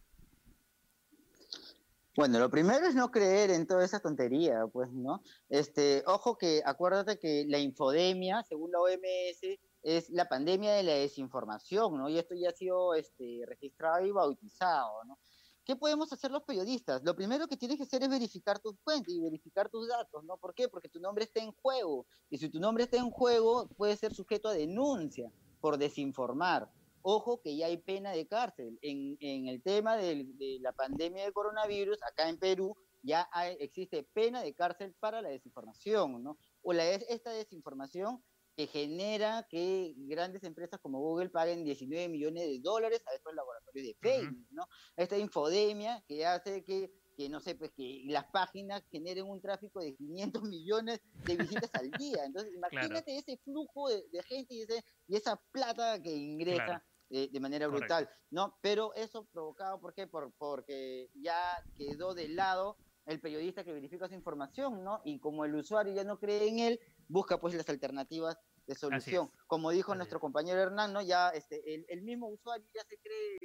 Bueno, 2.16 2.38
lo 2.38 2.50
primero 2.50 2.86
es 2.86 2.94
no 2.94 3.10
creer 3.10 3.50
en 3.50 3.66
toda 3.66 3.84
esa 3.84 4.00
tontería, 4.00 4.66
pues, 4.72 4.90
¿no? 4.90 5.22
Este, 5.50 6.02
ojo 6.06 6.38
que 6.38 6.62
acuérdate 6.64 7.18
que 7.18 7.44
la 7.46 7.58
infodemia, 7.58 8.42
según 8.42 8.72
la 8.72 8.80
OMS, 8.80 9.60
es 9.86 10.10
la 10.10 10.28
pandemia 10.28 10.72
de 10.72 10.82
la 10.82 10.94
desinformación, 10.94 11.96
¿no? 11.96 12.08
Y 12.08 12.18
esto 12.18 12.34
ya 12.34 12.48
ha 12.48 12.52
sido 12.52 12.94
este, 12.94 13.44
registrado 13.46 14.04
y 14.04 14.10
bautizado, 14.10 15.04
¿no? 15.04 15.16
¿Qué 15.64 15.76
podemos 15.76 16.12
hacer 16.12 16.32
los 16.32 16.42
periodistas? 16.42 17.04
Lo 17.04 17.14
primero 17.14 17.46
que 17.46 17.56
tienes 17.56 17.76
que 17.76 17.84
hacer 17.84 18.02
es 18.02 18.08
verificar 18.08 18.58
tus 18.58 18.76
fuentes 18.80 19.14
y 19.14 19.20
verificar 19.20 19.68
tus 19.68 19.86
datos, 19.86 20.24
¿no? 20.24 20.38
¿Por 20.38 20.54
qué? 20.54 20.68
Porque 20.68 20.88
tu 20.88 20.98
nombre 20.98 21.24
está 21.24 21.40
en 21.40 21.52
juego. 21.52 22.04
Y 22.30 22.38
si 22.38 22.48
tu 22.48 22.58
nombre 22.58 22.82
está 22.82 22.96
en 22.96 23.10
juego, 23.10 23.68
puede 23.76 23.96
ser 23.96 24.12
sujeto 24.12 24.48
a 24.48 24.54
denuncia 24.54 25.30
por 25.60 25.78
desinformar. 25.78 26.68
Ojo 27.02 27.40
que 27.40 27.56
ya 27.56 27.66
hay 27.66 27.76
pena 27.76 28.10
de 28.10 28.26
cárcel. 28.26 28.80
En, 28.82 29.16
en 29.20 29.46
el 29.46 29.62
tema 29.62 29.96
de, 29.96 30.24
de 30.34 30.58
la 30.60 30.72
pandemia 30.72 31.22
del 31.22 31.32
coronavirus, 31.32 32.02
acá 32.02 32.28
en 32.28 32.38
Perú, 32.38 32.76
ya 33.02 33.28
hay, 33.30 33.56
existe 33.60 34.02
pena 34.02 34.42
de 34.42 34.52
cárcel 34.52 34.96
para 34.98 35.22
la 35.22 35.28
desinformación, 35.28 36.24
¿no? 36.24 36.38
O 36.62 36.72
la, 36.72 36.84
esta 36.90 37.30
desinformación 37.30 38.20
que 38.56 38.66
genera 38.66 39.46
que 39.50 39.92
grandes 39.98 40.42
empresas 40.42 40.80
como 40.80 40.98
Google 40.98 41.28
paguen 41.28 41.62
19 41.62 42.08
millones 42.08 42.48
de 42.48 42.58
dólares 42.60 43.02
a 43.06 43.14
estos 43.14 43.34
laboratorios 43.34 43.86
de 43.86 43.94
Facebook, 44.00 44.46
¿no? 44.50 44.66
Esta 44.96 45.18
infodemia 45.18 46.02
que 46.08 46.24
hace 46.24 46.64
que, 46.64 46.90
que, 47.18 47.28
no 47.28 47.38
sé, 47.40 47.54
pues 47.54 47.72
que 47.76 48.04
las 48.06 48.24
páginas 48.32 48.82
generen 48.90 49.26
un 49.26 49.42
tráfico 49.42 49.80
de 49.80 49.94
500 49.94 50.42
millones 50.48 51.00
de 51.26 51.36
visitas 51.36 51.70
al 51.74 51.90
día. 51.90 52.24
Entonces, 52.24 52.54
imagínate 52.54 53.18
ese 53.18 53.36
flujo 53.44 53.90
de, 53.90 54.22
gente 54.22 54.54
y, 54.54 54.62
ese, 54.62 54.82
y 55.06 55.16
esa 55.16 55.36
plata 55.52 56.00
que 56.02 56.14
ingresa. 56.14 56.82
De 57.08 57.38
manera 57.38 57.68
brutal, 57.68 58.10
¿no? 58.30 58.58
Pero 58.60 58.92
eso 58.94 59.28
provocado, 59.32 59.80
¿por 59.80 59.94
qué? 59.94 60.08
Por, 60.08 60.32
porque 60.38 61.08
ya 61.14 61.56
quedó 61.76 62.14
de 62.14 62.26
lado 62.26 62.76
el 63.06 63.20
periodista 63.20 63.62
que 63.62 63.72
verifica 63.72 64.06
esa 64.06 64.16
información, 64.16 64.82
¿no? 64.82 65.00
Y 65.04 65.20
como 65.20 65.44
el 65.44 65.54
usuario 65.54 65.94
ya 65.94 66.02
no 66.02 66.18
cree 66.18 66.48
en 66.48 66.58
él, 66.58 66.80
busca 67.08 67.38
pues 67.38 67.54
las 67.54 67.68
alternativas 67.68 68.38
de 68.66 68.74
solución. 68.74 69.30
Como 69.46 69.70
dijo 69.70 69.94
nuestro 69.94 70.20
compañero 70.20 70.60
Hernán, 70.60 70.92
¿no? 70.92 71.02
ya 71.02 71.30
este, 71.30 71.62
el, 71.88 72.02
mismo 72.02 72.28
usuario 72.28 72.66
ya 72.74 72.82
se 72.84 72.98
cree 72.98 73.38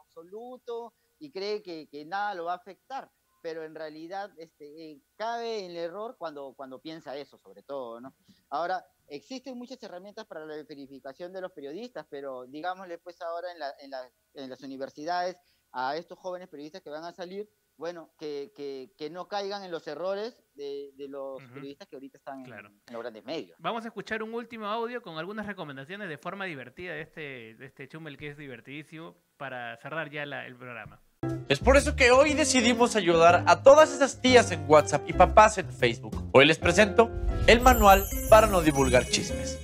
absoluto 0.00 0.94
y 1.18 1.30
cree 1.30 1.62
que, 1.62 2.04
nada 2.06 2.34
lo 2.34 2.44
va 2.44 2.52
a 2.52 2.56
afectar. 2.56 3.10
pero 3.40 3.64
en 3.64 3.74
realidad 3.74 4.30
este, 4.36 4.90
eh, 4.90 5.00
cabe 5.16 5.64
en 5.64 5.70
el 5.70 5.76
error 5.76 6.16
cuando, 6.18 6.54
cuando 6.54 6.80
piensa 6.80 7.16
eso, 7.16 7.38
sobre 7.38 7.62
todo, 7.62 8.00
¿no? 8.00 8.14
Ahora, 8.50 8.84
existen 9.06 9.56
muchas 9.56 9.82
herramientas 9.82 10.26
para 10.26 10.44
la 10.44 10.62
verificación 10.64 11.32
de 11.32 11.40
los 11.40 11.52
periodistas, 11.52 12.06
pero 12.10 12.46
digámosle 12.46 12.98
pues 12.98 13.20
ahora 13.22 13.52
en, 13.52 13.58
la, 13.58 13.72
en, 13.80 13.90
la, 13.90 14.10
en 14.34 14.50
las 14.50 14.60
universidades 14.62 15.36
a 15.72 15.96
estos 15.96 16.18
jóvenes 16.18 16.48
periodistas 16.48 16.82
que 16.82 16.90
van 16.90 17.04
a 17.04 17.12
salir, 17.12 17.48
bueno, 17.78 18.10
que, 18.18 18.52
que, 18.54 18.92
que 18.98 19.08
no 19.08 19.28
caigan 19.28 19.62
en 19.62 19.70
los 19.70 19.86
errores 19.86 20.36
de, 20.54 20.90
de 20.96 21.08
los 21.08 21.40
periodistas 21.54 21.88
que 21.88 21.96
ahorita 21.96 22.18
están 22.18 22.44
en, 22.44 22.52
en, 22.52 22.92
los 22.92 23.00
grandes 23.00 23.24
medios. 23.24 23.56
Vamos 23.60 23.84
a 23.84 23.88
escuchar 23.88 24.22
un 24.22 24.34
último 24.34 24.66
audio 24.66 25.00
con 25.00 25.16
algunas 25.16 25.46
recomendaciones 25.46 26.08
de 26.08 26.18
forma 26.18 26.44
divertida 26.44 26.92
de 26.94 27.02
este, 27.02 27.20
de 27.54 27.66
este 27.66 27.88
Chumel 27.88 28.18
que 28.18 28.30
es 28.30 28.36
divertidísimo 28.36 29.16
para 29.36 29.76
cerrar 29.78 30.10
ya 30.10 30.26
la, 30.26 30.44
el 30.46 30.56
programa. 30.56 31.00
Es 31.48 31.60
por 31.60 31.76
eso 31.76 31.96
que 31.96 32.10
hoy 32.10 32.34
decidimos 32.34 32.96
ayudar 32.96 33.44
a 33.46 33.62
todas 33.62 33.92
esas 33.92 34.20
tías 34.20 34.50
en 34.50 34.68
WhatsApp 34.68 35.08
y 35.08 35.12
papás 35.12 35.56
en 35.58 35.72
Facebook. 35.72 36.28
Hoy 36.32 36.46
les 36.46 36.58
presento 36.58 37.10
el 37.46 37.60
manual 37.60 38.04
para 38.28 38.48
no 38.48 38.60
divulgar 38.60 39.06
chismes. 39.06 39.58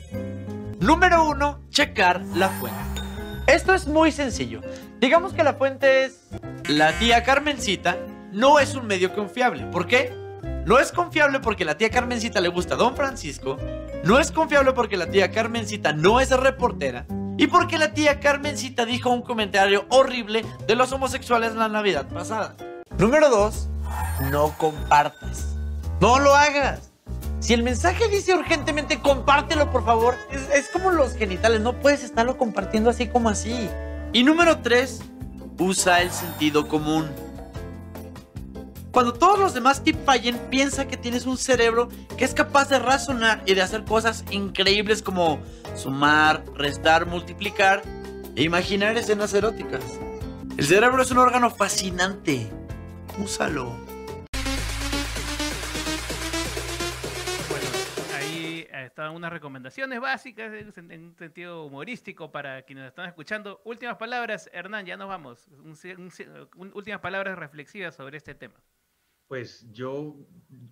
Número 0.81 1.28
1. 1.28 1.66
Checar 1.69 2.23
la 2.36 2.49
fuente. 2.49 2.94
Esto 3.47 3.75
es 3.75 3.87
muy 3.87 4.11
sencillo. 4.11 4.62
Digamos 5.01 5.35
que 5.35 5.45
la 5.45 5.53
fuente 5.55 6.07
es 6.07 6.29
la 6.66 6.99
tía 6.99 7.23
Carmencita. 7.23 7.97
No 8.33 8.59
es 8.59 8.75
un 8.75 8.87
medio 8.87 9.15
confiable. 9.15 9.66
¿Por 9.66 9.87
qué? 9.87 10.12
No 10.65 10.79
es 10.79 10.93
confiable 10.93 11.41
porque 11.41 11.66
la 11.66 11.77
tía 11.77 11.91
Carmencita 11.91 12.41
le 12.41 12.49
gusta 12.49 12.75
a 12.75 12.79
Don 12.79 12.97
Francisco. 12.97 13.59
No 14.03 14.19
es 14.19 14.33
confiable 14.33 14.73
porque 14.73 14.97
la 14.97 15.11
tía 15.11 15.31
Carmencita 15.31 15.93
no 15.93 16.21
es 16.21 16.31
reportera. 16.31 17.05
Y 17.37 17.49
porque 17.49 17.77
la 17.77 17.93
tía 17.93 18.19
Carmencita 18.19 18.87
dijo 18.87 19.11
un 19.11 19.21
comentario 19.21 19.85
horrible 19.91 20.43
de 20.66 20.75
los 20.75 20.91
homosexuales 20.93 21.55
la 21.55 21.69
Navidad 21.69 22.09
pasada. 22.09 22.57
Número 22.97 23.29
2. 23.29 23.69
No 24.31 24.57
compartas. 24.57 25.55
No 26.01 26.19
lo 26.19 26.35
hagas. 26.35 26.94
Si 27.45 27.53
el 27.53 27.62
mensaje 27.62 28.09
dice 28.09 28.33
urgentemente 28.33 29.03
compártelo 29.03 29.71
por 29.71 29.85
favor, 29.85 30.16
es, 30.31 30.71
como 30.71 30.91
los 30.91 31.15
genitales, 31.15 31.61
no 31.61 31.79
puedes 31.79 32.03
estarlo 32.03 32.39
compartiendo 32.39 32.89
así 32.89 33.07
como 33.07 33.29
así. 33.29 33.69
Y 34.15 34.23
número 34.23 34.61
3. 34.61 35.03
Usa 35.59 36.01
el 36.01 36.11
sentido 36.11 36.66
común. 36.66 37.07
Cuando 38.93 39.12
todos 39.12 39.39
los 39.39 39.53
demás 39.53 39.85
te 39.85 39.93
fallen, 39.93 40.39
piensa 40.49 40.89
que 40.89 40.97
tienes 40.97 41.27
un 41.27 41.37
cerebro 41.37 41.91
que 42.16 42.25
es 42.25 42.33
capaz 42.33 42.71
de 42.71 42.79
razonar 42.79 43.43
y 43.45 43.53
de 43.53 43.61
hacer 43.61 43.85
cosas 43.85 44.25
increíbles 44.31 45.03
como 45.03 45.39
sumar, 45.77 46.47
restar, 46.55 47.05
multiplicar 47.05 47.83
e 48.37 48.43
imaginar 48.43 48.97
escenas 48.97 49.35
eróticas. 49.35 49.85
El 50.57 50.65
cerebro 50.65 51.03
es 51.03 51.11
un 51.11 51.19
órgano 51.19 51.51
fascinante. 51.51 52.49
Úsalo. 53.23 53.84
Estaban 58.95 59.16
unas 59.16 59.33
recomendaciones 59.33 60.01
básicas 60.01 60.53
en 60.55 61.05
un 61.07 61.16
sentido 61.16 61.65
humorístico 61.66 62.31
para 62.31 62.62
quienes 62.62 62.87
están 62.87 63.09
escuchando. 63.09 63.61
Últimas 63.65 63.97
palabras, 63.97 64.49
Hernán, 64.53 64.87
ya 64.87 64.97
nos 64.97 65.09
vamos. 65.09 65.49
Un- 65.49 65.77
un- 66.57 66.73
últimas 66.73 67.01
palabras 67.01 67.37
reflexivas 67.37 67.97
sobre 67.97 68.19
este 68.19 68.37
tema. 68.37 68.55
Pues 69.27 69.66
yo 69.73 70.15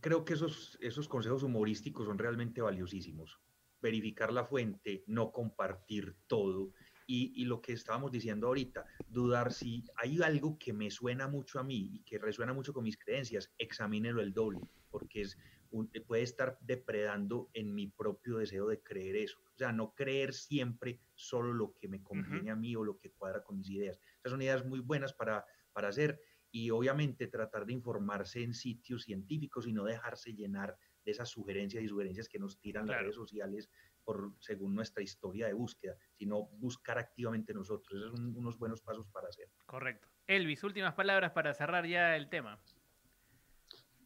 creo 0.00 0.24
que 0.24 0.34
esos, 0.34 0.78
esos 0.80 1.08
consejos 1.08 1.42
humorísticos 1.42 2.06
son 2.06 2.16
realmente 2.16 2.60
valiosísimos. 2.62 3.40
Verificar 3.80 4.32
la 4.32 4.44
fuente, 4.44 5.02
no 5.08 5.32
compartir 5.32 6.14
todo. 6.28 6.70
Y, 7.08 7.32
y 7.34 7.46
lo 7.46 7.60
que 7.60 7.72
estábamos 7.72 8.12
diciendo 8.12 8.46
ahorita, 8.46 8.84
dudar 9.08 9.52
si 9.52 9.84
hay 9.96 10.22
algo 10.22 10.56
que 10.60 10.72
me 10.72 10.92
suena 10.92 11.26
mucho 11.26 11.58
a 11.58 11.64
mí 11.64 11.90
y 11.92 12.04
que 12.04 12.18
resuena 12.18 12.52
mucho 12.52 12.72
con 12.72 12.84
mis 12.84 12.96
creencias, 12.96 13.52
examínelo 13.58 14.20
el 14.22 14.32
doble, 14.32 14.60
porque 14.90 15.22
es 15.22 15.36
un- 15.72 15.90
puede 16.06 16.22
estar 16.22 16.58
depredando 16.60 17.50
en 17.52 17.74
mi 17.74 17.88
propio 17.88 18.38
deseo 18.38 18.68
de 18.68 18.80
creer 18.82 19.16
eso. 19.16 19.38
O 19.54 19.58
sea, 19.58 19.72
no 19.72 19.94
creer 19.94 20.32
siempre 20.32 21.00
solo 21.14 21.52
lo 21.52 21.74
que 21.78 21.88
me 21.88 22.02
conviene 22.02 22.50
a 22.50 22.56
mí 22.56 22.76
o 22.76 22.84
lo 22.84 22.98
que 22.98 23.10
cuadra 23.12 23.42
con 23.42 23.58
mis 23.58 23.70
ideas. 23.70 23.98
Esas 24.20 24.30
son 24.32 24.42
ideas 24.42 24.64
muy 24.64 24.80
buenas 24.80 25.12
para, 25.12 25.44
para 25.72 25.88
hacer 25.88 26.20
y 26.50 26.70
obviamente 26.70 27.26
tratar 27.28 27.64
de 27.64 27.72
informarse 27.72 28.42
en 28.42 28.52
sitios 28.54 29.04
científicos 29.04 29.66
y 29.66 29.72
no 29.72 29.84
dejarse 29.84 30.34
llenar 30.34 30.76
de 31.04 31.10
esas 31.10 31.30
sugerencias 31.30 31.82
y 31.82 31.88
sugerencias 31.88 32.28
que 32.28 32.38
nos 32.38 32.60
tiran 32.60 32.86
las 32.86 33.00
redes 33.00 33.16
sociales 33.16 33.70
por, 34.04 34.34
según 34.40 34.74
nuestra 34.74 35.02
historia 35.02 35.46
de 35.46 35.54
búsqueda, 35.54 35.96
sino 36.14 36.46
buscar 36.58 36.98
activamente 36.98 37.54
nosotros. 37.54 37.98
Esos 37.98 38.18
son 38.18 38.36
unos 38.36 38.58
buenos 38.58 38.82
pasos 38.82 39.06
para 39.08 39.28
hacer. 39.28 39.48
Correcto. 39.64 40.08
Elvis, 40.26 40.62
últimas 40.62 40.94
palabras 40.94 41.32
para 41.32 41.54
cerrar 41.54 41.86
ya 41.86 42.16
el 42.16 42.28
tema. 42.28 42.62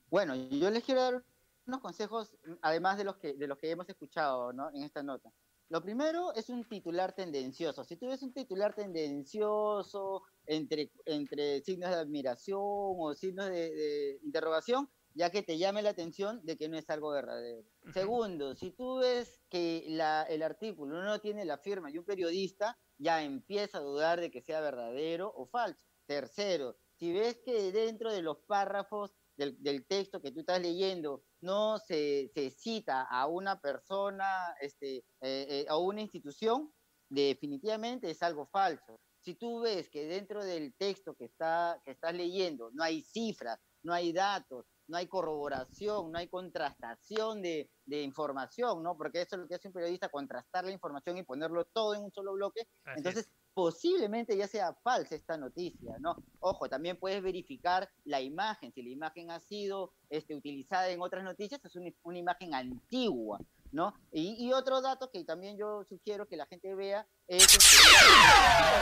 Bueno, 0.09 0.35
yo 0.37 0.71
les 0.71 0.85
quiero 0.85 1.01
dar 1.03 1.25
unos 1.67 1.81
consejos, 1.81 2.37
además 2.63 2.99
de 2.99 3.05
los 3.05 3.17
que, 3.17 3.35
de 3.35 3.47
los 3.47 3.59
que 3.59 3.71
hemos 3.71 3.89
escuchado 3.89 4.53
¿no? 4.53 4.71
en 4.73 4.83
esta 4.83 5.03
nota. 5.03 5.31
Lo 5.69 5.83
primero 5.83 6.33
es 6.35 6.49
un 6.49 6.69
titular 6.69 7.13
tendencioso. 7.15 7.83
Si 7.85 7.97
tú 7.97 8.07
ves 8.07 8.23
un 8.23 8.33
titular 8.33 8.75
tendencioso 8.75 10.23
entre, 10.47 10.93
entre 11.07 11.61
signos 11.63 11.91
de 11.91 11.97
admiración 11.97 12.61
o 12.63 13.15
signos 13.15 13.47
de, 13.51 13.71
de 13.75 14.21
interrogación, 14.23 14.89
ya 15.15 15.31
que 15.31 15.43
te 15.43 15.59
llame 15.59 15.83
la 15.83 15.91
atención 15.91 16.45
de 16.45 16.57
que 16.57 16.69
no 16.69 16.77
es 16.77 16.89
algo 16.91 17.11
verdadero. 17.11 17.65
Segundo, 17.93 18.55
si 18.55 18.71
tú 18.73 18.99
ves 18.99 19.41
que 19.49 19.87
la- 19.89 20.23
el 20.25 20.43
artículo 20.43 21.03
no 21.03 21.19
tiene 21.21 21.45
la 21.45 21.59
firma 21.59 21.91
de 21.91 21.99
un 21.99 22.05
periodista, 22.05 22.79
ya 22.99 23.23
empieza 23.25 23.79
a 23.79 23.83
dudar 23.83 24.21
de 24.21 24.31
que 24.31 24.43
sea 24.43 24.61
verdadero 24.61 25.33
o 25.35 25.47
falso. 25.47 25.81
Tercero, 26.07 26.77
si 26.93 27.13
ves 27.13 27.41
que 27.45 27.73
dentro 27.73 28.13
de 28.13 28.23
los 28.23 28.39
párrafos 28.47 29.17
del, 29.37 29.61
del 29.63 29.87
texto 29.87 30.21
que 30.21 30.31
tú 30.33 30.41
estás 30.41 30.61
leyendo 30.61 31.25
no 31.41 31.79
se, 31.79 32.29
se 32.35 32.51
cita 32.51 33.03
a 33.03 33.27
una 33.27 33.61
persona 33.61 34.55
este, 34.61 34.99
eh, 34.99 35.05
eh, 35.21 35.67
a 35.69 35.77
una 35.77 36.01
institución, 36.01 36.73
definitivamente 37.09 38.11
es 38.11 38.23
algo 38.23 38.47
falso. 38.47 39.01
Si 39.21 39.35
tú 39.35 39.61
ves 39.61 39.89
que 39.91 40.07
dentro 40.07 40.45
del 40.45 40.75
texto 40.77 41.15
que, 41.15 41.25
está, 41.25 41.81
que 41.85 41.93
estás 41.93 42.15
leyendo 42.15 42.71
no 42.73 42.85
hay 42.85 43.03
cifras, 43.03 43.59
no 43.83 43.93
hay 43.93 44.13
datos, 44.13 44.67
no 44.89 44.97
hay 44.97 45.07
corroboración, 45.09 46.13
no 46.13 46.19
hay 46.19 46.29
contrastación 46.29 47.43
de, 47.43 47.71
de 47.85 48.03
información, 48.03 48.83
¿no? 48.83 48.97
Porque 48.97 49.23
eso 49.23 49.37
es 49.37 49.43
lo 49.43 49.49
que 49.49 49.57
hace 49.57 49.69
un 49.69 49.75
periodista, 49.75 50.09
contrastar 50.09 50.65
la 50.65 50.71
información 50.71 51.19
y 51.19 51.25
ponerlo 51.25 51.65
todo 51.67 51.95
en 51.95 52.05
un 52.05 52.13
solo 52.13 52.35
bloque. 52.35 52.69
Así 52.85 52.99
Entonces, 52.99 53.27
es. 53.27 53.33
Posiblemente 53.57 54.37
ya 54.37 54.47
sea 54.47 54.75
falsa 54.75 55.15
esta 55.15 55.39
noticia, 55.39 55.97
¿no? 55.99 56.15
Ojo, 56.41 56.69
también 56.69 56.99
puedes 56.99 57.23
verificar 57.23 57.89
la 58.05 58.21
imagen, 58.21 58.71
si 58.71 58.83
la 58.83 58.91
imagen 58.91 59.31
ha 59.31 59.41
sido 59.41 59.95
este, 60.11 60.35
utilizada 60.35 60.91
en 60.91 61.01
otras 61.01 61.25
noticias, 61.25 61.65
es 61.65 61.75
una, 61.75 61.91
una 62.03 62.19
imagen 62.19 62.53
antigua, 62.53 63.41
¿no? 63.73 63.95
Y, 64.13 64.47
y 64.47 64.53
otro 64.53 64.83
dato 64.83 65.11
que 65.11 65.25
también 65.25 65.57
yo 65.57 65.85
sugiero 65.85 66.29
que 66.29 66.37
la 66.37 66.45
gente 66.45 66.75
vea 66.75 67.07
es 67.29 67.45
este, 67.45 67.77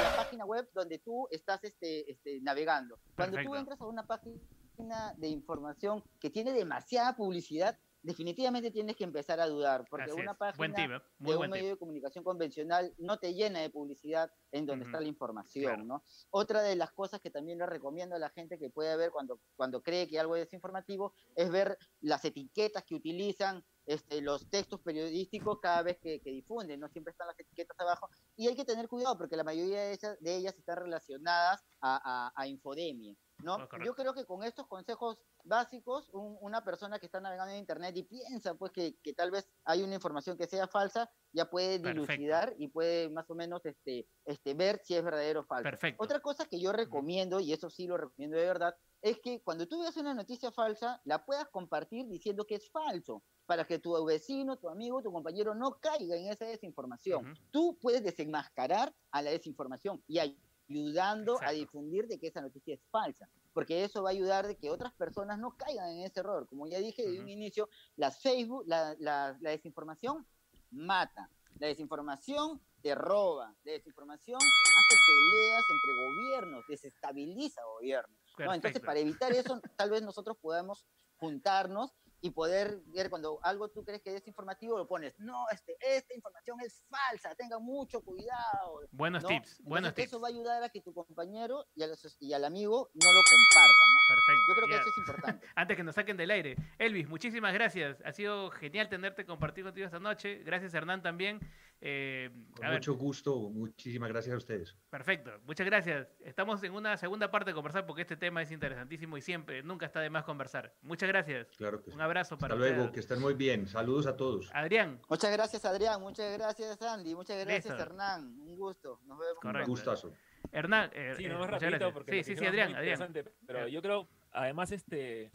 la 0.03 0.17
página 0.17 0.45
web 0.45 0.69
donde 0.75 0.99
tú 0.99 1.29
estás 1.31 1.63
este, 1.63 2.11
este, 2.11 2.41
navegando. 2.41 2.99
Cuando 3.15 3.37
tú 3.45 3.55
entras 3.55 3.81
a 3.81 3.87
una 3.87 4.05
página 4.05 5.15
de 5.19 5.29
información 5.29 6.03
que 6.19 6.31
tiene 6.31 6.53
demasiada 6.53 7.15
publicidad, 7.15 7.79
definitivamente 8.05 8.71
tienes 8.71 8.97
que 8.97 9.05
empezar 9.05 9.41
a 9.41 9.47
dudar, 9.47 9.85
porque 9.89 10.11
Así 10.11 10.21
una 10.21 10.33
es. 10.33 10.39
página 10.39 10.75
tip, 10.75 10.91
¿eh? 10.91 11.03
De 11.19 11.37
un 11.37 11.51
medio 11.51 11.63
tip. 11.65 11.73
de 11.73 11.79
comunicación 11.79 12.23
convencional 12.23 12.95
no 12.99 13.19
te 13.19 13.35
llena 13.35 13.61
de 13.61 13.71
publicidad 13.71 14.31
en 14.53 14.67
donde 14.67 14.85
está 14.85 15.01
la 15.01 15.09
información, 15.09 15.89
¿no? 15.89 16.05
Otra 16.31 16.63
de 16.63 16.77
las 16.77 16.93
cosas 16.93 17.21
que 17.21 17.31
también 17.31 17.59
le 17.59 17.67
recomiendo 17.67 18.15
a 18.15 18.19
la 18.19 18.29
gente 18.31 18.59
que 18.59 18.71
puede 18.71 18.95
ver 18.97 19.11
cuando, 19.11 19.41
cuando 19.57 19.83
cree 19.83 20.07
que 20.07 20.21
algo 20.21 20.37
es 20.37 20.53
informativo 20.53 21.15
es 21.35 21.51
ver 21.51 21.79
las 22.01 22.25
etiquetas 22.25 22.85
que 22.85 22.95
utilizan 22.95 23.65
este, 23.87 24.21
los 24.23 24.49
textos 24.49 24.81
periodísticos 24.81 25.59
cada 25.61 25.83
vez 25.83 25.99
que, 25.99 26.21
que 26.21 26.31
difunden, 26.31 26.81
no 26.81 26.89
siempre 26.89 27.13
están 27.13 27.27
las 27.29 27.39
etiquetas 27.39 27.79
abajo, 27.79 28.09
y 28.37 28.49
hay 28.49 28.57
que 28.57 28.65
tener 28.65 28.89
cuidado 28.89 29.17
porque 29.19 29.37
la 29.37 29.45
mayoría 29.45 29.81
de 29.83 29.93
ellas, 29.93 30.17
de 30.21 30.37
ellas 30.37 30.55
están 30.57 30.77
relacionadas 30.77 31.63
a, 31.81 32.01
a- 32.05 32.33
a 32.35 32.47
infodemia. 32.47 33.15
¿no? 33.43 33.57
Correcto. 33.69 33.85
Yo 33.85 33.95
creo 33.95 34.15
que 34.15 34.25
con 34.25 34.43
estos 34.45 34.67
consejos 34.69 35.19
básicos, 35.43 36.09
un- 36.15 36.39
una 36.41 36.65
persona 36.65 36.99
que 36.99 37.07
está 37.07 37.21
navegando 37.21 37.53
en 37.53 37.59
internet 37.59 37.95
y 37.97 38.05
piensa 38.05 38.55
pues 38.55 38.73
que, 38.73 38.97
que 39.03 39.13
tal 39.13 39.31
vez 39.33 39.51
hay 39.65 39.83
una 39.83 39.97
información 39.97 40.39
que 40.39 40.47
sea 40.47 40.67
falsa, 40.69 41.11
ya 41.33 41.51
puede 41.51 41.79
Perfecto. 41.81 42.13
dilucidar 42.13 42.55
y 42.59 42.69
puede 42.69 43.11
más 43.11 43.29
o 43.29 43.35
menos 43.35 43.67
este, 43.67 44.09
este, 44.25 44.55
ver 44.55 44.81
si 44.85 44.95
es 44.95 45.05
verdadero 45.05 45.41
o 45.41 45.45
falso. 45.45 45.65
Perfecto. 45.65 46.03
Otra 46.03 46.21
cosa 46.21 46.47
que 46.47 46.61
yo 46.61 46.73
recomiendo, 46.73 47.41
y 47.41 47.53
eso 47.53 47.69
sí 47.69 47.87
lo 47.87 47.99
recomiendo 47.99 48.39
de 48.39 48.47
verdad, 48.47 48.75
es 49.03 49.19
que 49.21 49.43
cuando 49.43 49.67
tú 49.69 49.81
veas 49.81 49.97
una 49.99 50.15
noticia 50.15 50.51
falsa, 50.53 51.03
la 51.05 51.27
puedas 51.27 51.49
compartir 51.49 52.07
diciendo 52.07 52.47
que 52.47 52.55
es 52.55 52.71
falso, 52.71 53.23
para 53.47 53.67
que 53.67 53.79
tu 53.79 54.03
vecino, 54.05 54.57
tu 54.57 54.69
amigo, 54.69 55.03
tu 55.03 55.13
compañero 55.13 55.55
no 55.55 55.79
caiga 55.79 56.17
en 56.17 56.29
esa 56.29 56.47
desinformación. 56.47 57.25
Tú 57.51 57.79
puedes 57.81 58.03
desenmascarar 58.03 58.95
a 59.11 59.23
la 59.23 59.31
desinformación 59.31 60.03
y 60.07 60.19
ayudando 60.19 61.39
a 61.43 61.53
difundir 61.53 62.07
de 62.07 62.19
que 62.19 62.29
esa 62.29 62.41
noticia 62.41 62.75
es 62.75 62.81
falsa, 62.91 63.29
porque 63.53 63.85
eso 63.85 64.03
va 64.03 64.09
a 64.11 64.13
ayudar 64.13 64.47
de 64.47 64.57
que 64.57 64.71
otras 64.71 64.93
personas 64.95 65.39
no 65.39 65.57
caigan 65.57 65.91
en 65.91 66.01
ese 66.05 66.21
error. 66.21 66.47
Como 66.49 66.67
ya 66.67 66.79
dije 66.79 67.03
de 67.03 67.21
un 67.21 67.29
inicio, 67.29 67.69
las 67.97 68.21
Facebook, 68.21 68.65
la, 68.67 68.97
la- 68.99 69.37
la 69.41 69.51
desinformación 69.51 70.27
mata, 70.71 71.29
la 71.59 71.67
desinformación 71.69 72.61
te 72.83 72.95
roba, 72.95 73.55
la 73.65 73.73
desinformación 73.73 74.37
hace 74.39 74.97
peleas 75.07 75.65
entre 75.71 76.07
gobiernos, 76.07 76.65
desestabiliza 76.69 77.63
gobiernos. 77.79 78.19
¿no? 78.39 78.55
Entonces, 78.55 78.81
para 78.87 78.99
evitar 79.01 79.33
eso, 79.33 79.61
tal 79.77 79.91
vez 79.91 80.03
nosotros 80.03 80.37
podamos 80.41 80.85
juntarnos 81.19 81.93
y 82.25 82.31
poder 82.31 82.81
ver 82.87 83.11
cuando 83.11 83.39
algo 83.43 83.69
tú 83.69 83.85
crees 83.85 84.01
que 84.01 84.17
es 84.17 84.27
informativo, 84.27 84.79
lo 84.79 84.89
pones, 84.89 85.13
no, 85.19 85.45
este, 85.53 85.77
esta 85.79 86.15
información 86.15 86.59
es 86.63 86.83
falsa, 86.89 87.35
tengan 87.35 87.63
mucho 87.63 88.01
cuidado. 88.01 88.81
Buenos 88.93 89.25
¿no? 89.25 89.29
tips, 89.29 89.61
buenos 89.61 89.91
Entonces, 89.91 89.95
tips. 89.95 90.09
Eso 90.09 90.21
va 90.21 90.29
a 90.29 90.31
ayudar 90.31 90.63
a 90.63 90.71
que 90.71 90.81
tu 90.81 90.95
compañero 90.95 91.67
y 91.75 91.83
al, 91.83 91.95
y 92.21 92.33
al 92.33 92.47
amigo 92.47 92.89
no 92.95 93.13
lo 93.13 93.21
compartan. 93.31 93.94
Perfecto. 94.09 94.43
Yo 94.49 94.55
creo 94.55 94.67
que 94.67 94.75
ya. 94.75 94.81
eso 94.81 94.91
es 94.91 94.99
importante. 94.99 95.47
Antes 95.55 95.77
que 95.77 95.83
nos 95.83 95.95
saquen 95.95 96.17
del 96.17 96.31
aire. 96.31 96.57
Elvis, 96.79 97.09
muchísimas 97.09 97.55
gracias. 97.55 98.03
Ha 98.05 98.13
sido 98.13 98.51
genial 98.51 98.89
tenerte, 98.89 99.25
compartir 99.25 99.65
contigo 99.65 99.87
esta 99.87 99.99
noche. 100.01 100.43
Gracias, 100.45 100.75
Hernán, 100.75 101.03
también. 101.03 101.41
Eh, 101.81 102.31
Con 102.57 102.67
ver, 102.67 102.73
mucho 102.75 102.95
gusto, 102.95 103.51
muchísimas 103.51 104.09
gracias 104.09 104.35
a 104.35 104.39
ustedes. 104.39 104.75
Perfecto, 104.89 105.33
muchas 105.45 105.67
gracias. 105.67 106.09
Estamos 106.25 106.63
en 106.63 106.73
una 106.73 106.97
segunda 106.97 107.31
parte 107.31 107.51
de 107.51 107.55
conversar 107.55 107.85
porque 107.85 108.03
este 108.03 108.17
tema 108.17 108.41
es 108.41 108.51
interesantísimo 108.51 109.19
y 109.19 109.21
siempre, 109.21 109.63
nunca 109.63 109.85
está 109.85 110.01
de 110.01 110.09
más 110.09 110.25
conversar. 110.25 110.73
Muchas 110.81 111.09
gracias. 111.09 111.49
Claro 111.59 111.83
que 111.83 111.91
sí. 111.91 111.95
Un 111.95 112.01
abrazo 112.01 112.39
para 112.39 112.55
Hasta 112.55 112.59
luego, 112.59 112.85
ustedes. 112.85 112.95
que 112.95 113.01
estén 113.01 113.21
muy 113.21 113.35
bien. 113.35 113.67
Saludos 113.67 114.07
a 114.07 114.17
todos. 114.17 114.51
Adrián. 114.55 115.01
Muchas 115.11 115.31
gracias, 115.33 115.65
Adrián. 115.67 116.01
Muchas 116.01 116.33
gracias, 116.39 116.81
Andy. 116.81 117.15
Muchas 117.15 117.37
gracias, 117.45 117.67
Listo. 117.67 117.83
Hernán. 117.83 118.25
Un 118.41 118.57
gusto. 118.57 119.01
Nos 119.05 119.19
vemos. 119.19 119.39
Correcto. 119.43 119.71
Gustazo. 119.71 120.15
Hernán, 120.55 120.91
eh, 120.95 121.15
Sí, 121.17 121.25
eh, 121.25 121.29
no 121.29 121.41
más 121.41 121.51
muchas 121.51 121.63
rapidito 121.63 121.93
porque 121.93 122.13
Sí, 122.13 122.23
sí, 122.23 122.37
sí, 122.37 122.47
Adrián, 122.47 122.75
Adrián. 122.77 123.13
Pero 123.45 123.67
yo 123.67 123.83
creo, 123.83 124.09
además, 124.31 124.71
este, 124.71 125.33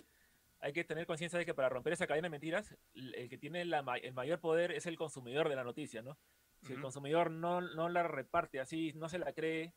hay 0.60 0.72
que 0.72 0.86
tener 0.86 1.06
conciencia 1.06 1.38
de 1.38 1.46
que 1.46 1.54
para 1.54 1.68
romper 1.68 1.92
esa 1.94 2.08
cadena 2.08 2.28
de 2.28 2.30
mentiras, 2.32 2.78
el 2.94 3.28
que 3.30 3.38
tiene 3.38 3.66
la 3.66 3.84
el 4.02 4.14
mayor 4.14 4.40
poder 4.40 4.72
es 4.72 4.86
el 4.86 4.98
consumidor 4.98 5.50
de 5.50 5.58
la 5.58 5.66
noticia, 5.66 6.02
¿no? 6.02 6.18
Si 6.62 6.74
el 6.74 6.82
consumidor 6.82 7.32
no, 7.32 7.62
no 7.62 7.88
la 7.88 8.04
reparte 8.04 8.60
así, 8.60 8.92
no 8.94 9.08
se 9.08 9.20
la 9.20 9.32
cree, 9.34 9.74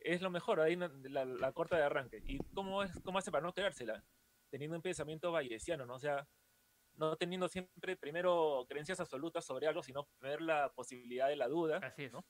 es 0.00 0.22
lo 0.22 0.30
mejor, 0.30 0.60
ahí 0.60 0.76
la, 0.76 1.24
la 1.24 1.52
corta 1.52 1.76
de 1.76 1.82
arranque. 1.82 2.22
¿Y 2.26 2.38
cómo, 2.54 2.82
es, 2.82 3.00
cómo 3.02 3.18
hace 3.18 3.30
para 3.30 3.42
no 3.42 3.52
creérsela? 3.52 4.02
Teniendo 4.50 4.76
un 4.76 4.82
pensamiento 4.82 5.32
bayesiano, 5.32 5.84
¿no? 5.84 5.94
O 5.94 5.98
sea, 5.98 6.26
no 6.94 7.16
teniendo 7.16 7.48
siempre 7.48 7.96
primero 7.96 8.64
creencias 8.68 9.00
absolutas 9.00 9.44
sobre 9.44 9.66
algo, 9.66 9.82
sino 9.82 10.08
tener 10.20 10.40
la 10.40 10.72
posibilidad 10.72 11.28
de 11.28 11.36
la 11.36 11.48
duda. 11.48 11.78
Así 11.78 12.04
es. 12.04 12.12
¿no? 12.12 12.24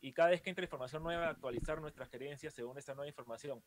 Y 0.00 0.12
cada 0.12 0.30
vez 0.30 0.40
que 0.40 0.50
entra 0.50 0.64
información 0.64 1.02
nueva, 1.02 1.28
actualizar 1.28 1.80
nuestras 1.80 2.08
creencias 2.08 2.54
según 2.54 2.78
esta 2.78 2.94
nueva 2.94 3.08
información. 3.08 3.62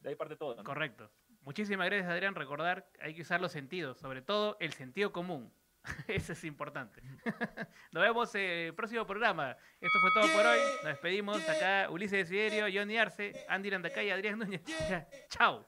De 0.00 0.10
ahí 0.10 0.14
parte 0.14 0.36
todo. 0.36 0.56
¿no? 0.56 0.64
Correcto. 0.64 1.10
Muchísimas 1.40 1.86
gracias, 1.86 2.10
Adrián. 2.10 2.34
Recordar, 2.34 2.90
hay 3.00 3.14
que 3.14 3.22
usar 3.22 3.40
los 3.40 3.52
sentidos, 3.52 3.98
sobre 3.98 4.22
todo 4.22 4.56
el 4.60 4.72
sentido 4.72 5.12
común. 5.12 5.52
Eso 6.08 6.32
es 6.32 6.44
importante. 6.44 7.02
Nos 7.92 8.02
vemos 8.02 8.34
en 8.34 8.42
el 8.42 8.74
próximo 8.74 9.06
programa. 9.06 9.56
Esto 9.80 9.98
fue 10.00 10.10
todo 10.14 10.32
por 10.32 10.46
hoy. 10.46 10.58
Nos 10.82 10.92
despedimos. 10.92 11.48
Acá 11.48 11.88
Ulises 11.90 12.28
Desiderio, 12.28 12.66
Johnny 12.72 12.96
Arce, 12.96 13.32
Andy 13.48 13.70
Landacay, 13.70 14.10
Adrián 14.10 14.38
Núñez. 14.38 14.62
Ya, 14.88 15.08
Chao. 15.28 15.66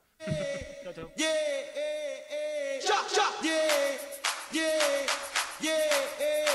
Chao, 0.82 0.92
chao. 0.94 1.10
Yeah, 1.16 1.26
yeah, 4.52 5.06
yeah, 5.60 6.45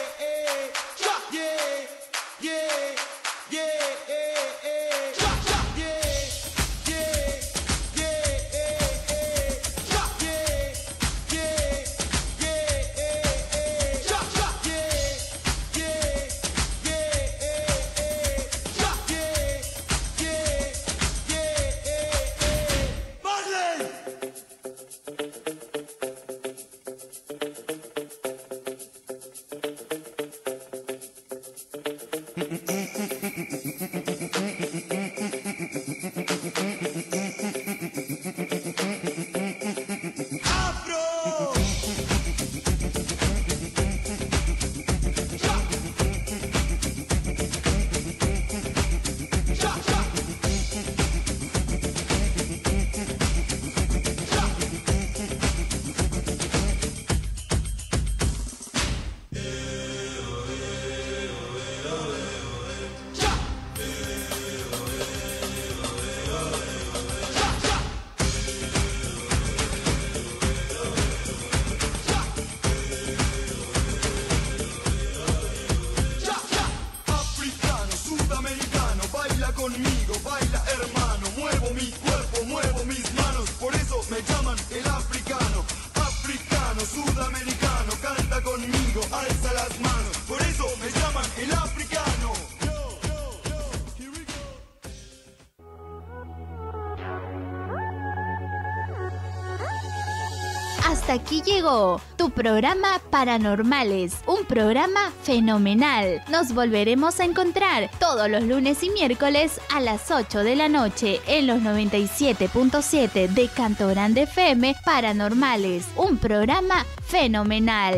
llegó 101.43 102.01
tu 102.17 102.29
programa 102.29 103.01
Paranormales, 103.09 104.17
un 104.27 104.45
programa 104.45 105.11
fenomenal. 105.23 106.21
Nos 106.29 106.53
volveremos 106.53 107.19
a 107.19 107.25
encontrar 107.25 107.89
todos 107.99 108.29
los 108.29 108.43
lunes 108.43 108.83
y 108.83 108.89
miércoles 108.89 109.59
a 109.73 109.79
las 109.79 110.11
8 110.11 110.39
de 110.43 110.55
la 110.55 110.69
noche 110.69 111.21
en 111.27 111.47
los 111.47 111.61
97.7 111.61 113.27
de 113.29 113.47
Canto 113.47 113.87
Grande 113.87 114.23
FM 114.23 114.75
Paranormales, 114.85 115.87
un 115.95 116.17
programa 116.17 116.85
fenomenal. 117.03 117.95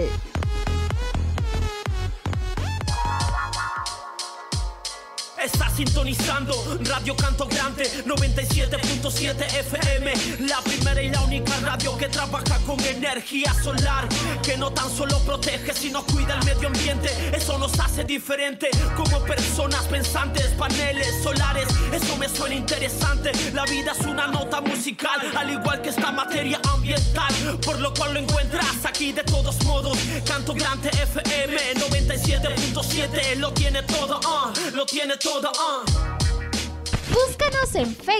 Sintonizando 5.75 6.53
Radio 6.83 7.15
Canto 7.15 7.47
Grande 7.47 7.89
97.7 8.05 9.43
FM 9.59 10.13
La 10.47 10.61
primera 10.61 11.01
y 11.01 11.09
la 11.09 11.21
única 11.21 11.59
radio 11.61 11.97
que 11.97 12.07
trabaja 12.09 12.59
con 12.65 12.79
energía 12.81 13.53
solar 13.63 14.07
Que 14.43 14.55
no 14.57 14.71
tan 14.71 14.89
solo 14.95 15.17
protege 15.19 15.73
sino 15.73 16.05
cuida 16.05 16.37
el 16.39 16.45
medio 16.45 16.67
ambiente. 16.67 17.09
Eso 17.35 17.57
nos 17.57 17.79
hace 17.79 18.03
diferente 18.03 18.69
como 18.95 19.19
personas 19.23 19.83
pensantes 19.85 20.47
Paneles 20.57 21.23
solares, 21.23 21.67
eso 21.91 22.17
me 22.17 22.29
suena 22.29 22.55
interesante 22.55 23.31
La 23.53 23.65
vida 23.65 23.93
es 23.99 24.05
una 24.05 24.27
nota 24.27 24.61
musical 24.61 25.19
Al 25.35 25.49
igual 25.49 25.81
que 25.81 25.89
esta 25.89 26.11
materia 26.11 26.59
ambiental 26.71 27.33
Por 27.65 27.79
lo 27.79 27.93
cual 27.93 28.13
lo 28.13 28.19
encuentras 28.19 28.85
aquí. 28.85 29.11
De 29.11 29.23
todos 29.23 29.63
modos 29.63 29.97
Canto 30.25 30.53
Grande 30.53 30.89
FM 30.89 31.57
97.7 31.75 33.37
Lo 33.37 33.51
tiene 33.53 33.81
todo, 33.83 34.19
ah, 34.25 34.53
lo 34.73 34.85
tiene 34.85 35.17
todo, 35.17 35.51
ah 35.59 35.62
Búscanos 37.11 37.75
en 37.75 37.95
Facebook. 37.95 38.13